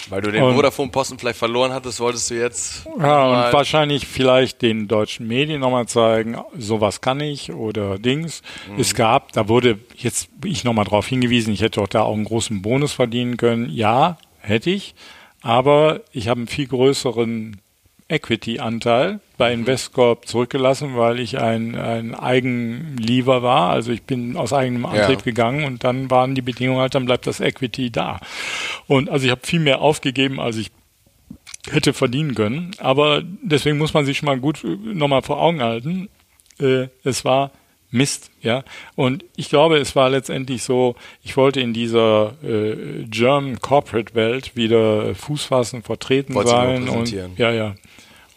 weil 0.09 0.21
du 0.21 0.31
den 0.31 0.41
Vodafone-Posten 0.55 1.19
vielleicht 1.19 1.37
verloren 1.37 1.71
hattest, 1.71 1.99
wolltest 1.99 2.31
du 2.31 2.35
jetzt. 2.35 2.87
Ja, 2.97 3.47
und 3.47 3.53
wahrscheinlich 3.53 4.07
vielleicht 4.07 4.63
den 4.63 4.87
deutschen 4.87 5.27
Medien 5.27 5.61
nochmal 5.61 5.87
zeigen, 5.87 6.35
sowas 6.57 7.01
kann 7.01 7.19
ich 7.19 7.51
oder 7.51 7.99
Dings. 7.99 8.41
Mhm. 8.71 8.79
Es 8.79 8.95
gab, 8.95 9.33
da 9.33 9.47
wurde 9.47 9.77
jetzt 9.95 10.29
ich 10.43 10.63
nochmal 10.63 10.85
drauf 10.85 11.05
hingewiesen, 11.05 11.53
ich 11.53 11.61
hätte 11.61 11.79
doch 11.79 11.87
da 11.87 12.01
auch 12.01 12.15
einen 12.15 12.25
großen 12.25 12.61
Bonus 12.63 12.93
verdienen 12.93 13.37
können. 13.37 13.69
Ja, 13.69 14.17
hätte 14.39 14.71
ich. 14.71 14.95
Aber 15.41 16.01
ich 16.11 16.27
habe 16.27 16.39
einen 16.39 16.47
viel 16.47 16.67
größeren 16.67 17.61
Equity-Anteil 18.09 19.19
bei 19.37 19.55
mhm. 19.55 19.61
Investcorp 19.61 20.27
zurückgelassen, 20.27 20.97
weil 20.97 21.19
ich 21.19 21.39
ein, 21.39 21.75
ein 21.75 22.15
Eigenliever 22.15 23.41
war. 23.43 23.69
Also 23.69 23.91
ich 23.91 24.03
bin 24.03 24.35
aus 24.35 24.51
eigenem 24.51 24.85
Antrieb 24.85 25.19
ja. 25.19 25.23
gegangen 25.23 25.63
und 25.63 25.83
dann 25.83 26.11
waren 26.11 26.35
die 26.35 26.41
Bedingungen 26.41 26.81
halt, 26.81 26.95
dann 26.95 27.05
bleibt 27.05 27.27
das 27.27 27.39
Equity 27.39 27.91
da. 27.91 28.19
Und 28.87 29.09
also 29.09 29.25
ich 29.25 29.31
habe 29.31 29.45
viel 29.45 29.59
mehr 29.59 29.81
aufgegeben, 29.81 30.39
als 30.39 30.57
ich 30.57 30.71
hätte 31.69 31.93
verdienen 31.93 32.35
können. 32.35 32.71
Aber 32.79 33.21
deswegen 33.23 33.77
muss 33.77 33.93
man 33.93 34.05
sich 34.05 34.17
schon 34.17 34.25
mal 34.27 34.39
gut 34.39 34.63
nochmal 34.83 35.21
vor 35.21 35.39
Augen 35.39 35.61
halten. 35.61 36.09
Äh, 36.59 36.87
es 37.03 37.23
war 37.23 37.51
Mist, 37.91 38.29
ja. 38.41 38.63
Und 38.95 39.25
ich 39.35 39.49
glaube, 39.49 39.77
es 39.77 39.95
war 39.95 40.09
letztendlich 40.09 40.63
so, 40.63 40.95
ich 41.23 41.37
wollte 41.37 41.59
in 41.59 41.73
dieser 41.73 42.33
äh, 42.43 43.05
German 43.05 43.59
Corporate 43.59 44.13
Welt 44.13 44.55
wieder 44.55 45.15
Fuß 45.15 45.45
fassen, 45.45 45.81
vertreten 45.81 46.35
Wollte 46.35 46.49
sein 46.49 46.87
und 46.87 47.11
ja, 47.11 47.51
ja. 47.51 47.75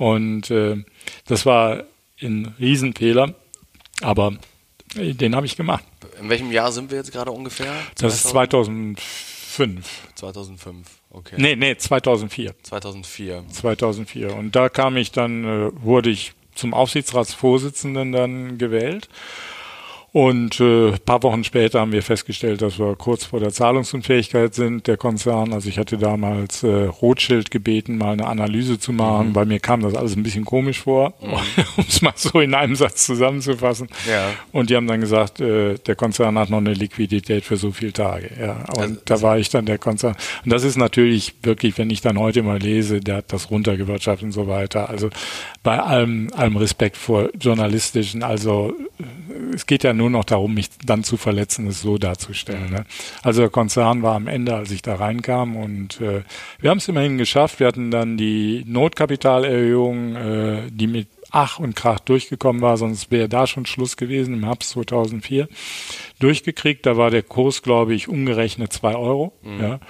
Und 0.02 0.50
äh, 0.50 0.82
das 1.26 1.46
war 1.46 1.84
ein 2.20 2.56
Riesenfehler, 2.58 3.36
aber 4.00 4.36
den 4.96 5.36
habe 5.36 5.46
ich 5.46 5.56
gemacht. 5.56 5.84
In 6.20 6.28
welchem 6.28 6.50
Jahr 6.50 6.72
sind 6.72 6.90
wir 6.90 6.98
jetzt 6.98 7.12
gerade 7.12 7.30
ungefähr? 7.30 7.72
Das 7.98 8.14
ist 8.14 8.28
2005. 8.30 8.98
2005, 10.16 10.88
okay. 11.10 11.36
Nee, 11.38 11.54
nee, 11.54 11.76
2004. 11.76 12.52
2004. 12.64 13.44
2004. 13.48 14.34
Und 14.34 14.56
da 14.56 14.68
kam 14.68 14.96
ich 14.96 15.12
dann, 15.12 15.44
äh, 15.44 15.70
wurde 15.80 16.10
ich 16.10 16.32
zum 16.56 16.74
Aufsichtsratsvorsitzenden 16.74 18.10
dann 18.10 18.58
gewählt. 18.58 19.08
Und 20.12 20.60
äh, 20.60 20.92
paar 21.06 21.22
Wochen 21.22 21.42
später 21.42 21.80
haben 21.80 21.92
wir 21.92 22.02
festgestellt, 22.02 22.60
dass 22.60 22.78
wir 22.78 22.96
kurz 22.96 23.24
vor 23.24 23.40
der 23.40 23.50
Zahlungsunfähigkeit 23.50 24.54
sind, 24.54 24.86
der 24.86 24.98
Konzern. 24.98 25.54
Also 25.54 25.70
ich 25.70 25.78
hatte 25.78 25.96
damals 25.96 26.62
äh, 26.62 26.84
Rothschild 26.84 27.50
gebeten, 27.50 27.96
mal 27.96 28.12
eine 28.12 28.26
Analyse 28.26 28.78
zu 28.78 28.92
machen. 28.92 29.28
Mhm. 29.28 29.32
Bei 29.32 29.46
mir 29.46 29.58
kam 29.58 29.80
das 29.80 29.94
alles 29.94 30.14
ein 30.14 30.22
bisschen 30.22 30.44
komisch 30.44 30.80
vor, 30.80 31.14
mhm. 31.22 31.32
um 31.78 31.84
es 31.88 32.02
mal 32.02 32.12
so 32.14 32.40
in 32.40 32.54
einem 32.54 32.76
Satz 32.76 33.06
zusammenzufassen. 33.06 33.88
Ja. 34.06 34.32
Und 34.52 34.68
die 34.68 34.76
haben 34.76 34.86
dann 34.86 35.00
gesagt, 35.00 35.40
äh, 35.40 35.76
der 35.78 35.96
Konzern 35.96 36.38
hat 36.38 36.50
noch 36.50 36.58
eine 36.58 36.74
Liquidität 36.74 37.44
für 37.44 37.56
so 37.56 37.72
viele 37.72 37.94
Tage. 37.94 38.30
Ja. 38.38 38.64
Und 38.74 38.78
also, 38.78 38.96
da 39.06 39.22
war 39.22 39.38
ich 39.38 39.48
dann 39.48 39.64
der 39.64 39.78
Konzern. 39.78 40.14
Und 40.44 40.52
das 40.52 40.62
ist 40.62 40.76
natürlich 40.76 41.36
wirklich, 41.42 41.78
wenn 41.78 41.88
ich 41.88 42.02
dann 42.02 42.18
heute 42.18 42.42
mal 42.42 42.58
lese, 42.58 43.00
der 43.00 43.16
hat 43.16 43.32
das 43.32 43.50
runtergewirtschaftet 43.50 44.26
und 44.26 44.32
so 44.32 44.46
weiter. 44.46 44.90
Also 44.90 45.08
bei 45.62 45.78
allem, 45.78 46.28
allem 46.36 46.58
Respekt 46.58 46.98
vor 46.98 47.30
journalistischen, 47.40 48.22
also 48.22 48.74
es 49.54 49.66
geht 49.66 49.84
ja 49.84 49.92
nur 49.92 50.01
noch 50.08 50.24
darum, 50.24 50.54
mich 50.54 50.68
dann 50.84 51.04
zu 51.04 51.16
verletzen, 51.16 51.66
es 51.66 51.80
so 51.80 51.98
darzustellen. 51.98 52.70
Ne? 52.70 52.84
Also 53.22 53.40
der 53.40 53.50
Konzern 53.50 54.02
war 54.02 54.14
am 54.14 54.26
Ende, 54.26 54.54
als 54.54 54.70
ich 54.70 54.82
da 54.82 54.96
reinkam 54.96 55.56
und 55.56 56.00
äh, 56.00 56.22
wir 56.60 56.70
haben 56.70 56.78
es 56.78 56.88
immerhin 56.88 57.18
geschafft. 57.18 57.60
Wir 57.60 57.66
hatten 57.66 57.90
dann 57.90 58.16
die 58.16 58.64
Notkapitalerhöhung, 58.66 60.16
äh, 60.16 60.62
die 60.70 60.86
mit 60.86 61.08
Ach 61.34 61.58
und 61.58 61.74
Krach 61.74 61.98
durchgekommen 62.00 62.60
war, 62.60 62.76
sonst 62.76 63.10
wäre 63.10 63.26
da 63.26 63.46
schon 63.46 63.64
Schluss 63.64 63.96
gewesen 63.96 64.34
im 64.34 64.44
Herbst 64.44 64.70
2004. 64.70 65.48
Durchgekriegt, 66.22 66.86
da 66.86 66.96
war 66.96 67.10
der 67.10 67.22
Kurs, 67.22 67.62
glaube 67.62 67.94
ich, 67.94 68.08
umgerechnet 68.08 68.72
zwei 68.72 68.94
Euro. 68.94 69.32
Mhm. 69.42 69.60
Ja. 69.60 69.80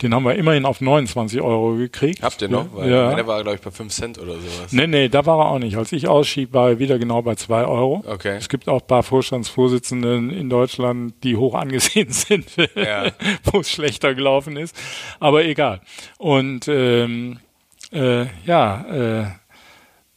Den 0.00 0.14
haben 0.14 0.24
wir 0.24 0.34
immerhin 0.34 0.64
auf 0.64 0.80
29 0.80 1.40
Euro 1.40 1.76
gekriegt. 1.76 2.22
Habt 2.22 2.42
ihr 2.42 2.48
noch? 2.48 2.74
Weil 2.74 2.90
ja. 2.90 3.10
meine 3.10 3.26
war, 3.26 3.42
glaube 3.42 3.56
ich, 3.56 3.62
bei 3.62 3.70
5 3.70 3.92
Cent 3.92 4.18
oder 4.18 4.32
sowas. 4.32 4.72
Nee, 4.72 4.88
nee, 4.88 5.08
da 5.08 5.24
war 5.26 5.38
er 5.38 5.50
auch 5.50 5.58
nicht. 5.58 5.76
Als 5.76 5.92
ich 5.92 6.08
ausschieb, 6.08 6.52
war 6.52 6.70
er 6.70 6.78
wieder 6.78 6.98
genau 6.98 7.22
bei 7.22 7.36
2 7.36 7.66
Euro. 7.66 8.02
Okay. 8.06 8.36
Es 8.36 8.48
gibt 8.48 8.68
auch 8.68 8.80
ein 8.80 8.86
paar 8.86 9.04
Vorstandsvorsitzende 9.04 10.16
in 10.16 10.50
Deutschland, 10.50 11.14
die 11.22 11.36
hoch 11.36 11.54
angesehen 11.54 12.10
sind, 12.10 12.46
ja. 12.74 13.12
wo 13.44 13.60
es 13.60 13.70
schlechter 13.70 14.14
gelaufen 14.14 14.56
ist. 14.56 14.74
Aber 15.20 15.44
egal. 15.44 15.80
Und 16.18 16.66
ähm, 16.68 17.38
äh, 17.92 18.26
ja, 18.44 18.84
äh, 18.90 19.26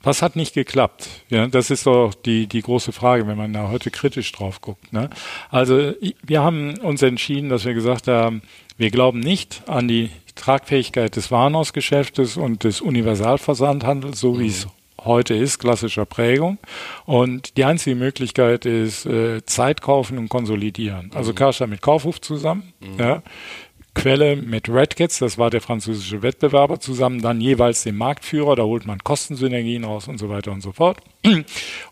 was 0.06 0.22
hat 0.22 0.36
nicht 0.36 0.53
geklappt? 0.53 1.10
Ja, 1.30 1.48
das 1.48 1.69
ist 1.72 1.86
doch 1.88 2.14
die, 2.14 2.48
die 2.48 2.61
große 2.61 2.91
Frage, 2.91 3.27
wenn 3.27 3.38
man 3.38 3.52
da 3.52 3.69
heute 3.69 3.91
kritisch 3.91 4.32
drauf 4.32 4.61
guckt. 4.61 4.94
Ne? 4.94 5.10
Also 5.49 5.94
wir 6.23 6.41
haben 6.41 6.77
uns 6.77 7.02
entschieden, 7.02 7.49
dass 7.49 7.65
wir 7.65 7.73
gesagt 7.73 8.07
haben, 8.07 8.41
wir 8.77 8.91
glauben 8.91 9.19
nicht 9.19 9.64
an 9.68 9.88
die 9.88 10.11
Tragfähigkeit 10.36 11.15
des 11.15 11.32
Warenhausgeschäftes 11.32 12.38
und 12.38 12.64
des 12.64 12.82
Universalversandhandels, 12.82 14.19
so 14.19 14.40
wie 14.40 14.48
es 14.48 14.68
heute 15.06 15.34
ist, 15.34 15.60
klassischer 15.60 16.06
Prägung. 16.06 16.57
Und 17.06 17.57
die 17.57 17.65
einzige 17.65 17.95
Möglichkeit 17.95 18.65
ist 18.65 19.06
äh, 19.06 19.45
Zeit 19.45 19.82
kaufen 19.82 20.18
und 20.18 20.30
konsolidieren. 20.30 21.11
Also 21.14 21.32
mhm. 21.32 21.36
Karstadt 21.36 21.69
mit 21.69 21.82
Kaufhof 21.82 22.22
zusammen. 22.22 22.73
Mhm. 22.80 22.99
Ja. 22.99 23.23
Quelle 23.95 24.35
mit 24.35 24.69
Redcats, 24.69 25.19
das 25.19 25.38
war 25.38 25.49
der 25.49 25.61
französische 25.61 26.22
Wettbewerber, 26.22 26.80
zusammen 26.80 27.22
dann 27.22 27.41
jeweils 27.41 27.84
den 27.84 27.95
Marktführer, 27.97 28.55
da 28.55 28.63
holt 28.63 28.85
man 28.85 28.99
Kostensynergien 29.03 29.84
raus 29.84 30.07
und 30.07 30.19
so 30.19 30.30
weiter 30.30 30.51
und 30.51 30.61
so 30.61 30.72
fort. 30.73 30.99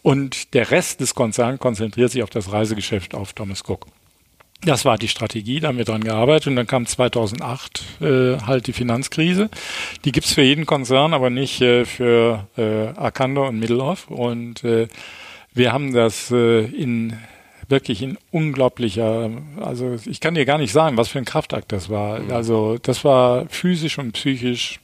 Und 0.03 0.53
der 0.53 0.69
Rest 0.69 0.99
des 0.99 1.15
Konzerns 1.15 1.59
konzentriert 1.59 2.11
sich 2.11 2.21
auf 2.21 2.30
das 2.30 2.51
Reisegeschäft 2.51 3.15
auf 3.15 3.34
Thomas 3.34 3.63
Cook. 3.67 3.88
Das 4.65 4.85
war 4.85 4.97
die 4.97 5.09
Strategie, 5.09 5.59
da 5.59 5.69
haben 5.69 5.77
wir 5.77 5.85
dran 5.85 6.03
gearbeitet 6.03 6.47
und 6.47 6.55
dann 6.55 6.67
kam 6.67 6.85
2008 6.85 7.84
äh, 8.01 8.38
halt 8.45 8.67
die 8.67 8.73
Finanzkrise. 8.73 9.49
Die 10.05 10.11
gibt's 10.11 10.34
für 10.34 10.41
jeden 10.41 10.65
Konzern, 10.65 11.13
aber 11.13 11.30
nicht 11.30 11.61
äh, 11.61 11.84
für 11.84 12.47
äh, 12.57 12.88
Arcando 12.97 13.47
und 13.47 13.59
Middelhoff. 13.59 14.09
Und 14.09 14.63
äh, 14.63 14.88
wir 15.53 15.73
haben 15.73 15.93
das 15.93 16.31
äh, 16.31 16.63
in 16.65 17.17
wirklich 17.74 18.02
in 18.02 18.18
unglaublicher, 18.32 19.30
also 19.60 19.98
ich 20.06 20.22
kann 20.22 20.36
dir 20.36 20.45
gar 20.45 20.58
nicht 20.58 20.72
sagen, 20.72 20.95
was 20.95 21.10
für 21.10 21.18
ein 21.18 21.26
Kraftakt 21.26 21.74
das 21.74 21.90
war. 21.90 22.20
Mhm. 22.20 22.32
Also 22.32 22.78
das 22.82 23.04
war 23.04 23.50
physisch 23.50 24.00
und 24.00 24.14
psychisch 24.14 24.80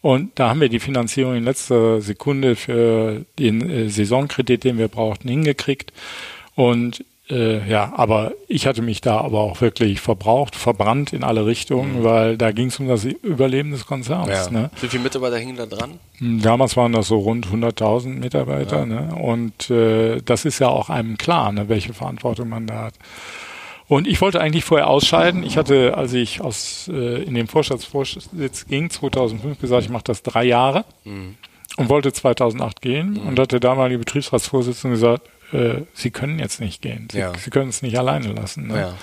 und 0.00 0.38
da 0.38 0.50
haben 0.50 0.60
wir 0.60 0.68
die 0.68 0.78
Finanzierung 0.78 1.34
in 1.34 1.42
letzter 1.42 2.00
Sekunde 2.00 2.54
für 2.54 3.24
den 3.40 3.68
äh, 3.68 3.88
Saisonkredit, 3.88 4.62
den 4.62 4.78
wir 4.78 4.86
brauchten, 4.86 5.28
hingekriegt. 5.28 5.92
Und 6.54 7.04
äh, 7.28 7.68
ja, 7.68 7.92
aber 7.96 8.32
ich 8.46 8.66
hatte 8.66 8.82
mich 8.82 9.00
da 9.00 9.20
aber 9.20 9.40
auch 9.40 9.60
wirklich 9.60 10.00
verbraucht, 10.00 10.54
verbrannt 10.54 11.12
in 11.12 11.24
alle 11.24 11.44
Richtungen, 11.44 12.00
mhm. 12.00 12.04
weil 12.04 12.36
da 12.36 12.52
ging 12.52 12.68
es 12.68 12.78
um 12.78 12.86
das 12.86 13.04
Überleben 13.04 13.72
des 13.72 13.86
Konzerns. 13.86 14.28
Ja. 14.28 14.50
Ne? 14.50 14.70
Wie 14.80 14.86
viele 14.86 15.02
Mitarbeiter 15.02 15.36
hingen 15.36 15.56
da 15.56 15.66
dran? 15.66 15.98
Hm, 16.18 16.40
damals 16.40 16.76
waren 16.76 16.92
das 16.92 17.08
so 17.08 17.18
rund 17.18 17.48
100.000 17.48 18.08
Mitarbeiter. 18.08 18.80
Ja. 18.80 18.86
Ne? 18.86 19.14
Und 19.20 19.70
äh, 19.70 20.20
das 20.24 20.44
ist 20.44 20.60
ja 20.60 20.68
auch 20.68 20.88
einem 20.88 21.18
klar, 21.18 21.50
ne, 21.50 21.68
welche 21.68 21.94
Verantwortung 21.94 22.48
man 22.48 22.68
da 22.68 22.84
hat. 22.84 22.94
Und 23.88 24.06
ich 24.06 24.20
wollte 24.20 24.40
eigentlich 24.40 24.64
vorher 24.64 24.88
ausscheiden. 24.88 25.42
Ich 25.42 25.56
hatte, 25.56 25.96
als 25.96 26.12
ich 26.12 26.40
aus 26.40 26.88
äh, 26.92 27.22
in 27.22 27.34
den 27.34 27.46
Vorstandsvorsitz 27.46 28.66
ging, 28.66 28.90
2005 28.90 29.60
gesagt, 29.60 29.84
ich 29.84 29.90
mache 29.90 30.04
das 30.04 30.22
drei 30.22 30.44
Jahre 30.44 30.84
mhm. 31.04 31.36
und 31.76 31.88
wollte 31.88 32.12
2008 32.12 32.80
gehen. 32.80 33.12
Mhm. 33.12 33.28
Und 33.28 33.38
hatte 33.38 33.58
damalige 33.58 33.98
Betriebsratsvorsitzende 33.98 34.94
gesagt, 34.94 35.28
äh, 35.56 35.82
Sie 35.94 36.10
können 36.10 36.38
jetzt 36.38 36.60
nicht 36.60 36.82
gehen. 36.82 37.08
Sie, 37.10 37.18
ja. 37.18 37.32
Sie 37.36 37.50
können 37.50 37.70
es 37.70 37.82
nicht 37.82 37.98
alleine 37.98 38.32
lassen. 38.32 38.68
Ne? 38.68 38.94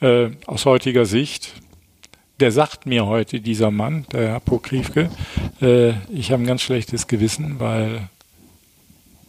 Ja. 0.00 0.08
Äh, 0.08 0.30
aus 0.46 0.64
heutiger 0.64 1.04
Sicht, 1.04 1.52
der 2.40 2.52
sagt 2.52 2.86
mir 2.86 3.06
heute, 3.06 3.40
dieser 3.40 3.70
Mann, 3.70 4.06
der 4.12 4.28
Herr 4.28 4.40
Pokriefke, 4.40 5.10
äh, 5.60 5.90
ich 6.10 6.32
habe 6.32 6.42
ein 6.42 6.46
ganz 6.46 6.62
schlechtes 6.62 7.06
Gewissen, 7.06 7.60
weil 7.60 8.08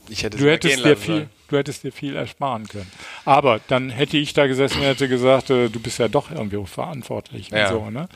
du 0.07 0.49
hättest 0.49 0.85
dir 0.85 0.95
viel, 0.95 1.27
du 1.49 1.57
hättest 1.57 1.83
dir 1.83 1.91
viel 1.91 2.15
ersparen 2.15 2.67
können. 2.67 2.91
Aber 3.25 3.59
dann 3.67 3.89
hätte 3.89 4.17
ich 4.17 4.33
da 4.33 4.47
gesessen 4.47 4.79
und 4.79 4.85
hätte 4.85 5.09
gesagt, 5.09 5.49
äh, 5.49 5.69
du 5.69 5.79
bist 5.79 5.99
ja 5.99 6.07
doch 6.07 6.31
irgendwie 6.31 6.65
verantwortlich 6.65 7.49
ja. 7.49 7.69
und 7.69 7.73
so, 7.73 7.89
ne? 7.89 8.07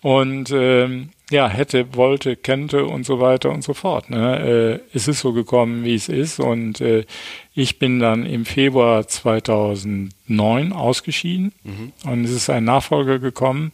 Und 0.00 0.50
ähm, 0.52 1.10
ja, 1.30 1.48
hätte, 1.48 1.94
wollte, 1.94 2.36
kennte 2.36 2.86
und 2.86 3.04
so 3.04 3.20
weiter 3.20 3.50
und 3.50 3.62
so 3.62 3.74
fort. 3.74 4.08
Ne? 4.10 4.80
Äh, 4.92 4.96
es 4.96 5.08
ist 5.08 5.20
so 5.20 5.32
gekommen, 5.32 5.84
wie 5.84 5.94
es 5.94 6.08
ist. 6.08 6.40
Und 6.40 6.80
äh, 6.80 7.04
ich 7.54 7.78
bin 7.78 8.00
dann 8.00 8.24
im 8.24 8.44
Februar 8.44 9.06
2009 9.06 10.72
ausgeschieden 10.72 11.52
und 12.04 12.24
es 12.24 12.30
ist 12.30 12.48
ein 12.48 12.64
Nachfolger 12.64 13.18
gekommen 13.18 13.72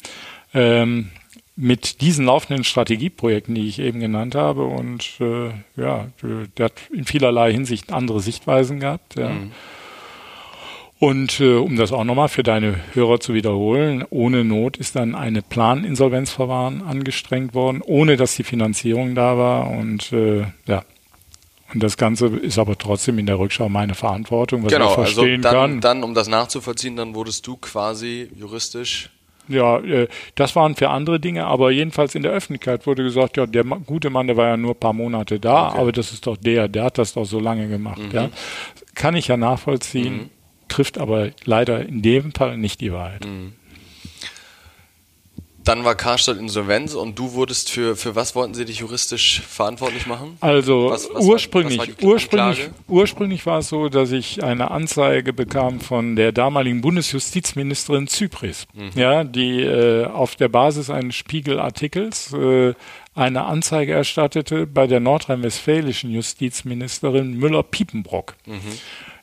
ähm, 0.53 1.11
mit 1.57 2.01
diesen 2.01 2.27
laufenden 2.27 2.65
Strategieprojekten, 2.65 3.55
die 3.55 3.69
ich 3.69 3.79
eben 3.79 4.01
genannt 4.01 4.35
habe. 4.35 4.65
Und 4.65 5.21
äh, 5.21 5.51
ja, 5.77 6.09
der 6.57 6.65
hat 6.65 6.73
in 6.93 7.05
vielerlei 7.05 7.53
Hinsicht 7.53 7.93
andere 7.93 8.21
Sichtweisen 8.21 8.81
gehabt. 8.81 9.17
Ja. 9.17 9.29
Mhm. 9.29 9.53
Und 11.05 11.39
äh, 11.39 11.57
um 11.57 11.77
das 11.77 11.93
auch 11.93 12.05
nochmal 12.05 12.31
für 12.31 12.43
deine 12.43 12.77
Hörer 12.95 13.21
zu 13.21 13.35
wiederholen, 13.35 14.07
ohne 14.09 14.43
Not 14.43 14.79
ist 14.79 14.97
dann 14.97 15.15
eine 15.15 15.43
Planinsolvenzverfahren 15.43 16.81
angestrengt 16.81 17.53
worden, 17.53 17.83
ohne 17.85 18.17
dass 18.17 18.37
die 18.37 18.43
Finanzierung 18.43 19.15
da 19.15 19.37
war. 19.37 19.71
Und 19.71 20.15
äh, 20.15 20.47
ja, 20.67 20.83
Und 21.75 21.83
das 21.83 21.99
Ganze 21.99 22.29
ist 22.29 22.59
aber 22.59 22.79
trotzdem 22.79 23.19
in 23.19 23.27
der 23.27 23.39
Rückschau 23.39 23.69
meine 23.69 23.95
Verantwortung, 23.95 24.65
was 24.65 24.73
genau, 24.73 24.93
ich 24.93 24.99
also 24.99 25.03
verstehen 25.03 25.45
also 25.45 25.59
dann, 25.59 25.71
kann. 25.73 25.81
Dann, 25.83 26.05
um 26.05 26.15
das 26.15 26.27
nachzuvollziehen, 26.27 26.97
dann 26.97 27.15
wurdest 27.15 27.47
du 27.47 27.59
quasi 27.59 28.31
juristisch 28.35 29.11
ja, 29.49 29.79
äh, 29.81 30.09
das 30.37 30.57
waren 30.57 30.75
für 30.75 30.89
andere 30.89 31.21
Dinge, 31.21 31.45
aber 31.45 31.71
jedenfalls 31.71 32.15
in 32.15 32.23
der 32.23 32.33
Öffentlichkeit 32.33 32.87
wurde 32.87 33.03
gesagt, 33.03 33.37
ja, 33.37 33.47
der 33.47 33.65
gute 33.65 34.09
Mann, 34.09 34.27
der 34.27 34.37
war 34.37 34.49
ja 34.49 34.57
nur 34.57 34.73
ein 34.73 34.81
paar 34.81 34.95
Monate 34.95 35.39
da, 35.39 35.69
okay. 35.69 35.79
aber 35.81 35.93
das 35.93 36.13
ist 36.13 36.27
doch 36.27 36.37
der, 36.37 36.69
der 36.69 36.85
hat 36.85 36.99
das 36.99 37.13
doch 37.13 37.25
so 37.25 37.41
lange 37.41 37.69
gemacht. 37.69 38.01
Mhm. 38.01 38.11
Ja. 38.11 38.31
Kann 38.95 39.17
ich 39.17 39.29
ja 39.29 39.37
nachvollziehen, 39.37 40.15
mhm. 40.15 40.31
Trifft 40.75 40.99
aber 40.99 41.31
leider 41.45 41.87
in 41.87 42.03
dem 42.03 42.33
Fall 42.33 42.59
nicht 42.59 42.81
die 42.81 42.93
Wahrheit. 42.93 43.25
Mhm. 43.25 43.53
Dann 45.63 45.83
war 45.85 45.95
Karstadt 45.95 46.37
Insolvenz 46.37 46.93
und 46.93 47.19
du 47.19 47.33
wurdest 47.33 47.71
für, 47.71 47.97
für 47.97 48.15
was 48.15 48.35
wollten 48.35 48.53
sie 48.53 48.67
dich 48.67 48.81
juristisch 48.81 49.41
verantwortlich 49.41 50.07
machen? 50.07 50.37
Also 50.41 50.91
was, 50.91 51.09
was 51.11 51.25
ursprünglich, 51.25 51.79
war, 51.79 51.87
war 51.87 52.03
ursprünglich, 52.03 52.71
ursprünglich 52.87 53.47
war 53.47 53.61
es 53.61 53.69
so, 53.71 53.89
dass 53.89 54.13
ich 54.13 54.45
eine 54.45 54.71
Anzeige 54.73 55.33
bekam 55.33 55.81
von 55.81 56.17
der 56.17 56.33
damaligen 56.33 56.83
Bundesjustizministerin 56.83 58.09
Zypris, 58.09 58.67
mhm. 58.75 58.91
ja, 58.95 59.25
die 59.25 59.63
äh, 59.63 60.05
auf 60.05 60.35
der 60.35 60.49
Basis 60.49 60.91
eines 60.91 61.15
Spiegelartikels 61.15 62.35
äh, 62.35 62.75
eine 63.15 63.45
Anzeige 63.45 63.93
erstattete 63.93 64.67
bei 64.67 64.87
der 64.87 65.01
nordrhein-westfälischen 65.01 66.11
Justizministerin 66.11 67.39
Müller-Piepenbrock. 67.39 68.35
Mhm 68.45 68.61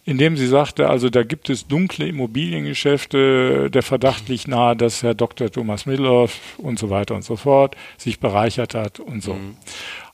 indem 0.04 0.36
sie 0.38 0.48
sagte, 0.48 0.90
also 0.90 1.10
da 1.10 1.24
gibt 1.24 1.50
es 1.50 1.68
dunkle 1.68 2.08
Immobiliengeschäfte, 2.08 3.70
der 3.70 3.84
Verdacht 3.84 4.30
liegt 4.30 4.48
nahe, 4.48 4.76
dass 4.76 5.04
Herr 5.04 5.14
Dr. 5.14 5.52
Thomas 5.52 5.86
Middelhoff 5.86 6.40
und 6.58 6.80
so 6.80 6.90
weiter 6.90 7.16
und 7.16 7.24
so 7.24 7.36
fort 7.36 7.76
sich 7.98 8.20
bereichert 8.20 8.74
hat 8.74 9.00
und 9.00 9.22
so. 9.22 9.34
Mhm. 9.34 9.58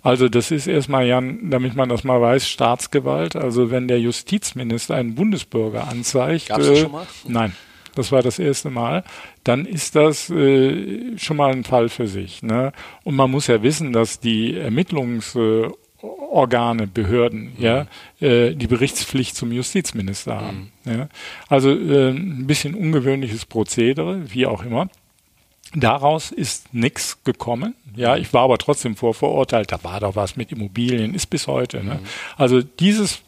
Also 0.02 0.30
das 0.30 0.52
ist 0.52 0.68
erstmal, 0.68 1.06
Jan, 1.08 1.50
damit 1.50 1.76
man 1.76 1.90
das 1.90 2.04
mal 2.04 2.22
weiß, 2.22 2.48
Staatsgewalt. 2.48 3.36
Also 3.36 3.72
wenn 3.72 3.88
der 3.88 4.00
Justizminister 4.00 4.96
einen 4.96 5.16
Bundesbürger 5.16 5.88
anzeigt. 5.88 6.50
Gab's 6.50 6.68
das 6.68 6.80
schon 6.80 6.92
mal? 6.92 7.08
Nein. 7.28 7.54
Das 7.96 8.12
war 8.12 8.22
das 8.22 8.38
erste 8.38 8.70
Mal. 8.70 9.04
Dann 9.44 9.66
ist 9.66 9.96
das 9.96 10.30
äh, 10.30 11.18
schon 11.18 11.38
mal 11.38 11.52
ein 11.52 11.64
Fall 11.64 11.90
für 11.90 12.08
sich. 12.08 12.44
Ne? 12.44 12.72
Und 13.04 13.16
man 13.16 13.32
muss 13.32 13.48
ja 13.48 13.64
wissen, 13.64 13.92
dass 13.92 14.20
die 14.20 14.56
Ermittlungs- 14.56 15.36
äh, 15.36 15.72
Organe, 16.02 16.88
Behörden, 16.88 17.54
mhm. 17.58 17.64
ja, 17.64 17.88
äh, 18.20 18.54
die 18.54 18.68
Berichtspflicht 18.68 19.36
zum 19.36 19.52
Justizminister 19.52 20.40
haben. 20.40 20.72
Mhm. 20.86 20.92
Ja. 20.92 21.10
Also 21.50 21.72
äh, 21.72 22.10
ein 22.10 22.48
bisschen 22.48 22.76
ungewöhnliches 22.76 23.46
Prozedere, 23.46 24.32
wie 24.32 24.46
auch 24.46 24.64
immer. 24.64 24.90
Daraus 25.76 26.32
ist 26.32 26.74
nichts 26.74 27.24
gekommen. 27.24 27.76
Ja, 27.96 28.16
ich 28.16 28.32
war 28.32 28.44
aber 28.44 28.58
trotzdem 28.58 28.96
vorverurteilt. 28.96 29.72
Da 29.72 29.84
war 29.84 30.00
doch 30.00 30.16
was 30.16 30.36
mit 30.36 30.52
Immobilien, 30.52 31.14
ist 31.14 31.28
bis 31.28 31.48
heute. 31.48 31.84
Ne? 31.84 31.96
Mhm. 31.96 32.00
Also 32.38 32.62
dieses 32.62 33.22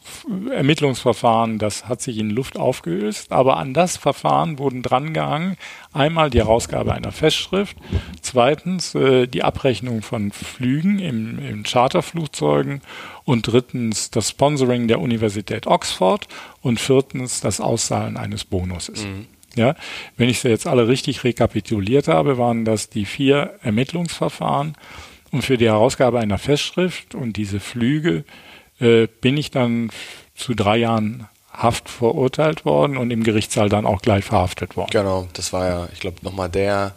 Ermittlungsverfahren, 0.52 1.58
das 1.58 1.88
hat 1.88 2.02
sich 2.02 2.18
in 2.18 2.30
Luft 2.30 2.58
aufgelöst. 2.58 3.32
Aber 3.32 3.58
an 3.58 3.74
das 3.74 3.98
Verfahren 3.98 4.60
wurden 4.60 4.84
drangehangen 4.84 5.58
einmal 5.92 6.30
die 6.30 6.38
Herausgabe 6.38 6.94
einer 6.94 7.12
Festschrift, 7.12 7.76
zweitens 8.22 8.94
äh, 8.94 9.28
die 9.28 9.44
Abrechnung 9.44 10.04
von 10.04 10.32
Flügen 10.32 11.00
im, 11.00 11.40
in 11.40 11.64
Charterflugzeugen 11.64 12.82
und 13.26 13.48
drittens 13.48 14.12
das 14.12 14.30
Sponsoring 14.30 14.88
der 14.88 15.00
Universität 15.02 15.68
Oxford 15.68 16.28
und 16.62 16.80
viertens 16.80 17.42
das 17.42 17.60
Auszahlen 17.60 18.18
eines 18.18 18.46
Bonuses. 18.46 19.04
Mhm. 19.06 19.28
Ja, 19.60 19.76
wenn 20.16 20.30
ich 20.30 20.40
sie 20.40 20.48
jetzt 20.48 20.66
alle 20.68 20.88
richtig 20.88 21.26
rekapituliert 21.26 22.08
habe, 22.08 22.38
waren 22.38 22.64
das 22.64 22.90
die 22.90 23.04
vier 23.04 23.56
Ermittlungsverfahren. 23.62 24.78
Und 25.32 25.42
für 25.44 25.58
die 25.58 25.66
Herausgabe 25.66 26.18
einer 26.18 26.38
Festschrift 26.38 27.14
und 27.14 27.36
diese 27.36 27.60
Flüge 27.60 28.24
äh, 28.80 29.08
bin 29.20 29.36
ich 29.36 29.52
dann 29.52 29.90
zu 30.34 30.54
drei 30.54 30.78
Jahren 30.78 31.28
Haft 31.52 31.90
verurteilt 31.90 32.64
worden 32.64 32.96
und 32.96 33.12
im 33.12 33.22
Gerichtssaal 33.22 33.68
dann 33.68 33.86
auch 33.86 34.02
gleich 34.02 34.24
verhaftet 34.24 34.78
worden. 34.78 34.92
Genau, 34.92 35.28
das 35.34 35.52
war 35.52 35.68
ja, 35.68 35.90
ich 35.92 36.00
glaube, 36.00 36.20
nochmal 36.22 36.48
der, 36.48 36.96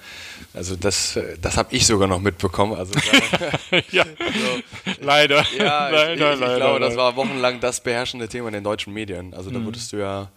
also 0.55 0.77
das, 0.77 1.19
das 1.41 1.57
habe 1.57 1.75
ich 1.75 1.87
sogar 1.87 2.09
noch 2.09 2.21
mitbekommen. 2.21 2.75
Also 2.75 2.93
ja, 3.91 4.05
so, 4.05 4.95
leider. 5.01 5.45
Ja, 5.57 5.89
leider, 5.89 6.15
ich, 6.15 6.21
ich, 6.21 6.35
ich 6.35 6.41
leider, 6.41 6.57
glaube, 6.57 6.81
das 6.81 6.97
war 6.97 7.17
wochenlang 7.17 7.61
das 7.61 7.83
beherrschende 7.83 8.29
Thema 8.29 8.49
in 8.49 8.55
den 8.55 8.65
deutschen 8.65 8.93
Medien. 8.93 9.33
Also 9.35 9.51
da 9.51 9.59
mhm. 9.59 9.67
wurdest 9.67 9.93
du 9.93 9.99
ja, 9.99 10.31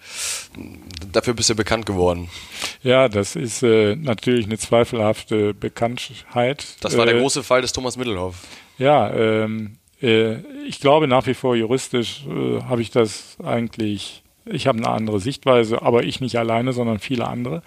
dafür 1.11 1.33
bist 1.33 1.49
du 1.49 1.55
bekannt 1.55 1.85
geworden. 1.85 2.29
Ja, 2.81 3.09
das 3.09 3.35
ist 3.35 3.63
äh, 3.63 3.95
natürlich 3.95 4.45
eine 4.45 4.57
zweifelhafte 4.57 5.53
Bekanntheit. 5.53 6.65
Das 6.81 6.95
war 6.97 7.05
äh, 7.05 7.11
der 7.11 7.19
große 7.19 7.43
Fall 7.43 7.61
des 7.61 7.73
Thomas 7.73 7.97
Mittelhoff. 7.97 8.35
Ja, 8.77 9.13
ähm, 9.13 9.77
äh, 10.01 10.35
ich 10.67 10.79
glaube 10.79 11.07
nach 11.07 11.25
wie 11.27 11.33
vor 11.33 11.55
juristisch 11.55 12.25
äh, 12.27 12.61
habe 12.63 12.81
ich 12.81 12.91
das 12.91 13.37
eigentlich 13.43 14.23
ich 14.45 14.67
habe 14.67 14.77
eine 14.77 14.89
andere 14.89 15.19
Sichtweise, 15.19 15.81
aber 15.81 16.03
ich 16.03 16.21
nicht 16.21 16.37
alleine, 16.37 16.73
sondern 16.73 16.99
viele 16.99 17.27
andere. 17.27 17.61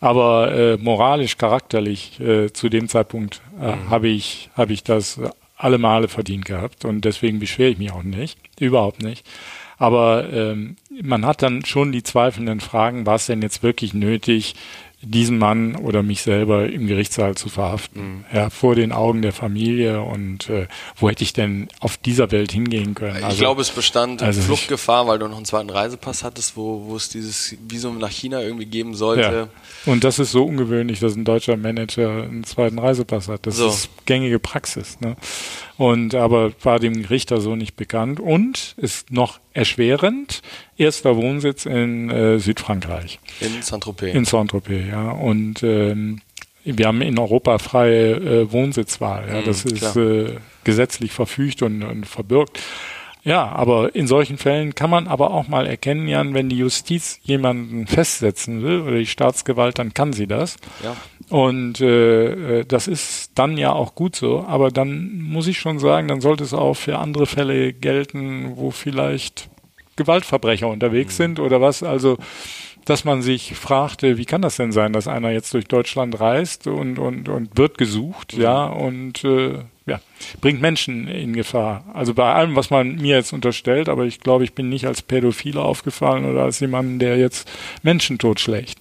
Aber 0.00 0.52
äh, 0.52 0.76
moralisch, 0.76 1.36
charakterlich 1.36 2.18
äh, 2.20 2.52
zu 2.52 2.68
dem 2.68 2.88
Zeitpunkt 2.88 3.42
äh, 3.60 3.76
mhm. 3.76 3.90
habe 3.90 4.08
ich, 4.08 4.50
hab 4.56 4.70
ich 4.70 4.82
das 4.82 5.20
alle 5.56 5.78
Male 5.78 6.08
verdient 6.08 6.44
gehabt 6.44 6.84
und 6.84 7.04
deswegen 7.04 7.38
beschwere 7.38 7.70
ich 7.70 7.78
mich 7.78 7.92
auch 7.92 8.02
nicht, 8.02 8.38
überhaupt 8.58 9.02
nicht. 9.02 9.26
Aber 9.78 10.32
ähm, 10.32 10.76
man 11.02 11.26
hat 11.26 11.42
dann 11.42 11.64
schon 11.64 11.92
die 11.92 12.02
zweifelnden 12.02 12.60
Fragen, 12.60 13.06
war 13.06 13.16
es 13.16 13.26
denn 13.26 13.42
jetzt 13.42 13.62
wirklich 13.62 13.92
nötig, 13.92 14.54
diesen 15.04 15.38
Mann 15.38 15.76
oder 15.76 16.02
mich 16.02 16.22
selber 16.22 16.68
im 16.68 16.86
Gerichtssaal 16.86 17.34
zu 17.34 17.48
verhaften. 17.48 18.00
Mhm. 18.00 18.24
Ja, 18.32 18.50
vor 18.50 18.74
den 18.74 18.92
Augen 18.92 19.22
der 19.22 19.32
Familie 19.32 20.02
und 20.02 20.48
äh, 20.48 20.66
wo 20.96 21.08
hätte 21.08 21.22
ich 21.22 21.32
denn 21.32 21.68
auf 21.80 21.96
dieser 21.96 22.30
Welt 22.30 22.52
hingehen 22.52 22.94
können? 22.94 23.16
Ich 23.18 23.24
also, 23.24 23.38
glaube, 23.38 23.62
es 23.62 23.70
bestand 23.70 24.22
also 24.22 24.40
Fluchtgefahr, 24.40 25.06
weil 25.06 25.18
du 25.18 25.28
noch 25.28 25.36
einen 25.36 25.44
zweiten 25.44 25.70
Reisepass 25.70 26.24
hattest, 26.24 26.56
wo, 26.56 26.86
wo 26.86 26.96
es 26.96 27.08
dieses 27.08 27.56
Visum 27.68 27.98
nach 27.98 28.10
China 28.10 28.40
irgendwie 28.40 28.66
geben 28.66 28.94
sollte. 28.94 29.48
Ja. 29.86 29.92
Und 29.92 30.04
das 30.04 30.18
ist 30.18 30.32
so 30.32 30.44
ungewöhnlich, 30.44 31.00
dass 31.00 31.14
ein 31.14 31.24
deutscher 31.24 31.56
Manager 31.56 32.24
einen 32.24 32.44
zweiten 32.44 32.78
Reisepass 32.78 33.28
hat. 33.28 33.46
Das 33.46 33.56
so. 33.56 33.68
ist 33.68 33.88
gängige 34.06 34.38
Praxis. 34.38 35.00
Ne? 35.00 35.16
Und 35.76 36.14
aber 36.14 36.52
war 36.62 36.78
dem 36.78 37.04
Richter 37.04 37.40
so 37.40 37.56
nicht 37.56 37.74
bekannt 37.76 38.20
und 38.20 38.74
ist 38.76 39.10
noch 39.10 39.40
erschwerend 39.52 40.42
erster 40.76 41.16
Wohnsitz 41.16 41.66
in 41.66 42.10
äh, 42.10 42.38
Südfrankreich. 42.38 43.18
In 43.40 43.60
Saint-Tropez. 43.60 44.14
In 44.14 44.24
Saint-Tropez, 44.24 44.84
ja. 44.88 45.10
Und 45.10 45.62
ähm, 45.64 46.20
wir 46.64 46.86
haben 46.86 47.02
in 47.02 47.18
Europa 47.18 47.58
freie 47.58 48.14
äh, 48.14 48.52
Wohnsitzwahl. 48.52 49.28
Ja. 49.28 49.42
Das 49.42 49.64
mhm, 49.64 49.72
ist 49.72 49.96
äh, 49.96 50.36
gesetzlich 50.62 51.12
verfügt 51.12 51.62
und, 51.62 51.82
und 51.82 52.06
verbürgt. 52.06 52.60
Ja, 53.24 53.46
aber 53.48 53.94
in 53.94 54.06
solchen 54.06 54.36
Fällen 54.36 54.74
kann 54.74 54.90
man 54.90 55.08
aber 55.08 55.30
auch 55.30 55.48
mal 55.48 55.66
erkennen, 55.66 56.06
Jan, 56.08 56.34
wenn 56.34 56.50
die 56.50 56.58
Justiz 56.58 57.18
jemanden 57.22 57.86
festsetzen 57.86 58.62
will 58.62 58.82
oder 58.82 58.98
die 58.98 59.06
Staatsgewalt, 59.06 59.78
dann 59.78 59.94
kann 59.94 60.12
sie 60.12 60.26
das. 60.26 60.56
Ja. 60.82 60.94
Und 61.30 61.80
äh, 61.80 62.60
äh, 62.60 62.64
das 62.66 62.86
ist 62.86 63.30
dann 63.34 63.56
ja 63.56 63.72
auch 63.72 63.94
gut 63.94 64.14
so. 64.14 64.44
Aber 64.46 64.70
dann 64.70 65.22
muss 65.22 65.46
ich 65.46 65.58
schon 65.58 65.78
sagen, 65.78 66.08
dann 66.08 66.20
sollte 66.20 66.44
es 66.44 66.52
auch 66.52 66.74
für 66.74 66.98
andere 66.98 67.24
Fälle 67.24 67.72
gelten, 67.72 68.56
wo 68.56 68.70
vielleicht 68.70 69.48
Gewaltverbrecher 69.96 70.68
unterwegs 70.68 71.14
mhm. 71.14 71.22
sind 71.22 71.40
oder 71.40 71.62
was. 71.62 71.82
Also 71.82 72.18
dass 72.84 73.04
man 73.04 73.22
sich 73.22 73.54
fragte, 73.54 74.18
wie 74.18 74.24
kann 74.24 74.42
das 74.42 74.56
denn 74.56 74.72
sein, 74.72 74.92
dass 74.92 75.08
einer 75.08 75.30
jetzt 75.30 75.54
durch 75.54 75.66
Deutschland 75.66 76.20
reist 76.20 76.66
und, 76.66 76.98
und, 76.98 77.28
und 77.28 77.56
wird 77.56 77.78
gesucht, 77.78 78.36
mhm. 78.36 78.42
ja, 78.42 78.64
und 78.66 79.24
äh, 79.24 79.58
ja, 79.86 80.00
bringt 80.40 80.60
Menschen 80.60 81.08
in 81.08 81.34
Gefahr. 81.34 81.84
Also 81.92 82.14
bei 82.14 82.32
allem, 82.32 82.56
was 82.56 82.70
man 82.70 82.96
mir 82.96 83.16
jetzt 83.16 83.32
unterstellt, 83.32 83.88
aber 83.88 84.04
ich 84.04 84.20
glaube, 84.20 84.44
ich 84.44 84.54
bin 84.54 84.68
nicht 84.68 84.86
als 84.86 85.02
Pädophile 85.02 85.60
aufgefallen 85.60 86.24
oder 86.24 86.42
als 86.42 86.60
jemand, 86.60 87.02
der 87.02 87.18
jetzt 87.18 87.50
Menschen 87.82 88.18
totschlägt. 88.18 88.78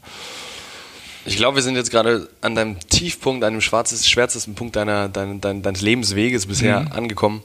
Ich 1.25 1.37
glaube, 1.37 1.55
wir 1.55 1.63
sind 1.63 1.75
jetzt 1.75 1.91
gerade 1.91 2.27
an 2.41 2.55
deinem 2.55 2.79
Tiefpunkt, 2.79 3.43
an 3.43 3.53
dem 3.53 3.61
schwarzes, 3.61 4.09
schwärzesten 4.09 4.55
Punkt 4.55 4.75
deiner, 4.75 5.07
dein, 5.07 5.39
dein, 5.39 5.61
deines 5.61 5.81
Lebensweges 5.81 6.47
bisher 6.47 6.81
mhm. 6.81 6.91
angekommen. 6.91 7.41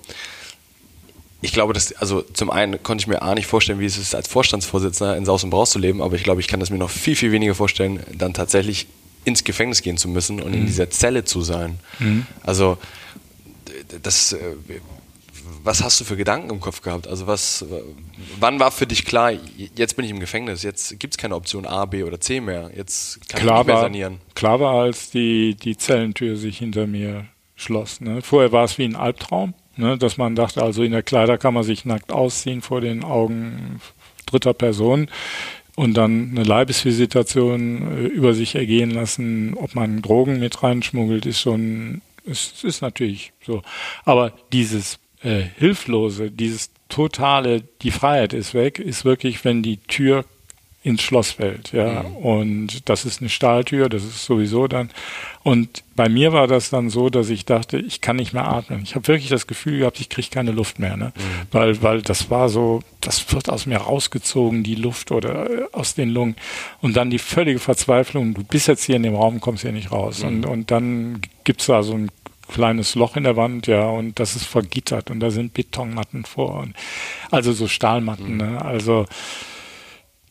Ich 1.40 1.52
glaube, 1.52 1.72
dass, 1.72 1.92
also 1.92 2.22
zum 2.22 2.50
einen 2.50 2.82
konnte 2.82 3.02
ich 3.02 3.06
mir 3.06 3.22
A 3.22 3.34
nicht 3.34 3.46
vorstellen, 3.46 3.78
wie 3.78 3.84
es 3.84 3.96
ist, 3.96 4.14
als 4.14 4.26
Vorstandsvorsitzender 4.28 5.16
in 5.16 5.24
Saus 5.24 5.44
und 5.44 5.50
Braus 5.50 5.70
zu 5.70 5.78
leben, 5.78 6.02
aber 6.02 6.16
ich 6.16 6.24
glaube, 6.24 6.40
ich 6.40 6.48
kann 6.48 6.58
das 6.58 6.70
mir 6.70 6.78
noch 6.78 6.90
viel, 6.90 7.14
viel 7.14 7.30
weniger 7.30 7.54
vorstellen, 7.54 8.02
dann 8.12 8.34
tatsächlich 8.34 8.86
ins 9.24 9.44
Gefängnis 9.44 9.82
gehen 9.82 9.98
zu 9.98 10.08
müssen 10.08 10.40
und 10.40 10.52
mhm. 10.52 10.58
in 10.58 10.66
dieser 10.66 10.90
Zelle 10.90 11.24
zu 11.24 11.42
sein. 11.42 11.78
Mhm. 12.00 12.26
Also 12.42 12.78
das, 14.02 14.32
äh, 14.32 14.38
was 15.62 15.82
hast 15.82 16.00
du 16.00 16.04
für 16.04 16.16
Gedanken 16.16 16.50
im 16.50 16.60
Kopf 16.60 16.82
gehabt? 16.82 17.06
Also 17.06 17.26
was, 17.26 17.64
wann 18.40 18.58
war 18.58 18.70
für 18.70 18.86
dich 18.86 19.04
klar, 19.04 19.32
jetzt 19.74 19.96
bin 19.96 20.04
ich 20.04 20.10
im 20.10 20.20
Gefängnis, 20.20 20.62
jetzt 20.62 20.98
gibt 20.98 21.14
es 21.14 21.18
keine 21.18 21.34
Option 21.34 21.66
A, 21.66 21.84
B 21.84 22.02
oder 22.02 22.20
C 22.20 22.40
mehr, 22.40 22.70
jetzt 22.74 23.28
kann 23.28 23.40
klar 23.40 23.60
ich 23.60 23.66
nicht 23.66 23.74
mehr 23.74 23.82
sanieren? 23.82 24.12
War, 24.14 24.34
klar 24.34 24.60
war, 24.60 24.74
als 24.74 25.10
die, 25.10 25.54
die 25.54 25.76
Zellentür 25.76 26.36
sich 26.36 26.58
hinter 26.58 26.86
mir 26.86 27.26
schloss. 27.54 28.00
Ne? 28.00 28.22
Vorher 28.22 28.52
war 28.52 28.64
es 28.64 28.78
wie 28.78 28.84
ein 28.84 28.96
Albtraum, 28.96 29.54
ne? 29.78 29.96
dass 29.96 30.16
man 30.16 30.34
dachte, 30.34 30.62
also 30.62 30.82
in 30.82 30.92
der 30.92 31.02
Kleiderkammer 31.02 31.64
sich 31.64 31.84
nackt 31.84 32.12
ausziehen 32.12 32.62
vor 32.62 32.80
den 32.80 33.04
Augen 33.04 33.80
dritter 34.26 34.54
Person 34.54 35.08
und 35.76 35.94
dann 35.94 36.30
eine 36.32 36.44
Leibesvisitation 36.44 38.04
äh, 38.04 38.06
über 38.06 38.34
sich 38.34 38.54
ergehen 38.54 38.90
lassen, 38.90 39.54
ob 39.54 39.74
man 39.74 40.02
Drogen 40.02 40.40
mit 40.40 40.62
reinschmuggelt, 40.62 41.24
ist 41.26 41.40
schon 41.40 42.02
es 42.30 42.62
ist 42.62 42.82
natürlich 42.82 43.32
so. 43.44 43.62
Aber 44.04 44.32
dieses 44.52 44.98
äh, 45.22 45.40
Hilflose, 45.56 46.30
dieses 46.30 46.70
totale, 46.88 47.62
die 47.82 47.90
Freiheit 47.90 48.32
ist 48.32 48.54
weg, 48.54 48.78
ist 48.78 49.04
wirklich, 49.04 49.44
wenn 49.44 49.62
die 49.62 49.78
Tür 49.78 50.24
ins 50.82 51.02
Schloss 51.02 51.32
fällt, 51.32 51.72
ja. 51.72 52.04
Mhm. 52.04 52.16
Und 52.16 52.88
das 52.88 53.04
ist 53.04 53.20
eine 53.20 53.28
Stahltür, 53.28 53.88
das 53.88 54.04
ist 54.04 54.24
sowieso 54.24 54.68
dann. 54.68 54.90
Und 55.42 55.82
bei 55.96 56.08
mir 56.08 56.32
war 56.32 56.46
das 56.46 56.70
dann 56.70 56.88
so, 56.88 57.10
dass 57.10 57.30
ich 57.30 57.44
dachte, 57.44 57.78
ich 57.78 58.00
kann 58.00 58.16
nicht 58.16 58.32
mehr 58.32 58.46
atmen. 58.46 58.82
Ich 58.84 58.94
habe 58.94 59.08
wirklich 59.08 59.28
das 59.28 59.48
Gefühl 59.48 59.80
gehabt, 59.80 59.98
ich 59.98 60.08
kriege 60.08 60.28
keine 60.30 60.52
Luft 60.52 60.78
mehr, 60.78 60.96
ne? 60.96 61.12
Mhm. 61.16 61.20
Weil, 61.50 61.82
weil 61.82 62.02
das 62.02 62.30
war 62.30 62.48
so, 62.48 62.82
das 63.00 63.32
wird 63.32 63.48
aus 63.48 63.66
mir 63.66 63.78
rausgezogen, 63.78 64.62
die 64.62 64.76
Luft 64.76 65.10
oder 65.10 65.50
äh, 65.50 65.64
aus 65.72 65.94
den 65.94 66.10
Lungen. 66.10 66.36
Und 66.80 66.96
dann 66.96 67.10
die 67.10 67.18
völlige 67.18 67.58
Verzweiflung, 67.58 68.34
du 68.34 68.44
bist 68.44 68.68
jetzt 68.68 68.84
hier 68.84 68.96
in 68.96 69.02
dem 69.02 69.16
Raum, 69.16 69.40
kommst 69.40 69.62
hier 69.62 69.72
nicht 69.72 69.90
raus. 69.90 70.22
Mhm. 70.22 70.28
Und, 70.28 70.46
und 70.46 70.70
dann 70.70 71.20
gibt's 71.42 71.66
da 71.66 71.82
so 71.82 71.94
ein 71.94 72.08
kleines 72.52 72.94
Loch 72.94 73.16
in 73.16 73.24
der 73.24 73.36
Wand, 73.36 73.66
ja, 73.66 73.88
und 73.88 74.18
das 74.18 74.36
ist 74.36 74.46
vergittert 74.46 75.10
und 75.10 75.20
da 75.20 75.30
sind 75.30 75.54
Betonmatten 75.54 76.24
vor. 76.24 76.60
Und, 76.60 76.74
also 77.30 77.52
so 77.52 77.68
Stahlmatten, 77.68 78.32
mhm. 78.32 78.36
ne? 78.36 78.64
Also 78.64 79.06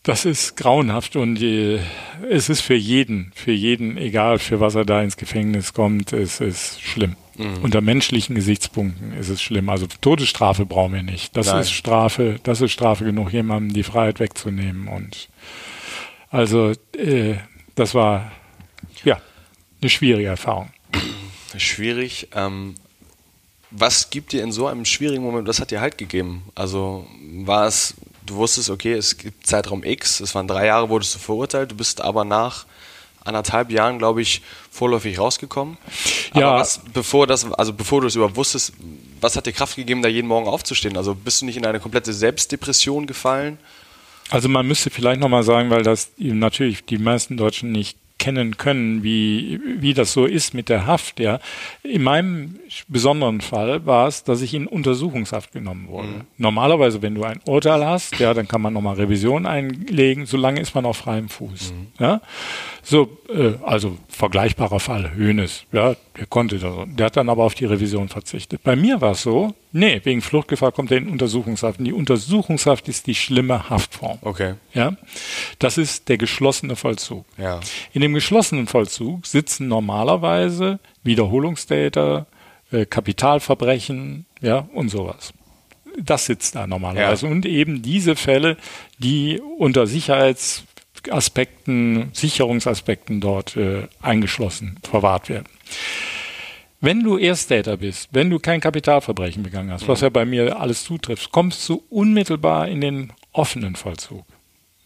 das 0.08 0.24
ist 0.24 0.56
grauenhaft 0.56 1.16
und 1.16 1.36
es 1.42 2.48
ist 2.48 2.62
für 2.62 2.74
jeden, 2.74 3.30
für 3.34 3.52
jeden, 3.52 3.98
egal 3.98 4.38
für 4.38 4.58
was 4.58 4.74
er 4.74 4.86
da 4.86 5.02
ins 5.02 5.18
Gefängnis 5.18 5.74
kommt, 5.74 6.14
es 6.14 6.40
ist 6.40 6.80
schlimm. 6.80 7.16
Mhm. 7.36 7.58
Unter 7.60 7.82
menschlichen 7.82 8.34
Gesichtspunkten 8.34 9.12
ist 9.12 9.28
es 9.28 9.42
schlimm. 9.42 9.68
Also 9.68 9.86
Todesstrafe 10.00 10.64
brauchen 10.64 10.94
wir 10.94 11.02
nicht. 11.02 11.36
Das 11.36 11.48
Nein. 11.48 11.60
ist 11.60 11.72
Strafe, 11.72 12.40
das 12.42 12.62
ist 12.62 12.72
Strafe 12.72 13.04
genug, 13.04 13.34
jemandem 13.34 13.74
die 13.74 13.82
Freiheit 13.82 14.18
wegzunehmen. 14.18 14.88
Und 14.88 15.28
also 16.30 16.72
äh, 16.96 17.34
das 17.74 17.94
war 17.94 18.32
ja 19.04 19.20
eine 19.82 19.90
schwierige 19.90 20.28
Erfahrung. 20.28 20.70
Schwierig. 21.58 22.28
Ähm, 22.34 22.76
was 23.70 24.08
gibt 24.08 24.32
dir 24.32 24.42
in 24.42 24.52
so 24.52 24.68
einem 24.68 24.86
schwierigen 24.86 25.22
Moment, 25.22 25.46
was 25.46 25.60
hat 25.60 25.70
dir 25.70 25.82
halt 25.82 25.98
gegeben? 25.98 26.44
Also 26.54 27.06
war 27.44 27.66
es 27.66 27.94
du 28.28 28.36
wusstest, 28.36 28.70
okay, 28.70 28.92
es 28.92 29.16
gibt 29.16 29.46
Zeitraum 29.46 29.84
X, 29.84 30.20
es 30.20 30.34
waren 30.34 30.48
drei 30.48 30.66
Jahre, 30.66 30.88
wurdest 30.88 31.14
du 31.14 31.18
verurteilt, 31.18 31.70
du 31.70 31.76
bist 31.76 32.00
aber 32.00 32.24
nach 32.24 32.66
anderthalb 33.24 33.70
Jahren, 33.70 33.98
glaube 33.98 34.22
ich, 34.22 34.42
vorläufig 34.70 35.18
rausgekommen. 35.18 35.76
Ja. 36.34 36.50
Aber 36.50 36.60
was, 36.60 36.80
bevor 36.92 37.26
das, 37.26 37.50
also 37.52 37.72
bevor 37.72 38.00
du 38.00 38.06
es 38.06 38.14
überhaupt 38.14 38.36
wusstest, 38.36 38.72
was 39.20 39.36
hat 39.36 39.46
dir 39.46 39.52
Kraft 39.52 39.76
gegeben, 39.76 40.02
da 40.02 40.08
jeden 40.08 40.28
Morgen 40.28 40.48
aufzustehen? 40.48 40.96
Also 40.96 41.14
bist 41.14 41.42
du 41.42 41.46
nicht 41.46 41.56
in 41.56 41.66
eine 41.66 41.80
komplette 41.80 42.12
Selbstdepression 42.12 43.06
gefallen? 43.06 43.58
Also 44.30 44.48
man 44.48 44.66
müsste 44.66 44.90
vielleicht 44.90 45.20
nochmal 45.20 45.42
sagen, 45.42 45.70
weil 45.70 45.82
das 45.82 46.10
natürlich 46.18 46.84
die 46.84 46.98
meisten 46.98 47.36
Deutschen 47.36 47.72
nicht 47.72 47.96
kennen 48.18 48.56
können, 48.56 49.02
wie, 49.02 49.60
wie 49.78 49.94
das 49.94 50.12
so 50.12 50.26
ist 50.26 50.52
mit 50.52 50.68
der 50.68 50.86
Haft, 50.86 51.20
ja. 51.20 51.38
In 51.82 52.02
meinem 52.02 52.56
besonderen 52.88 53.40
Fall 53.40 53.86
war 53.86 54.08
es, 54.08 54.24
dass 54.24 54.42
ich 54.42 54.54
in 54.54 54.66
Untersuchungshaft 54.66 55.52
genommen 55.52 55.88
wurde. 55.88 56.08
Mhm. 56.08 56.20
Normalerweise, 56.36 57.00
wenn 57.00 57.14
du 57.14 57.24
ein 57.24 57.40
Urteil 57.46 57.86
hast, 57.86 58.18
ja, 58.18 58.34
dann 58.34 58.48
kann 58.48 58.60
man 58.60 58.72
nochmal 58.72 58.96
Revision 58.96 59.46
einlegen, 59.46 60.26
solange 60.26 60.60
ist 60.60 60.74
man 60.74 60.84
auf 60.84 60.98
freiem 60.98 61.28
Fuß, 61.28 61.72
mhm. 61.72 61.86
ja. 61.98 62.20
So, 62.82 63.18
äh, 63.32 63.52
also 63.62 63.98
vergleichbarer 64.08 64.80
Fall, 64.80 65.14
Hönes, 65.14 65.64
ja, 65.72 65.94
der 66.18 66.26
konnte 66.26 66.58
das. 66.58 66.74
Der 66.86 67.06
hat 67.06 67.16
dann 67.16 67.28
aber 67.28 67.44
auf 67.44 67.54
die 67.54 67.66
Revision 67.66 68.08
verzichtet. 68.08 68.62
Bei 68.64 68.76
mir 68.76 69.00
war 69.00 69.12
es 69.12 69.22
so, 69.22 69.54
nee, 69.72 70.00
wegen 70.04 70.20
Fluchtgefahr 70.20 70.72
kommt 70.72 70.90
er 70.90 70.98
in 70.98 71.08
Untersuchungshaft. 71.08 71.78
Und 71.78 71.84
die 71.84 71.92
Untersuchungshaft 71.92 72.88
ist 72.88 73.06
die 73.06 73.14
schlimme 73.14 73.70
Haftform. 73.70 74.18
Okay. 74.22 74.54
Ja, 74.74 74.96
das 75.58 75.78
ist 75.78 76.08
der 76.08 76.18
geschlossene 76.18 76.76
Vollzug. 76.76 77.24
Ja. 77.36 77.60
In 77.92 78.00
dem 78.00 78.14
geschlossenen 78.14 78.66
Vollzug 78.66 79.26
sitzen 79.26 79.68
normalerweise 79.68 80.78
Wiederholungstäter, 81.02 82.26
äh, 82.70 82.86
Kapitalverbrechen, 82.86 84.26
ja, 84.40 84.68
und 84.72 84.88
sowas 84.88 85.32
das 86.00 86.26
sitzt 86.26 86.54
da 86.54 86.68
normalerweise. 86.68 87.26
Ja. 87.26 87.32
Und 87.32 87.44
eben 87.44 87.82
diese 87.82 88.14
Fälle, 88.14 88.56
die 88.98 89.40
unter 89.58 89.88
Sicherheits 89.88 90.62
Aspekten, 91.10 92.10
Sicherungsaspekten 92.12 93.20
dort 93.20 93.56
äh, 93.56 93.86
eingeschlossen, 94.02 94.78
verwahrt 94.82 95.28
werden. 95.28 95.46
Wenn 96.80 97.02
du 97.02 97.18
Ersttäter 97.18 97.76
bist, 97.76 98.08
wenn 98.12 98.30
du 98.30 98.38
kein 98.38 98.60
Kapitalverbrechen 98.60 99.42
begangen 99.42 99.72
hast, 99.72 99.88
was 99.88 100.00
ja 100.00 100.10
bei 100.10 100.24
mir 100.24 100.60
alles 100.60 100.84
zutrifft, 100.84 101.32
kommst 101.32 101.68
du 101.68 101.82
unmittelbar 101.90 102.68
in 102.68 102.80
den 102.80 103.12
offenen 103.32 103.74
Vollzug. 103.74 104.24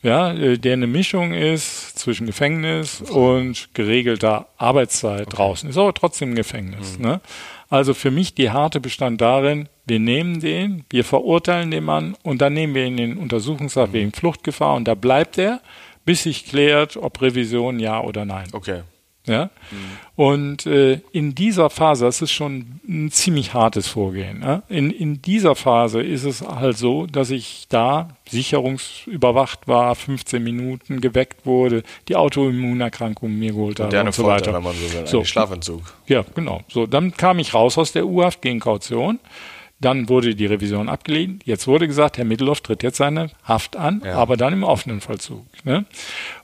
Ja, 0.03 0.33
äh, 0.33 0.59
der 0.59 0.73
eine 0.73 0.87
Mischung 0.87 1.33
ist 1.33 1.99
zwischen 1.99 2.27
Gefängnis 2.27 3.03
und 3.03 3.69
geregelter 3.75 4.49
Arbeitszeit 4.57 5.29
okay. 5.29 5.37
draußen. 5.37 5.71
Ist 5.71 5.79
aber 5.79 5.95
trotzdem 5.95 6.31
ein 6.31 6.35
Gefängnis. 6.35 6.99
Mhm. 6.99 7.05
Ne? 7.05 7.21
Also 7.69 7.95
für 7.95 8.11
mich 8.11 8.35
die 8.35 8.51
harte 8.51 8.81
bestand 8.81 9.21
darin, 9.21 9.69
wir 9.87 10.01
nehmen 10.01 10.41
den, 10.41 10.85
wir 10.91 11.05
verurteilen 11.05 11.71
den 11.71 11.85
Mann 11.85 12.17
und 12.23 12.43
dann 12.43 12.53
nehmen 12.55 12.75
wir 12.75 12.85
ihn 12.85 12.99
in 12.99 13.11
den 13.11 13.19
Untersuchungshaft 13.19 13.93
mhm. 13.93 13.97
wegen 13.97 14.13
Fluchtgefahr 14.13 14.75
und 14.75 14.89
da 14.89 14.95
bleibt 14.95 15.39
er 15.39 15.61
bis 16.05 16.25
sich 16.25 16.47
klärt, 16.47 16.97
ob 16.97 17.23
Revision 17.23 17.79
ja 17.79 18.01
oder 18.01 18.25
nein. 18.25 18.49
Okay. 18.53 18.83
Ja? 19.27 19.51
Mhm. 19.71 19.77
Und 20.17 20.67
äh, 20.67 21.01
in 21.13 21.35
dieser 21.35 21.71
Phase, 21.71 22.05
das 22.05 22.23
ist 22.23 22.33
schon 22.33 22.81
ein 22.89 23.11
ziemlich 23.11 23.55
hartes 23.55 23.87
Vorgehen. 23.87 24.43
Ja? 24.43 24.63
In, 24.69 24.91
in 24.91 25.23
dieser 25.23 25.55
Phase 25.55 26.03
ist 26.03 26.25
es 26.25 26.43
halt 26.43 26.77
so, 26.77 27.07
dass 27.07 27.31
ich 27.31 27.67
da 27.69 28.09
sicherungsüberwacht 28.29 29.69
war, 29.69 29.95
15 29.95 30.43
Minuten 30.43 31.01
geweckt 31.01 31.47
wurde, 31.47 31.83
die 32.09 32.17
Autoimmunerkrankung 32.17 33.33
mir 33.39 33.53
geholt 33.53 33.79
habe 33.81 34.01
und 34.01 34.15
so 34.15 34.25
weiter. 34.25 34.53
Wenn 34.53 34.63
man 34.63 34.75
so 34.75 34.99
will, 34.99 35.07
so. 35.07 35.25
Schlafentzug. 35.25 35.83
Ja, 36.07 36.25
genau. 36.35 36.63
So, 36.69 36.87
dann 36.87 37.17
kam 37.17 37.39
ich 37.39 37.55
raus 37.55 37.79
aus 37.79 37.93
der 37.93 38.07
U-Haft 38.07 38.43
gegen 38.43 38.61
Kaution. 38.61 39.21
Dann 39.83 40.09
wurde 40.09 40.35
die 40.35 40.47
Revision 40.47 40.89
abgelehnt. 40.89 41.43
Jetzt 41.45 41.67
wurde 41.67 41.87
gesagt, 41.87 42.17
Herr 42.17 42.25
Mittelhoff 42.25 42.61
tritt 42.61 42.83
jetzt 42.83 42.97
seine 42.97 43.31
Haft 43.43 43.77
an, 43.77 44.01
ja. 44.05 44.15
aber 44.15 44.37
dann 44.37 44.53
im 44.53 44.63
offenen 44.63 45.01
Vollzug. 45.01 45.45
Ne? 45.65 45.85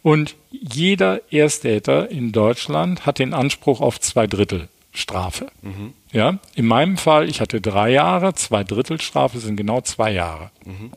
Und 0.03 0.35
jeder 0.51 1.21
Ersttäter 1.33 2.11
in 2.11 2.33
Deutschland 2.33 3.07
hat 3.07 3.19
den 3.19 3.33
Anspruch 3.33 3.81
auf 3.81 4.01
zwei 4.01 4.27
Drittel 4.27 4.69
Strafe. 4.93 5.49
Mhm. 5.63 5.95
Ja, 6.11 6.39
in 6.57 6.67
meinem 6.67 6.97
Fall, 6.97 7.29
ich 7.29 7.41
hatte 7.41 7.61
drei 7.61 7.91
Jahre, 7.91 8.35
zwei 8.35 8.65
Drittel 8.65 9.01
Strafe 9.01 9.39
sind 9.39 9.57
genau 9.57 9.81
zwei 9.83 10.11
Jahre. 10.11 10.51
Mhm. 10.65 10.91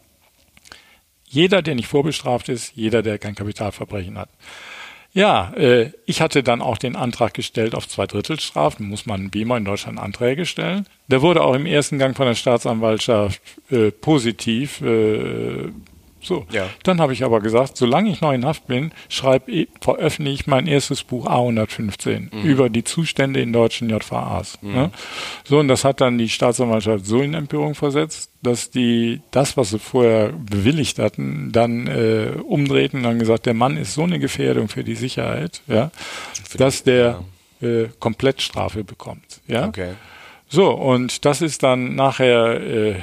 Jeder, 1.27 1.61
der 1.61 1.75
nicht 1.75 1.87
vorbestraft 1.87 2.49
ist, 2.49 2.73
jeder, 2.75 3.03
der 3.03 3.19
kein 3.19 3.35
Kapitalverbrechen 3.35 4.17
hat. 4.17 4.29
Ja, 5.13 5.51
äh, 5.55 5.91
ich 6.05 6.21
hatte 6.21 6.41
dann 6.41 6.61
auch 6.61 6.77
den 6.77 6.95
Antrag 6.95 7.33
gestellt 7.33 7.75
auf 7.75 7.87
Zweidrittelstrafen. 7.87 8.87
Muss 8.87 9.05
man 9.05 9.33
wie 9.33 9.41
immer 9.41 9.57
in 9.57 9.65
Deutschland 9.65 9.99
Anträge 9.99 10.45
stellen. 10.45 10.87
Der 11.07 11.21
wurde 11.21 11.41
auch 11.43 11.53
im 11.53 11.65
ersten 11.65 11.99
Gang 11.99 12.15
von 12.15 12.27
der 12.27 12.35
Staatsanwaltschaft 12.35 13.41
äh, 13.69 13.91
positiv 13.91 14.81
äh, 14.81 15.69
so. 16.21 16.45
Ja. 16.51 16.69
Dann 16.83 17.01
habe 17.01 17.13
ich 17.13 17.23
aber 17.23 17.39
gesagt, 17.39 17.77
solange 17.77 18.09
ich 18.11 18.21
noch 18.21 18.31
in 18.31 18.45
Haft 18.45 18.67
bin, 18.67 18.91
schreibe 19.09 19.67
veröffentliche 19.81 20.31
ich 20.31 20.47
mein 20.47 20.67
erstes 20.67 21.03
Buch 21.03 21.27
A115 21.27 22.33
mhm. 22.33 22.43
über 22.43 22.69
die 22.69 22.83
Zustände 22.83 23.41
in 23.41 23.51
deutschen 23.53 23.89
JVAs. 23.89 24.59
Mhm. 24.61 24.73
Ne? 24.73 24.91
So, 25.43 25.59
und 25.59 25.67
das 25.67 25.83
hat 25.83 26.01
dann 26.01 26.17
die 26.17 26.29
Staatsanwaltschaft 26.29 27.05
so 27.05 27.21
in 27.21 27.33
Empörung 27.33 27.75
versetzt, 27.75 28.31
dass 28.41 28.69
die 28.69 29.21
das, 29.31 29.57
was 29.57 29.71
sie 29.71 29.79
vorher 29.79 30.29
bewilligt 30.29 30.99
hatten, 30.99 31.51
dann 31.51 31.87
äh, 31.87 32.33
umdrehten 32.43 32.99
und 32.99 33.03
dann 33.03 33.19
gesagt, 33.19 33.45
der 33.45 33.53
Mann 33.53 33.77
ist 33.77 33.93
so 33.93 34.03
eine 34.03 34.19
Gefährdung 34.19 34.67
für 34.67 34.83
die 34.83 34.95
Sicherheit, 34.95 35.61
ja, 35.67 35.91
für 36.47 36.57
dass 36.57 36.83
die, 36.83 36.91
der 36.91 37.23
ja. 37.61 37.67
äh, 37.67 37.89
Komplettstrafe 37.99 38.83
bekommt. 38.83 39.41
Ja. 39.47 39.67
Okay. 39.67 39.93
So, 40.53 40.69
und 40.71 41.23
das 41.23 41.41
ist 41.41 41.63
dann 41.63 41.95
nachher 41.95 42.59
äh, 42.59 42.95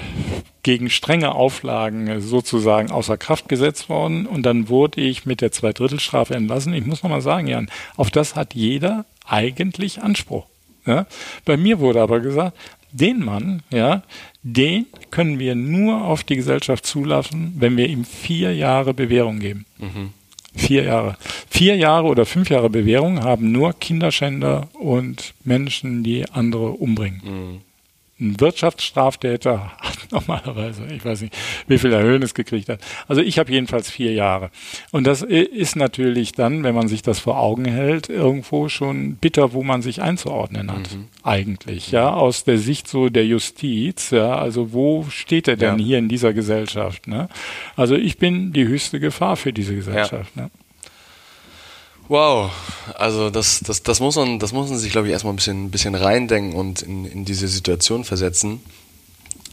gegen 0.63 0.91
strenge 0.91 1.35
Auflagen 1.35 2.21
sozusagen 2.21 2.91
außer 2.91 3.17
Kraft 3.17 3.49
gesetzt 3.49 3.89
worden 3.89 4.27
und 4.27 4.43
dann 4.43 4.69
wurde 4.69 5.01
ich 5.01 5.25
mit 5.25 5.41
der 5.41 5.51
Zweidrittelstrafe 5.51 6.35
entlassen. 6.35 6.75
Ich 6.75 6.85
muss 6.85 7.03
nochmal 7.03 7.23
sagen, 7.23 7.47
Jan, 7.47 7.71
auf 7.97 8.11
das 8.11 8.37
hat 8.37 8.53
jeder 8.55 9.07
eigentlich 9.25 10.03
Anspruch. 10.03 10.45
Ja? 10.85 11.07
Bei 11.47 11.57
mir 11.57 11.79
wurde 11.79 12.03
aber 12.03 12.21
gesagt, 12.21 12.55
den 12.93 13.25
Mann, 13.25 13.63
ja, 13.71 14.03
den 14.43 14.85
können 15.11 15.39
wir 15.39 15.55
nur 15.55 16.05
auf 16.05 16.25
die 16.25 16.37
Gesellschaft 16.37 16.85
zulassen, 16.85 17.55
wenn 17.59 17.79
wir 17.79 17.87
ihm 17.87 18.05
vier 18.05 18.55
Jahre 18.55 18.93
Bewährung 18.93 19.39
geben. 19.39 19.65
Mhm. 19.79 20.13
Vier 20.59 20.85
Jahre. 20.85 21.17
Vier 21.49 21.77
Jahre 21.77 22.09
oder 22.09 22.27
fünf 22.27 22.51
Jahre 22.51 22.69
Bewährung 22.69 23.23
haben 23.23 23.53
nur 23.53 23.73
Kinderschänder 23.73 24.69
und 24.75 25.35
Menschen, 25.45 26.03
die 26.03 26.29
andere 26.31 26.71
umbringen. 26.71 27.21
Mhm. 27.25 27.61
Ein 28.21 28.41
Wirtschaftsstraftäter 28.41 29.73
normalerweise, 30.11 30.87
ich 30.87 31.05
weiß 31.05 31.23
nicht, 31.23 31.37
wie 31.67 31.79
viel 31.79 31.93
er 31.93 32.23
es 32.23 32.35
gekriegt 32.35 32.69
hat. 32.69 32.81
Also 33.07 33.21
ich 33.21 33.39
habe 33.39 33.53
jedenfalls 33.53 33.91
vier 33.91 34.13
Jahre. 34.13 34.51
Und 34.91 35.07
das 35.07 35.23
ist 35.23 35.77
natürlich 35.77 36.33
dann, 36.33 36.65
wenn 36.65 36.75
man 36.75 36.89
sich 36.89 37.03
das 37.03 37.19
vor 37.19 37.39
Augen 37.39 37.67
hält, 37.67 38.09
irgendwo 38.09 38.69
schon 38.69 39.17
bitter, 39.17 39.53
wo 39.53 39.63
man 39.63 39.83
sich 39.83 40.01
einzuordnen 40.01 40.73
hat. 40.73 40.95
Mhm. 40.95 41.09
Eigentlich, 41.23 41.91
ja, 41.91 42.11
aus 42.11 42.45
der 42.45 42.59
Sicht 42.59 42.89
so 42.89 43.09
der 43.09 43.27
Justiz, 43.27 44.11
ja, 44.11 44.37
also 44.37 44.73
wo 44.73 45.05
steht 45.11 45.49
er 45.49 45.57
denn 45.57 45.79
ja. 45.79 45.85
hier 45.85 45.99
in 45.99 46.09
dieser 46.09 46.33
Gesellschaft? 46.33 47.07
Ne? 47.07 47.29
Also 47.77 47.95
ich 47.95 48.19
bin 48.19 48.53
die 48.53 48.67
höchste 48.67 49.01
Gefahr 49.01 49.37
für 49.37 49.53
diese 49.53 49.75
Gesellschaft. 49.75 50.33
Ja. 50.37 50.43
Ne? 50.43 50.51
Wow, 52.09 52.51
also 52.95 53.29
das, 53.29 53.61
das, 53.61 53.83
das, 53.83 54.01
muss 54.01 54.17
man, 54.17 54.39
das 54.39 54.53
muss 54.53 54.71
man 54.71 54.79
sich, 54.79 54.91
glaube 54.91 55.09
ich, 55.09 55.13
erstmal 55.13 55.35
ein 55.35 55.37
bisschen, 55.37 55.67
ein 55.67 55.71
bisschen 55.71 55.95
reindenken 55.95 56.59
und 56.59 56.81
in, 56.81 57.05
in 57.05 57.25
diese 57.27 57.49
Situation 57.49 58.05
versetzen. 58.05 58.61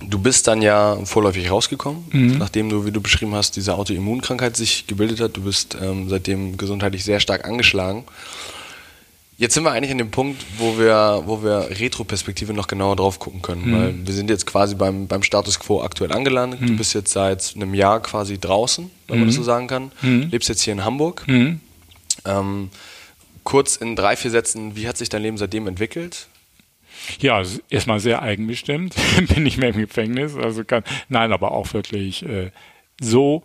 Du 0.01 0.19
bist 0.19 0.47
dann 0.47 0.61
ja 0.61 0.97
vorläufig 1.05 1.49
rausgekommen, 1.49 2.03
mhm. 2.11 2.37
nachdem 2.37 2.69
du, 2.69 2.85
wie 2.85 2.91
du 2.91 2.99
beschrieben 2.99 3.33
hast, 3.33 3.55
diese 3.55 3.75
Autoimmunkrankheit 3.75 4.57
sich 4.57 4.87
gebildet 4.87 5.21
hat. 5.21 5.37
Du 5.37 5.43
bist 5.43 5.77
ähm, 5.81 6.09
seitdem 6.09 6.57
gesundheitlich 6.57 7.05
sehr 7.05 7.21
stark 7.21 7.45
angeschlagen. 7.45 8.03
Jetzt 9.37 9.53
sind 9.53 9.63
wir 9.63 9.71
eigentlich 9.71 9.91
in 9.91 9.97
dem 9.97 10.11
Punkt, 10.11 10.41
wo 10.57 10.77
wir, 10.77 11.23
wo 11.25 11.43
wir 11.43 11.69
Retroperspektive 11.69 12.53
noch 12.53 12.67
genauer 12.67 12.95
drauf 12.95 13.19
gucken 13.19 13.41
können. 13.41 13.69
Mhm. 13.69 13.73
Weil 13.73 14.07
wir 14.07 14.13
sind 14.13 14.29
jetzt 14.29 14.45
quasi 14.45 14.75
beim, 14.75 15.07
beim 15.07 15.23
Status 15.23 15.59
quo 15.59 15.81
aktuell 15.81 16.11
angelandet. 16.11 16.61
Mhm. 16.61 16.67
Du 16.67 16.77
bist 16.77 16.93
jetzt 16.93 17.11
seit 17.11 17.53
einem 17.55 17.73
Jahr 17.73 18.01
quasi 18.01 18.37
draußen, 18.37 18.89
wenn 19.07 19.19
man 19.19 19.27
das 19.27 19.35
mhm. 19.35 19.39
so 19.39 19.43
sagen 19.43 19.67
kann. 19.67 19.91
Mhm. 20.01 20.29
Lebst 20.31 20.47
jetzt 20.47 20.61
hier 20.61 20.73
in 20.73 20.85
Hamburg. 20.85 21.23
Mhm. 21.27 21.59
Ähm, 22.25 22.69
kurz 23.43 23.75
in 23.75 23.95
drei, 23.95 24.15
vier 24.15 24.31
Sätzen, 24.31 24.75
wie 24.75 24.87
hat 24.87 24.97
sich 24.97 25.09
dein 25.09 25.21
Leben 25.21 25.37
seitdem 25.37 25.67
entwickelt? 25.67 26.27
Ja, 27.19 27.41
erstmal 27.69 27.99
sehr 27.99 28.21
eigenbestimmt. 28.21 28.95
Bin 29.33 29.43
nicht 29.43 29.57
mehr 29.57 29.69
im 29.69 29.77
Gefängnis. 29.77 30.35
Also 30.35 30.63
kann, 30.63 30.83
nein, 31.09 31.31
aber 31.31 31.51
auch 31.51 31.73
wirklich 31.73 32.23
äh, 32.23 32.51
so, 32.99 33.43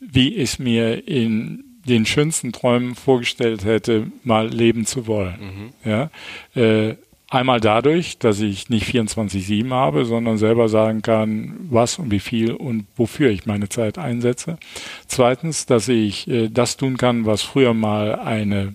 wie 0.00 0.34
ich 0.34 0.58
mir 0.58 1.06
in 1.06 1.64
den 1.86 2.06
schönsten 2.06 2.52
Träumen 2.52 2.94
vorgestellt 2.94 3.64
hätte, 3.64 4.08
mal 4.22 4.48
leben 4.48 4.86
zu 4.86 5.06
wollen. 5.06 5.72
Mhm. 5.84 5.90
Ja, 5.90 6.10
äh, 6.54 6.96
einmal 7.28 7.60
dadurch, 7.60 8.18
dass 8.18 8.40
ich 8.40 8.68
nicht 8.68 8.86
24/7 8.86 9.70
habe, 9.70 10.04
sondern 10.04 10.38
selber 10.38 10.68
sagen 10.68 11.02
kann, 11.02 11.56
was 11.70 11.98
und 11.98 12.10
wie 12.10 12.20
viel 12.20 12.52
und 12.52 12.86
wofür 12.96 13.30
ich 13.30 13.46
meine 13.46 13.68
Zeit 13.68 13.98
einsetze. 13.98 14.58
Zweitens, 15.06 15.66
dass 15.66 15.88
ich 15.88 16.28
äh, 16.28 16.48
das 16.48 16.76
tun 16.76 16.96
kann, 16.96 17.26
was 17.26 17.42
früher 17.42 17.74
mal 17.74 18.16
eine 18.16 18.74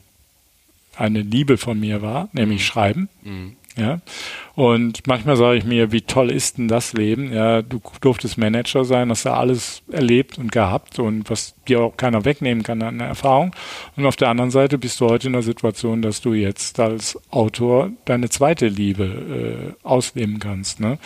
eine 0.96 1.22
Liebe 1.22 1.58
von 1.58 1.80
mir 1.80 2.02
war, 2.02 2.30
nämlich 2.34 2.62
mhm. 2.62 2.66
Schreiben. 2.66 3.10
Mhm. 3.24 3.56
Ja. 3.76 4.02
Und 4.56 5.08
manchmal 5.08 5.36
sage 5.36 5.58
ich 5.58 5.64
mir, 5.64 5.92
wie 5.92 6.02
toll 6.02 6.30
ist 6.30 6.60
denn 6.60 6.68
das 6.68 6.94
Leben? 6.94 7.34
Ja, 7.34 7.64
du 7.64 7.82
durftest 8.02 8.38
Manager 8.38 8.86
sein, 8.86 9.10
hast 9.10 9.26
da 9.26 9.34
alles 9.36 9.82
erlebt 9.92 10.38
und 10.38 10.52
gehabt 10.52 11.00
und 11.00 11.30
was 11.30 11.56
dir 11.68 11.82
auch 11.82 11.98
keiner 11.98 12.24
wegnehmen 12.24 12.64
kann 12.64 12.84
an 12.84 13.00
der 13.00 13.08
Erfahrung. 13.08 13.56
Und 13.96 14.06
auf 14.06 14.16
der 14.16 14.30
anderen 14.30 14.52
Seite 14.52 14.78
bist 14.78 15.00
du 15.00 15.08
heute 15.10 15.28
in 15.28 15.34
der 15.34 15.42
Situation, 15.42 16.04
dass 16.04 16.22
du 16.22 16.34
jetzt 16.34 16.80
als 16.80 17.20
Autor 17.32 17.92
deine 18.06 18.30
zweite 18.30 18.68
Liebe 18.68 19.74
äh, 19.74 19.88
ausleben 19.88 20.40
kannst. 20.40 20.80
Ne? 20.80 21.00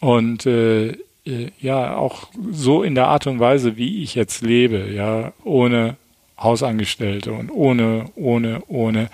Und 0.00 0.44
äh, 0.44 0.88
äh 1.24 1.52
ja, 1.58 1.96
auch 1.96 2.28
so 2.50 2.82
in 2.82 2.94
der 2.94 3.08
Art 3.08 3.26
und 3.26 3.40
Weise, 3.40 3.78
wie 3.78 4.02
ich 4.02 4.14
jetzt 4.14 4.42
lebe, 4.42 4.90
ja, 4.92 5.32
ohne 5.42 5.96
Hausangestellte 6.38 7.32
und 7.32 7.50
ohne, 7.50 8.10
ohne, 8.14 8.62
ohne, 8.66 9.08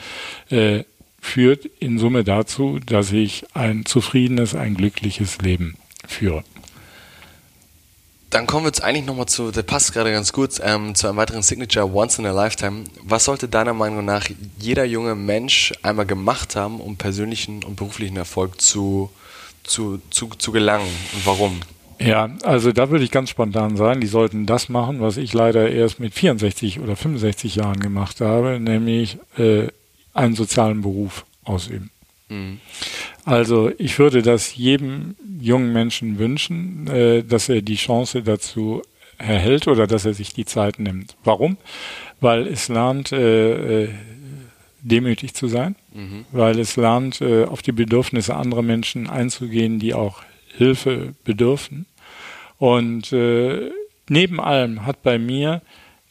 äh, 0.50 0.82
führt 1.20 1.66
in 1.78 1.98
Summe 1.98 2.24
dazu, 2.24 2.78
dass 2.84 3.12
ich 3.12 3.44
ein 3.54 3.84
zufriedenes, 3.84 4.54
ein 4.54 4.74
glückliches 4.74 5.38
Leben 5.38 5.76
führe. 6.06 6.44
Dann 8.30 8.46
kommen 8.46 8.64
wir 8.64 8.68
jetzt 8.68 8.82
eigentlich 8.82 9.06
nochmal 9.06 9.26
zu, 9.26 9.50
der 9.50 9.64
passt 9.64 9.92
gerade 9.92 10.12
ganz 10.12 10.32
gut, 10.32 10.60
ähm, 10.62 10.94
zu 10.94 11.08
einem 11.08 11.16
weiteren 11.16 11.42
Signature 11.42 11.92
Once 11.92 12.18
in 12.18 12.26
a 12.26 12.30
Lifetime. 12.30 12.84
Was 13.02 13.24
sollte 13.24 13.48
deiner 13.48 13.74
Meinung 13.74 14.04
nach 14.04 14.28
jeder 14.56 14.84
junge 14.84 15.16
Mensch 15.16 15.72
einmal 15.82 16.06
gemacht 16.06 16.54
haben, 16.54 16.80
um 16.80 16.96
persönlichen 16.96 17.64
und 17.64 17.74
beruflichen 17.74 18.16
Erfolg 18.16 18.60
zu, 18.60 19.10
zu, 19.64 20.00
zu, 20.10 20.28
zu 20.28 20.52
gelangen 20.52 20.86
und 21.12 21.26
warum? 21.26 21.60
Ja, 21.98 22.30
also 22.44 22.72
da 22.72 22.90
würde 22.90 23.04
ich 23.04 23.10
ganz 23.10 23.30
spontan 23.30 23.76
sagen, 23.76 24.00
die 24.00 24.06
sollten 24.06 24.46
das 24.46 24.68
machen, 24.68 25.00
was 25.00 25.16
ich 25.16 25.34
leider 25.34 25.68
erst 25.68 25.98
mit 25.98 26.14
64 26.14 26.80
oder 26.80 26.94
65 26.94 27.56
Jahren 27.56 27.80
gemacht 27.80 28.20
habe, 28.20 28.60
nämlich 28.60 29.18
äh, 29.36 29.66
einen 30.14 30.34
sozialen 30.34 30.82
Beruf 30.82 31.24
ausüben. 31.44 31.90
Mhm. 32.28 32.60
Also 33.24 33.70
ich 33.78 33.98
würde 33.98 34.22
das 34.22 34.54
jedem 34.56 35.16
jungen 35.40 35.72
Menschen 35.72 36.18
wünschen, 36.18 36.86
äh, 36.88 37.22
dass 37.22 37.48
er 37.48 37.62
die 37.62 37.76
Chance 37.76 38.22
dazu 38.22 38.82
erhält 39.18 39.68
oder 39.68 39.86
dass 39.86 40.04
er 40.06 40.14
sich 40.14 40.32
die 40.32 40.46
Zeit 40.46 40.78
nimmt. 40.78 41.16
Warum? 41.24 41.58
Weil 42.20 42.46
es 42.46 42.68
lernt, 42.68 43.12
äh, 43.12 43.84
äh 43.84 43.88
demütig 44.82 45.34
zu 45.34 45.46
sein, 45.46 45.76
mhm. 45.92 46.24
weil 46.32 46.58
es 46.58 46.76
lernt, 46.76 47.20
äh, 47.20 47.44
auf 47.44 47.60
die 47.60 47.72
Bedürfnisse 47.72 48.34
anderer 48.34 48.62
Menschen 48.62 49.10
einzugehen, 49.10 49.78
die 49.78 49.92
auch 49.92 50.22
Hilfe 50.56 51.14
bedürfen. 51.24 51.86
Und 52.58 53.12
äh, 53.12 53.70
neben 54.08 54.40
allem 54.40 54.86
hat 54.86 55.02
bei 55.02 55.18
mir 55.18 55.62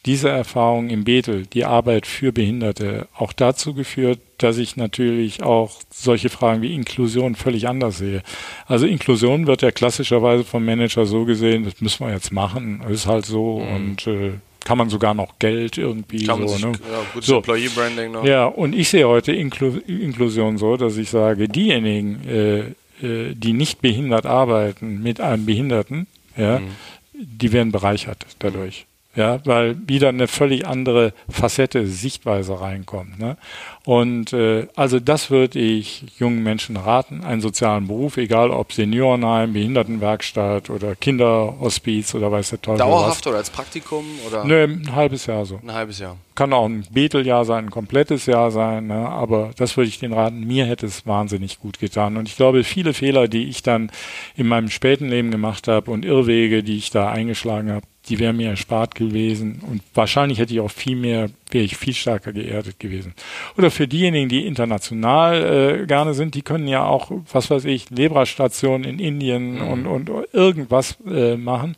diese 0.09 0.29
Erfahrung 0.29 0.89
im 0.89 1.03
Betel, 1.03 1.45
die 1.45 1.65
Arbeit 1.65 2.07
für 2.07 2.31
Behinderte, 2.31 3.07
auch 3.15 3.31
dazu 3.31 3.75
geführt, 3.75 4.17
dass 4.39 4.57
ich 4.57 4.75
natürlich 4.75 5.43
auch 5.43 5.81
solche 5.91 6.29
Fragen 6.29 6.63
wie 6.63 6.73
Inklusion 6.73 7.35
völlig 7.35 7.67
anders 7.67 7.99
sehe. 7.99 8.23
Also 8.65 8.87
Inklusion 8.87 9.45
wird 9.45 9.61
ja 9.61 9.69
klassischerweise 9.69 10.43
vom 10.43 10.65
Manager 10.65 11.05
so 11.05 11.25
gesehen, 11.25 11.63
das 11.63 11.79
müssen 11.79 12.07
wir 12.07 12.11
jetzt 12.11 12.33
machen, 12.33 12.81
ist 12.89 13.05
halt 13.05 13.27
so 13.27 13.59
mhm. 13.59 13.75
und 13.75 14.07
äh, 14.07 14.31
kann 14.65 14.79
man 14.79 14.89
sogar 14.89 15.13
noch 15.13 15.37
Geld 15.37 15.77
irgendwie 15.77 16.25
kann 16.25 16.41
so. 16.41 16.55
Sich, 16.55 16.65
ne? 16.65 16.71
Ja, 16.71 17.01
gutes 17.13 17.29
so. 17.29 17.37
Employee 17.37 17.69
Branding 17.69 18.11
noch. 18.11 18.25
Ja, 18.25 18.45
und 18.45 18.73
ich 18.73 18.89
sehe 18.89 19.07
heute 19.07 19.31
Inklu 19.31 19.77
Inklusion 19.85 20.57
so, 20.57 20.75
dass 20.75 20.97
ich 20.97 21.11
sage, 21.11 21.47
diejenigen, 21.47 22.27
äh, 22.27 22.59
äh, 23.05 23.35
die 23.35 23.53
nicht 23.53 23.83
behindert 23.83 24.25
arbeiten 24.25 25.03
mit 25.03 25.21
einem 25.21 25.45
Behinderten, 25.45 26.07
ja, 26.35 26.61
mhm. 26.61 26.71
die 27.13 27.51
werden 27.51 27.71
bereichert 27.71 28.25
dadurch. 28.39 28.87
Ja, 29.15 29.39
weil 29.43 29.75
wieder 29.87 30.09
eine 30.09 30.27
völlig 30.27 30.67
andere 30.67 31.13
Facette, 31.27 31.87
Sichtweise 31.87 32.61
reinkommt. 32.61 33.17
Ne? 33.17 33.37
Und 33.83 34.33
äh, 34.33 34.67
also 34.75 34.99
das 34.99 35.31
würde 35.31 35.57
ich 35.57 36.05
jungen 36.19 36.43
Menschen 36.43 36.77
raten, 36.77 37.23
einen 37.23 37.41
sozialen 37.41 37.87
Beruf, 37.87 38.17
egal 38.17 38.51
ob 38.51 38.71
Seniorenheim, 38.71 39.53
Behindertenwerkstatt 39.53 40.69
oder 40.69 40.95
Kinderhospiz 40.95 42.13
oder 42.13 42.31
weiß 42.31 42.51
der 42.51 42.61
Teufel 42.61 42.77
Dauerhaft 42.77 43.25
was. 43.25 43.27
oder 43.27 43.37
als 43.39 43.49
Praktikum? 43.49 44.05
Oder? 44.27 44.45
Nö, 44.45 44.63
ein 44.65 44.95
halbes 44.95 45.25
Jahr 45.25 45.43
so. 45.43 45.59
Ein 45.63 45.73
halbes 45.73 45.97
Jahr. 45.97 46.15
Kann 46.35 46.53
auch 46.53 46.65
ein 46.65 46.85
Beteljahr 46.91 47.45
sein, 47.45 47.65
ein 47.65 47.71
komplettes 47.71 48.27
Jahr 48.27 48.51
sein, 48.51 48.87
ne? 48.87 49.09
aber 49.09 49.49
das 49.57 49.75
würde 49.75 49.89
ich 49.89 49.97
den 49.97 50.13
raten. 50.13 50.45
Mir 50.45 50.65
hätte 50.65 50.85
es 50.85 51.07
wahnsinnig 51.07 51.59
gut 51.59 51.79
getan. 51.79 52.15
Und 52.15 52.27
ich 52.27 52.35
glaube, 52.35 52.63
viele 52.63 52.93
Fehler, 52.93 53.27
die 53.27 53.49
ich 53.49 53.63
dann 53.63 53.91
in 54.35 54.47
meinem 54.47 54.69
späten 54.69 55.09
Leben 55.09 55.31
gemacht 55.31 55.67
habe 55.67 55.89
und 55.89 56.05
Irrwege, 56.05 56.61
die 56.61 56.77
ich 56.77 56.91
da 56.91 57.09
eingeschlagen 57.09 57.71
habe, 57.71 57.85
die 58.09 58.19
wären 58.19 58.37
mir 58.37 58.49
erspart 58.49 58.95
gewesen 58.95 59.61
und 59.65 59.81
wahrscheinlich 59.93 60.39
hätte 60.39 60.53
ich 60.53 60.59
auch 60.59 60.71
viel 60.71 60.95
mehr, 60.95 61.29
wäre 61.51 61.63
ich 61.63 61.77
viel 61.77 61.93
stärker 61.93 62.33
geerdet 62.33 62.79
gewesen. 62.79 63.13
Oder 63.57 63.69
für 63.69 63.87
diejenigen, 63.87 64.29
die 64.29 64.45
international 64.45 65.81
äh, 65.81 65.85
gerne 65.85 66.13
sind, 66.15 66.33
die 66.35 66.41
können 66.41 66.67
ja 66.67 66.83
auch, 66.83 67.11
was 67.31 67.49
weiß 67.49 67.65
ich, 67.65 67.89
Lebra-Stationen 67.91 68.83
in 68.83 68.99
Indien 68.99 69.55
mhm. 69.55 69.67
und, 69.67 69.87
und 69.87 70.11
irgendwas 70.33 70.97
äh, 71.07 71.37
machen. 71.37 71.75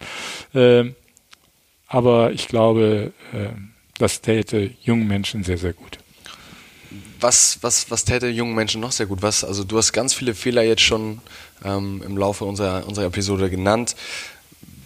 Äh, 0.53 0.91
aber 1.87 2.31
ich 2.31 2.47
glaube, 2.47 3.11
äh, 3.33 3.49
das 3.97 4.21
täte 4.21 4.71
jungen 4.81 5.07
Menschen 5.07 5.43
sehr, 5.43 5.57
sehr 5.57 5.73
gut. 5.73 5.97
Was, 7.19 7.59
was, 7.61 7.91
was 7.91 8.05
täte 8.05 8.27
jungen 8.29 8.55
Menschen 8.55 8.81
noch 8.81 8.93
sehr 8.93 9.05
gut? 9.05 9.21
Was, 9.21 9.43
also 9.43 9.63
du 9.63 9.77
hast 9.77 9.91
ganz 9.91 10.13
viele 10.13 10.33
Fehler 10.33 10.63
jetzt 10.63 10.81
schon 10.81 11.19
ähm, 11.63 12.01
im 12.05 12.17
Laufe 12.17 12.45
unserer, 12.45 12.87
unserer 12.87 13.05
Episode 13.05 13.49
genannt 13.49 13.95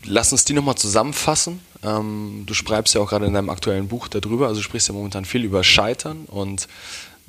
lass 0.06 0.32
uns 0.32 0.46
die 0.46 0.54
nochmal 0.54 0.76
zusammenfassen. 0.76 1.60
Ähm, 1.84 2.44
du 2.46 2.54
schreibst 2.54 2.96
ja 2.96 3.02
auch 3.02 3.10
gerade 3.10 3.26
in 3.26 3.34
deinem 3.34 3.50
aktuellen 3.50 3.88
Buch 3.88 4.08
darüber, 4.08 4.48
also 4.48 4.60
du 4.60 4.64
sprichst 4.64 4.88
ja 4.88 4.94
momentan 4.94 5.26
viel 5.26 5.44
über 5.44 5.64
Scheitern 5.64 6.26
und 6.26 6.68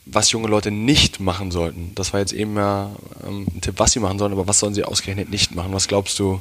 was 0.07 0.31
junge 0.31 0.49
Leute 0.49 0.71
nicht 0.71 1.19
machen 1.19 1.51
sollten. 1.51 1.93
Das 1.95 2.13
war 2.13 2.21
jetzt 2.21 2.33
eben 2.33 2.57
ja 2.57 2.91
ähm, 3.27 3.47
ein 3.55 3.61
Tipp, 3.61 3.75
was 3.79 3.93
sie 3.93 4.01
machen 4.01 4.19
sollen, 4.19 4.33
aber 4.33 4.47
was 4.47 4.61
sollen 4.61 4.75
sie 4.75 4.85
ausgerechnet 4.85 5.31
nicht 5.31 5.55
machen? 5.55 5.73
Was 5.73 5.89
glaubst 5.89 6.19
du, 6.19 6.39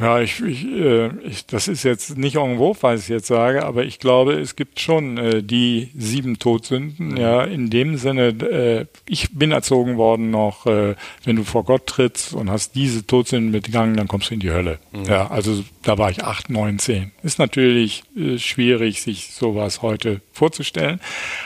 ja, 0.00 0.20
ich, 0.20 0.40
ich, 0.40 0.64
äh, 0.64 1.08
ich, 1.26 1.46
das 1.46 1.68
ist 1.68 1.82
jetzt 1.82 2.16
nicht 2.16 2.36
irgendwo, 2.36 2.74
was 2.80 3.02
ich 3.02 3.08
jetzt 3.08 3.26
sage, 3.26 3.64
aber 3.64 3.84
ich 3.84 3.98
glaube, 3.98 4.34
es 4.34 4.56
gibt 4.56 4.80
schon 4.80 5.18
äh, 5.18 5.42
die 5.42 5.90
sieben 5.94 6.38
Todsünden. 6.38 7.10
Mhm. 7.10 7.16
Ja, 7.16 7.44
in 7.44 7.68
dem 7.68 7.96
Sinne, 7.96 8.28
äh, 8.28 8.86
ich 9.06 9.32
bin 9.32 9.52
erzogen 9.52 9.98
worden 9.98 10.30
noch, 10.30 10.66
äh, 10.66 10.94
wenn 11.24 11.36
du 11.36 11.44
vor 11.44 11.64
Gott 11.64 11.86
trittst 11.86 12.32
und 12.32 12.50
hast 12.50 12.74
diese 12.74 13.06
Todsünden 13.06 13.52
begangen, 13.52 13.96
dann 13.96 14.08
kommst 14.08 14.30
du 14.30 14.34
in 14.34 14.40
die 14.40 14.50
Hölle. 14.50 14.78
Mhm. 14.92 15.04
Ja, 15.04 15.30
also 15.30 15.62
da 15.82 15.98
war 15.98 16.10
ich 16.10 16.24
acht, 16.24 16.48
neun, 16.48 16.78
zehn. 16.78 17.12
Ist 17.22 17.38
natürlich 17.38 18.02
äh, 18.16 18.38
schwierig, 18.38 19.02
sich 19.02 19.32
sowas 19.32 19.82
heute 19.82 20.20
vorzustellen, 20.32 21.00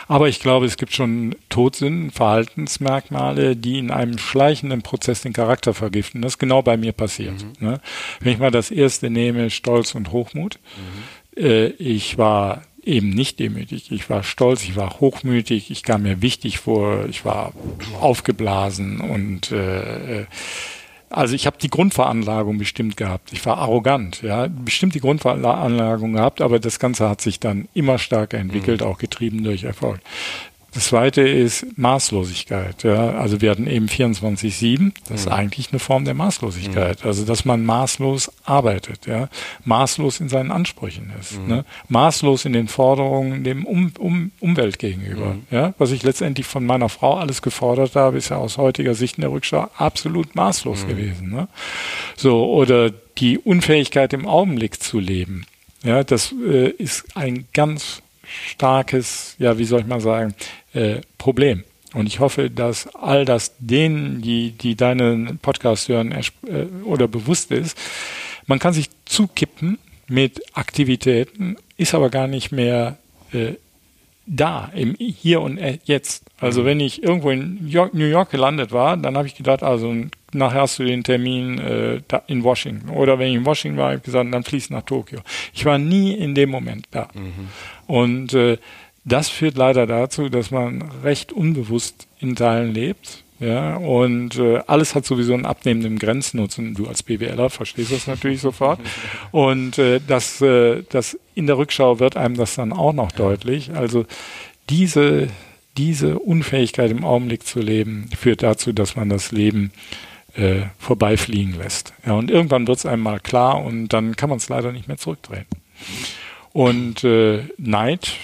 aber 0.09 0.29
ich 0.29 0.41
glaube, 0.41 0.67
es 0.67 0.77
gibt 0.77 0.95
schon 0.95 1.35
Todsünden, 1.49 2.11
Verhaltensmerkmale, 2.11 3.57
die 3.57 3.79
in 3.79 3.91
einem 3.91 4.19
schleichenden 4.19 4.83
Prozess 4.83 5.23
den 5.23 5.33
Charakter 5.33 5.75
vergiften. 5.75 6.23
Das 6.23 6.35
ist 6.35 6.39
genau 6.39 6.63
bei 6.63 6.77
mir 6.77 6.93
passiert. 6.93 7.45
Mhm. 7.61 7.69
Ne? 7.69 7.81
Wenn 8.21 8.33
ich 8.33 8.39
mal 8.39 8.51
das 8.51 8.71
erste 8.71 9.11
nehme, 9.11 9.51
Stolz 9.51 9.95
und 9.95 10.13
Hochmut. 10.13 10.59
Mhm. 11.37 11.43
Äh, 11.45 11.67
ich 11.67 12.19
war 12.19 12.63
eben 12.87 13.11
nicht 13.11 13.41
demütig. 13.41 13.91
Ich 13.91 14.09
war 14.09 14.23
stolz, 14.23 14.63
ich 14.63 14.77
war 14.77 15.01
hochmütig, 15.01 15.71
ich 15.71 15.83
kam 15.83 16.03
mir 16.03 16.23
wichtig 16.23 16.59
vor, 16.59 17.07
ich 17.11 17.25
war 17.25 17.53
aufgeblasen 18.01 19.01
und 19.01 19.51
äh, 19.51 20.21
äh 20.21 20.27
also 21.11 21.35
ich 21.35 21.47
habe 21.47 21.57
die 21.61 21.71
Grundveranlagung 21.71 22.59
bestimmt 22.59 22.97
gehabt. 22.97 23.33
Ich 23.33 23.45
war 23.47 23.59
arrogant, 23.59 24.23
ja, 24.23 24.49
bestimmt 24.49 24.95
die 24.95 25.01
Grundveranlagung 25.01 26.15
gehabt, 26.15 26.41
aber 26.41 26.59
das 26.59 26.79
Ganze 26.79 27.09
hat 27.09 27.21
sich 27.21 27.39
dann 27.41 27.69
immer 27.75 27.99
stärker 27.99 28.39
entwickelt, 28.39 28.81
mhm. 28.81 28.87
auch 28.87 28.99
getrieben 28.99 29.45
durch 29.45 29.65
Erfolg. 29.65 30.01
Das 30.77 30.89
zweite 30.89 31.23
ist 31.23 31.79
Maßlosigkeit. 31.79 32.83
Ja. 32.83 33.13
Also 33.13 33.41
wir 33.41 33.51
hatten 33.51 33.67
eben 33.67 33.87
24-7. 33.87 34.93
Das 35.09 35.21
ist 35.21 35.27
mhm. 35.27 35.33
eigentlich 35.33 35.73
eine 35.73 35.79
Form 35.79 36.05
der 36.05 36.13
Maßlosigkeit. 36.13 37.03
Mhm. 37.03 37.09
Also 37.09 37.25
dass 37.25 37.47
man 37.47 37.65
maßlos 37.65 38.31
arbeitet, 38.45 39.07
ja. 39.07 39.31
maßlos 39.65 40.21
in 40.21 40.29
seinen 40.29 40.51
Ansprüchen 40.51 41.11
ist, 41.19 41.41
mhm. 41.41 41.47
ne? 41.47 41.65
maßlos 41.89 42.45
in 42.45 42.53
den 42.53 42.69
Forderungen 42.69 43.43
dem 43.43 43.65
um, 43.65 43.91
um, 43.99 44.33
Umwelt 44.39 44.79
gegenüber. 44.79 45.33
Mhm. 45.33 45.47
Ja. 45.51 45.73
Was 45.79 45.93
ich 45.93 46.03
letztendlich 46.03 46.47
von 46.47 46.67
meiner 46.67 46.91
Frau 46.91 47.17
alles 47.17 47.41
gefordert 47.41 47.97
habe, 47.97 48.19
ist 48.19 48.29
ja 48.29 48.37
aus 48.37 48.59
heutiger 48.59 48.93
Sicht 48.93 49.17
in 49.17 49.23
der 49.23 49.33
Rückschau 49.33 49.71
absolut 49.79 50.35
maßlos 50.37 50.85
mhm. 50.85 50.89
gewesen. 50.89 51.31
Ne? 51.31 51.49
So, 52.17 52.53
oder 52.53 52.91
die 52.91 53.39
Unfähigkeit 53.39 54.13
im 54.13 54.27
Augenblick 54.27 54.83
zu 54.83 55.01
leben. 55.01 55.47
Ja, 55.85 56.05
das 56.05 56.35
äh, 56.47 56.69
ist 56.69 57.17
ein 57.17 57.47
ganz 57.55 58.03
starkes, 58.47 59.37
ja, 59.39 59.59
wie 59.59 59.65
soll 59.65 59.81
ich 59.81 59.87
mal 59.87 60.01
sagen, 60.01 60.35
äh, 60.75 61.01
Problem. 61.19 61.65
Und 61.95 62.07
ich 62.07 62.21
hoffe, 62.21 62.51
dass 62.51 62.95
all 62.95 63.25
das 63.25 63.55
denen, 63.59 64.21
die, 64.21 64.51
die 64.51 64.75
deinen 64.75 65.39
Podcast 65.39 65.89
hören 65.89 66.13
äh, 66.13 66.25
oder 66.85 67.09
bewusst 67.09 67.51
ist, 67.51 67.79
man 68.47 68.59
kann 68.59 68.75
sich 68.75 68.91
zukippen 69.05 69.79
mit 70.09 70.41
Aktivitäten, 70.55 71.57
ist 71.77 71.95
aber 71.95 72.11
gar 72.11 72.27
nicht 72.27 72.53
mehr 72.53 72.99
äh, 73.33 73.55
da, 74.27 74.71
im 74.75 74.95
Hier 74.99 75.41
und 75.41 75.59
Jetzt. 75.85 76.25
Also 76.39 76.63
mhm. 76.63 76.67
wenn 76.67 76.81
ich 76.81 77.03
irgendwo 77.03 77.31
in 77.31 77.71
New 77.93 78.07
York 78.07 78.31
gelandet 78.31 78.73
war, 78.73 78.97
dann 78.97 79.17
habe 79.17 79.27
ich 79.27 79.35
gedacht, 79.35 79.63
also 79.63 79.95
nachher 80.33 80.63
hast 80.63 80.79
du 80.79 80.85
den 80.85 81.05
Termin 81.05 81.59
äh, 81.59 82.01
in 82.27 82.45
Washington. 82.45 82.91
Oder 82.91 83.19
wenn 83.19 83.29
ich 83.29 83.37
in 83.37 83.47
Washington 83.47 83.79
war, 83.79 83.87
habe 83.87 83.97
ich 83.99 84.03
gesagt, 84.03 84.33
dann 84.33 84.43
fließt 84.43 84.71
nach 84.71 84.83
Tokio. 84.83 85.21
Ich 85.55 85.65
war 85.65 85.79
nie 85.79 86.13
in 86.13 86.35
dem 86.35 86.51
Moment 86.51 86.87
da. 86.91 87.09
Mhm. 87.15 87.49
Und 87.87 88.35
äh, 88.35 88.59
das 89.05 89.29
führt 89.29 89.57
leider 89.57 89.87
dazu, 89.87 90.29
dass 90.29 90.51
man 90.51 90.83
recht 91.05 91.33
unbewusst 91.33 92.09
in 92.19 92.35
Teilen 92.35 92.75
lebt. 92.75 93.25
Ja, 93.39 93.77
und 93.77 94.39
äh, 94.39 94.61
alles 94.67 94.95
hat 94.95 95.05
sowieso 95.05 95.35
einen 95.35 95.45
abnehmenden 95.45 95.99
Grenznutzen. 95.99 96.75
Du 96.75 96.87
als 96.87 97.03
BWLer 97.03 97.51
verstehst 97.51 97.93
das 97.93 98.07
natürlich 98.07 98.41
sofort. 98.41 98.81
Und 99.31 99.79
äh, 99.79 100.01
das, 100.07 100.41
äh, 100.41 100.83
das 100.89 101.19
in 101.35 101.47
der 101.47 101.59
Rückschau 101.59 101.99
wird 101.99 102.17
einem 102.17 102.37
das 102.37 102.55
dann 102.55 102.73
auch 102.73 102.95
noch 102.95 103.13
deutlich. 103.13 103.73
Also 103.75 104.07
diese, 104.71 105.29
diese 105.77 106.19
Unfähigkeit 106.19 106.91
im 106.91 107.05
Augenblick 107.05 107.47
zu 107.47 107.61
leben, 107.61 108.09
führt 108.17 108.43
dazu, 108.43 108.73
dass 108.73 108.97
man 108.97 109.11
das 109.11 109.33
Leben 109.33 109.71
äh, 110.35 110.63
vorbeifliegen 110.79 111.55
lässt. 111.55 111.93
Ja, 112.07 112.15
und 112.15 112.31
irgendwann 112.31 112.67
wird 112.67 112.79
es 112.79 112.87
einem 112.87 113.03
mal 113.03 113.21
klar 113.21 113.63
und 113.63 113.89
dann 113.89 114.17
kann 114.17 114.31
man 114.31 114.39
es 114.39 114.49
leider 114.49 114.73
nicht 114.73 114.89
mehr 114.89 114.99
zurückdrehen. 114.99 115.47
Und 116.53 117.05
äh, 117.05 117.45
Neid, 117.59 118.15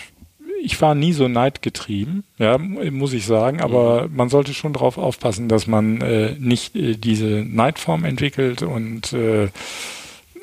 ich 0.63 0.81
war 0.81 0.95
nie 0.95 1.13
so 1.13 1.29
neidgetrieben, 1.29 2.25
ja, 2.39 2.59
muss 2.59 3.13
ich 3.13 3.27
sagen, 3.27 3.61
aber 3.61 4.09
mhm. 4.09 4.17
man 4.17 4.29
sollte 4.29 4.55
schon 4.55 4.73
darauf 4.73 4.99
aufpassen, 4.99 5.49
dass 5.49 5.67
man 5.67 6.01
äh, 6.01 6.37
nicht 6.39 6.77
äh, 6.77 6.95
diese 6.97 7.45
Neidform 7.47 8.05
entwickelt 8.05 8.63
und 8.63 9.13
äh, 9.13 9.49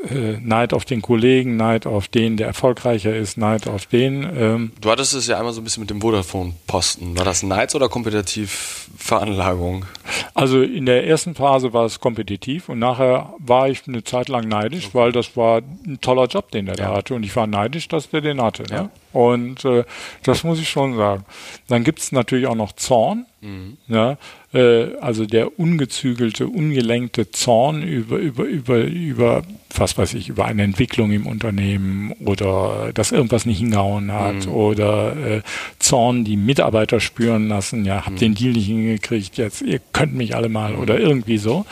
äh, 0.10 0.38
Neid 0.42 0.74
auf 0.74 0.86
den 0.86 1.02
Kollegen, 1.02 1.58
Neid 1.58 1.86
auf 1.86 2.08
den, 2.08 2.38
der 2.38 2.48
erfolgreicher 2.48 3.16
ist, 3.16 3.38
Neid 3.38 3.68
auf 3.68 3.86
den. 3.86 4.24
Ähm. 4.36 4.72
Du 4.80 4.90
hattest 4.90 5.14
es 5.14 5.28
ja 5.28 5.38
einmal 5.38 5.54
so 5.54 5.62
ein 5.62 5.64
bisschen 5.64 5.82
mit 5.82 5.90
dem 5.90 6.02
Vodafone-Posten. 6.02 7.18
War 7.18 7.26
das 7.26 7.44
Neids 7.44 7.76
oder 7.76 7.90
kompetitiv 7.90 8.90
Veranlagung? 8.98 9.86
Also 10.34 10.62
in 10.62 10.86
der 10.86 11.06
ersten 11.08 11.36
Phase 11.36 11.74
war 11.74 11.86
es 11.86 12.00
kompetitiv 12.00 12.70
und 12.70 12.80
nachher 12.80 13.34
war 13.40 13.70
ich 13.70 13.88
eine 13.88 14.04
Zeit 14.04 14.30
lang 14.30 14.48
neidisch, 14.48 14.88
okay. 14.88 14.98
weil 14.98 15.12
das 15.12 15.36
war 15.36 15.62
ein 15.86 16.00
toller 16.02 16.28
Job, 16.28 16.52
den 16.52 16.66
der 16.66 16.76
ja. 16.76 16.90
da 16.90 16.96
hatte 16.96 17.16
und 17.16 17.24
ich 17.24 17.36
war 17.36 17.48
neidisch, 17.48 17.88
dass 17.88 18.10
der 18.10 18.22
den 18.22 18.42
hatte. 18.42 18.64
Ne? 18.64 18.90
Und 19.12 19.66
äh, 19.66 19.84
das 20.24 20.44
muss 20.44 20.60
ich 20.60 20.70
schon 20.70 20.96
sagen. 20.96 21.26
Dann 21.68 21.84
gibt 21.84 22.00
es 22.00 22.12
natürlich 22.12 22.48
auch 22.48 22.56
noch 22.56 22.74
Zorn. 22.74 23.26
Mhm. 23.42 23.78
Ja, 23.88 24.18
äh, 24.54 24.96
also 25.00 25.26
der 25.26 25.58
ungezügelte, 25.60 26.48
ungelenkte 26.48 27.32
Zorn 27.32 27.84
über, 27.84 28.18
über, 28.18 28.44
über, 28.44 28.80
über, 28.80 29.44
was 29.74 29.98
weiß 29.98 30.14
ich, 30.16 30.28
über 30.28 30.44
eine 30.44 30.64
Entwicklung 30.64 31.12
im 31.12 31.26
Unternehmen 31.26 32.12
oder 32.26 32.92
dass 32.94 33.14
irgendwas 33.14 33.46
nicht 33.46 33.60
hingehauen 33.60 34.12
hat 34.12 34.48
mhm. 34.48 34.52
oder 34.52 35.16
äh, 35.16 35.42
Zorn, 35.80 36.26
die 36.26 36.36
Mitarbeiter 36.36 37.00
spüren 37.00 37.48
lassen, 37.48 37.86
ja, 37.86 38.06
hab 38.06 38.14
mhm. 38.14 38.18
den 38.18 38.36
Deal 38.36 38.52
nicht 38.52 38.68
hingekriegt, 38.68 39.38
jetzt, 39.38 39.62
ihr 39.62 39.80
könnt 39.94 40.16
mich 40.16 40.36
alle 40.36 40.50
mal 40.50 40.74
mhm. 40.74 40.80
oder 40.80 41.00
irgendwie 41.00 41.38
so. 41.38 41.66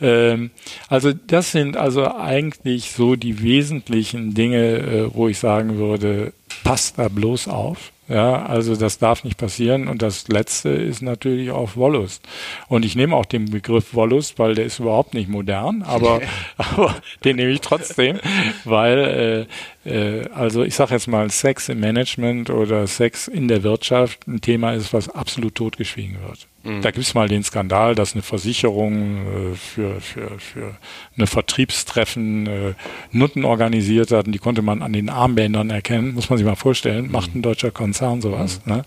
Ähm, 0.00 0.50
also 0.88 1.12
das 1.12 1.52
sind 1.52 1.76
also 1.76 2.12
eigentlich 2.12 2.90
so 2.90 3.14
die 3.14 3.42
wesentlichen 3.42 4.34
Dinge, 4.34 4.78
äh, 4.78 5.14
wo 5.14 5.28
ich 5.28 5.38
sagen 5.38 5.76
würde, 5.76 6.32
passt 6.64 6.98
da 6.98 7.08
bloß 7.08 7.48
auf. 7.48 7.92
Ja, 8.08 8.44
also 8.46 8.74
das 8.74 8.98
darf 8.98 9.22
nicht 9.22 9.38
passieren. 9.38 9.86
Und 9.86 10.02
das 10.02 10.28
letzte 10.28 10.70
ist 10.70 11.02
natürlich 11.02 11.50
auch 11.52 11.76
Wollust. 11.76 12.22
Und 12.68 12.84
ich 12.84 12.96
nehme 12.96 13.14
auch 13.14 13.24
den 13.24 13.50
Begriff 13.50 13.94
Wollust, 13.94 14.38
weil 14.38 14.54
der 14.54 14.64
ist 14.64 14.80
überhaupt 14.80 15.14
nicht 15.14 15.28
modern, 15.28 15.82
aber, 15.82 16.20
aber 16.56 16.96
den 17.24 17.36
nehme 17.36 17.52
ich 17.52 17.60
trotzdem, 17.60 18.18
weil 18.64 19.46
äh, 19.84 19.90
äh, 19.90 20.28
also 20.34 20.62
ich 20.62 20.74
sage 20.74 20.94
jetzt 20.94 21.06
mal 21.06 21.30
Sex 21.30 21.68
im 21.68 21.80
Management 21.80 22.50
oder 22.50 22.86
Sex 22.86 23.28
in 23.28 23.48
der 23.48 23.62
Wirtschaft 23.62 24.26
ein 24.26 24.40
Thema 24.40 24.72
ist, 24.72 24.92
was 24.92 25.08
absolut 25.08 25.54
totgeschwiegen 25.54 26.18
wird. 26.26 26.48
Mhm. 26.64 26.82
Da 26.82 26.90
gibt 26.92 27.04
es 27.04 27.14
mal 27.14 27.28
den 27.28 27.42
Skandal, 27.42 27.94
dass 27.94 28.12
eine 28.12 28.22
Versicherung 28.22 29.52
äh, 29.52 29.54
für, 29.54 30.00
für, 30.00 30.38
für 30.38 30.76
eine 31.16 31.26
Vertriebstreffen 31.26 32.46
äh, 32.46 32.74
Nutten 33.10 33.44
organisiert 33.44 34.12
hat 34.12 34.26
und 34.26 34.32
die 34.32 34.38
konnte 34.38 34.62
man 34.62 34.82
an 34.82 34.92
den 34.92 35.08
Armbändern 35.08 35.70
erkennen, 35.70 36.14
muss 36.14 36.30
man 36.30 36.36
sich 36.36 36.46
mal 36.46 36.56
vorstellen, 36.56 37.06
mhm. 37.06 37.12
macht 37.12 37.34
ein 37.34 37.42
deutscher 37.42 37.70
Konzern 37.70 37.91
sowas. 38.20 38.60
Mhm. 38.64 38.72
Ne? 38.72 38.84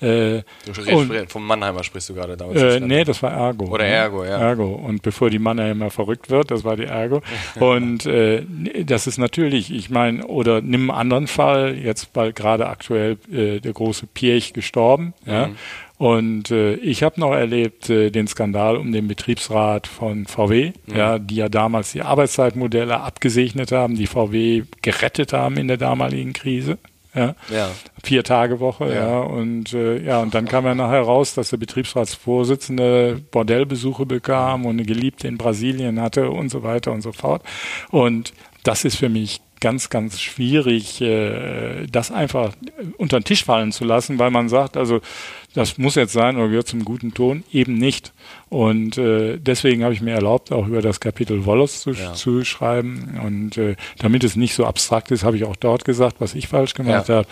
Äh, 0.00 0.72
du 0.72 0.96
und, 0.96 1.30
vom 1.30 1.46
Mannheimer 1.46 1.84
sprichst 1.84 2.08
du 2.08 2.14
gerade 2.14 2.36
damals. 2.36 2.60
Äh, 2.60 2.80
nee, 2.80 3.04
das 3.04 3.22
war 3.22 3.32
Ergo. 3.32 3.66
Oder 3.66 3.84
ne? 3.84 3.90
Ergo, 3.90 4.24
ja. 4.24 4.38
Ergo. 4.38 4.72
Und 4.74 5.02
bevor 5.02 5.30
die 5.30 5.38
Mannheimer 5.38 5.90
verrückt 5.90 6.30
wird, 6.30 6.50
das 6.50 6.64
war 6.64 6.76
die 6.76 6.84
Ergo. 6.84 7.22
und 7.60 8.06
äh, 8.06 8.44
das 8.84 9.06
ist 9.06 9.18
natürlich, 9.18 9.72
ich 9.72 9.90
meine, 9.90 10.26
oder 10.26 10.60
nimm 10.60 10.90
einen 10.90 10.98
anderen 10.98 11.26
Fall, 11.26 11.76
jetzt 11.76 12.10
weil 12.14 12.32
gerade 12.32 12.68
aktuell 12.68 13.18
äh, 13.32 13.60
der 13.60 13.72
große 13.72 14.06
Pirch 14.06 14.52
gestorben, 14.52 15.14
ja, 15.26 15.48
mhm. 15.48 15.56
Und 16.00 16.50
äh, 16.50 16.76
ich 16.76 17.02
habe 17.02 17.20
noch 17.20 17.34
erlebt 17.34 17.90
äh, 17.90 18.08
den 18.08 18.26
Skandal 18.26 18.78
um 18.78 18.90
den 18.90 19.06
Betriebsrat 19.06 19.86
von 19.86 20.24
VW, 20.24 20.72
mhm. 20.86 20.96
ja, 20.96 21.18
die 21.18 21.34
ja 21.34 21.50
damals 21.50 21.92
die 21.92 22.00
Arbeitszeitmodelle 22.00 22.98
abgesegnet 22.98 23.70
haben, 23.70 23.96
die 23.96 24.06
VW 24.06 24.62
gerettet 24.80 25.34
haben 25.34 25.58
in 25.58 25.68
der 25.68 25.76
damaligen 25.76 26.32
Krise. 26.32 26.78
Ja. 27.14 27.34
ja. 27.48 27.70
Vier 28.02 28.22
Tage 28.22 28.60
Woche, 28.60 28.86
ja. 28.88 29.08
ja. 29.08 29.20
Und 29.20 29.72
äh, 29.72 30.02
ja, 30.02 30.20
und 30.20 30.34
dann 30.34 30.46
kam 30.46 30.64
ja 30.64 30.74
nachher 30.74 31.02
raus, 31.02 31.34
dass 31.34 31.50
der 31.50 31.56
Betriebsratsvorsitzende 31.56 33.20
Bordellbesuche 33.30 34.06
bekam 34.06 34.64
und 34.64 34.72
eine 34.72 34.84
Geliebte 34.84 35.28
in 35.28 35.38
Brasilien 35.38 36.00
hatte 36.00 36.30
und 36.30 36.50
so 36.50 36.62
weiter 36.62 36.92
und 36.92 37.02
so 37.02 37.12
fort. 37.12 37.42
Und 37.90 38.32
das 38.62 38.84
ist 38.84 38.96
für 38.96 39.08
mich 39.08 39.40
ganz, 39.60 39.90
ganz 39.90 40.20
schwierig, 40.20 41.00
äh, 41.00 41.86
das 41.86 42.10
einfach 42.10 42.52
unter 42.96 43.20
den 43.20 43.24
Tisch 43.24 43.44
fallen 43.44 43.72
zu 43.72 43.84
lassen, 43.84 44.18
weil 44.18 44.30
man 44.30 44.48
sagt, 44.48 44.76
also 44.76 45.00
das 45.54 45.78
muss 45.78 45.96
jetzt 45.96 46.12
sein 46.12 46.36
oder 46.36 46.48
gehört 46.48 46.68
zum 46.68 46.84
guten 46.84 47.12
Ton, 47.12 47.42
eben 47.52 47.74
nicht. 47.74 48.12
Und 48.48 48.98
äh, 48.98 49.36
deswegen 49.38 49.82
habe 49.84 49.92
ich 49.92 50.00
mir 50.00 50.14
erlaubt, 50.14 50.52
auch 50.52 50.66
über 50.66 50.80
das 50.80 51.00
Kapitel 51.00 51.44
Wollers 51.44 51.80
zu, 51.80 51.90
ja. 51.90 52.12
zu 52.14 52.44
schreiben. 52.44 53.20
Und 53.24 53.56
äh, 53.58 53.76
damit 53.98 54.24
es 54.24 54.36
nicht 54.36 54.54
so 54.54 54.64
abstrakt 54.64 55.10
ist, 55.10 55.24
habe 55.24 55.36
ich 55.36 55.44
auch 55.44 55.56
dort 55.56 55.84
gesagt, 55.84 56.16
was 56.20 56.34
ich 56.34 56.48
falsch 56.48 56.74
gemacht 56.74 57.08
ja. 57.08 57.16
habe. 57.16 57.28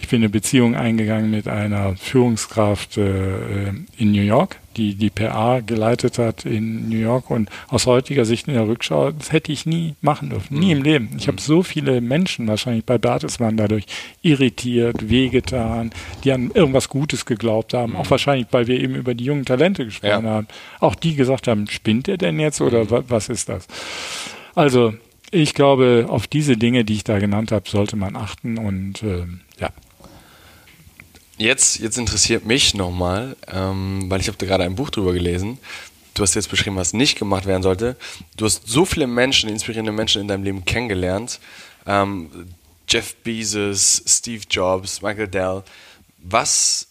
Ich 0.00 0.08
bin 0.08 0.20
eine 0.20 0.28
Beziehung 0.28 0.76
eingegangen 0.76 1.30
mit 1.30 1.48
einer 1.48 1.96
Führungskraft 1.96 2.98
äh, 2.98 3.68
in 3.96 4.12
New 4.12 4.22
York 4.22 4.58
die 4.76 4.94
die 4.94 5.10
PA 5.10 5.60
geleitet 5.60 6.18
hat 6.18 6.44
in 6.44 6.88
New 6.88 6.98
York 6.98 7.30
und 7.30 7.50
aus 7.68 7.86
heutiger 7.86 8.24
Sicht 8.24 8.48
in 8.48 8.54
der 8.54 8.66
Rückschau, 8.66 9.12
das 9.12 9.32
hätte 9.32 9.52
ich 9.52 9.66
nie 9.66 9.94
machen 10.00 10.30
dürfen, 10.30 10.58
nie 10.58 10.66
mhm. 10.66 10.78
im 10.78 10.82
Leben. 10.82 11.10
Ich 11.16 11.28
habe 11.28 11.36
mhm. 11.36 11.40
so 11.40 11.62
viele 11.62 12.00
Menschen 12.00 12.48
wahrscheinlich 12.48 12.84
bei 12.84 12.98
Bertelsmann 12.98 13.56
dadurch 13.56 13.84
irritiert, 14.22 15.08
wehgetan, 15.08 15.90
die 16.24 16.32
an 16.32 16.50
irgendwas 16.52 16.88
Gutes 16.88 17.24
geglaubt 17.24 17.74
haben, 17.74 17.92
mhm. 17.92 17.98
auch 17.98 18.10
wahrscheinlich, 18.10 18.46
weil 18.50 18.66
wir 18.66 18.80
eben 18.80 18.94
über 18.94 19.14
die 19.14 19.24
jungen 19.24 19.44
Talente 19.44 19.84
gesprochen 19.84 20.24
ja. 20.24 20.30
haben, 20.30 20.48
auch 20.80 20.94
die 20.94 21.14
gesagt 21.14 21.48
haben, 21.48 21.68
spinnt 21.68 22.08
er 22.08 22.16
denn 22.16 22.40
jetzt 22.40 22.60
oder 22.60 22.84
mhm. 22.84 23.04
was 23.08 23.28
ist 23.28 23.48
das? 23.48 23.66
Also 24.54 24.94
ich 25.34 25.54
glaube, 25.54 26.06
auf 26.08 26.26
diese 26.26 26.56
Dinge, 26.58 26.84
die 26.84 26.92
ich 26.92 27.04
da 27.04 27.18
genannt 27.18 27.52
habe, 27.52 27.68
sollte 27.68 27.96
man 27.96 28.16
achten 28.16 28.58
und 28.58 29.02
äh, 29.02 29.24
ja, 29.58 29.70
Jetzt, 31.42 31.80
jetzt 31.80 31.98
interessiert 31.98 32.46
mich 32.46 32.72
nochmal, 32.72 33.34
ähm, 33.52 34.04
weil 34.08 34.20
ich 34.20 34.28
habe 34.28 34.38
da 34.38 34.46
gerade 34.46 34.62
ein 34.62 34.76
Buch 34.76 34.90
drüber 34.90 35.12
gelesen. 35.12 35.58
Du 36.14 36.22
hast 36.22 36.36
jetzt 36.36 36.48
beschrieben, 36.48 36.76
was 36.76 36.92
nicht 36.92 37.18
gemacht 37.18 37.46
werden 37.46 37.64
sollte. 37.64 37.96
Du 38.36 38.44
hast 38.44 38.68
so 38.68 38.84
viele 38.84 39.08
Menschen, 39.08 39.50
inspirierende 39.50 39.90
Menschen 39.90 40.22
in 40.22 40.28
deinem 40.28 40.44
Leben 40.44 40.64
kennengelernt. 40.64 41.40
Ähm, 41.84 42.30
Jeff 42.88 43.16
Bezos, 43.24 44.04
Steve 44.06 44.44
Jobs, 44.48 45.02
Michael 45.02 45.26
Dell. 45.26 45.64
Was, 46.18 46.86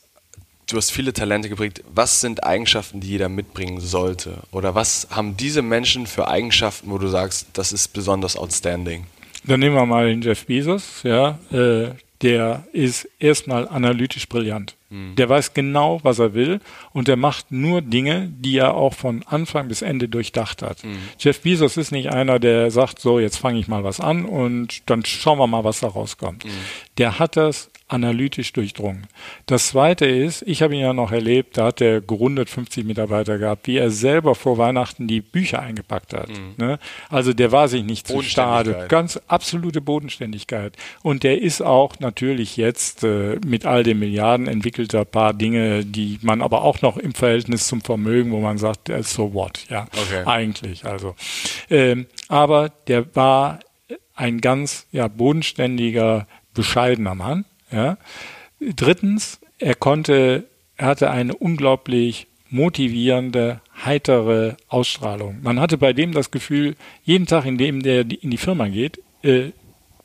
du 0.68 0.76
hast 0.76 0.92
viele 0.92 1.14
Talente 1.14 1.48
geprägt. 1.48 1.82
Was 1.88 2.20
sind 2.20 2.44
Eigenschaften, 2.44 3.00
die 3.00 3.08
jeder 3.08 3.30
mitbringen 3.30 3.80
sollte? 3.80 4.40
Oder 4.52 4.76
was 4.76 5.08
haben 5.12 5.38
diese 5.38 5.62
Menschen 5.62 6.08
für 6.08 6.28
Eigenschaften, 6.28 6.92
wo 6.92 6.98
du 6.98 7.08
sagst, 7.08 7.48
das 7.54 7.72
ist 7.72 7.94
besonders 7.94 8.36
outstanding? 8.36 9.06
Dann 9.46 9.62
nehmen 9.62 9.76
wir 9.76 9.86
mal 9.86 10.10
den 10.10 10.22
Jeff 10.22 10.46
Bezos, 10.46 11.04
ja. 11.04 11.40
Äh, 11.54 11.92
der 12.22 12.64
ist 12.72 13.08
erstmal 13.20 13.68
analytisch 13.68 14.30
brillant. 14.30 14.76
Mhm. 14.90 15.16
Der 15.16 15.28
weiß 15.28 15.54
genau, 15.54 16.00
was 16.04 16.20
er 16.20 16.34
will 16.34 16.60
und 16.94 17.08
der 17.08 17.16
macht 17.16 17.52
nur 17.52 17.82
Dinge, 17.82 18.30
die 18.30 18.58
er 18.58 18.76
auch 18.76 18.94
von 18.94 19.24
Anfang 19.26 19.68
bis 19.68 19.82
Ende 19.82 20.08
durchdacht 20.08 20.62
hat. 20.62 20.84
Mhm. 20.84 20.98
Jeff 21.18 21.42
Bezos 21.42 21.78
ist 21.78 21.92
nicht 21.92 22.12
einer, 22.12 22.40
der 22.40 22.70
sagt, 22.70 23.00
so, 23.00 23.20
jetzt 23.20 23.38
fange 23.38 23.60
ich 23.60 23.68
mal 23.68 23.84
was 23.84 24.00
an 24.00 24.26
und 24.26 24.90
dann 24.90 25.04
schauen 25.06 25.40
wir 25.40 25.48
mal, 25.48 25.64
was 25.64 25.80
da 25.80 25.88
rauskommt. 25.88 26.46
Mhm. 26.46 26.50
Der 26.98 27.18
hat 27.18 27.38
das 27.38 27.71
analytisch 27.92 28.54
durchdrungen. 28.54 29.08
Das 29.48 29.68
zweite 29.68 30.06
ist, 30.06 30.44
ich 30.44 30.62
habe 30.62 30.74
ihn 30.76 30.80
ja 30.80 30.94
noch 30.94 31.12
erlebt, 31.12 31.58
da 31.58 31.66
hat 31.66 31.82
er 31.82 32.00
gerundet 32.00 32.50
50 32.50 32.86
Mitarbeiter 32.86 33.38
gehabt, 33.38 33.68
wie 33.68 33.78
er 33.78 33.92
selber 33.92 34.34
vor 34.34 34.58
Weihnachten 34.58 35.08
die 35.08 35.20
Bücher 35.20 35.60
eingepackt 35.60 36.14
hat. 36.14 36.30
Mhm. 36.30 36.54
Ne? 36.58 36.80
Also 37.10 37.34
der 37.34 37.52
war 37.52 37.68
sich 37.68 37.84
nicht 37.84 38.08
zu 38.08 38.22
schade. 38.22 38.86
Ganz 38.88 39.20
absolute 39.28 39.82
Bodenständigkeit. 39.82 40.78
Und 41.04 41.24
der 41.24 41.42
ist 41.42 41.62
auch 41.62 42.00
natürlich 42.00 42.56
jetzt 42.56 43.04
äh, 43.04 43.38
mit 43.46 43.66
all 43.66 43.84
den 43.84 44.00
Milliarden 44.00 44.48
entwickelter 44.48 45.04
paar 45.04 45.34
Dinge, 45.34 45.84
die 45.86 46.18
man 46.22 46.42
aber 46.42 46.64
auch 46.64 46.82
noch 46.82 46.96
im 46.96 47.14
Verhältnis 47.14 47.68
zum 47.68 47.82
Vermögen, 47.82 48.32
wo 48.32 48.40
man 48.40 48.58
sagt, 48.58 48.88
ist 48.88 49.14
so 49.14 49.34
what, 49.34 49.66
ja, 49.70 49.88
okay. 50.02 50.24
eigentlich. 50.26 50.86
Also, 50.86 51.16
ähm, 51.70 52.08
aber 52.30 52.70
der 52.88 53.14
war 53.16 53.60
ein 54.16 54.40
ganz 54.40 54.88
ja 54.92 55.10
bodenständiger, 55.10 56.28
bescheidener 56.54 57.16
Mann 57.16 57.46
ja. 57.72 57.98
Drittens, 58.60 59.40
er 59.60 59.76
konnte, 59.76 60.46
er 60.78 60.88
hatte 60.88 61.10
eine 61.10 61.36
unglaublich 61.36 62.28
motivierende, 62.50 63.62
heitere 63.86 64.58
Ausstrahlung. 64.68 65.40
Man 65.42 65.60
hatte 65.60 65.78
bei 65.78 65.94
dem 65.94 66.12
das 66.12 66.32
Gefühl, 66.32 66.76
jeden 67.04 67.26
Tag, 67.26 67.46
in 67.46 67.58
dem 67.58 67.82
der 67.82 68.02
in 68.02 68.30
die 68.30 68.38
Firma 68.38 68.68
geht, 68.68 69.02
äh, 69.24 69.52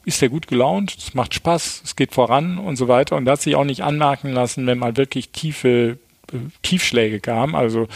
ist 0.05 0.23
er 0.23 0.29
gut 0.29 0.47
gelaunt, 0.47 0.97
es 0.97 1.15
macht 1.15 1.35
Spaß, 1.35 1.83
es 1.85 1.97
geht 1.97 2.13
voran 2.15 2.59
und 2.59 2.77
so 2.77 2.87
weiter. 2.87 3.17
Und 3.17 3.27
er 3.27 3.33
hat 3.33 3.43
sich 3.43 3.57
auch 3.57 3.65
nicht 3.65 3.83
anmerken 3.83 4.33
lassen, 4.33 4.67
wenn 4.67 4.79
mal 4.79 4.97
wirklich 4.97 5.31
tiefe 5.31 5.99
Tiefschläge 6.63 7.21
kam, 7.21 7.55
also 7.55 7.87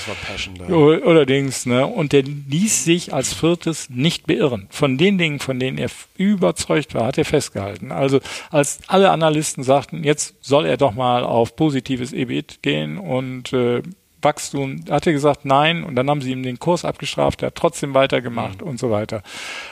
allerdings, 0.72 1.66
ne, 1.66 1.86
und 1.86 2.12
der 2.12 2.22
ließ 2.22 2.84
sich 2.84 3.12
als 3.12 3.34
viertes 3.34 3.90
nicht 3.90 4.26
beirren. 4.26 4.68
Von 4.70 4.98
den 4.98 5.18
Dingen, 5.18 5.40
von 5.40 5.58
denen 5.58 5.78
er 5.78 5.90
überzeugt 6.16 6.94
war, 6.94 7.06
hat 7.06 7.18
er 7.18 7.24
festgehalten. 7.24 7.92
Also 7.92 8.20
als 8.50 8.80
alle 8.86 9.10
Analysten 9.10 9.64
sagten, 9.64 10.04
jetzt 10.04 10.34
soll 10.40 10.66
er 10.66 10.76
doch 10.76 10.94
mal 10.94 11.24
auf 11.24 11.56
positives 11.56 12.12
EBIT 12.12 12.62
gehen 12.62 12.98
und 12.98 13.52
äh, 13.52 13.82
Wachstum, 14.22 14.84
hat 14.90 15.06
er 15.06 15.12
gesagt, 15.12 15.44
nein, 15.44 15.82
und 15.82 15.96
dann 15.96 16.08
haben 16.10 16.20
sie 16.20 16.32
ihm 16.32 16.42
den 16.42 16.58
Kurs 16.58 16.84
abgestraft, 16.84 17.42
er 17.42 17.46
hat 17.46 17.54
trotzdem 17.54 17.94
weitergemacht 17.94 18.60
mhm. 18.60 18.68
und 18.68 18.78
so 18.78 18.90
weiter. 18.90 19.22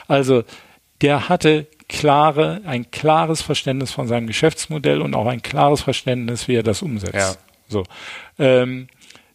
Also 0.07 0.43
der 1.01 1.29
hatte 1.29 1.67
klare, 1.87 2.61
ein 2.65 2.91
klares 2.91 3.41
Verständnis 3.41 3.91
von 3.91 4.07
seinem 4.07 4.27
Geschäftsmodell 4.27 5.01
und 5.01 5.15
auch 5.15 5.27
ein 5.27 5.41
klares 5.41 5.81
Verständnis, 5.81 6.47
wie 6.47 6.55
er 6.55 6.63
das 6.63 6.81
umsetzt. 6.81 7.13
Ja. 7.13 7.35
So. 7.67 7.83
Ähm, 8.39 8.87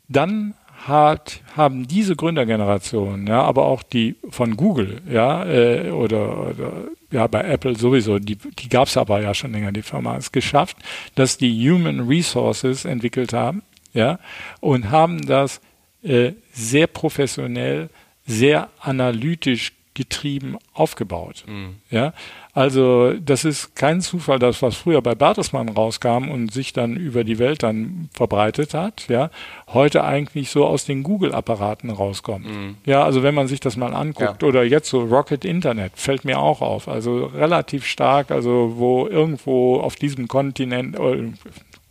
dann 0.09 0.55
hat, 0.87 1.41
haben 1.57 1.89
diese 1.89 2.15
Gründergeneration, 2.15 3.27
ja, 3.27 3.43
aber 3.43 3.65
auch 3.67 3.83
die 3.83 4.17
von 4.29 4.57
Google, 4.57 5.01
ja, 5.11 5.47
äh, 5.47 5.91
oder, 5.91 6.49
oder 6.49 6.73
ja, 7.11 7.27
bei 7.27 7.43
Apple 7.43 7.77
sowieso, 7.77 8.19
die, 8.19 8.37
die 8.37 8.69
gab 8.69 8.89
es 8.89 8.97
aber 8.97 9.23
ja 9.23 9.33
schon 9.35 9.53
länger, 9.53 9.73
die 9.73 9.83
Firma, 9.83 10.17
es 10.17 10.33
geschafft, 10.33 10.77
dass 11.15 11.39
die 11.39 11.71
Human 11.71 12.01
Resources 12.07 12.85
entwickelt 12.85 13.33
haben, 13.33 13.63
ja, 13.95 14.19
und 14.61 14.91
haben 14.91 15.27
das 15.27 15.61
äh, 16.03 16.33
sehr 16.53 16.87
professionell, 16.87 17.89
sehr 18.27 18.69
analytisch 18.81 19.73
getrieben 19.95 20.59
aufgebaut. 20.73 21.45
Mhm. 21.47 21.77
Ja, 21.91 22.13
also 22.55 23.15
das 23.15 23.45
ist 23.45 23.75
kein 23.75 24.01
Zufall, 24.01 24.39
dass 24.39 24.63
was 24.63 24.77
früher 24.77 25.03
bei 25.03 25.17
Bertelsmann 25.17 25.69
rauskam 25.69 26.29
und 26.31 26.53
sich 26.53 26.73
dann 26.73 26.97
über 26.97 27.25
die 27.25 27.41
Welt 27.41 27.65
dann 27.65 28.09
verbreitet 28.15 28.75
hat, 28.75 29.09
ja, 29.09 29.31
heute 29.69 30.05
eigentlich 30.05 30.51
so 30.51 30.65
aus 30.65 30.85
den 30.85 31.03
Google-Apparaten 31.03 31.91
rauskommt. 31.91 32.47
Mhm. 32.47 32.77
Ja, 32.85 33.03
also 33.05 33.25
wenn 33.25 33.35
man 33.35 33.49
sich 33.49 33.59
das 33.59 33.77
mal 33.77 33.93
anguckt 33.93 34.43
ja. 34.43 34.49
oder 34.49 34.63
jetzt 34.63 34.89
so 34.89 35.03
Rocket 35.03 35.45
Internet 35.45 35.93
fällt 35.97 36.25
mir 36.25 36.39
auch 36.39 36.61
auf, 36.61 36.87
also 36.87 37.27
relativ 37.27 37.87
stark, 37.87 38.31
also 38.31 38.75
wo 38.77 39.09
irgendwo 39.09 39.81
auf 39.81 39.97
diesem 39.97 40.29
Kontinent 40.29 40.97
äh, 40.97 41.33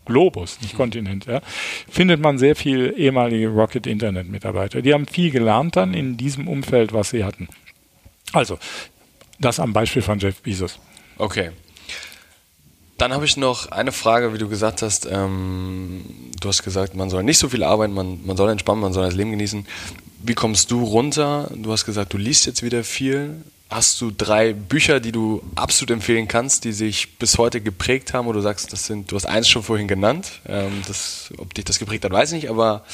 Globus, 0.05 0.61
nicht 0.61 0.75
Kontinent, 0.75 1.25
ja, 1.25 1.41
findet 1.89 2.21
man 2.21 2.37
sehr 2.37 2.55
viel 2.55 2.93
ehemalige 2.97 3.49
Rocket 3.49 3.85
Internet 3.85 4.29
Mitarbeiter. 4.29 4.81
Die 4.81 4.93
haben 4.93 5.07
viel 5.07 5.31
gelernt 5.31 5.75
dann 5.75 5.93
in 5.93 6.15
diesem 6.15 6.47
Umfeld, 6.47 6.93
was 6.93 7.09
sie 7.09 7.23
hatten. 7.23 7.47
Also, 8.33 8.57
das 9.39 9.59
am 9.59 9.73
Beispiel 9.73 10.01
von 10.01 10.19
Jeff 10.19 10.41
Bezos. 10.41 10.79
Okay. 11.17 11.51
Dann 12.97 13.11
habe 13.11 13.25
ich 13.25 13.37
noch 13.37 13.71
eine 13.71 13.91
Frage, 13.91 14.33
wie 14.33 14.37
du 14.37 14.47
gesagt 14.47 14.81
hast. 14.81 15.07
Ähm, 15.09 16.05
du 16.39 16.47
hast 16.47 16.63
gesagt, 16.63 16.95
man 16.95 17.09
soll 17.09 17.23
nicht 17.23 17.39
so 17.39 17.49
viel 17.49 17.63
arbeiten, 17.63 17.93
man, 17.93 18.25
man 18.25 18.37
soll 18.37 18.49
entspannen, 18.49 18.81
man 18.81 18.93
soll 18.93 19.05
das 19.05 19.15
Leben 19.15 19.31
genießen. 19.31 19.65
Wie 20.19 20.35
kommst 20.35 20.71
du 20.71 20.83
runter? 20.83 21.49
Du 21.55 21.71
hast 21.71 21.85
gesagt, 21.85 22.13
du 22.13 22.17
liest 22.17 22.45
jetzt 22.45 22.63
wieder 22.63 22.83
viel. 22.83 23.41
Hast 23.69 23.99
du 24.01 24.11
drei 24.15 24.53
Bücher, 24.53 24.99
die 24.99 25.11
du 25.11 25.41
absolut 25.55 25.89
empfehlen 25.89 26.27
kannst, 26.27 26.63
die 26.63 26.71
sich 26.71 27.17
bis 27.17 27.39
heute 27.39 27.59
geprägt 27.59 28.13
haben? 28.13 28.27
Oder 28.27 28.37
du 28.37 28.43
sagst, 28.43 28.71
das 28.71 28.85
sind, 28.85 29.11
du 29.11 29.15
hast 29.15 29.25
eins 29.25 29.49
schon 29.49 29.63
vorhin 29.63 29.87
genannt. 29.87 30.41
Ähm, 30.47 30.83
das, 30.87 31.33
ob 31.37 31.53
dich 31.55 31.65
das 31.65 31.79
geprägt 31.79 32.05
hat, 32.05 32.11
weiß 32.11 32.31
ich 32.33 32.43
nicht, 32.43 32.49
aber 32.51 32.85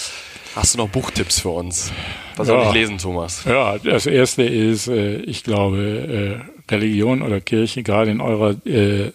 Hast 0.55 0.73
du 0.73 0.79
noch 0.79 0.89
Buchtipps 0.89 1.39
für 1.39 1.49
uns? 1.49 1.91
Was 2.35 2.47
soll 2.47 2.63
ich 2.67 2.73
lesen, 2.73 2.97
Thomas? 2.97 3.43
Ja, 3.45 3.77
das 3.77 4.05
erste 4.05 4.43
ist, 4.43 4.87
äh, 4.87 5.17
ich 5.17 5.43
glaube, 5.43 6.41
äh, 6.67 6.71
Religion 6.71 7.21
oder 7.21 7.41
Kirche, 7.41 7.83
gerade 7.83 8.11
in 8.11 8.21
eurer, 8.21 8.55
äh, 8.65 9.11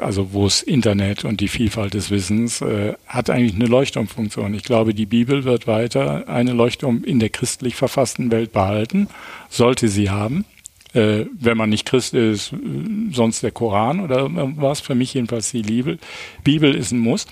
also 0.00 0.32
wo 0.32 0.46
es 0.46 0.62
Internet 0.62 1.24
und 1.24 1.40
die 1.40 1.48
Vielfalt 1.48 1.94
des 1.94 2.10
Wissens, 2.10 2.62
hat 3.06 3.30
eigentlich 3.30 3.54
eine 3.54 3.66
Leuchtturmfunktion. 3.66 4.54
Ich 4.54 4.62
glaube, 4.62 4.94
die 4.94 5.06
Bibel 5.06 5.44
wird 5.44 5.66
weiter 5.66 6.28
eine 6.28 6.52
Leuchtturm 6.52 7.02
in 7.04 7.18
der 7.18 7.30
christlich 7.30 7.74
verfassten 7.74 8.30
Welt 8.30 8.52
behalten, 8.52 9.08
sollte 9.48 9.88
sie 9.88 10.10
haben 10.10 10.44
äh, 10.94 11.26
wenn 11.38 11.56
man 11.56 11.70
nicht 11.70 11.86
Christ 11.86 12.14
ist, 12.14 12.52
sonst 13.12 13.42
der 13.42 13.50
Koran 13.50 14.00
oder 14.00 14.28
was. 14.30 14.80
Für 14.80 14.94
mich 14.94 15.14
jedenfalls 15.14 15.50
die 15.50 15.62
Bibel. 15.62 15.98
Bibel 16.44 16.74
ist 16.74 16.92
ein 16.92 16.98
Muss. 16.98 17.26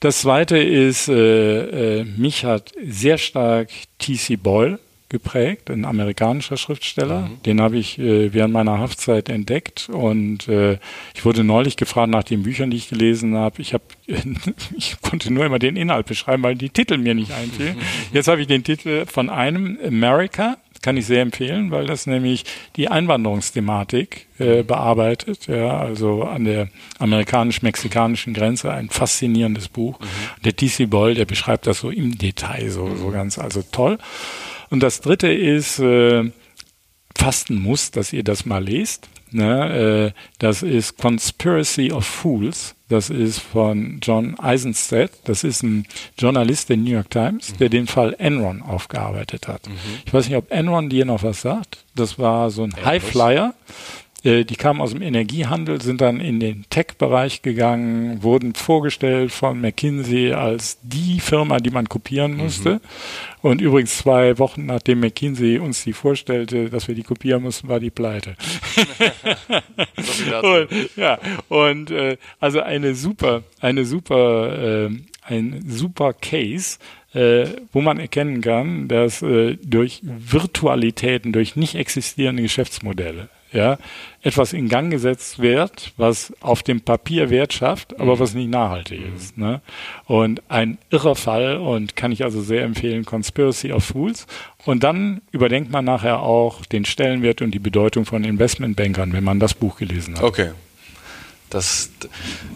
Das 0.00 0.20
zweite 0.20 0.58
ist, 0.58 1.08
äh, 1.08 2.00
äh, 2.00 2.04
mich 2.04 2.44
hat 2.44 2.72
sehr 2.82 3.18
stark 3.18 3.70
T.C. 3.98 4.36
Boyle 4.36 4.78
geprägt, 5.14 5.70
ein 5.70 5.84
amerikanischer 5.84 6.56
Schriftsteller. 6.56 7.20
Mhm. 7.20 7.42
Den 7.44 7.60
habe 7.60 7.78
ich 7.78 8.00
äh, 8.00 8.34
während 8.34 8.52
meiner 8.52 8.78
Haftzeit 8.78 9.28
entdeckt 9.28 9.88
und 9.88 10.48
äh, 10.48 10.78
ich 11.14 11.24
wurde 11.24 11.44
neulich 11.44 11.76
gefragt 11.76 12.10
nach 12.10 12.24
den 12.24 12.42
Büchern, 12.42 12.72
die 12.72 12.76
ich 12.76 12.88
gelesen 12.88 13.36
habe. 13.36 13.62
Ich 13.62 13.74
habe, 13.74 13.84
ich 14.76 14.96
konnte 15.02 15.32
nur 15.32 15.46
immer 15.46 15.60
den 15.60 15.76
Inhalt 15.76 16.06
beschreiben, 16.06 16.42
weil 16.42 16.56
die 16.56 16.70
Titel 16.70 16.98
mir 16.98 17.14
nicht 17.14 17.30
einfielen. 17.30 17.76
Jetzt 18.12 18.26
habe 18.26 18.40
ich 18.40 18.48
den 18.48 18.64
Titel 18.64 19.06
von 19.06 19.30
einem 19.30 19.78
America 19.86 20.56
kann 20.84 20.98
ich 20.98 21.06
sehr 21.06 21.22
empfehlen, 21.22 21.70
weil 21.70 21.86
das 21.86 22.06
nämlich 22.06 22.44
die 22.76 22.88
Einwanderungsthematik 22.88 24.26
äh, 24.38 24.62
bearbeitet. 24.62 25.46
Ja, 25.46 25.78
also 25.78 26.24
an 26.24 26.44
der 26.44 26.68
amerikanisch-mexikanischen 26.98 28.34
Grenze 28.34 28.70
ein 28.70 28.90
faszinierendes 28.90 29.68
Buch. 29.68 29.98
Mhm. 29.98 30.04
Der 30.44 30.54
T.C. 30.54 30.84
Boyle, 30.84 31.14
der 31.14 31.24
beschreibt 31.24 31.66
das 31.66 31.78
so 31.78 31.88
im 31.88 32.18
Detail, 32.18 32.68
so, 32.68 32.84
mhm. 32.84 32.98
so 32.98 33.10
ganz, 33.10 33.38
also 33.38 33.62
toll. 33.62 33.96
Und 34.74 34.80
das 34.82 35.00
dritte 35.00 35.32
ist 35.32 35.78
äh, 35.78 36.32
fast 37.16 37.48
ein 37.48 37.62
Muss, 37.62 37.92
dass 37.92 38.12
ihr 38.12 38.24
das 38.24 38.44
mal 38.44 38.64
lest. 38.64 39.08
Ne? 39.30 40.12
Äh, 40.12 40.20
das 40.40 40.64
ist 40.64 40.98
Conspiracy 40.98 41.92
of 41.92 42.04
Fools 42.04 42.74
das 42.88 43.08
ist 43.10 43.40
von 43.40 43.98
John 44.02 44.38
Eisenstadt. 44.38 45.10
Das 45.24 45.42
ist 45.42 45.62
ein 45.62 45.86
Journalist 46.18 46.68
der 46.68 46.76
New 46.76 46.90
York 46.90 47.10
Times, 47.10 47.52
mhm. 47.52 47.58
der 47.58 47.68
den 47.70 47.86
Fall 47.86 48.14
Enron 48.18 48.62
aufgearbeitet 48.62 49.48
hat. 49.48 49.66
Mhm. 49.68 49.74
Ich 50.04 50.12
weiß 50.12 50.28
nicht, 50.28 50.36
ob 50.36 50.50
Enron 50.52 50.90
dir 50.90 51.04
noch 51.04 51.22
was 51.22 51.40
sagt. 51.40 51.84
Das 51.96 52.18
war 52.18 52.50
so 52.50 52.62
ein 52.62 52.74
Highflyer. 52.84 53.54
Äh, 54.24 54.44
die 54.44 54.56
kamen 54.56 54.80
aus 54.80 54.92
dem 54.92 55.02
Energiehandel, 55.02 55.80
sind 55.82 56.00
dann 56.00 56.20
in 56.20 56.40
den 56.40 56.64
Tech-Bereich 56.70 57.42
gegangen, 57.42 58.22
wurden 58.22 58.54
vorgestellt 58.54 59.30
von 59.32 59.60
McKinsey 59.60 60.32
als 60.32 60.78
die 60.82 61.20
Firma, 61.20 61.58
die 61.58 61.70
man 61.70 61.88
kopieren 61.88 62.32
mhm. 62.32 62.38
musste. 62.38 62.70
Mhm. 62.74 62.80
Und 63.42 63.60
übrigens 63.60 63.98
zwei 63.98 64.38
Wochen 64.38 64.66
nachdem 64.66 65.00
McKinsey 65.00 65.58
uns 65.58 65.84
die 65.84 65.92
vorstellte, 65.92 66.70
dass 66.70 66.88
wir 66.88 66.94
die 66.94 67.02
kopieren 67.02 67.42
mussten, 67.42 67.68
war 67.68 67.80
die 67.80 67.90
pleite. 67.90 68.36
und, 70.42 70.68
ja, 70.96 71.18
und 71.48 71.90
äh, 71.90 72.16
also 72.40 72.60
eine 72.60 72.94
super, 72.94 73.42
eine 73.60 73.84
super, 73.84 74.86
äh, 74.86 74.90
ein 75.26 75.64
super 75.68 76.14
Case, 76.14 76.78
äh, 77.12 77.46
wo 77.72 77.82
man 77.82 78.00
erkennen 78.00 78.40
kann, 78.40 78.88
dass 78.88 79.20
äh, 79.20 79.58
durch 79.62 80.00
Virtualitäten, 80.02 81.32
durch 81.32 81.56
nicht 81.56 81.74
existierende 81.74 82.42
Geschäftsmodelle 82.42 83.28
ja, 83.54 83.78
etwas 84.22 84.52
in 84.52 84.68
Gang 84.68 84.90
gesetzt 84.90 85.38
wird, 85.38 85.92
was 85.96 86.32
auf 86.40 86.62
dem 86.62 86.80
Papier 86.80 87.30
Wert 87.30 87.52
schafft, 87.52 87.98
aber 88.00 88.16
mhm. 88.16 88.18
was 88.18 88.34
nicht 88.34 88.50
nachhaltig 88.50 89.00
mhm. 89.00 89.16
ist. 89.16 89.38
Ne? 89.38 89.62
Und 90.06 90.42
ein 90.48 90.76
irrer 90.90 91.14
Fall 91.14 91.56
und 91.56 91.94
kann 91.94 92.10
ich 92.10 92.24
also 92.24 92.42
sehr 92.42 92.64
empfehlen, 92.64 93.04
Conspiracy 93.04 93.72
of 93.72 93.84
Fools. 93.84 94.26
Und 94.64 94.82
dann 94.82 95.22
überdenkt 95.30 95.70
man 95.70 95.84
nachher 95.84 96.20
auch 96.20 96.66
den 96.66 96.84
Stellenwert 96.84 97.42
und 97.42 97.52
die 97.52 97.60
Bedeutung 97.60 98.04
von 98.04 98.24
Investmentbankern, 98.24 99.12
wenn 99.12 99.24
man 99.24 99.38
das 99.38 99.54
Buch 99.54 99.76
gelesen 99.76 100.16
hat. 100.16 100.24
Okay. 100.24 100.50
Das, 101.48 101.90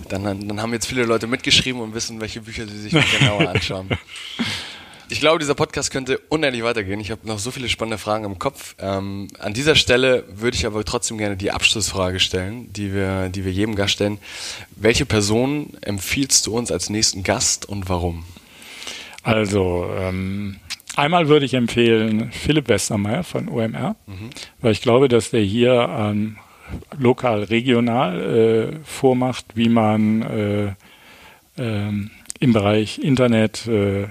dann, 0.08 0.24
dann 0.24 0.60
haben 0.60 0.72
jetzt 0.72 0.86
viele 0.86 1.04
Leute 1.04 1.28
mitgeschrieben 1.28 1.80
und 1.80 1.94
wissen, 1.94 2.20
welche 2.20 2.40
Bücher 2.40 2.66
sie 2.66 2.78
sich 2.78 3.18
genauer 3.18 3.48
anschauen. 3.48 3.88
Ich 5.10 5.20
glaube, 5.20 5.38
dieser 5.38 5.54
Podcast 5.54 5.90
könnte 5.90 6.18
unendlich 6.28 6.62
weitergehen. 6.62 7.00
Ich 7.00 7.10
habe 7.10 7.26
noch 7.26 7.38
so 7.38 7.50
viele 7.50 7.70
spannende 7.70 7.96
Fragen 7.96 8.24
im 8.24 8.38
Kopf. 8.38 8.74
Ähm, 8.78 9.28
an 9.38 9.54
dieser 9.54 9.74
Stelle 9.74 10.24
würde 10.28 10.54
ich 10.54 10.66
aber 10.66 10.84
trotzdem 10.84 11.16
gerne 11.16 11.36
die 11.36 11.50
Abschlussfrage 11.50 12.20
stellen, 12.20 12.70
die 12.74 12.92
wir, 12.92 13.30
die 13.30 13.44
wir 13.46 13.52
jedem 13.52 13.74
Gast 13.74 13.94
stellen. 13.94 14.18
Welche 14.76 15.06
Person 15.06 15.70
empfiehlst 15.80 16.46
du 16.46 16.54
uns 16.54 16.70
als 16.70 16.90
nächsten 16.90 17.22
Gast 17.22 17.66
und 17.66 17.88
warum? 17.88 18.24
Also, 19.22 19.90
ähm, 19.98 20.56
einmal 20.94 21.28
würde 21.28 21.46
ich 21.46 21.54
empfehlen 21.54 22.30
Philipp 22.30 22.68
Westermeier 22.68 23.24
von 23.24 23.48
OMR, 23.48 23.96
mhm. 24.06 24.30
weil 24.60 24.72
ich 24.72 24.82
glaube, 24.82 25.08
dass 25.08 25.30
der 25.30 25.42
hier 25.42 25.88
ähm, 25.90 26.36
lokal, 26.98 27.44
regional 27.44 28.20
äh, 28.20 28.76
vormacht, 28.84 29.46
wie 29.54 29.70
man 29.70 30.22
äh, 30.22 30.72
ähm, 31.56 32.10
im 32.40 32.52
Bereich 32.52 32.98
Internet 32.98 33.66
äh, 33.66 34.08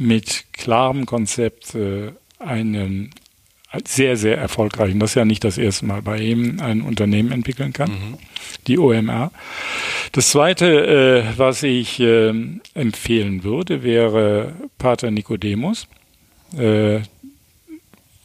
mit 0.00 0.46
klarem 0.52 1.04
Konzept 1.06 1.74
äh, 1.74 2.12
einen 2.38 3.10
sehr, 3.84 4.16
sehr 4.16 4.36
erfolgreichen, 4.36 4.98
das 4.98 5.10
ist 5.10 5.14
ja 5.14 5.24
nicht 5.24 5.44
das 5.44 5.58
erste 5.58 5.86
Mal 5.86 6.02
bei 6.02 6.18
ihm, 6.18 6.58
ein 6.60 6.80
Unternehmen 6.80 7.30
entwickeln 7.30 7.72
kann, 7.72 7.90
mhm. 7.90 8.18
die 8.66 8.78
OMR. 8.78 9.30
Das 10.12 10.30
Zweite, 10.30 11.26
äh, 11.26 11.38
was 11.38 11.62
ich 11.62 12.00
äh, 12.00 12.32
empfehlen 12.74 13.44
würde, 13.44 13.82
wäre 13.84 14.54
Pater 14.78 15.10
Nicodemus. 15.10 15.86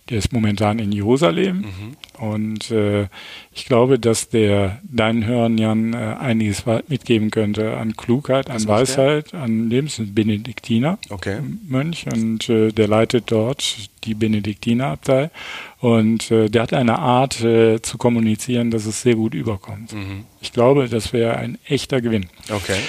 Der 0.10 0.19
ist 0.19 0.32
momentan 0.32 0.77
in 0.77 0.91
Jerusalem. 0.91 1.57
Mhm. 1.57 1.98
Und 2.19 2.72
äh, 2.72 3.07
ich 3.52 3.65
glaube, 3.65 3.99
dass 3.99 4.30
der 4.30 4.80
deinen 4.84 5.26
Hörern 5.26 5.57
Jan 5.57 5.94
äh, 5.94 5.98
einiges 5.98 6.64
mitgeben 6.88 7.32
könnte 7.32 7.77
an 7.77 7.95
Klugheit, 7.98 8.49
an 8.49 8.68
Weisheit, 8.68 9.34
an 9.34 9.69
Lebens 9.69 9.99
Benediktiner 9.99 10.98
okay. 11.10 11.40
Mönch 11.68 12.06
und 12.14 12.48
äh, 12.49 12.72
der 12.72 12.88
leitet 12.88 13.32
dort 13.32 13.90
die 14.03 14.14
Benediktinerabtei 14.14 15.32
und 15.80 16.32
äh, 16.32 16.49
der 16.49 16.64
hat 16.64 16.73
eine 16.73 16.99
Art 16.99 17.41
äh, 17.41 17.82
zu 17.82 17.98
kommunizieren, 17.98 18.72
dass 18.72 18.86
es 18.86 19.02
sehr 19.02 19.15
gut 19.15 19.34
überkommt. 19.34 19.94
Mhm. 19.94 20.26
Ich 20.40 20.53
glaube, 20.53 20.88
das 20.88 21.11
wäre 21.14 21.38
ein 21.38 21.57
echter 21.65 22.02
Gewinn. 22.02 22.27
Okay. 22.49 22.80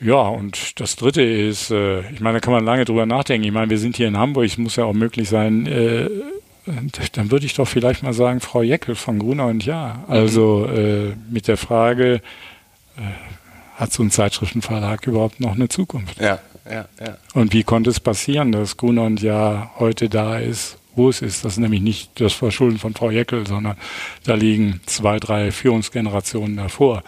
Ja, 0.00 0.20
und 0.28 0.80
das 0.80 0.96
Dritte 0.96 1.22
ist, 1.22 1.70
äh, 1.70 2.00
ich 2.10 2.20
meine, 2.20 2.36
da 2.36 2.40
kann 2.40 2.54
man 2.54 2.64
lange 2.64 2.84
drüber 2.84 3.04
nachdenken. 3.04 3.46
Ich 3.46 3.52
meine, 3.52 3.70
wir 3.70 3.78
sind 3.78 3.96
hier 3.96 4.08
in 4.08 4.16
Hamburg, 4.16 4.46
es 4.46 4.56
muss 4.56 4.76
ja 4.76 4.84
auch 4.84 4.94
möglich 4.94 5.28
sein, 5.28 5.66
äh, 5.66 6.08
dann 7.12 7.30
würde 7.30 7.46
ich 7.46 7.54
doch 7.54 7.66
vielleicht 7.66 8.02
mal 8.02 8.12
sagen, 8.12 8.40
Frau 8.40 8.62
Jeckel 8.62 8.94
von 8.94 9.18
Gruner 9.18 9.46
und 9.46 9.64
Ja. 9.64 10.04
Also 10.08 10.66
äh, 10.66 11.14
mit 11.30 11.48
der 11.48 11.56
Frage, 11.56 12.22
äh, 12.96 13.00
hat 13.76 13.92
so 13.92 14.02
ein 14.02 14.10
Zeitschriftenverlag 14.10 15.06
überhaupt 15.06 15.40
noch 15.40 15.54
eine 15.54 15.68
Zukunft? 15.68 16.20
Ja, 16.20 16.38
ja, 16.70 16.86
ja. 17.00 17.16
Und 17.32 17.54
wie 17.54 17.62
konnte 17.62 17.88
es 17.88 17.98
passieren, 17.98 18.52
dass 18.52 18.76
Gruner 18.76 19.04
und 19.04 19.22
Ja 19.22 19.70
heute 19.78 20.10
da 20.10 20.38
ist, 20.38 20.76
wo 20.94 21.08
es 21.08 21.22
ist? 21.22 21.44
Das 21.44 21.54
ist 21.54 21.58
nämlich 21.58 21.80
nicht 21.80 22.20
das 22.20 22.34
Verschulden 22.34 22.78
von 22.78 22.94
Frau 22.94 23.10
Jeckel, 23.10 23.46
sondern 23.46 23.76
da 24.24 24.34
liegen 24.34 24.80
zwei, 24.84 25.18
drei 25.18 25.50
Führungsgenerationen 25.50 26.58
davor. 26.58 27.02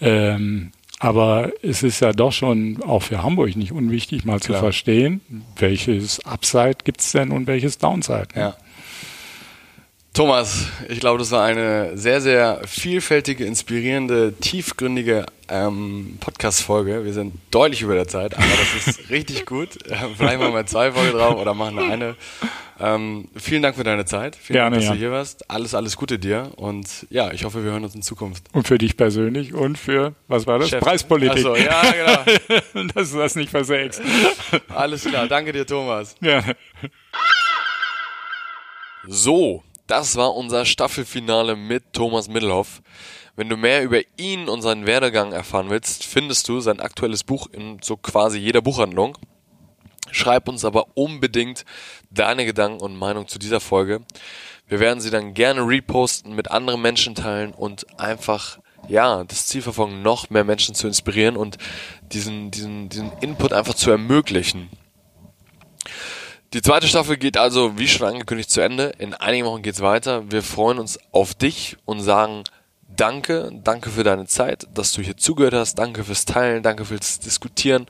Ähm, 0.00 0.72
aber 1.00 1.50
es 1.62 1.82
ist 1.82 2.00
ja 2.00 2.12
doch 2.12 2.30
schon 2.30 2.82
auch 2.82 3.02
für 3.02 3.22
Hamburg 3.22 3.56
nicht 3.56 3.72
unwichtig, 3.72 4.26
mal 4.26 4.38
Klar. 4.38 4.58
zu 4.58 4.64
verstehen, 4.64 5.22
welches 5.56 6.24
Upside 6.26 6.76
gibt 6.84 7.00
es 7.00 7.12
denn 7.12 7.32
und 7.32 7.46
welches 7.46 7.78
Downside. 7.78 8.28
Ne? 8.34 8.40
Ja. 8.40 8.56
Thomas, 10.12 10.66
ich 10.88 11.00
glaube, 11.00 11.18
das 11.18 11.30
war 11.30 11.44
eine 11.44 11.96
sehr, 11.96 12.20
sehr 12.20 12.60
vielfältige, 12.66 13.46
inspirierende, 13.46 14.34
tiefgründige 14.34 15.24
ähm, 15.48 16.18
Podcast-Folge. 16.20 17.04
Wir 17.04 17.14
sind 17.14 17.34
deutlich 17.50 17.80
über 17.80 17.94
der 17.94 18.06
Zeit, 18.06 18.36
aber 18.36 18.44
das 18.44 18.86
ist 18.86 19.10
richtig 19.10 19.46
gut. 19.46 19.70
Vielleicht 20.18 20.38
machen 20.38 20.52
wir 20.52 20.66
zwei 20.66 20.92
Folgen 20.92 21.16
drauf 21.16 21.40
oder 21.40 21.54
machen 21.54 21.78
eine. 21.78 22.14
Ähm, 22.80 23.28
vielen 23.36 23.62
Dank 23.62 23.76
für 23.76 23.84
deine 23.84 24.06
Zeit. 24.06 24.36
Vielen 24.36 24.54
Gerne, 24.54 24.76
Dank, 24.76 24.82
dass 24.82 24.84
ja. 24.88 24.92
du 24.92 24.98
hier 24.98 25.10
warst. 25.10 25.50
Alles, 25.50 25.74
alles 25.74 25.96
Gute 25.96 26.18
dir 26.18 26.52
und 26.56 27.06
ja, 27.10 27.30
ich 27.32 27.44
hoffe, 27.44 27.62
wir 27.62 27.72
hören 27.72 27.84
uns 27.84 27.94
in 27.94 28.02
Zukunft. 28.02 28.44
Und 28.52 28.66
für 28.66 28.78
dich 28.78 28.96
persönlich 28.96 29.52
und 29.52 29.76
für, 29.76 30.14
was 30.28 30.46
war 30.46 30.58
das? 30.58 30.70
Chef. 30.70 30.82
Preispolitik. 30.82 31.44
Achso, 31.44 31.56
ja, 31.56 31.82
genau. 31.92 32.88
dass 32.94 33.12
du 33.12 33.18
das 33.18 33.36
nicht 33.36 33.50
versägst. 33.50 34.00
Alles 34.68 35.04
klar. 35.04 35.28
Danke 35.28 35.52
dir, 35.52 35.66
Thomas. 35.66 36.16
Ja. 36.20 36.42
So, 39.06 39.62
das 39.86 40.16
war 40.16 40.34
unser 40.34 40.64
Staffelfinale 40.64 41.56
mit 41.56 41.92
Thomas 41.92 42.28
Middelhoff. 42.28 42.80
Wenn 43.36 43.48
du 43.48 43.56
mehr 43.56 43.82
über 43.82 44.00
ihn 44.16 44.48
und 44.48 44.62
seinen 44.62 44.86
Werdegang 44.86 45.32
erfahren 45.32 45.70
willst, 45.70 46.04
findest 46.04 46.48
du 46.48 46.60
sein 46.60 46.80
aktuelles 46.80 47.24
Buch 47.24 47.48
in 47.52 47.78
so 47.82 47.96
quasi 47.96 48.38
jeder 48.38 48.62
Buchhandlung. 48.62 49.16
Schreib 50.12 50.48
uns 50.48 50.64
aber 50.64 50.86
unbedingt 50.94 51.64
deine 52.10 52.44
Gedanken 52.44 52.80
und 52.80 52.96
Meinung 52.96 53.28
zu 53.28 53.38
dieser 53.38 53.60
Folge. 53.60 54.00
Wir 54.66 54.80
werden 54.80 55.00
sie 55.00 55.10
dann 55.10 55.34
gerne 55.34 55.66
reposten, 55.66 56.34
mit 56.34 56.50
anderen 56.50 56.80
Menschen 56.80 57.14
teilen 57.14 57.52
und 57.52 57.86
einfach, 57.98 58.58
ja, 58.88 59.24
das 59.24 59.46
Ziel 59.46 59.62
verfolgen, 59.62 60.02
noch 60.02 60.30
mehr 60.30 60.44
Menschen 60.44 60.74
zu 60.74 60.86
inspirieren 60.86 61.36
und 61.36 61.58
diesen, 62.02 62.50
diesen, 62.50 62.88
diesen 62.88 63.10
Input 63.20 63.52
einfach 63.52 63.74
zu 63.74 63.90
ermöglichen. 63.90 64.70
Die 66.52 66.62
zweite 66.62 66.88
Staffel 66.88 67.16
geht 67.16 67.36
also, 67.36 67.78
wie 67.78 67.88
schon 67.88 68.06
angekündigt, 68.06 68.50
zu 68.50 68.60
Ende. 68.60 68.92
In 68.98 69.14
einigen 69.14 69.46
Wochen 69.46 69.62
geht's 69.62 69.80
weiter. 69.80 70.30
Wir 70.30 70.42
freuen 70.42 70.78
uns 70.78 70.98
auf 71.12 71.34
dich 71.34 71.76
und 71.84 72.00
sagen 72.00 72.44
Danke, 72.96 73.50
danke 73.54 73.88
für 73.88 74.02
deine 74.02 74.26
Zeit, 74.26 74.66
dass 74.74 74.92
du 74.92 75.00
hier 75.00 75.16
zugehört 75.16 75.54
hast. 75.54 75.76
Danke 75.76 76.04
fürs 76.04 76.24
Teilen, 76.24 76.62
danke 76.62 76.84
fürs 76.84 77.20
Diskutieren. 77.20 77.86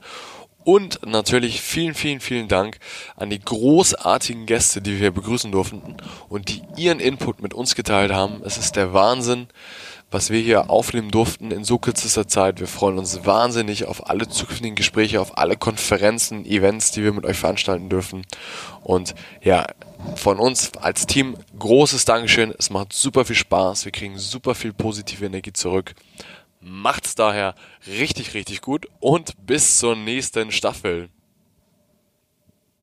Und 0.63 1.05
natürlich 1.05 1.61
vielen, 1.61 1.95
vielen, 1.95 2.19
vielen 2.19 2.47
Dank 2.47 2.77
an 3.15 3.29
die 3.29 3.39
großartigen 3.39 4.45
Gäste, 4.45 4.81
die 4.81 4.99
wir 4.99 5.11
begrüßen 5.11 5.51
durften 5.51 5.97
und 6.29 6.49
die 6.49 6.61
ihren 6.77 6.99
Input 6.99 7.41
mit 7.41 7.53
uns 7.53 7.75
geteilt 7.75 8.11
haben. 8.11 8.41
Es 8.43 8.57
ist 8.57 8.75
der 8.75 8.93
Wahnsinn 8.93 9.47
was 10.11 10.29
wir 10.29 10.41
hier 10.41 10.69
aufnehmen 10.69 11.09
durften 11.09 11.51
in 11.51 11.63
so 11.63 11.77
kürzester 11.77 12.27
Zeit. 12.27 12.59
Wir 12.59 12.67
freuen 12.67 12.99
uns 12.99 13.25
wahnsinnig 13.25 13.85
auf 13.85 14.09
alle 14.09 14.27
zukünftigen 14.27 14.75
Gespräche, 14.75 15.21
auf 15.21 15.37
alle 15.37 15.55
Konferenzen, 15.55 16.45
Events, 16.45 16.91
die 16.91 17.03
wir 17.03 17.13
mit 17.13 17.25
euch 17.25 17.37
veranstalten 17.37 17.87
dürfen. 17.87 18.23
Und 18.83 19.15
ja, 19.41 19.65
von 20.15 20.37
uns 20.37 20.71
als 20.81 21.07
Team 21.07 21.37
großes 21.57 22.03
Dankeschön. 22.05 22.53
Es 22.57 22.69
macht 22.69 22.91
super 22.91 23.23
viel 23.23 23.37
Spaß. 23.37 23.85
Wir 23.85 23.93
kriegen 23.93 24.17
super 24.17 24.53
viel 24.53 24.73
positive 24.73 25.25
Energie 25.25 25.53
zurück. 25.53 25.93
Macht's 26.61 27.15
daher 27.15 27.55
richtig, 27.87 28.35
richtig 28.35 28.61
gut 28.61 28.87
und 28.99 29.45
bis 29.45 29.79
zur 29.79 29.95
nächsten 29.95 30.51
Staffel. 30.51 31.09